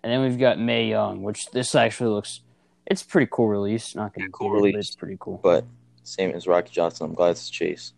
And 0.03 0.13
then 0.13 0.23
we've 0.23 0.39
got 0.39 0.59
Mae 0.59 0.89
Young, 0.89 1.23
which 1.23 1.51
this 1.51 1.75
actually 1.75 2.11
looks 2.11 2.41
it's 2.91 3.03
a 3.03 3.07
pretty 3.07 3.29
cool 3.31 3.49
release. 3.49 3.95
Not 3.95 4.15
gonna 4.15 4.27
Yeah, 4.27 4.31
cool 4.33 4.65
it, 4.65 4.73
but 4.73 4.79
it's 4.79 4.95
pretty 4.97 5.17
cool. 5.21 5.39
but 5.43 5.65
same 6.03 6.31
as 6.31 6.47
Rocky 6.47 6.71
Johnson. 6.73 7.07
I'm 7.07 7.15
glad 7.15 7.31
it's 7.31 7.49
Chase. 7.51 7.93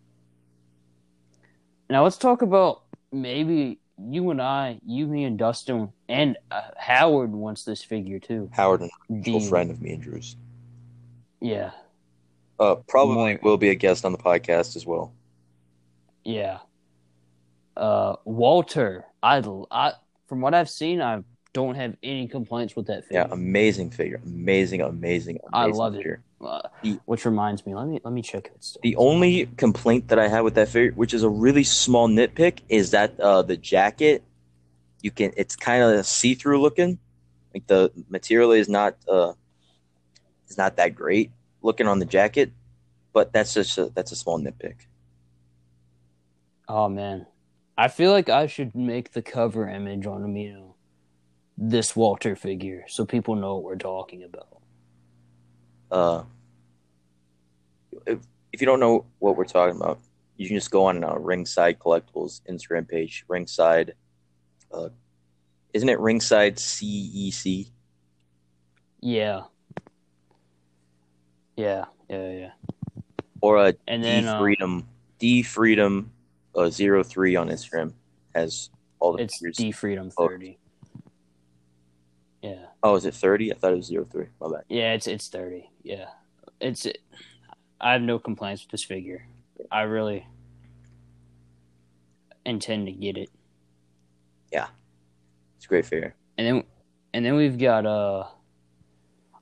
Now 1.89 2.03
let's 2.03 2.17
talk 2.17 2.41
about 2.41 2.83
maybe 3.11 3.79
you 3.97 4.31
and 4.31 4.41
I, 4.41 4.79
you, 4.85 5.05
me, 5.07 5.25
and 5.25 5.37
Dustin, 5.37 5.91
and 6.09 6.37
uh, 6.49 6.61
Howard 6.77 7.31
wants 7.31 7.63
this 7.65 7.83
figure 7.83 8.19
too. 8.19 8.49
Howard, 8.53 8.81
an 8.81 8.89
The- 9.09 9.39
friend 9.41 9.69
of 9.71 9.81
me 9.81 9.93
and 9.93 10.01
Drew's. 10.01 10.35
Yeah, 11.39 11.71
Uh, 12.59 12.75
probably 12.87 13.39
will 13.41 13.57
be 13.57 13.69
a 13.69 13.75
guest 13.75 14.05
on 14.05 14.11
the 14.11 14.17
podcast 14.19 14.75
as 14.75 14.85
well. 14.85 15.13
yeah. 16.23 16.59
Uh, 17.77 18.17
Walter, 18.25 19.05
I, 19.23 19.41
I, 19.71 19.93
from 20.27 20.41
what 20.41 20.53
I've 20.53 20.69
seen, 20.69 21.01
I 21.01 21.23
don't 21.53 21.75
have 21.75 21.95
any 22.01 22.27
complaints 22.27 22.75
with 22.75 22.87
that 22.87 23.03
figure. 23.03 23.25
Yeah, 23.27 23.27
amazing 23.31 23.91
figure. 23.91 24.21
Amazing, 24.25 24.81
amazing, 24.81 25.39
amazing 25.47 25.49
I 25.53 25.65
love 25.65 25.95
it. 25.95 25.97
figure. 25.97 26.23
Uh, 26.39 26.61
The- 26.81 26.99
which 27.05 27.25
reminds 27.25 27.65
me, 27.65 27.75
let 27.75 27.87
me 27.87 27.99
let 28.03 28.13
me 28.13 28.21
check 28.21 28.47
it. 28.47 28.63
Still. 28.63 28.79
The 28.81 28.95
only 28.95 29.47
complaint 29.57 30.07
that 30.07 30.19
I 30.19 30.27
have 30.27 30.43
with 30.43 30.55
that 30.55 30.69
figure, 30.69 30.93
which 30.93 31.13
is 31.13 31.23
a 31.23 31.29
really 31.29 31.63
small 31.63 32.07
nitpick, 32.07 32.59
is 32.69 32.91
that 32.91 33.19
uh, 33.19 33.41
the 33.41 33.57
jacket, 33.57 34.23
you 35.01 35.11
can 35.11 35.33
it's 35.37 35.55
kind 35.55 35.83
of 35.83 36.05
see 36.05 36.35
through 36.35 36.61
looking, 36.61 36.99
like 37.53 37.67
the 37.67 37.91
material 38.09 38.51
is 38.51 38.69
not 38.69 38.95
uh, 39.07 39.33
is 40.47 40.57
not 40.57 40.77
that 40.77 40.95
great 40.95 41.31
looking 41.61 41.87
on 41.87 41.99
the 41.99 42.05
jacket, 42.05 42.51
but 43.13 43.33
that's 43.33 43.53
just 43.53 43.77
a, 43.77 43.91
that's 43.93 44.11
a 44.11 44.15
small 44.15 44.39
nitpick. 44.39 44.87
Oh 46.67 46.87
man, 46.87 47.27
I 47.77 47.89
feel 47.89 48.11
like 48.11 48.29
I 48.29 48.47
should 48.47 48.73
make 48.73 49.11
the 49.11 49.21
cover 49.21 49.67
image 49.67 50.05
on 50.05 50.33
know 50.33 50.70
this 51.57 51.95
Walter 51.95 52.35
figure 52.35 52.85
so 52.87 53.05
people 53.05 53.35
know 53.35 53.55
what 53.55 53.63
we're 53.63 53.75
talking 53.75 54.23
about. 54.23 54.47
Uh, 55.91 56.23
if, 58.05 58.19
if 58.53 58.61
you 58.61 58.65
don't 58.65 58.79
know 58.79 59.05
what 59.19 59.35
we're 59.35 59.45
talking 59.45 59.75
about, 59.75 59.99
you 60.37 60.47
can 60.47 60.57
just 60.57 60.71
go 60.71 60.85
on 60.85 61.03
uh, 61.03 61.13
Ringside 61.15 61.77
Collectibles 61.77 62.41
Instagram 62.49 62.87
page. 62.87 63.25
Ringside, 63.27 63.93
uh, 64.73 64.89
isn't 65.73 65.89
it 65.89 65.99
Ringside 65.99 66.55
CEC? 66.55 67.69
Yeah. 69.01 69.41
Yeah, 71.55 71.85
yeah, 72.09 72.31
yeah. 72.31 72.51
Or 73.41 73.57
a 73.57 73.75
and 73.87 74.03
then, 74.03 74.27
uh, 74.27 74.39
Freedom 74.39 74.87
D 75.19 75.43
Freedom 75.43 76.11
uh, 76.55 76.69
zero 76.69 77.03
three 77.03 77.35
on 77.35 77.49
Instagram 77.49 77.93
has 78.33 78.69
all 78.99 79.13
the 79.13 79.23
it's. 79.23 79.39
D 79.57 79.71
Freedom 79.71 80.09
30. 80.09 80.57
Yeah, 82.41 82.65
oh, 82.81 82.95
is 82.95 83.05
it 83.05 83.13
thirty? 83.13 83.51
I 83.53 83.55
thought 83.57 83.73
it 83.73 83.77
was 83.77 83.85
zero 83.85 84.05
three. 84.11 84.27
My 84.39 84.49
bad. 84.51 84.63
yeah, 84.69 84.93
it's 84.93 85.07
it's 85.07 85.27
thirty. 85.27 85.69
Yeah, 85.83 86.05
it's. 86.59 86.87
I 87.79 87.93
have 87.93 88.01
no 88.01 88.19
complaints 88.19 88.63
with 88.63 88.71
this 88.71 88.83
figure. 88.83 89.27
I 89.71 89.81
really 89.83 90.25
intend 92.45 92.87
to 92.87 92.91
get 92.91 93.17
it. 93.17 93.29
Yeah. 94.51 94.67
It's 95.57 95.65
a 95.65 95.69
great 95.69 95.85
figure. 95.85 96.15
And 96.37 96.47
then 96.47 96.63
and 97.13 97.25
then 97.25 97.35
we've 97.35 97.57
got 97.57 97.85
uh 97.85 98.25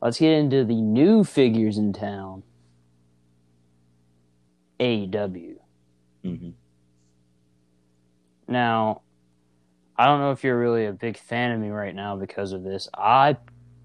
let's 0.02 0.20
get 0.20 0.32
into 0.34 0.64
the 0.66 0.76
new 0.76 1.24
figures 1.24 1.78
in 1.78 1.94
town. 1.94 2.44
AEW. 4.80 5.56
hmm 6.24 6.50
Now, 8.48 9.02
I 10.00 10.06
don't 10.06 10.22
know 10.22 10.32
if 10.32 10.46
you're 10.46 10.58
really 10.58 10.86
a 10.86 10.94
big 10.94 11.18
fan 11.18 11.52
of 11.52 11.60
me 11.60 11.68
right 11.72 11.94
now 11.94 12.16
because 12.16 12.54
of 12.54 12.64
this. 12.64 12.88
I 12.94 13.36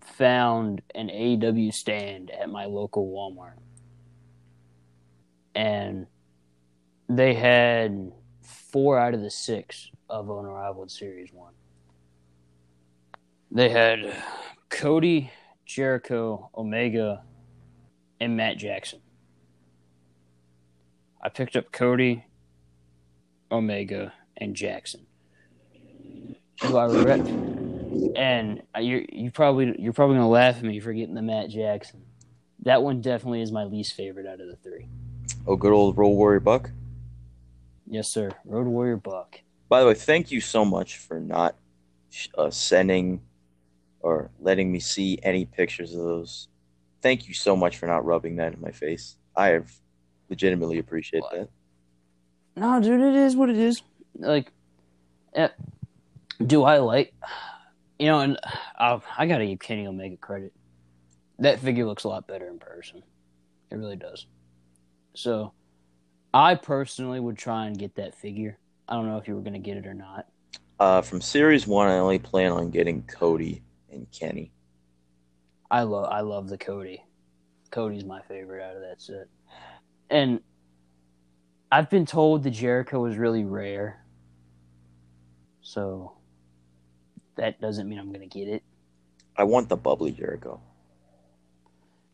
found 0.00 0.80
an 0.94 1.08
AEW 1.08 1.74
stand 1.74 2.30
at 2.30 2.48
my 2.48 2.66
local 2.66 3.10
Walmart. 3.10 3.58
And 5.56 6.06
they 7.08 7.34
had 7.34 8.12
four 8.42 8.96
out 8.96 9.14
of 9.14 9.22
the 9.22 9.30
six 9.30 9.90
of 10.08 10.30
Unrivaled 10.30 10.92
Series 10.92 11.32
1. 11.32 11.52
They 13.50 13.70
had 13.70 14.14
Cody, 14.70 15.32
Jericho, 15.66 16.48
Omega, 16.56 17.24
and 18.20 18.36
Matt 18.36 18.58
Jackson. 18.58 19.00
I 21.20 21.28
picked 21.28 21.56
up 21.56 21.72
Cody, 21.72 22.24
Omega, 23.50 24.12
and 24.36 24.54
Jackson. 24.54 25.06
Who 26.62 26.76
I 26.78 26.86
and 28.16 28.62
you 28.80 29.06
you 29.12 29.30
probably 29.30 29.74
you're 29.78 29.92
probably 29.92 30.16
gonna 30.16 30.28
laugh 30.28 30.56
at 30.56 30.62
me 30.62 30.80
for 30.80 30.92
getting 30.92 31.14
the 31.14 31.22
Matt 31.22 31.50
Jackson. 31.50 32.02
That 32.62 32.82
one 32.82 33.00
definitely 33.00 33.42
is 33.42 33.52
my 33.52 33.64
least 33.64 33.94
favorite 33.94 34.26
out 34.26 34.40
of 34.40 34.46
the 34.48 34.56
three. 34.56 34.88
Oh, 35.46 35.56
good 35.56 35.72
old 35.72 35.98
Road 35.98 36.10
Warrior 36.10 36.40
Buck. 36.40 36.70
Yes, 37.86 38.08
sir. 38.08 38.30
Road 38.44 38.66
Warrior 38.66 38.96
Buck. 38.96 39.40
By 39.68 39.80
the 39.80 39.86
way, 39.86 39.94
thank 39.94 40.30
you 40.30 40.40
so 40.40 40.64
much 40.64 40.96
for 40.98 41.20
not 41.20 41.56
uh, 42.38 42.50
sending 42.50 43.20
or 44.00 44.30
letting 44.40 44.70
me 44.72 44.80
see 44.80 45.18
any 45.22 45.44
pictures 45.44 45.92
of 45.94 46.02
those. 46.02 46.48
Thank 47.02 47.28
you 47.28 47.34
so 47.34 47.54
much 47.56 47.76
for 47.76 47.86
not 47.86 48.04
rubbing 48.04 48.36
that 48.36 48.54
in 48.54 48.60
my 48.60 48.70
face. 48.70 49.16
I 49.36 49.48
have 49.48 49.70
legitimately 50.30 50.78
appreciate 50.78 51.22
What? 51.22 51.32
that. 51.32 51.48
No, 52.56 52.80
dude, 52.80 53.00
it 53.00 53.14
is 53.16 53.36
what 53.36 53.50
it 53.50 53.58
is. 53.58 53.82
Like, 54.16 54.50
eh, 55.34 55.48
do 56.44 56.64
I 56.64 56.78
like? 56.78 57.14
You 57.98 58.06
know, 58.06 58.20
and 58.20 58.38
I, 58.78 59.00
I 59.16 59.26
gotta 59.26 59.46
give 59.46 59.58
Kenny 59.60 59.86
Omega 59.86 60.16
credit. 60.16 60.52
That 61.38 61.60
figure 61.60 61.84
looks 61.84 62.04
a 62.04 62.08
lot 62.08 62.26
better 62.26 62.48
in 62.48 62.58
person. 62.58 63.02
It 63.70 63.76
really 63.76 63.96
does. 63.96 64.26
So, 65.14 65.52
I 66.32 66.56
personally 66.56 67.20
would 67.20 67.38
try 67.38 67.66
and 67.66 67.78
get 67.78 67.94
that 67.96 68.14
figure. 68.14 68.58
I 68.88 68.94
don't 68.94 69.06
know 69.06 69.18
if 69.18 69.28
you 69.28 69.34
were 69.34 69.42
gonna 69.42 69.58
get 69.58 69.76
it 69.76 69.86
or 69.86 69.94
not. 69.94 70.26
Uh, 70.80 71.00
from 71.00 71.20
series 71.20 71.66
one, 71.66 71.88
I 71.88 71.98
only 71.98 72.18
plan 72.18 72.50
on 72.50 72.70
getting 72.70 73.02
Cody 73.02 73.62
and 73.90 74.06
Kenny. 74.10 74.52
I 75.70 75.82
love 75.82 76.06
I 76.10 76.20
love 76.20 76.48
the 76.48 76.58
Cody. 76.58 77.04
Cody's 77.70 78.04
my 78.04 78.20
favorite 78.22 78.62
out 78.62 78.76
of 78.76 78.82
that 78.82 79.00
set. 79.00 79.26
And 80.10 80.40
I've 81.70 81.90
been 81.90 82.06
told 82.06 82.42
the 82.42 82.50
Jericho 82.50 83.04
is 83.06 83.16
really 83.16 83.44
rare. 83.44 84.04
So 85.62 86.12
that 87.36 87.60
doesn't 87.60 87.88
mean 87.88 87.98
I'm 87.98 88.12
gonna 88.12 88.26
get 88.26 88.48
it. 88.48 88.62
I 89.36 89.44
want 89.44 89.68
the 89.68 89.76
bubbly 89.76 90.12
Jericho. 90.12 90.60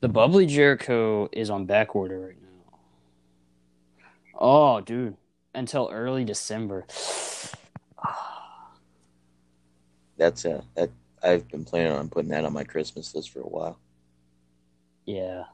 The 0.01 0.09
bubbly 0.09 0.47
Jericho 0.47 1.29
is 1.33 1.51
on 1.51 1.67
back 1.67 1.95
order 1.95 2.19
right 2.21 2.37
now. 2.41 2.79
Oh, 4.39 4.81
dude. 4.81 5.17
Until 5.55 5.91
early 5.93 6.25
December. 6.25 6.87
That's 10.17 10.45
a 10.45 10.63
that 10.75 10.91
I've 11.23 11.49
been 11.49 11.65
planning 11.65 11.93
on 11.93 12.09
putting 12.09 12.31
that 12.31 12.45
on 12.45 12.53
my 12.53 12.65
Christmas 12.65 13.15
list 13.15 13.31
for 13.31 13.41
a 13.41 13.49
while. 13.49 13.79
Yeah. 15.07 15.45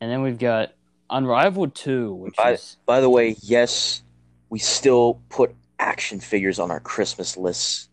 And 0.00 0.10
then 0.10 0.22
we've 0.22 0.38
got 0.38 0.72
Unrivaled 1.10 1.74
2, 1.74 2.14
which 2.14 2.36
By- 2.36 2.52
is 2.52 2.76
By 2.86 3.00
the 3.00 3.10
way, 3.10 3.36
yes, 3.42 4.02
we 4.48 4.58
still 4.58 5.20
put 5.28 5.54
action 5.78 6.20
figures 6.20 6.58
on 6.58 6.70
our 6.70 6.80
Christmas 6.80 7.36
lists. 7.36 7.89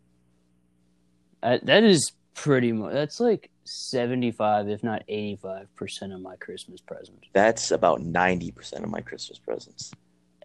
Uh, 1.43 1.57
that 1.63 1.83
is 1.83 2.11
pretty 2.33 2.71
much 2.71 2.93
that's 2.93 3.19
like 3.19 3.49
75 3.63 4.69
if 4.69 4.83
not 4.83 5.03
85% 5.09 6.13
of 6.13 6.21
my 6.21 6.35
christmas 6.37 6.81
present 6.81 7.25
That's 7.33 7.71
about 7.71 8.01
ninety 8.01 8.51
percent 8.51 8.83
of 8.83 8.89
my 8.89 9.01
Christmas 9.01 9.39
presents. 9.39 9.91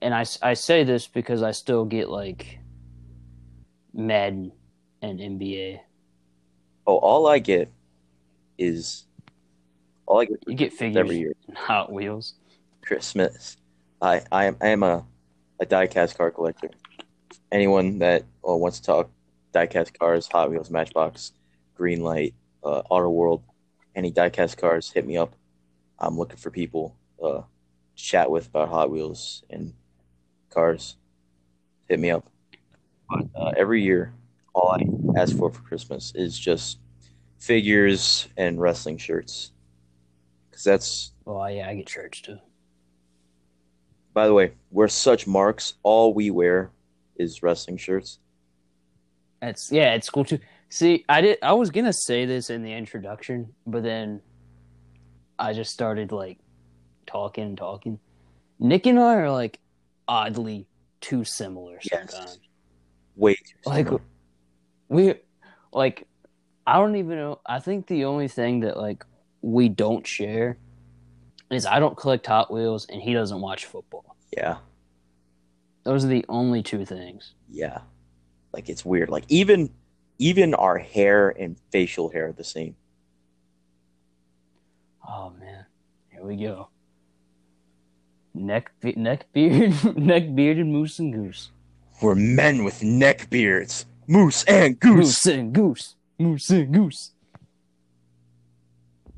and 0.00 0.14
I, 0.14 0.24
I 0.42 0.54
say 0.54 0.84
this 0.84 1.06
because 1.06 1.42
i 1.42 1.50
still 1.52 1.84
get 1.84 2.08
like 2.08 2.58
madden 3.92 4.52
and 5.02 5.18
nba 5.20 5.80
Oh, 6.84 6.96
all 6.96 7.28
I 7.28 7.38
get 7.38 7.70
is 8.58 9.04
all 10.06 10.20
I 10.20 10.24
get 10.24 10.38
you 10.48 10.54
get 10.56 10.72
figures 10.72 10.96
every 10.96 11.18
year 11.18 11.32
hot 11.54 11.92
wheels 11.92 12.34
Christmas. 12.84 13.56
I 14.00 14.22
I 14.32 14.46
am 14.46 14.56
I 14.60 14.68
am 14.68 14.82
a 14.82 15.04
a 15.60 15.66
diecast 15.66 16.16
car 16.18 16.32
collector. 16.32 16.70
Anyone 17.52 18.00
that 18.00 18.22
uh, 18.48 18.56
wants 18.56 18.80
to 18.80 18.86
talk 18.86 19.10
diecast 19.52 19.98
cars, 19.98 20.28
Hot 20.32 20.50
Wheels, 20.50 20.70
Matchbox, 20.70 21.32
Greenlight, 21.78 22.34
uh, 22.64 22.82
Auto 22.90 23.10
World, 23.10 23.42
any 23.94 24.10
diecast 24.12 24.56
cars, 24.56 24.90
hit 24.90 25.06
me 25.06 25.16
up. 25.16 25.34
I'm 25.98 26.18
looking 26.18 26.36
for 26.38 26.50
people 26.50 26.96
uh, 27.22 27.42
to 27.42 27.44
chat 27.96 28.30
with 28.30 28.48
about 28.48 28.68
Hot 28.70 28.90
Wheels 28.90 29.44
and 29.50 29.74
cars. 30.50 30.96
Hit 31.88 32.00
me 32.00 32.10
up. 32.10 32.26
But 33.08 33.26
uh, 33.34 33.52
every 33.56 33.82
year, 33.82 34.14
all 34.54 34.70
I 34.70 35.20
ask 35.20 35.36
for 35.36 35.50
for 35.50 35.62
Christmas 35.62 36.12
is 36.14 36.38
just 36.38 36.78
figures 37.38 38.28
and 38.36 38.60
wrestling 38.60 38.98
shirts. 38.98 39.52
Because 40.50 40.64
that's 40.64 41.12
oh 41.26 41.46
yeah 41.46 41.68
i 41.68 41.74
get 41.74 41.88
shirts 41.88 42.20
too 42.20 42.38
By 44.12 44.26
the 44.26 44.34
way, 44.34 44.52
we're 44.70 44.88
such 44.88 45.26
marks. 45.26 45.74
All 45.82 46.12
we 46.14 46.30
wear 46.30 46.70
is 47.16 47.42
wrestling 47.42 47.78
shirts. 47.78 48.18
That's 49.42 49.70
yeah 49.72 49.92
it's 49.94 50.08
cool 50.08 50.24
too 50.24 50.38
see 50.70 51.04
i 51.08 51.20
did 51.20 51.36
i 51.42 51.52
was 51.52 51.70
gonna 51.70 51.92
say 51.92 52.24
this 52.24 52.48
in 52.48 52.62
the 52.62 52.72
introduction 52.72 53.52
but 53.66 53.82
then 53.82 54.22
i 55.38 55.52
just 55.52 55.72
started 55.72 56.12
like 56.12 56.38
talking 57.06 57.44
and 57.44 57.58
talking 57.58 57.98
nick 58.58 58.86
and 58.86 58.98
i 58.98 59.16
are 59.16 59.30
like 59.30 59.58
oddly 60.08 60.66
too 61.00 61.24
similar 61.24 61.78
Yes. 61.90 62.12
sometimes 62.12 62.38
Way 63.16 63.34
too 63.34 63.40
like 63.66 63.86
similar. 63.86 64.02
we 64.88 65.14
like 65.72 66.06
i 66.66 66.74
don't 66.78 66.94
even 66.96 67.16
know 67.18 67.40
i 67.44 67.58
think 67.58 67.88
the 67.88 68.04
only 68.04 68.28
thing 68.28 68.60
that 68.60 68.76
like 68.76 69.04
we 69.42 69.68
don't 69.68 70.06
share 70.06 70.56
is 71.50 71.66
i 71.66 71.80
don't 71.80 71.96
collect 71.96 72.24
hot 72.26 72.52
wheels 72.52 72.86
and 72.88 73.02
he 73.02 73.12
doesn't 73.12 73.40
watch 73.40 73.66
football 73.66 74.16
yeah, 74.34 74.56
those 75.84 76.04
are 76.06 76.08
the 76.08 76.24
only 76.30 76.62
two 76.62 76.86
things 76.86 77.34
yeah. 77.50 77.80
Like 78.52 78.68
it's 78.68 78.84
weird. 78.84 79.08
Like 79.08 79.24
even 79.28 79.70
even 80.18 80.54
our 80.54 80.78
hair 80.78 81.30
and 81.30 81.56
facial 81.70 82.10
hair 82.10 82.28
are 82.28 82.32
the 82.32 82.44
same. 82.44 82.76
Oh 85.06 85.32
man, 85.38 85.64
here 86.10 86.22
we 86.22 86.36
go. 86.36 86.68
Neck, 88.34 88.72
be- 88.80 88.94
neck 88.94 89.26
beard, 89.32 89.96
neck 89.96 90.34
bearded 90.34 90.66
moose 90.66 90.98
and 90.98 91.12
goose. 91.12 91.50
We're 92.00 92.14
men 92.14 92.64
with 92.64 92.82
neck 92.82 93.28
beards. 93.30 93.84
Moose 94.06 94.44
and 94.44 94.78
goose. 94.80 94.96
Moose 94.96 95.26
and 95.26 95.52
goose. 95.52 95.96
Moose 96.18 96.50
and 96.50 96.72
goose. 96.72 97.12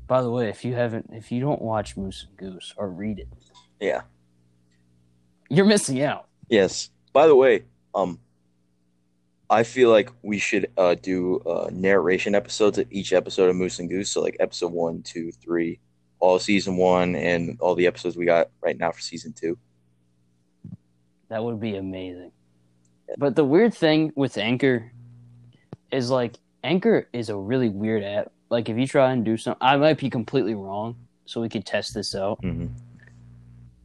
By 0.07 0.21
the 0.21 0.29
way, 0.29 0.49
if 0.49 0.63
you 0.63 0.75
haven't, 0.75 1.09
if 1.13 1.31
you 1.31 1.39
don't 1.41 1.61
watch 1.61 1.97
Moose 1.97 2.27
and 2.27 2.37
Goose 2.37 2.73
or 2.77 2.89
read 2.89 3.17
it, 3.17 3.27
Yeah. 3.79 4.01
you're 5.49 5.65
missing 5.65 6.01
out. 6.03 6.27
Yes. 6.47 6.91
By 7.11 7.25
the 7.25 7.35
way, 7.35 7.63
um, 7.95 8.19
I 9.49 9.63
feel 9.63 9.91
like 9.91 10.09
we 10.23 10.39
should 10.39 10.71
uh 10.77 10.95
do 10.95 11.39
uh 11.45 11.69
narration 11.71 12.35
episodes 12.35 12.77
of 12.77 12.91
each 12.91 13.13
episode 13.13 13.49
of 13.49 13.55
Moose 13.55 13.79
and 13.79 13.89
Goose. 13.89 14.11
So 14.11 14.21
like 14.21 14.37
episode 14.39 14.71
one, 14.71 15.03
two, 15.03 15.31
three, 15.31 15.79
all 16.19 16.39
season 16.39 16.77
one, 16.77 17.15
and 17.15 17.57
all 17.59 17.75
the 17.75 17.87
episodes 17.87 18.17
we 18.17 18.25
got 18.25 18.49
right 18.61 18.77
now 18.77 18.91
for 18.91 19.01
season 19.01 19.33
two. 19.33 19.57
That 21.29 21.43
would 21.43 21.59
be 21.59 21.75
amazing. 21.75 22.31
But 23.17 23.35
the 23.35 23.45
weird 23.45 23.73
thing 23.73 24.11
with 24.15 24.37
Anchor 24.37 24.91
is 25.91 26.09
like 26.09 26.35
Anchor 26.63 27.07
is 27.13 27.29
a 27.29 27.37
really 27.37 27.69
weird 27.69 28.03
app. 28.03 28.31
Like 28.49 28.69
if 28.69 28.77
you 28.77 28.87
try 28.87 29.11
and 29.11 29.23
do 29.23 29.37
something, 29.37 29.59
I 29.61 29.77
might 29.77 29.97
be 29.97 30.09
completely 30.09 30.55
wrong, 30.55 30.95
so 31.25 31.41
we 31.41 31.49
could 31.49 31.65
test 31.65 31.93
this 31.93 32.15
out. 32.15 32.41
Mm-hmm. 32.41 32.67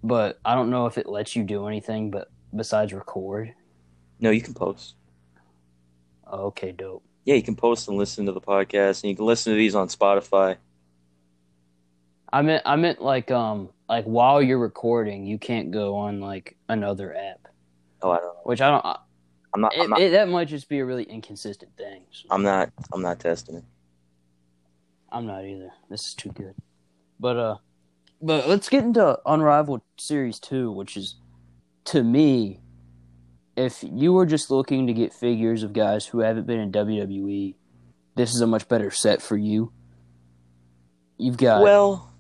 But 0.03 0.39
I 0.45 0.55
don't 0.55 0.71
know 0.71 0.87
if 0.87 0.97
it 0.97 1.07
lets 1.07 1.37
you 1.37 1.45
do 1.45 1.67
anything, 1.67 2.11
but 2.11 2.31
besides 2.55 2.93
record. 2.93 3.55
No, 4.19 4.31
you 4.31 4.41
can 4.41 4.55
post. 4.55 4.95
Okay, 6.33 6.73
dope. 6.73 7.03
Yeah, 7.25 7.35
you 7.35 7.43
can 7.43 7.57
post 7.57 7.89
and 7.89 7.97
listen 7.99 8.27
to 8.27 8.33
the 8.33 8.41
podcast, 8.41 9.03
and 9.03 9.11
you 9.11 9.17
can 9.17 9.27
listen 9.27 9.53
to 9.53 9.57
these 9.57 9.75
on 9.75 9.89
Spotify. 9.89 10.57
I 12.33 12.43
meant 12.43 12.63
I 12.65 12.77
meant 12.77 13.03
like 13.03 13.31
um 13.31 13.71
like 13.89 14.05
while 14.05 14.41
you're 14.41 14.59
recording, 14.59 15.27
you 15.27 15.39
can't 15.39 15.71
go 15.73 15.97
on 15.97 16.21
like 16.21 16.57
another 16.69 17.15
app, 17.15 17.49
Oh, 18.03 18.11
I 18.11 18.17
don't 18.19 18.25
know. 18.27 18.41
which 18.45 18.61
I 18.61 18.71
don't. 18.71 18.85
I- 18.85 18.99
I'm 19.53 19.61
not. 19.63 19.73
I'm 19.77 19.91
not. 19.91 20.01
it, 20.01 20.11
that 20.13 20.29
might 20.29 20.47
just 20.47 20.69
be 20.69 20.79
a 20.79 20.85
really 20.85 21.03
inconsistent 21.03 21.77
thing. 21.77 22.05
So 22.13 22.29
I'm 22.31 22.45
not. 22.45 22.71
I'm 22.93 23.03
not 23.03 23.19
testing 23.19 23.57
it. 23.57 23.65
I'm 25.11 25.27
not 25.27 25.45
either. 25.45 25.73
This 25.91 26.07
is 26.07 26.15
too 26.15 26.31
good. 26.31 26.55
But 27.19 27.37
uh, 27.37 27.57
but 28.23 28.49
let's 28.49 28.69
get 28.69 28.85
into 28.85 29.19
Unrivaled 29.27 29.81
Series 29.99 30.39
Two, 30.39 30.71
which 30.71 30.97
is 30.97 31.17
to 31.87 32.05
me, 32.05 32.61
if 33.67 33.83
you 33.83 34.13
were 34.13 34.27
just 34.27 34.51
looking 34.51 34.87
to 34.87 34.93
get 34.93 35.13
figures 35.13 35.63
of 35.63 35.73
guys 35.73 36.07
who 36.07 36.21
haven't 36.21 36.47
been 36.47 36.59
in 36.59 36.73
WWE, 36.73 37.55
this 38.17 38.35
is 38.35 38.41
a 38.41 38.47
much 38.47 38.69
better 38.69 38.91
set 38.91 39.21
for 39.21 39.37
you. 39.37 39.73
You've 41.19 41.37
got 41.37 41.63
Well, 41.63 42.11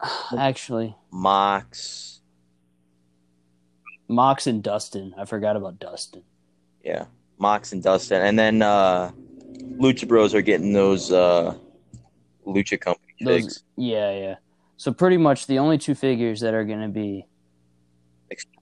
actually 0.38 0.94
Mox. 1.10 2.20
Mox 4.08 4.46
and 4.46 4.62
Dustin. 4.62 5.14
I 5.18 5.24
forgot 5.24 5.56
about 5.56 5.78
Dustin. 5.78 6.22
Yeah, 6.84 7.06
Mox 7.38 7.72
and 7.72 7.82
Dustin, 7.82 8.22
and 8.22 8.38
then 8.38 8.62
uh, 8.62 9.10
Lucha 9.78 10.06
Bros 10.06 10.34
are 10.34 10.42
getting 10.42 10.72
those 10.72 11.12
uh, 11.12 11.54
Lucha 12.46 12.80
Company 12.80 13.14
Those, 13.20 13.62
yeah, 13.76 14.12
yeah. 14.12 14.34
So 14.76 14.92
pretty 14.92 15.16
much 15.16 15.46
the 15.46 15.58
only 15.58 15.76
two 15.76 15.94
figures 15.94 16.40
that 16.40 16.54
are 16.54 16.64
going 16.64 16.80
to 16.80 16.88
be, 16.88 17.26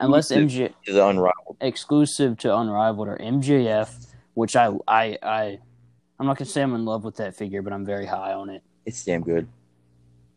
unless 0.01 0.31
MJ 0.31 0.73
the 0.87 1.07
Unrivaled. 1.07 1.57
exclusive 1.61 2.39
to 2.39 2.57
Unrivaled 2.57 3.09
or 3.09 3.19
MJF, 3.19 4.07
which 4.35 4.57
I 4.57 4.73
I 4.87 5.19
I 5.23 5.59
I'm 6.19 6.27
not 6.27 6.39
gonna 6.39 6.47
say 6.49 6.63
I'm 6.63 6.75
in 6.75 6.85
love 6.85 7.05
with 7.05 7.17
that 7.17 7.35
figure, 7.35 7.63
but 7.63 7.73
I'm 7.73 7.85
very 7.85 8.07
high 8.07 8.33
on 8.33 8.51
it. 8.51 8.63
It's 8.85 9.05
damn 9.05 9.23
good. 9.23 9.49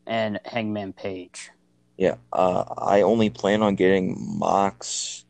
And 0.05 0.39
Hangman 0.45 0.93
Page. 0.93 1.51
Yeah, 1.97 2.15
uh, 2.33 2.63
I 2.77 3.01
only 3.01 3.29
plan 3.29 3.61
on 3.61 3.75
getting 3.75 4.15
Mox 4.39 5.25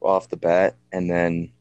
off 0.00 0.28
the 0.28 0.36
bat, 0.36 0.76
and 0.92 1.10
then 1.10 1.52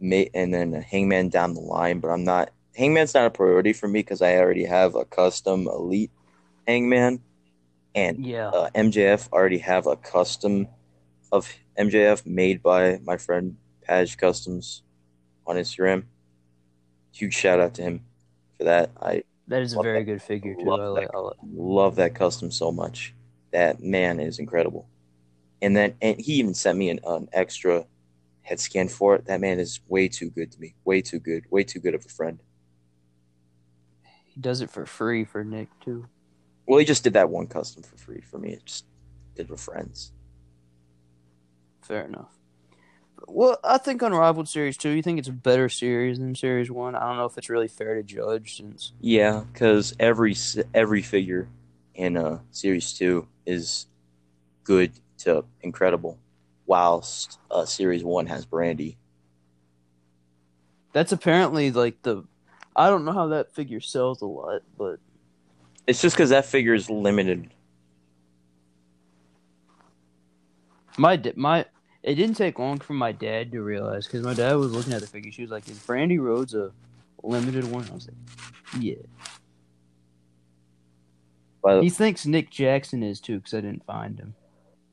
and 0.00 0.54
then 0.54 0.72
Hangman 0.72 1.30
down 1.30 1.54
the 1.54 1.60
line. 1.60 2.00
But 2.00 2.08
I'm 2.08 2.24
not. 2.24 2.50
Hangman's 2.76 3.14
not 3.14 3.26
a 3.26 3.30
priority 3.30 3.72
for 3.72 3.88
me 3.88 4.00
because 4.00 4.20
I 4.20 4.36
already 4.36 4.64
have 4.64 4.94
a 4.96 5.04
custom 5.04 5.66
Elite 5.68 6.10
Hangman, 6.66 7.20
and 7.94 8.24
Yeah. 8.24 8.48
uh, 8.48 8.70
MJF 8.74 9.30
already 9.32 9.58
have 9.58 9.86
a 9.86 9.96
custom 9.96 10.68
of 11.32 11.52
MJF 11.78 12.24
made 12.26 12.62
by 12.62 12.98
my 13.04 13.16
friend 13.16 13.56
Page 13.82 14.16
Customs 14.16 14.82
on 15.46 15.56
Instagram. 15.56 16.04
Huge 17.12 17.34
shout 17.34 17.60
out 17.60 17.74
to 17.74 17.82
him 17.82 18.04
for 18.58 18.64
that. 18.64 18.90
I 19.00 19.24
that 19.48 19.62
is 19.62 19.74
a 19.74 19.82
very 19.82 20.00
that. 20.00 20.04
good 20.04 20.22
figure 20.22 20.54
too. 20.54 20.64
Love 20.64 20.80
I 20.80 20.86
like, 20.86 21.08
that. 21.08 21.16
I 21.16 21.18
like 21.20 21.36
love 21.54 21.96
that 21.96 22.14
custom 22.14 22.50
so 22.50 22.72
much. 22.72 23.14
That 23.52 23.80
man 23.82 24.18
is 24.20 24.38
incredible. 24.38 24.88
And 25.62 25.76
then 25.76 25.94
and 26.00 26.18
he 26.20 26.34
even 26.34 26.54
sent 26.54 26.78
me 26.78 26.90
an, 26.90 27.00
an 27.04 27.28
extra 27.32 27.84
head 28.42 28.58
scan 28.60 28.88
for 28.88 29.14
it. 29.16 29.26
That 29.26 29.40
man 29.40 29.58
is 29.60 29.80
way 29.88 30.08
too 30.08 30.30
good 30.30 30.50
to 30.52 30.60
me. 30.60 30.74
Way 30.84 31.02
too 31.02 31.18
good. 31.18 31.44
Way 31.50 31.62
too 31.64 31.78
good 31.80 31.94
of 31.94 32.04
a 32.04 32.08
friend. 32.08 32.40
he 34.24 34.40
does 34.40 34.60
it 34.60 34.70
for 34.70 34.86
free 34.86 35.24
for 35.24 35.44
Nick 35.44 35.68
too. 35.80 36.06
Well, 36.66 36.78
he 36.78 36.84
just 36.84 37.04
did 37.04 37.12
that 37.14 37.30
one 37.30 37.46
custom 37.46 37.82
for 37.82 37.96
free 37.96 38.20
for 38.20 38.38
me. 38.38 38.52
It 38.52 38.64
just 38.64 38.86
did 39.34 39.50
with 39.50 39.60
friends. 39.60 40.12
Fair 41.82 42.04
enough. 42.06 42.38
Well, 43.26 43.58
I 43.64 43.78
think 43.78 44.02
Unrivaled 44.02 44.48
Series 44.48 44.76
Two. 44.76 44.90
You 44.90 45.02
think 45.02 45.18
it's 45.18 45.28
a 45.28 45.32
better 45.32 45.68
series 45.68 46.18
than 46.18 46.34
Series 46.34 46.70
One? 46.70 46.94
I 46.94 47.00
don't 47.08 47.16
know 47.16 47.26
if 47.26 47.38
it's 47.38 47.48
really 47.50 47.68
fair 47.68 47.94
to 47.94 48.02
judge 48.02 48.56
since 48.56 48.92
Yeah, 49.00 49.44
because 49.52 49.94
every 49.98 50.34
every 50.74 51.02
figure 51.02 51.48
in 51.94 52.16
uh, 52.16 52.40
series 52.50 52.92
two 52.92 53.28
is 53.46 53.86
good 54.64 54.92
to 55.18 55.44
incredible, 55.62 56.18
whilst 56.66 57.38
uh, 57.50 57.64
series 57.64 58.02
one 58.04 58.26
has 58.26 58.46
Brandi. 58.46 58.96
that's 60.92 61.12
apparently 61.12 61.70
like 61.70 62.02
the. 62.02 62.24
I 62.76 62.88
don't 62.88 63.04
know 63.04 63.12
how 63.12 63.28
that 63.28 63.54
figure 63.54 63.80
sells 63.80 64.22
a 64.22 64.26
lot, 64.26 64.62
but 64.76 64.98
It's 65.86 66.00
just 66.00 66.16
because 66.16 66.30
that 66.30 66.46
figure 66.46 66.74
is 66.74 66.88
limited. 66.88 67.50
My 70.96 71.20
my 71.36 71.66
it 72.02 72.14
didn't 72.14 72.36
take 72.36 72.58
long 72.58 72.78
for 72.78 72.92
my 72.94 73.12
dad 73.12 73.52
to 73.52 73.62
realize 73.62 74.06
because 74.06 74.24
my 74.24 74.34
dad 74.34 74.54
was 74.54 74.72
looking 74.72 74.92
at 74.92 75.00
the 75.00 75.06
figure. 75.06 75.32
She 75.32 75.42
was 75.42 75.50
like, 75.50 75.68
"Is 75.68 75.78
Brandi 75.78 76.20
Rhodes 76.20 76.54
a 76.54 76.70
limited 77.22 77.64
one?" 77.64 77.88
I 77.90 77.94
was 77.94 78.08
like, 78.08 78.82
"Yeah." 78.82 78.94
But 81.62 81.82
He 81.82 81.90
thinks 81.90 82.26
Nick 82.26 82.50
Jackson 82.50 83.02
is 83.02 83.20
too 83.20 83.38
because 83.38 83.54
I 83.54 83.60
didn't 83.62 83.84
find 83.86 84.18
him. 84.18 84.34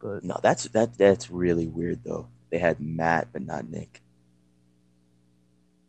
But 0.01 0.23
No, 0.23 0.39
that's 0.41 0.63
that 0.69 0.97
that's 0.97 1.29
really 1.29 1.67
weird 1.67 2.03
though. 2.03 2.27
They 2.49 2.57
had 2.57 2.79
Matt 2.79 3.27
but 3.31 3.43
not 3.45 3.69
Nick. 3.69 4.01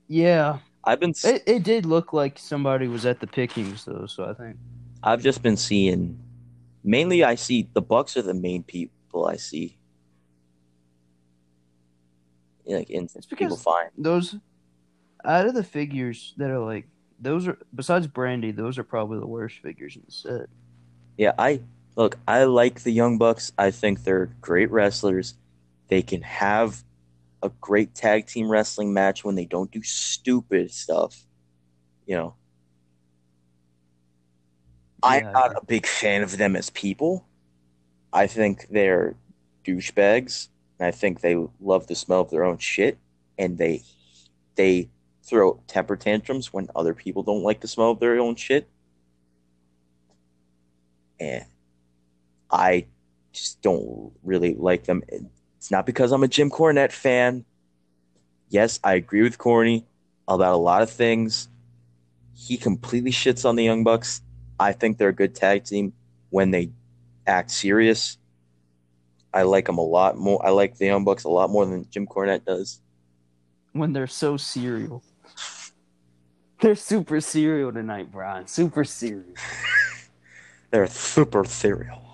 yeah, 0.09 0.59
I've 0.85 1.01
been 1.01 1.11
s- 1.11 1.25
it 1.25 1.43
it 1.47 1.63
did 1.63 1.87
look 1.87 2.13
like 2.13 2.39
somebody 2.39 2.89
was 2.89 3.07
at 3.07 3.21
the 3.21 3.27
pickings 3.27 3.85
though. 3.85 4.07
So 4.07 4.25
I 4.25 4.35
think 4.35 4.57
I've 5.03 5.23
just 5.23 5.43
been 5.43 5.57
seeing 5.57 6.19
mainly 6.85 7.25
I 7.25 7.35
see 7.35 7.69
the 7.73 7.83
Bucks 7.83 8.17
are 8.17 8.23
the 8.23 8.35
main 8.35 8.63
people 8.63 9.27
I 9.27 9.37
see. 9.37 9.79
Like 12.67 12.91
in 12.91 13.05
It's 13.05 13.27
people 13.27 13.49
because- 13.49 13.63
find. 13.63 13.91
those 13.99 14.37
out 15.25 15.47
of 15.47 15.55
the 15.55 15.65
figures 15.65 16.35
that 16.37 16.51
are 16.51 16.59
like 16.59 16.87
those 17.21 17.47
are 17.47 17.59
besides 17.75 18.07
Brandi, 18.09 18.55
those 18.55 18.79
are 18.79 18.85
probably 18.85 19.19
the 19.19 19.27
worst 19.27 19.59
figures 19.59 19.97
in 19.97 20.03
the 20.05 20.13
set. 20.13 20.49
Yeah, 21.17 21.33
I 21.39 21.61
look, 21.97 22.19
I 22.27 22.45
like 22.45 22.83
the 22.83 22.91
Young 22.93 23.19
Bucks. 23.19 23.53
I 23.59 23.71
think 23.71 24.03
they're 24.03 24.27
great 24.41 24.71
wrestlers. 24.71 25.35
They 25.89 26.03
can 26.03 26.23
have 26.23 26.83
a 27.43 27.51
great 27.61 27.95
tag 27.95 28.27
team 28.27 28.49
wrestling 28.49 28.93
match 28.93 29.25
when 29.25 29.35
they 29.35 29.45
don't 29.45 29.71
do 29.71 29.83
stupid 29.83 30.71
stuff. 30.73 31.27
You 32.07 32.17
know. 32.17 32.35
I'm 35.03 35.23
Yeah, 35.23 35.33
not 35.35 35.53
a 35.57 35.65
big 35.67 35.87
fan 35.87 36.23
of 36.23 36.37
them 36.39 36.57
as 36.57 36.71
people. 36.71 37.27
I 38.13 38.27
think 38.27 38.69
they're 38.71 39.17
douchebags. 39.65 40.49
And 40.79 40.87
I 40.89 40.91
think 40.93 41.21
they 41.21 41.37
love 41.61 41.87
the 41.87 41.95
smell 41.95 42.21
of 42.23 42.31
their 42.31 42.45
own 42.45 42.59
shit, 42.59 42.99
and 43.39 43.59
they 43.59 43.83
they 44.57 44.91
throw 45.25 45.63
temper 45.69 45.97
tantrums 45.97 46.53
when 46.53 46.69
other 46.77 46.95
people 46.95 47.23
don't 47.23 47.43
like 47.45 47.61
the 47.61 47.69
smell 47.69 47.93
of 47.93 48.01
their 48.01 48.19
own 48.21 48.37
shit. 48.37 48.69
And 51.21 51.45
I 52.51 52.87
just 53.33 53.63
don't 53.63 54.13
really 54.23 54.55
like 54.55 54.85
them. 54.85 55.03
It's 55.57 55.71
not 55.71 55.87
because 55.87 56.13
I'm 56.13 56.23
a 56.23 56.29
Jim 56.29 56.51
Cornette 56.51 56.93
fan. 56.93 57.45
Yes, 58.49 58.79
I 58.85 58.95
agree 58.95 59.23
with 59.23 59.39
Corny 59.39 59.87
about 60.29 60.55
a 60.55 60.57
lot 60.57 60.83
of 60.83 60.91
things. 60.91 61.49
He 62.35 62.57
completely 62.57 63.11
shits 63.13 63.49
on 63.49 63.57
the 63.57 63.65
Young 63.65 63.85
Bucks. 63.85 64.23
I 64.63 64.73
think 64.73 64.99
they're 64.99 65.09
a 65.09 65.15
good 65.15 65.35
tag 65.35 65.65
team 65.65 65.93
when 66.31 66.51
they 66.51 66.71
act 67.27 67.51
serious. 67.51 68.19
I 69.35 69.43
like 69.43 69.67
them 69.67 69.79
a 69.79 69.85
lot 69.85 70.17
more. 70.17 70.45
I 70.45 70.51
like 70.51 70.77
the 70.77 70.87
Young 70.87 71.05
Bucks 71.05 71.25
a 71.25 71.29
lot 71.29 71.51
more 71.51 71.67
than 71.67 71.87
Jim 71.91 72.07
Cornette 72.07 72.45
does. 72.45 72.81
When 73.73 73.93
they're 73.93 74.07
so 74.07 74.37
serial. 74.37 75.03
They're 76.61 76.75
super 76.77 77.21
serial 77.21 77.73
tonight, 77.73 78.13
Brian. 78.13 78.47
Super 78.47 78.85
serial. 78.85 79.25
They're 80.71 80.87
super 80.87 81.45
serial. 81.45 82.13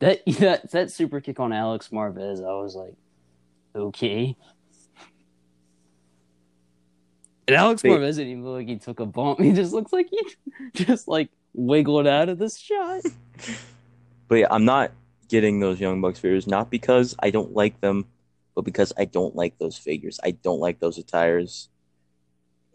That 0.00 0.20
that 0.38 0.70
that 0.70 0.90
super 0.90 1.20
kick 1.20 1.40
on 1.40 1.52
Alex 1.52 1.88
Marvez, 1.88 2.40
I 2.40 2.62
was 2.62 2.74
like, 2.74 2.94
okay. 3.74 4.36
And 7.48 7.56
Alex 7.56 7.82
Wait. 7.82 7.92
Marvez 7.92 8.16
didn't 8.16 8.32
even 8.32 8.44
look 8.44 8.56
like 8.56 8.68
he 8.68 8.76
took 8.76 9.00
a 9.00 9.06
bump. 9.06 9.40
He 9.46 9.52
just 9.52 9.72
looks 9.72 9.92
like 9.92 10.08
he 10.10 10.20
just 10.84 11.08
like 11.08 11.30
wiggled 11.54 12.06
out 12.06 12.28
of 12.28 12.38
this 12.38 12.58
shot. 12.58 13.02
But 14.28 14.34
yeah, 14.40 14.46
I'm 14.50 14.64
not 14.64 14.90
getting 15.28 15.60
those 15.60 15.78
Young 15.78 16.00
Bucks 16.00 16.18
figures, 16.18 16.48
not 16.48 16.68
because 16.68 17.14
I 17.20 17.30
don't 17.30 17.52
like 17.54 17.80
them, 17.80 18.06
but 18.56 18.62
because 18.62 18.92
I 18.98 19.04
don't 19.04 19.36
like 19.36 19.56
those 19.58 19.78
figures. 19.78 20.18
I 20.24 20.32
don't 20.32 20.58
like 20.58 20.80
those 20.80 20.98
attires. 20.98 21.68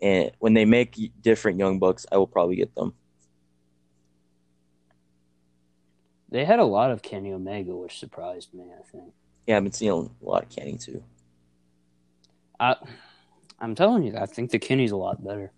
And 0.02 0.32
when 0.40 0.54
they 0.54 0.64
make 0.64 0.98
different 1.22 1.60
Young 1.60 1.78
Bucks, 1.78 2.06
I 2.10 2.16
will 2.16 2.26
probably 2.28 2.56
get 2.56 2.74
them. 2.74 2.94
They 6.30 6.46
had 6.46 6.60
a 6.60 6.66
lot 6.66 6.92
of 6.92 7.02
Kenny 7.02 7.34
Omega, 7.34 7.76
which 7.76 8.00
surprised 8.00 8.54
me. 8.54 8.64
I 8.72 8.84
think. 8.90 9.12
Yeah, 9.46 9.58
I've 9.58 9.64
been 9.64 9.74
seeing 9.74 9.92
a 9.92 10.26
lot 10.26 10.44
of 10.44 10.50
Kenny 10.50 10.78
too. 10.78 11.04
I, 12.58 12.78
I'm 13.62 13.76
telling 13.76 14.04
you, 14.04 14.18
I 14.18 14.26
think 14.26 14.50
the 14.50 14.60
Kenny's 14.60 14.92
a 14.92 14.98
lot 14.98 15.24
better 15.24 15.52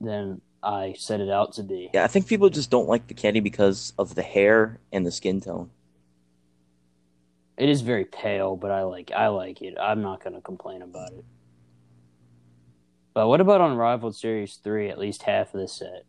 than 0.00 0.42
I 0.62 0.94
set 0.98 1.20
it 1.20 1.30
out 1.30 1.54
to 1.54 1.62
be. 1.62 1.90
Yeah, 1.94 2.04
I 2.04 2.06
think 2.06 2.26
people 2.26 2.50
just 2.50 2.70
don't 2.70 2.88
like 2.88 3.06
the 3.08 3.14
Kenny 3.14 3.40
because 3.40 3.94
of 3.98 4.14
the 4.14 4.22
hair 4.22 4.78
and 4.92 5.06
the 5.06 5.10
skin 5.10 5.40
tone. 5.40 5.70
It 7.56 7.68
is 7.68 7.80
very 7.80 8.04
pale, 8.04 8.56
but 8.56 8.70
I 8.70 8.82
like 8.82 9.10
I 9.10 9.28
like 9.28 9.62
it. 9.62 9.76
I'm 9.80 10.02
not 10.02 10.22
going 10.22 10.34
to 10.34 10.42
complain 10.42 10.82
about 10.82 11.12
it. 11.12 11.24
But 13.14 13.26
what 13.26 13.40
about 13.40 13.60
Unrivaled 13.60 14.14
Series 14.14 14.56
three? 14.62 14.90
At 14.90 14.98
least 14.98 15.22
half 15.22 15.54
of 15.54 15.60
the 15.60 15.66
set, 15.66 16.04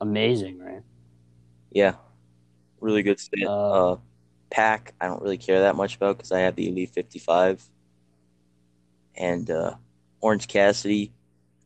amazing, 0.00 0.60
right? 0.60 0.82
Yeah, 1.72 1.94
really 2.80 3.02
good 3.02 3.18
set. 3.18 3.42
Uh, 3.44 3.92
Uh, 3.92 3.96
Pac, 4.50 4.94
I 5.00 5.06
don't 5.06 5.22
really 5.22 5.38
care 5.38 5.60
that 5.62 5.74
much 5.74 5.96
about 5.96 6.18
because 6.18 6.30
I 6.30 6.40
have 6.40 6.54
the 6.54 6.68
Elite 6.68 6.90
55. 6.90 7.64
And 9.16 9.50
uh, 9.50 9.74
Orange 10.22 10.48
Cassidy, 10.48 11.12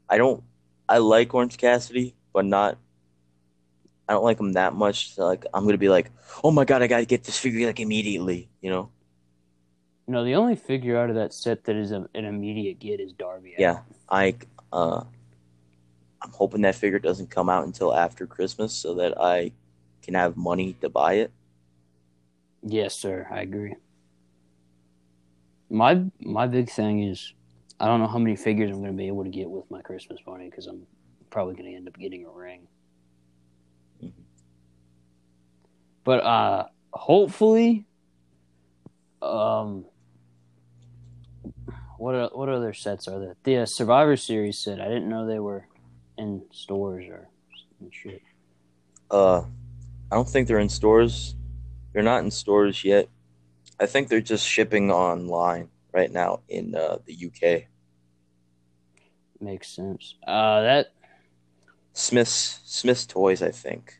I 0.08 0.18
don't. 0.18 0.42
I 0.88 0.98
like 0.98 1.32
Orange 1.32 1.56
Cassidy, 1.56 2.14
but 2.32 2.44
not. 2.44 2.78
I 4.08 4.12
don't 4.12 4.24
like 4.24 4.40
him 4.40 4.52
that 4.54 4.74
much. 4.74 5.14
So 5.14 5.26
like 5.26 5.46
I'm 5.54 5.64
gonna 5.64 5.78
be 5.78 5.88
like, 5.88 6.10
oh 6.42 6.50
my 6.50 6.64
god, 6.64 6.82
I 6.82 6.88
gotta 6.88 7.04
get 7.04 7.22
this 7.22 7.38
figure 7.38 7.66
like 7.66 7.78
immediately. 7.78 8.48
You 8.60 8.70
know? 8.70 8.90
No, 10.08 10.24
the 10.24 10.34
only 10.34 10.56
figure 10.56 10.96
out 10.96 11.10
of 11.10 11.16
that 11.16 11.32
set 11.34 11.64
that 11.64 11.76
is 11.76 11.92
a, 11.92 12.08
an 12.14 12.24
immediate 12.24 12.80
get 12.80 12.98
is 12.98 13.12
Darby. 13.12 13.54
Yeah. 13.58 13.80
I. 14.08 14.36
Uh, 14.72 15.04
I'm 16.22 16.32
hoping 16.32 16.62
that 16.62 16.74
figure 16.74 16.98
doesn't 16.98 17.30
come 17.30 17.48
out 17.48 17.66
until 17.66 17.94
after 17.94 18.26
Christmas 18.26 18.72
so 18.72 18.94
that 18.94 19.20
I 19.20 19.52
can 20.02 20.14
have 20.14 20.36
money 20.36 20.72
to 20.80 20.88
buy 20.88 21.14
it. 21.14 21.30
Yes, 22.62 22.96
sir. 22.96 23.28
I 23.30 23.42
agree. 23.42 23.76
My 25.68 26.04
my 26.20 26.46
big 26.46 26.70
thing 26.70 27.02
is 27.02 27.32
I 27.78 27.86
don't 27.86 28.00
know 28.00 28.06
how 28.06 28.18
many 28.18 28.36
figures 28.36 28.70
I'm 28.70 28.80
going 28.80 28.92
to 28.92 28.96
be 28.96 29.08
able 29.08 29.24
to 29.24 29.30
get 29.30 29.50
with 29.50 29.70
my 29.70 29.82
Christmas 29.82 30.18
money 30.26 30.48
because 30.48 30.66
I'm 30.66 30.86
probably 31.30 31.54
going 31.54 31.70
to 31.70 31.76
end 31.76 31.88
up 31.88 31.98
getting 31.98 32.24
a 32.24 32.30
ring. 32.30 32.68
But 36.04 36.22
uh 36.24 36.66
hopefully 36.92 37.84
um 39.20 39.84
what 41.98 42.14
are, 42.14 42.30
what 42.32 42.48
other 42.48 42.72
sets 42.72 43.08
are 43.08 43.18
there? 43.18 43.36
The 43.42 43.58
uh, 43.58 43.66
Survivor 43.66 44.16
Series 44.16 44.58
set. 44.58 44.80
I 44.80 44.84
didn't 44.84 45.08
know 45.08 45.26
they 45.26 45.38
were 45.38 45.66
in 46.18 46.42
stores 46.52 47.06
or 47.08 47.28
shit. 47.90 48.22
Uh, 49.10 49.40
I 50.10 50.14
don't 50.14 50.28
think 50.28 50.46
they're 50.46 50.58
in 50.58 50.68
stores. 50.68 51.34
They're 51.92 52.02
not 52.02 52.22
in 52.22 52.30
stores 52.30 52.84
yet. 52.84 53.08
I 53.80 53.86
think 53.86 54.08
they're 54.08 54.20
just 54.20 54.46
shipping 54.46 54.90
online 54.90 55.70
right 55.96 56.12
now 56.12 56.40
in 56.48 56.74
uh, 56.74 56.98
the 57.06 57.14
UK. 57.26 57.68
Makes 59.40 59.68
sense. 59.74 60.14
Uh 60.26 60.60
that 60.62 60.92
Smyths 61.94 62.60
Smyths 62.64 63.06
Toys, 63.06 63.42
I 63.42 63.50
think, 63.50 63.98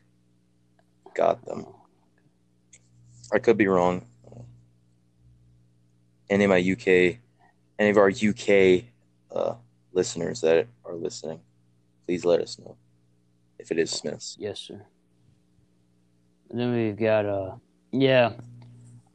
got 1.15 1.43
them. 1.45 1.65
I 3.33 3.39
could 3.39 3.57
be 3.57 3.67
wrong. 3.67 4.05
Any 6.29 6.43
of 6.43 6.49
my 6.49 6.59
UK, 6.59 7.17
any 7.79 7.89
of 7.89 7.97
our 7.97 8.09
UK 8.09 8.83
uh, 9.31 9.55
listeners 9.93 10.41
that 10.41 10.67
are 10.85 10.95
listening, 10.95 11.39
please 12.05 12.23
let 12.25 12.41
us 12.41 12.59
know 12.59 12.75
if 13.57 13.71
it 13.71 13.79
is 13.79 13.89
Smyths. 13.91 14.37
Yes, 14.39 14.59
sir. 14.59 14.85
And 16.49 16.59
then 16.59 16.73
we've 16.73 16.97
got 16.97 17.25
uh 17.25 17.55
yeah. 17.91 18.33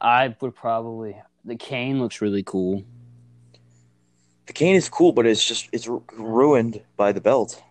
I 0.01 0.35
would 0.41 0.55
probably 0.55 1.15
the 1.45 1.55
cane 1.55 1.99
looks 1.99 2.21
really 2.21 2.43
cool. 2.43 2.83
The 4.45 4.53
cane 4.53 4.75
is 4.75 4.89
cool, 4.89 5.11
but 5.11 5.25
it's 5.25 5.45
just 5.45 5.69
it's 5.71 5.87
ruined 6.13 6.81
by 6.97 7.11
the 7.11 7.21
belt. 7.21 7.61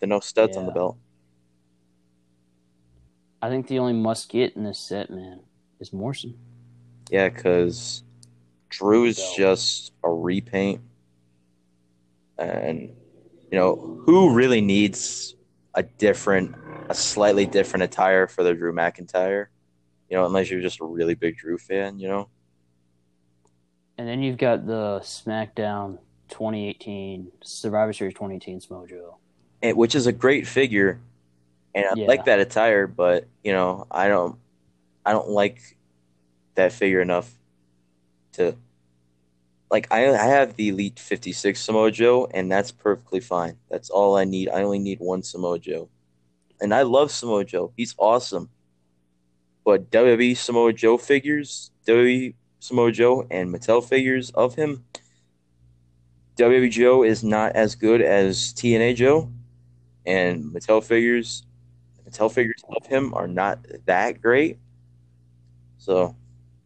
The 0.00 0.06
no 0.06 0.20
studs 0.20 0.56
on 0.56 0.66
the 0.66 0.72
belt. 0.72 0.96
I 3.40 3.48
think 3.48 3.66
the 3.66 3.78
only 3.78 3.92
must 3.92 4.28
get 4.28 4.56
in 4.56 4.64
this 4.64 4.78
set, 4.78 5.10
man, 5.10 5.40
is 5.78 5.92
Morrison. 5.92 6.36
Yeah, 7.10 7.28
because 7.28 8.02
Drew's 8.70 9.18
Belt. 9.18 9.36
just 9.36 9.92
a 10.02 10.10
repaint, 10.10 10.80
and 12.38 12.80
you 13.50 13.58
know 13.58 14.00
who 14.04 14.34
really 14.34 14.60
needs 14.60 15.36
a 15.74 15.82
different, 15.82 16.54
a 16.88 16.94
slightly 16.94 17.46
different 17.46 17.82
attire 17.82 18.26
for 18.26 18.42
the 18.42 18.54
Drew 18.54 18.72
McIntyre. 18.72 19.46
You 20.08 20.16
know, 20.16 20.26
unless 20.26 20.50
you're 20.50 20.60
just 20.60 20.80
a 20.80 20.84
really 20.84 21.14
big 21.14 21.36
Drew 21.36 21.58
fan. 21.58 21.98
You 21.98 22.08
know, 22.08 22.28
And 23.98 24.08
then 24.08 24.22
you've 24.22 24.38
got 24.38 24.66
the 24.66 25.00
SmackDown 25.02 25.98
2018 26.28 27.30
Survivor 27.42 27.92
Series 27.92 28.14
2018 28.14 28.60
Smojo. 28.60 29.14
and, 29.62 29.76
which 29.76 29.94
is 29.94 30.06
a 30.06 30.12
great 30.12 30.46
figure, 30.46 31.00
and 31.74 31.86
I 31.86 31.92
Yeah. 31.96 32.06
like 32.06 32.24
that 32.24 32.40
attire. 32.40 32.86
But 32.86 33.26
you 33.42 33.52
know, 33.52 33.86
I 33.90 34.08
don't, 34.08 34.36
I 35.06 35.12
don't 35.12 35.30
like 35.30 35.76
that 36.56 36.72
figure 36.72 37.00
enough 37.00 37.32
to. 38.32 38.56
Like 39.70 39.88
I, 39.90 40.08
I 40.10 40.24
have 40.26 40.54
the 40.56 40.68
Elite 40.68 40.98
56 41.00 41.58
Samoa 41.60 41.90
Joe, 41.90 42.28
and 42.32 42.50
that's 42.52 42.70
perfectly 42.70 43.18
fine. 43.20 43.56
That's 43.70 43.90
all 43.90 44.16
I 44.16 44.24
need. 44.24 44.48
I 44.48 44.62
only 44.62 44.78
need 44.78 45.00
one 45.00 45.22
Samoa 45.22 45.58
Joe, 45.58 45.88
and 46.60 46.72
I 46.74 46.82
love 46.82 47.10
Samoa 47.10 47.44
Joe. 47.44 47.72
He's 47.76 47.94
awesome. 47.98 48.50
But 49.64 49.90
WWE 49.90 50.36
Samoa 50.36 50.72
Joe 50.74 50.98
figures, 50.98 51.70
WWE 51.86 52.34
Samoa 52.64 52.90
Joe, 52.90 53.26
and 53.30 53.54
Mattel 53.54 53.86
figures 53.86 54.30
of 54.30 54.54
him, 54.54 54.86
WWE 56.38 56.70
Joe 56.70 57.02
is 57.02 57.22
not 57.22 57.54
as 57.54 57.74
good 57.74 58.00
as 58.00 58.54
TNA 58.54 58.96
Joe, 58.96 59.30
and 60.06 60.44
Mattel 60.44 60.82
figures, 60.82 61.44
Mattel 62.08 62.32
figures 62.32 62.64
of 62.74 62.86
him 62.86 63.12
are 63.12 63.28
not 63.28 63.58
that 63.84 64.22
great. 64.22 64.56
So, 65.76 66.16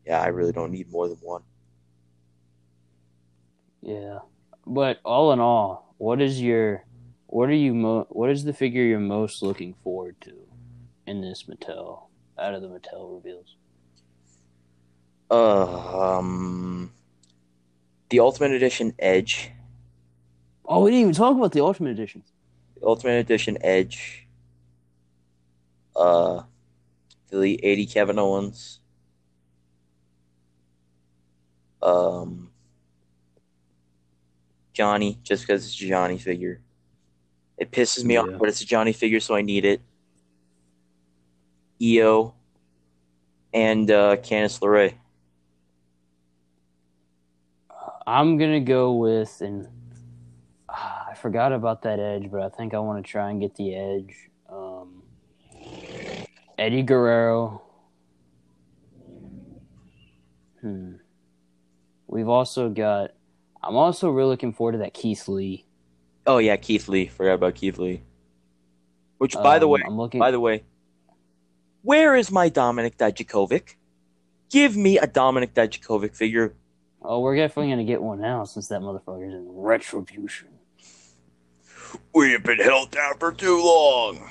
yeah, 0.07 0.21
I 0.21 0.29
really 0.29 0.53
don't 0.53 0.71
need 0.71 0.89
more 0.89 1.09
than 1.09 1.17
one. 1.17 1.43
Yeah. 3.83 4.21
But 4.69 5.01
all 5.05 5.33
in 5.33 5.41
all, 5.41 5.97
what 5.99 6.23
is 6.23 6.41
your 6.41 6.85
what 7.27 7.49
are 7.49 7.55
you 7.55 7.75
mo- 7.75 8.07
what 8.11 8.31
is 8.31 8.45
the 8.45 8.53
figure 8.53 8.85
you're 8.85 9.01
most 9.01 9.43
looking 9.43 9.75
forward 9.83 10.15
to 10.21 10.35
in 11.09 11.21
this 11.23 11.47
Mattel 11.49 12.03
out 12.39 12.55
of 12.55 12.63
the 12.63 12.69
Mattel 12.69 13.17
reveals? 13.17 13.58
Uh, 15.31 16.19
um, 16.19 16.93
the 18.11 18.21
Ultimate 18.21 18.53
Edition 18.53 18.95
Edge, 18.99 19.51
Oh, 20.71 20.83
we 20.85 20.91
didn't 20.91 21.01
even 21.03 21.15
talk 21.15 21.35
about 21.37 21.53
the 21.53 21.61
Ultimate 21.63 21.91
Edition. 21.91 22.23
the 22.81 22.87
Ultimate 22.87 23.19
Edition 23.19 23.57
Edge, 23.63 24.27
uh, 25.97 26.43
the 27.31 27.61
80 27.65 27.87
Kevin 27.87 28.19
Owens, 28.19 28.81
um, 31.83 32.51
Johnny, 34.73 35.19
just 35.23 35.43
because 35.47 35.67
it's 35.67 35.75
a 35.81 35.87
Johnny 35.87 36.19
figure. 36.19 36.61
It 37.57 37.71
pisses 37.71 38.05
me 38.05 38.15
Yeah. 38.15 38.21
off, 38.21 38.39
but 38.39 38.49
it's 38.49 38.61
a 38.63 38.67
Johnny 38.67 38.93
figure, 38.93 39.21
so 39.21 39.35
I 39.35 39.43
need 39.43 39.65
it. 39.65 39.81
EO 41.81 42.35
and 43.55 43.91
uh, 43.91 44.17
Candice 44.17 44.61
LeRae. 44.61 44.95
I'm 48.09 48.39
gonna 48.39 48.61
go 48.61 48.95
with 48.95 49.43
and 49.43 49.69
ah, 50.67 51.09
I 51.11 51.15
forgot 51.15 51.53
about 51.53 51.83
that 51.83 52.01
edge, 52.01 52.31
but 52.31 52.41
I 52.41 52.49
think 52.49 52.73
I 52.73 52.79
want 52.79 53.05
to 53.05 53.11
try 53.11 53.29
and 53.31 53.39
get 53.39 53.55
the 53.57 53.75
edge. 53.75 54.15
Um, 54.49 55.03
Eddie 56.59 56.83
Guerrero. 56.83 57.61
Hmm. 60.63 60.95
We've 62.07 62.31
also 62.31 62.71
got. 62.71 63.11
I'm 63.63 63.77
also 63.77 64.09
really 64.09 64.31
looking 64.31 64.55
forward 64.55 64.73
to 64.73 64.79
that 64.79 64.95
Keith 64.95 65.29
Lee. 65.29 65.67
Oh 66.27 66.39
yeah, 66.39 66.57
Keith 66.57 66.89
Lee. 66.89 67.09
Forgot 67.09 67.35
about 67.35 67.57
Keith 67.57 67.77
Lee. 67.79 68.01
Which, 69.19 69.35
by 69.35 69.59
the 69.59 69.67
Um, 69.67 69.73
way, 69.73 69.83
I'm 69.87 69.99
looking. 69.99 70.19
by 70.19 70.31
the 70.31 70.41
way, 70.41 70.65
where 71.83 72.17
is 72.17 72.31
my 72.31 72.49
Dominik 72.49 72.97
Dijakovic? 72.97 73.75
Give 74.49 74.75
me 74.75 74.97
a 74.97 75.07
Dominik 75.07 75.53
Dijakovic 75.53 76.17
figure. 76.17 76.55
Oh, 77.03 77.21
we're 77.21 77.37
definitely 77.37 77.71
gonna 77.71 77.85
get 77.85 78.03
one 78.03 78.21
now 78.21 78.45
since 78.45 78.69
that 78.69 78.81
motherfucker's 78.81 79.35
in 79.35 79.47
retribution. 79.49 80.49
We 82.15 82.33
have 82.33 82.43
been 82.43 82.59
held 82.59 82.91
down 82.91 83.19
for 83.19 83.33
too 83.33 83.63
long. 83.63 84.31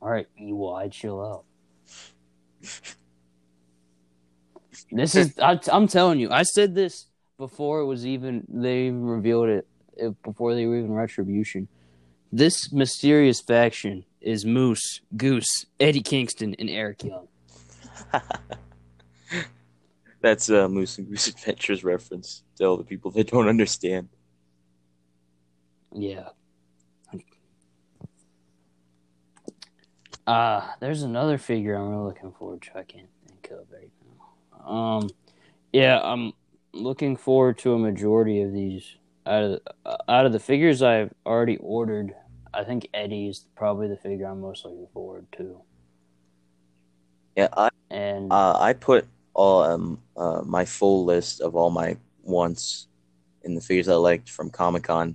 All 0.00 0.08
right, 0.08 0.26
EY, 0.38 0.88
chill 0.90 1.24
out. 1.24 1.44
This 4.90 5.14
is 5.14 5.38
I, 5.38 5.58
I'm 5.72 5.88
telling 5.88 6.20
you. 6.20 6.30
I 6.30 6.42
said 6.42 6.74
this 6.74 7.06
before 7.38 7.80
it 7.80 7.86
was 7.86 8.06
even 8.06 8.44
they 8.48 8.86
even 8.86 9.04
revealed 9.04 9.48
it 9.48 9.66
uh, 10.02 10.10
before 10.22 10.54
they 10.54 10.66
were 10.66 10.78
even 10.78 10.92
retribution. 10.92 11.68
This 12.32 12.72
mysterious 12.72 13.40
faction 13.40 14.04
is 14.20 14.44
Moose, 14.44 15.00
Goose, 15.16 15.66
Eddie 15.78 16.02
Kingston, 16.02 16.54
and 16.58 16.68
Eric 16.68 17.04
Young. 17.04 17.28
That's 20.26 20.48
a 20.48 20.68
Moose 20.68 20.98
and 20.98 21.08
Goose 21.08 21.28
Adventures 21.28 21.84
reference 21.84 22.42
to 22.56 22.64
all 22.64 22.76
the 22.76 22.82
people 22.82 23.12
that 23.12 23.30
don't 23.30 23.46
understand. 23.46 24.08
Yeah. 25.94 26.30
Uh, 30.26 30.68
there's 30.80 31.04
another 31.04 31.38
figure 31.38 31.76
I'm 31.76 31.90
really 31.90 32.06
looking 32.06 32.32
forward 32.32 32.62
to. 32.62 32.76
I 32.76 32.82
can't 32.82 33.06
think 33.28 33.52
of 33.52 33.68
right 33.72 33.88
now. 34.58 34.68
Um, 34.68 35.10
yeah, 35.72 36.00
I'm 36.02 36.32
looking 36.72 37.16
forward 37.16 37.58
to 37.58 37.74
a 37.74 37.78
majority 37.78 38.42
of 38.42 38.52
these. 38.52 38.96
Out 39.26 39.44
of 39.44 39.60
uh, 39.84 39.96
out 40.08 40.26
of 40.26 40.32
the 40.32 40.40
figures 40.40 40.82
I've 40.82 41.14
already 41.24 41.58
ordered, 41.58 42.16
I 42.52 42.64
think 42.64 42.88
Eddie 42.92 43.28
is 43.28 43.46
probably 43.54 43.86
the 43.86 43.96
figure 43.96 44.26
I'm 44.26 44.40
most 44.40 44.64
looking 44.64 44.88
forward 44.92 45.26
to. 45.36 45.62
Yeah, 47.36 47.48
I 47.56 47.68
And 47.90 48.32
uh, 48.32 48.58
I 48.58 48.72
put 48.72 49.06
all 49.36 49.62
um 49.62 50.00
uh, 50.16 50.40
my 50.44 50.64
full 50.64 51.04
list 51.04 51.42
of 51.42 51.54
all 51.54 51.70
my 51.70 51.96
wants 52.22 52.88
and 53.44 53.56
the 53.56 53.60
figures 53.60 53.88
I 53.88 53.94
liked 53.94 54.30
from 54.30 54.50
Comic 54.50 54.84
Con 54.84 55.14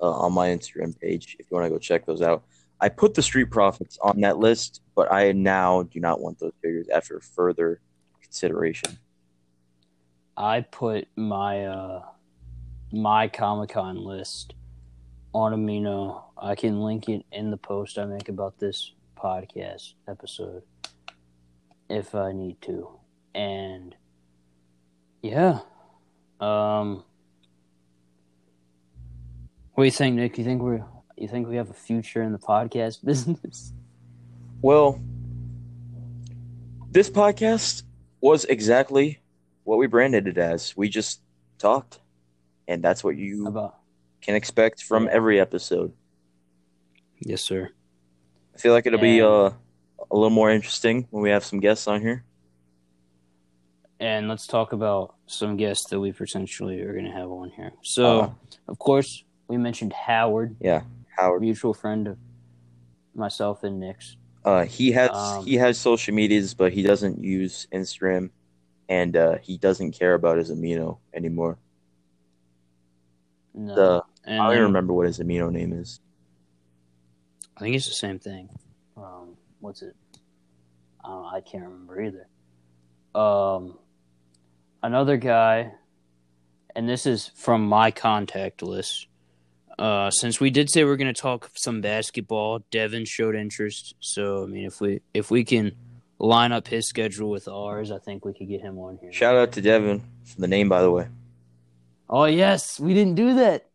uh, 0.00 0.10
on 0.10 0.32
my 0.34 0.48
Instagram 0.48 0.98
page. 1.00 1.36
If 1.40 1.50
you 1.50 1.56
want 1.56 1.64
to 1.64 1.70
go 1.70 1.78
check 1.78 2.06
those 2.06 2.22
out, 2.22 2.44
I 2.80 2.90
put 2.90 3.14
the 3.14 3.22
Street 3.22 3.50
Profits 3.50 3.98
on 4.00 4.20
that 4.20 4.38
list, 4.38 4.82
but 4.94 5.10
I 5.10 5.32
now 5.32 5.84
do 5.84 6.00
not 6.00 6.20
want 6.20 6.38
those 6.38 6.52
figures 6.60 6.86
after 6.94 7.18
further 7.20 7.80
consideration. 8.22 8.98
I 10.36 10.60
put 10.60 11.08
my 11.16 11.64
uh 11.64 12.02
my 12.92 13.26
Comic 13.28 13.70
Con 13.70 14.04
list 14.04 14.54
on 15.32 15.52
Amino. 15.54 16.24
I 16.36 16.54
can 16.54 16.82
link 16.82 17.08
it 17.08 17.24
in 17.32 17.50
the 17.50 17.56
post 17.56 17.98
I 17.98 18.04
make 18.04 18.28
about 18.28 18.58
this 18.58 18.92
podcast 19.16 19.94
episode 20.06 20.62
if 21.88 22.14
I 22.14 22.32
need 22.32 22.60
to. 22.62 23.01
And 23.34 23.94
yeah. 25.22 25.60
Um 26.40 27.04
what 29.74 29.84
do 29.84 29.86
you 29.86 29.90
think, 29.90 30.16
Nick? 30.16 30.38
You 30.38 30.44
think 30.44 30.62
we're 30.62 30.84
you 31.16 31.28
think 31.28 31.48
we 31.48 31.56
have 31.56 31.70
a 31.70 31.74
future 31.74 32.22
in 32.22 32.32
the 32.32 32.38
podcast 32.38 33.04
business? 33.04 33.72
Well, 34.60 35.00
this 36.90 37.08
podcast 37.10 37.82
was 38.20 38.44
exactly 38.44 39.20
what 39.64 39.78
we 39.78 39.86
branded 39.86 40.28
it 40.28 40.38
as. 40.38 40.76
We 40.76 40.88
just 40.88 41.20
talked, 41.58 42.00
and 42.68 42.82
that's 42.82 43.02
what 43.02 43.16
you 43.16 43.46
About 43.46 43.76
can 44.22 44.34
expect 44.36 44.82
from 44.82 45.08
every 45.10 45.40
episode. 45.40 45.92
Yes, 47.18 47.42
sir. 47.42 47.70
I 48.54 48.58
feel 48.58 48.72
like 48.72 48.86
it'll 48.86 49.00
be 49.00 49.20
uh, 49.20 49.50
a 50.10 50.14
little 50.14 50.30
more 50.30 50.50
interesting 50.50 51.06
when 51.10 51.22
we 51.22 51.30
have 51.30 51.44
some 51.44 51.60
guests 51.60 51.86
on 51.86 52.00
here. 52.00 52.24
And 54.02 54.28
let's 54.28 54.46
talk 54.48 54.72
about 54.72 55.14
some 55.26 55.56
guests 55.56 55.88
that 55.90 56.00
we 56.00 56.10
potentially 56.12 56.80
are 56.82 56.92
going 56.92 57.04
to 57.04 57.12
have 57.12 57.30
on 57.30 57.50
here. 57.50 57.72
So, 57.82 58.20
Uh, 58.20 58.30
of 58.66 58.78
course, 58.78 59.22
we 59.46 59.56
mentioned 59.56 59.92
Howard, 59.92 60.56
Yeah, 60.60 60.82
Howard, 61.16 61.40
mutual 61.40 61.72
friend 61.72 62.08
of 62.08 62.18
myself 63.14 63.62
and 63.62 63.78
Nick's. 63.78 64.16
uh, 64.44 64.64
he 64.64 64.90
has 64.90 65.10
Um, 65.10 65.44
he 65.46 65.54
has 65.54 65.78
social 65.78 66.12
medias, 66.14 66.52
but 66.52 66.72
he 66.72 66.82
doesn't 66.82 67.22
use 67.22 67.68
Instagram, 67.72 68.30
and 68.88 69.16
uh, 69.16 69.38
he 69.38 69.56
doesn't 69.56 69.92
care 69.92 70.14
about 70.14 70.36
his 70.38 70.50
amino 70.50 70.98
anymore. 71.14 71.58
No, 73.54 73.74
The 73.74 74.02
and 74.24 74.40
I 74.40 74.46
don't 74.46 74.52
even 74.54 74.62
remember 74.64 74.92
what 74.94 75.06
his 75.06 75.18
amino 75.20 75.50
name 75.52 75.72
is. 75.72 76.00
I 77.56 77.60
think 77.60 77.76
it's 77.76 77.86
the 77.86 77.94
same 77.94 78.18
thing. 78.18 78.48
Um, 78.96 79.36
what's 79.60 79.82
it? 79.82 79.94
Uh, 81.04 81.24
I 81.26 81.40
can't 81.40 81.62
remember 81.64 82.00
either. 82.02 82.26
Um, 83.14 83.78
another 84.82 85.16
guy, 85.16 85.72
and 86.74 86.88
this 86.88 87.06
is 87.06 87.28
from 87.34 87.66
my 87.66 87.90
contact 87.90 88.62
list. 88.62 89.06
Uh, 89.78 90.10
since 90.10 90.38
we 90.38 90.50
did 90.50 90.70
say 90.70 90.84
we 90.84 90.90
are 90.90 90.96
going 90.96 91.12
to 91.12 91.20
talk 91.20 91.50
some 91.54 91.80
basketball, 91.80 92.60
Devin 92.70 93.04
showed 93.04 93.34
interest. 93.34 93.94
So 94.00 94.44
I 94.44 94.46
mean, 94.46 94.64
if 94.66 94.80
we 94.80 95.00
if 95.14 95.30
we 95.30 95.44
can 95.44 95.72
line 96.18 96.52
up 96.52 96.68
his 96.68 96.88
schedule 96.88 97.30
with 97.30 97.48
ours, 97.48 97.90
I 97.90 97.98
think 97.98 98.24
we 98.24 98.32
could 98.32 98.48
get 98.48 98.60
him 98.60 98.78
on 98.78 98.98
here. 99.00 99.12
Shout 99.12 99.34
out 99.34 99.52
to 99.52 99.60
Devin 99.60 100.02
for 100.24 100.40
the 100.40 100.46
name, 100.48 100.68
by 100.68 100.82
the 100.82 100.90
way. 100.90 101.08
Oh 102.08 102.26
yes, 102.26 102.78
we 102.78 102.94
didn't 102.94 103.14
do 103.14 103.34
that. 103.36 103.68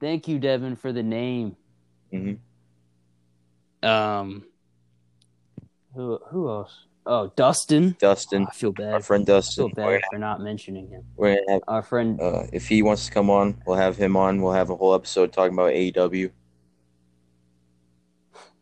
Thank 0.00 0.28
you, 0.28 0.38
Devin, 0.38 0.76
for 0.76 0.92
the 0.92 1.02
name. 1.02 1.56
hmm 2.10 2.34
Um, 3.82 4.44
who 5.94 6.18
who 6.30 6.48
else? 6.48 6.84
Oh, 7.08 7.32
Dustin. 7.36 7.94
Dustin, 8.00 8.46
I 8.48 8.50
feel 8.54 8.72
bad. 8.72 8.94
our 8.94 9.00
friend 9.00 9.28
I 9.30 9.40
feel 9.40 9.68
bad 9.68 9.86
We're 9.86 10.00
for 10.10 10.18
not 10.18 10.40
mentioning 10.40 10.88
him. 10.88 11.04
we're 11.16 11.36
gonna 11.36 11.52
have 11.52 11.62
Our 11.68 11.82
friend. 11.82 12.20
Uh, 12.20 12.44
if 12.52 12.66
he 12.66 12.82
wants 12.82 13.06
to 13.06 13.12
come 13.12 13.30
on, 13.30 13.62
we'll 13.64 13.76
have 13.76 13.96
him 13.96 14.16
on. 14.16 14.42
We'll 14.42 14.52
have 14.54 14.70
a 14.70 14.76
whole 14.76 14.92
episode 14.94 15.32
talking 15.32 15.54
about 15.54 15.70
AEW. 15.72 16.30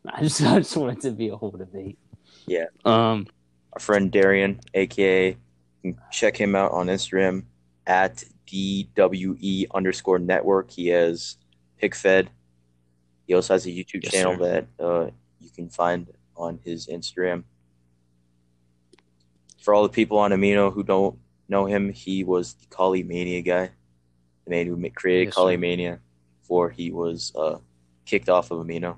I 0.07 0.21
just 0.21 0.41
I 0.43 0.59
just 0.59 0.77
wanted 0.77 1.01
to 1.01 1.11
be 1.11 1.29
a 1.29 1.35
whole 1.35 1.51
debate. 1.51 1.97
Yeah. 2.45 2.65
Um. 2.85 3.27
Our 3.73 3.79
friend 3.79 4.09
Darian, 4.11 4.61
aka, 4.73 5.35
check 6.11 6.37
him 6.37 6.55
out 6.55 6.71
on 6.71 6.87
Instagram 6.87 7.43
at 7.87 8.23
DWE 8.47 9.65
underscore 9.73 10.17
network. 10.19 10.71
He 10.71 10.87
has 10.87 11.35
PickFed. 11.81 12.27
He 13.27 13.33
also 13.33 13.53
has 13.55 13.65
a 13.65 13.69
YouTube 13.69 14.03
Yes, 14.03 14.13
channel 14.13 14.37
sir. 14.37 14.65
that 14.77 14.83
uh, 14.85 15.09
you 15.41 15.49
can 15.49 15.67
find 15.69 16.07
on 16.37 16.59
his 16.63 16.87
Instagram. 16.87 17.43
For 19.65 19.73
all 19.73 19.81
the 19.81 19.89
people 19.89 20.19
on 20.19 20.29
Amino 20.29 20.71
who 20.71 20.83
don't 20.83 21.17
know 21.49 21.65
him, 21.65 21.91
he 21.91 22.23
was 22.23 22.53
the 22.53 22.67
Kali 22.67 23.01
Mania 23.01 23.41
guy, 23.41 23.71
the 24.43 24.51
man 24.51 24.67
who 24.67 24.89
created 24.91 25.25
Yes, 25.25 25.33
Kali. 25.33 25.57
Mania 25.57 25.99
before 26.39 26.69
he 26.69 26.91
was 26.91 27.33
uh, 27.35 27.57
kicked 28.05 28.29
off 28.29 28.51
of 28.51 28.59
Amino. 28.59 28.97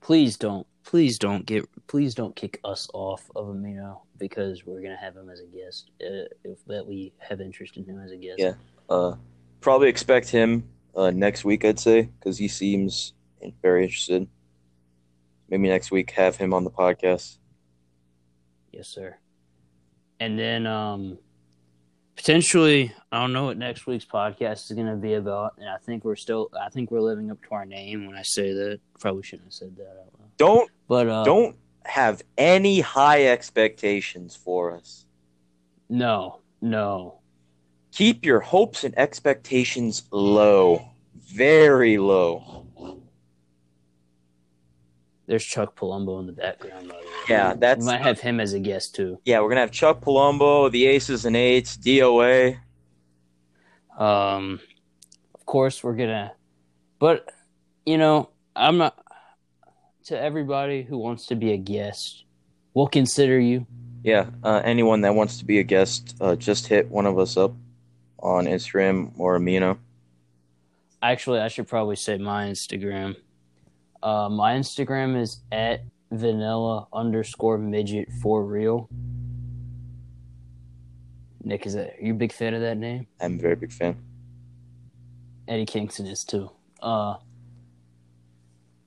Please 0.00 0.36
don't. 0.36 0.66
Please 0.82 1.20
don't 1.20 1.46
get. 1.46 1.64
Please 1.86 2.16
don't 2.16 2.34
kick 2.34 2.58
us 2.64 2.88
off 2.94 3.30
of 3.36 3.46
Amino 3.46 4.00
because 4.18 4.66
we're 4.66 4.82
gonna 4.82 4.96
have 4.96 5.14
him 5.14 5.30
as 5.30 5.38
a 5.38 5.46
guest. 5.46 5.92
Uh, 6.02 6.26
if 6.42 6.64
that 6.66 6.84
we 6.84 7.12
have 7.18 7.40
interest 7.40 7.76
in 7.76 7.84
him 7.84 8.00
as 8.00 8.10
a 8.10 8.16
guest. 8.16 8.40
Yeah. 8.40 8.54
Uh, 8.90 9.14
probably 9.60 9.88
expect 9.88 10.30
him 10.30 10.68
uh, 10.96 11.10
next 11.10 11.44
week, 11.44 11.64
I'd 11.64 11.78
say, 11.78 12.02
because 12.18 12.38
he 12.38 12.48
seems 12.48 13.12
very 13.62 13.84
interested. 13.84 14.26
Maybe 15.48 15.68
next 15.68 15.92
week 15.92 16.10
have 16.10 16.34
him 16.34 16.52
on 16.52 16.64
the 16.64 16.72
podcast. 16.72 17.38
Yes, 18.72 18.88
sir. 18.88 19.18
And 20.24 20.38
then 20.38 20.66
um 20.66 21.18
potentially 22.16 22.92
I 23.12 23.20
don't 23.20 23.32
know 23.32 23.44
what 23.44 23.58
next 23.58 23.86
week's 23.86 24.04
podcast 24.06 24.70
is 24.70 24.72
gonna 24.76 24.96
be 24.96 25.14
about, 25.14 25.54
and 25.58 25.68
I 25.68 25.76
think 25.78 26.04
we're 26.04 26.16
still 26.16 26.48
I 26.58 26.70
think 26.70 26.90
we're 26.90 27.00
living 27.00 27.30
up 27.30 27.42
to 27.42 27.48
our 27.54 27.66
name 27.66 28.06
when 28.06 28.16
I 28.16 28.22
say 28.22 28.52
that. 28.52 28.80
Probably 29.00 29.22
shouldn't 29.22 29.48
have 29.48 29.52
said 29.52 29.76
that 29.76 29.88
out 29.90 30.12
loud. 30.18 30.30
Don't 30.38 30.70
But 30.88 31.08
uh 31.08 31.24
don't 31.24 31.56
have 31.84 32.22
any 32.38 32.80
high 32.80 33.26
expectations 33.26 34.34
for 34.34 34.74
us. 34.74 35.04
no, 35.88 36.40
no. 36.60 37.18
Keep 37.92 38.24
your 38.24 38.40
hopes 38.40 38.82
and 38.82 38.96
expectations 38.98 40.02
low, 40.10 40.88
very 41.14 41.96
low. 41.98 42.63
There's 45.26 45.44
Chuck 45.44 45.76
Palumbo 45.78 46.20
in 46.20 46.26
the 46.26 46.32
background 46.32 46.88
by 46.88 46.96
the 47.00 47.06
way. 47.06 47.12
Yeah, 47.28 47.54
that's 47.54 47.80
we 47.80 47.86
might 47.86 48.02
have 48.02 48.20
him 48.20 48.40
as 48.40 48.52
a 48.52 48.60
guest 48.60 48.94
too. 48.94 49.18
yeah. 49.24 49.40
We're 49.40 49.48
gonna 49.48 49.62
have 49.62 49.70
Chuck 49.70 50.00
Palumbo, 50.00 50.70
the 50.70 50.86
Aces 50.86 51.24
and 51.24 51.36
Eights, 51.36 51.76
DOA. 51.76 52.58
Um 53.98 54.60
of 55.34 55.46
course 55.46 55.82
we're 55.82 55.96
gonna 55.96 56.32
but 56.98 57.30
you 57.86 57.98
know, 57.98 58.30
I'm 58.56 58.78
not 58.78 58.98
to 60.04 60.20
everybody 60.20 60.82
who 60.82 60.98
wants 60.98 61.26
to 61.26 61.34
be 61.34 61.52
a 61.52 61.56
guest, 61.56 62.24
we'll 62.74 62.86
consider 62.86 63.38
you. 63.38 63.66
Yeah, 64.02 64.26
uh, 64.42 64.60
anyone 64.64 65.00
that 65.02 65.14
wants 65.14 65.38
to 65.38 65.46
be 65.46 65.58
a 65.60 65.62
guest, 65.62 66.14
uh, 66.20 66.36
just 66.36 66.66
hit 66.66 66.90
one 66.90 67.06
of 67.06 67.18
us 67.18 67.36
up 67.38 67.54
on 68.18 68.44
Instagram 68.44 69.12
or 69.18 69.38
Amino. 69.38 69.78
Actually, 71.02 71.40
I 71.40 71.48
should 71.48 71.68
probably 71.68 71.96
say 71.96 72.18
my 72.18 72.46
Instagram. 72.46 73.16
Uh, 74.04 74.28
my 74.28 74.52
Instagram 74.54 75.18
is 75.18 75.40
at 75.50 75.80
vanilla 76.12 76.86
underscore 76.92 77.56
midget 77.56 78.06
for 78.20 78.44
real. 78.44 78.88
Nick, 81.42 81.64
is 81.64 81.72
that 81.72 81.94
are 81.98 82.04
you 82.04 82.12
a 82.12 82.16
big 82.16 82.32
fan 82.32 82.52
of 82.52 82.60
that 82.60 82.76
name? 82.76 83.06
I'm 83.18 83.38
a 83.38 83.42
very 83.42 83.56
big 83.56 83.72
fan. 83.72 83.96
Eddie 85.48 85.64
Kingston 85.64 86.06
is 86.06 86.22
too. 86.22 86.50
Uh, 86.82 87.16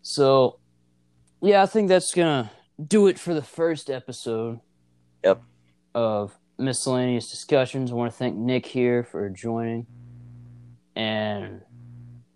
so 0.03 0.59
yeah, 1.41 1.63
I 1.63 1.65
think 1.65 1.89
that's 1.89 2.13
gonna 2.13 2.51
do 2.87 3.07
it 3.07 3.17
for 3.17 3.33
the 3.33 3.41
first 3.41 3.89
episode. 3.89 4.59
Yep. 5.23 5.41
Of 5.95 6.37
miscellaneous 6.59 7.31
discussions. 7.31 7.91
I 7.91 7.95
want 7.95 8.11
to 8.11 8.17
thank 8.17 8.35
Nick 8.35 8.67
here 8.67 9.03
for 9.03 9.29
joining, 9.29 9.87
and 10.95 11.61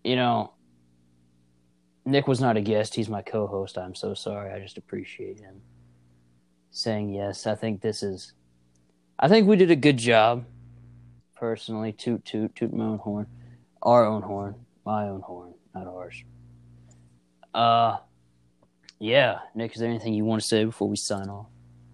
you 0.04 0.16
know, 0.16 0.54
Nick 2.06 2.28
was 2.28 2.42
not 2.42 2.58
a 2.58 2.62
guest. 2.62 2.96
He's 2.96 3.10
my 3.10 3.22
co-host. 3.22 3.78
I'm 3.78 3.96
so 3.96 4.14
sorry. 4.14 4.52
I 4.52 4.60
just 4.60 4.78
appreciate 4.78 5.40
him 5.40 5.62
saying 6.72 7.10
yes. 7.10 7.46
I 7.46 7.56
think 7.56 7.82
this 7.82 8.02
is. 8.02 8.34
I 9.20 9.28
think 9.28 9.48
we 9.48 9.56
did 9.56 9.70
a 9.70 9.76
good 9.76 9.98
job. 9.98 10.46
Personally, 11.36 11.92
toot 11.92 12.26
toot 12.26 12.56
toot 12.56 12.74
my 12.74 12.86
own 12.86 12.98
horn, 13.00 13.28
our 13.82 14.06
own 14.06 14.22
horn, 14.22 14.56
my 14.86 15.08
own 15.08 15.22
horn, 15.22 15.54
not 15.74 15.88
ours. 15.88 16.24
Uh, 17.54 17.98
yeah, 19.00 19.40
Nick. 19.56 19.74
Is 19.74 19.80
there 19.80 19.90
anything 19.90 20.14
you 20.14 20.26
want 20.26 20.42
to 20.42 20.48
say 20.48 20.64
before 20.64 20.88
we 20.88 20.96
sign 20.96 21.30
off? 21.30 21.48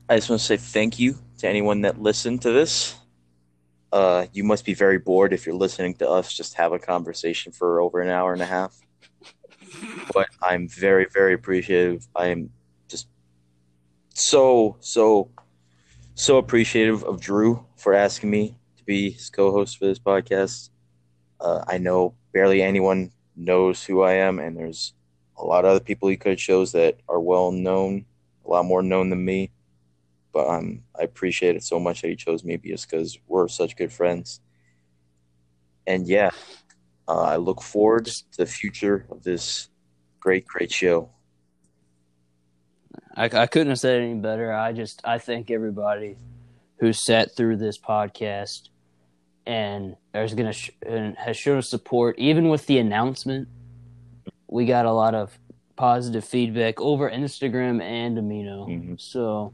I 0.10 0.16
just 0.16 0.30
want 0.30 0.40
to 0.42 0.46
say 0.46 0.58
thank 0.58 1.00
you 1.00 1.18
to 1.40 1.48
anyone 1.48 1.82
that 1.82 2.02
listened 2.02 2.42
to 2.44 2.52
this. 2.52 2.96
Uh, 3.92 4.26
you 4.34 4.44
must 4.44 4.66
be 4.66 4.74
very 4.74 5.00
bored 5.00 5.32
if 5.32 5.46
you're 5.46 5.56
listening 5.56 5.94
to 5.96 6.10
us 6.10 6.34
just 6.34 6.56
have 6.56 6.74
a 6.74 6.80
conversation 6.80 7.54
for 7.54 7.80
over 7.80 8.02
an 8.02 8.10
hour 8.10 8.34
and 8.34 8.42
a 8.42 8.46
half. 8.46 8.78
But 10.14 10.28
I'm 10.42 10.68
very, 10.68 11.08
very 11.14 11.34
appreciative. 11.34 12.08
I 12.16 12.28
am 12.28 12.50
just 12.88 13.08
so, 14.14 14.78
so, 14.80 15.30
so 16.16 16.38
appreciative 16.38 17.04
of 17.04 17.20
Drew 17.22 17.66
for 17.76 17.94
asking 17.94 18.30
me 18.30 18.58
to 18.78 18.84
be 18.84 19.12
his 19.12 19.30
co-host 19.30 19.78
for 19.78 19.86
this 19.86 20.00
podcast. 20.00 20.70
Uh, 21.40 21.64
I 21.68 21.78
know 21.78 22.16
barely 22.34 22.62
anyone 22.62 23.12
knows 23.36 23.84
who 23.84 24.02
I 24.02 24.14
am, 24.14 24.40
and 24.40 24.58
there's 24.58 24.94
a 25.38 25.44
lot 25.46 25.66
of 25.66 25.72
other 25.72 25.80
people 25.84 26.10
he 26.10 26.18
could 26.18 26.32
have 26.32 26.40
chose 26.40 26.72
that 26.72 26.98
are 27.08 27.20
well 27.20 27.52
known, 27.52 28.06
a 28.46 28.50
lot 28.50 28.66
more 28.66 28.82
known 28.82 29.10
than 29.10 29.24
me 29.24 29.52
but 30.38 30.50
um, 30.50 30.84
I 30.98 31.02
appreciate 31.02 31.56
it 31.56 31.64
so 31.64 31.80
much 31.80 32.02
that 32.02 32.10
he 32.10 32.16
chose 32.16 32.44
me 32.44 32.58
just 32.58 32.88
because 32.88 33.18
we're 33.28 33.48
such 33.48 33.76
good 33.76 33.92
friends. 33.92 34.40
And 35.88 36.08
yeah, 36.08 36.30
uh, 37.08 37.22
I 37.22 37.36
look 37.38 37.62
forward 37.62 38.06
to 38.06 38.24
the 38.38 38.46
future 38.46 39.06
of 39.10 39.24
this 39.24 39.70
great, 40.20 40.46
great 40.46 40.72
show. 40.72 41.10
I, 43.16 43.26
I 43.26 43.48
couldn't 43.48 43.70
have 43.70 43.80
said 43.80 44.02
it 44.02 44.06
any 44.06 44.20
better. 44.20 44.54
I 44.54 44.74
just 44.74 45.02
I 45.04 45.18
thank 45.18 45.50
everybody 45.50 46.18
who 46.80 46.94
sat 46.94 47.36
through 47.36 47.58
this 47.58 47.78
podcast 47.78 48.70
and 49.46 49.96
is 50.14 50.34
gonna 50.34 50.54
sh- 50.54 50.72
and 50.86 51.16
has 51.18 51.38
shown 51.38 51.62
support 51.62 52.20
even 52.20 52.50
with 52.50 52.66
the 52.68 52.78
announcement. 52.78 53.48
We 54.48 54.66
got 54.66 54.86
a 54.86 54.92
lot 54.92 55.16
of 55.16 55.38
positive 55.76 56.26
feedback 56.26 56.80
over 56.80 57.10
Instagram 57.10 57.82
and 57.82 58.18
Amino. 58.18 58.68
Mm-hmm. 58.68 58.94
So 58.98 59.54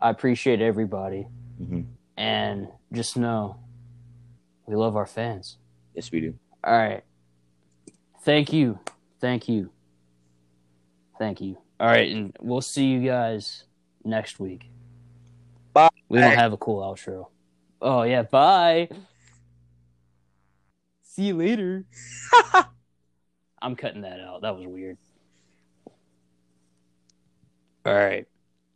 I 0.00 0.10
appreciate 0.10 0.60
everybody. 0.60 1.26
Mm-hmm. 1.60 1.82
And 2.16 2.68
just 2.92 3.16
know 3.16 3.56
we 4.66 4.76
love 4.76 4.96
our 4.96 5.06
fans. 5.06 5.56
Yes, 5.94 6.12
we 6.12 6.20
do. 6.20 6.34
All 6.62 6.76
right. 6.76 7.02
Thank 8.22 8.52
you. 8.52 8.78
Thank 9.20 9.48
you. 9.48 9.70
Thank 11.18 11.40
you. 11.40 11.58
All 11.78 11.86
right. 11.86 12.10
And 12.10 12.36
we'll 12.40 12.60
see 12.60 12.86
you 12.86 13.00
guys 13.06 13.64
next 14.04 14.38
week. 14.38 14.70
Bye. 15.72 15.88
We 16.08 16.20
don't 16.20 16.34
have 16.34 16.52
a 16.52 16.56
cool 16.56 16.82
outro. 16.82 17.26
Oh, 17.80 18.02
yeah. 18.02 18.22
Bye. 18.22 18.88
See 21.02 21.24
you 21.24 21.36
later. 21.36 21.84
I'm 23.62 23.76
cutting 23.76 24.02
that 24.02 24.20
out. 24.20 24.42
That 24.42 24.56
was 24.56 24.66
weird. 24.66 24.98
All 27.86 27.94
right. 27.94 28.26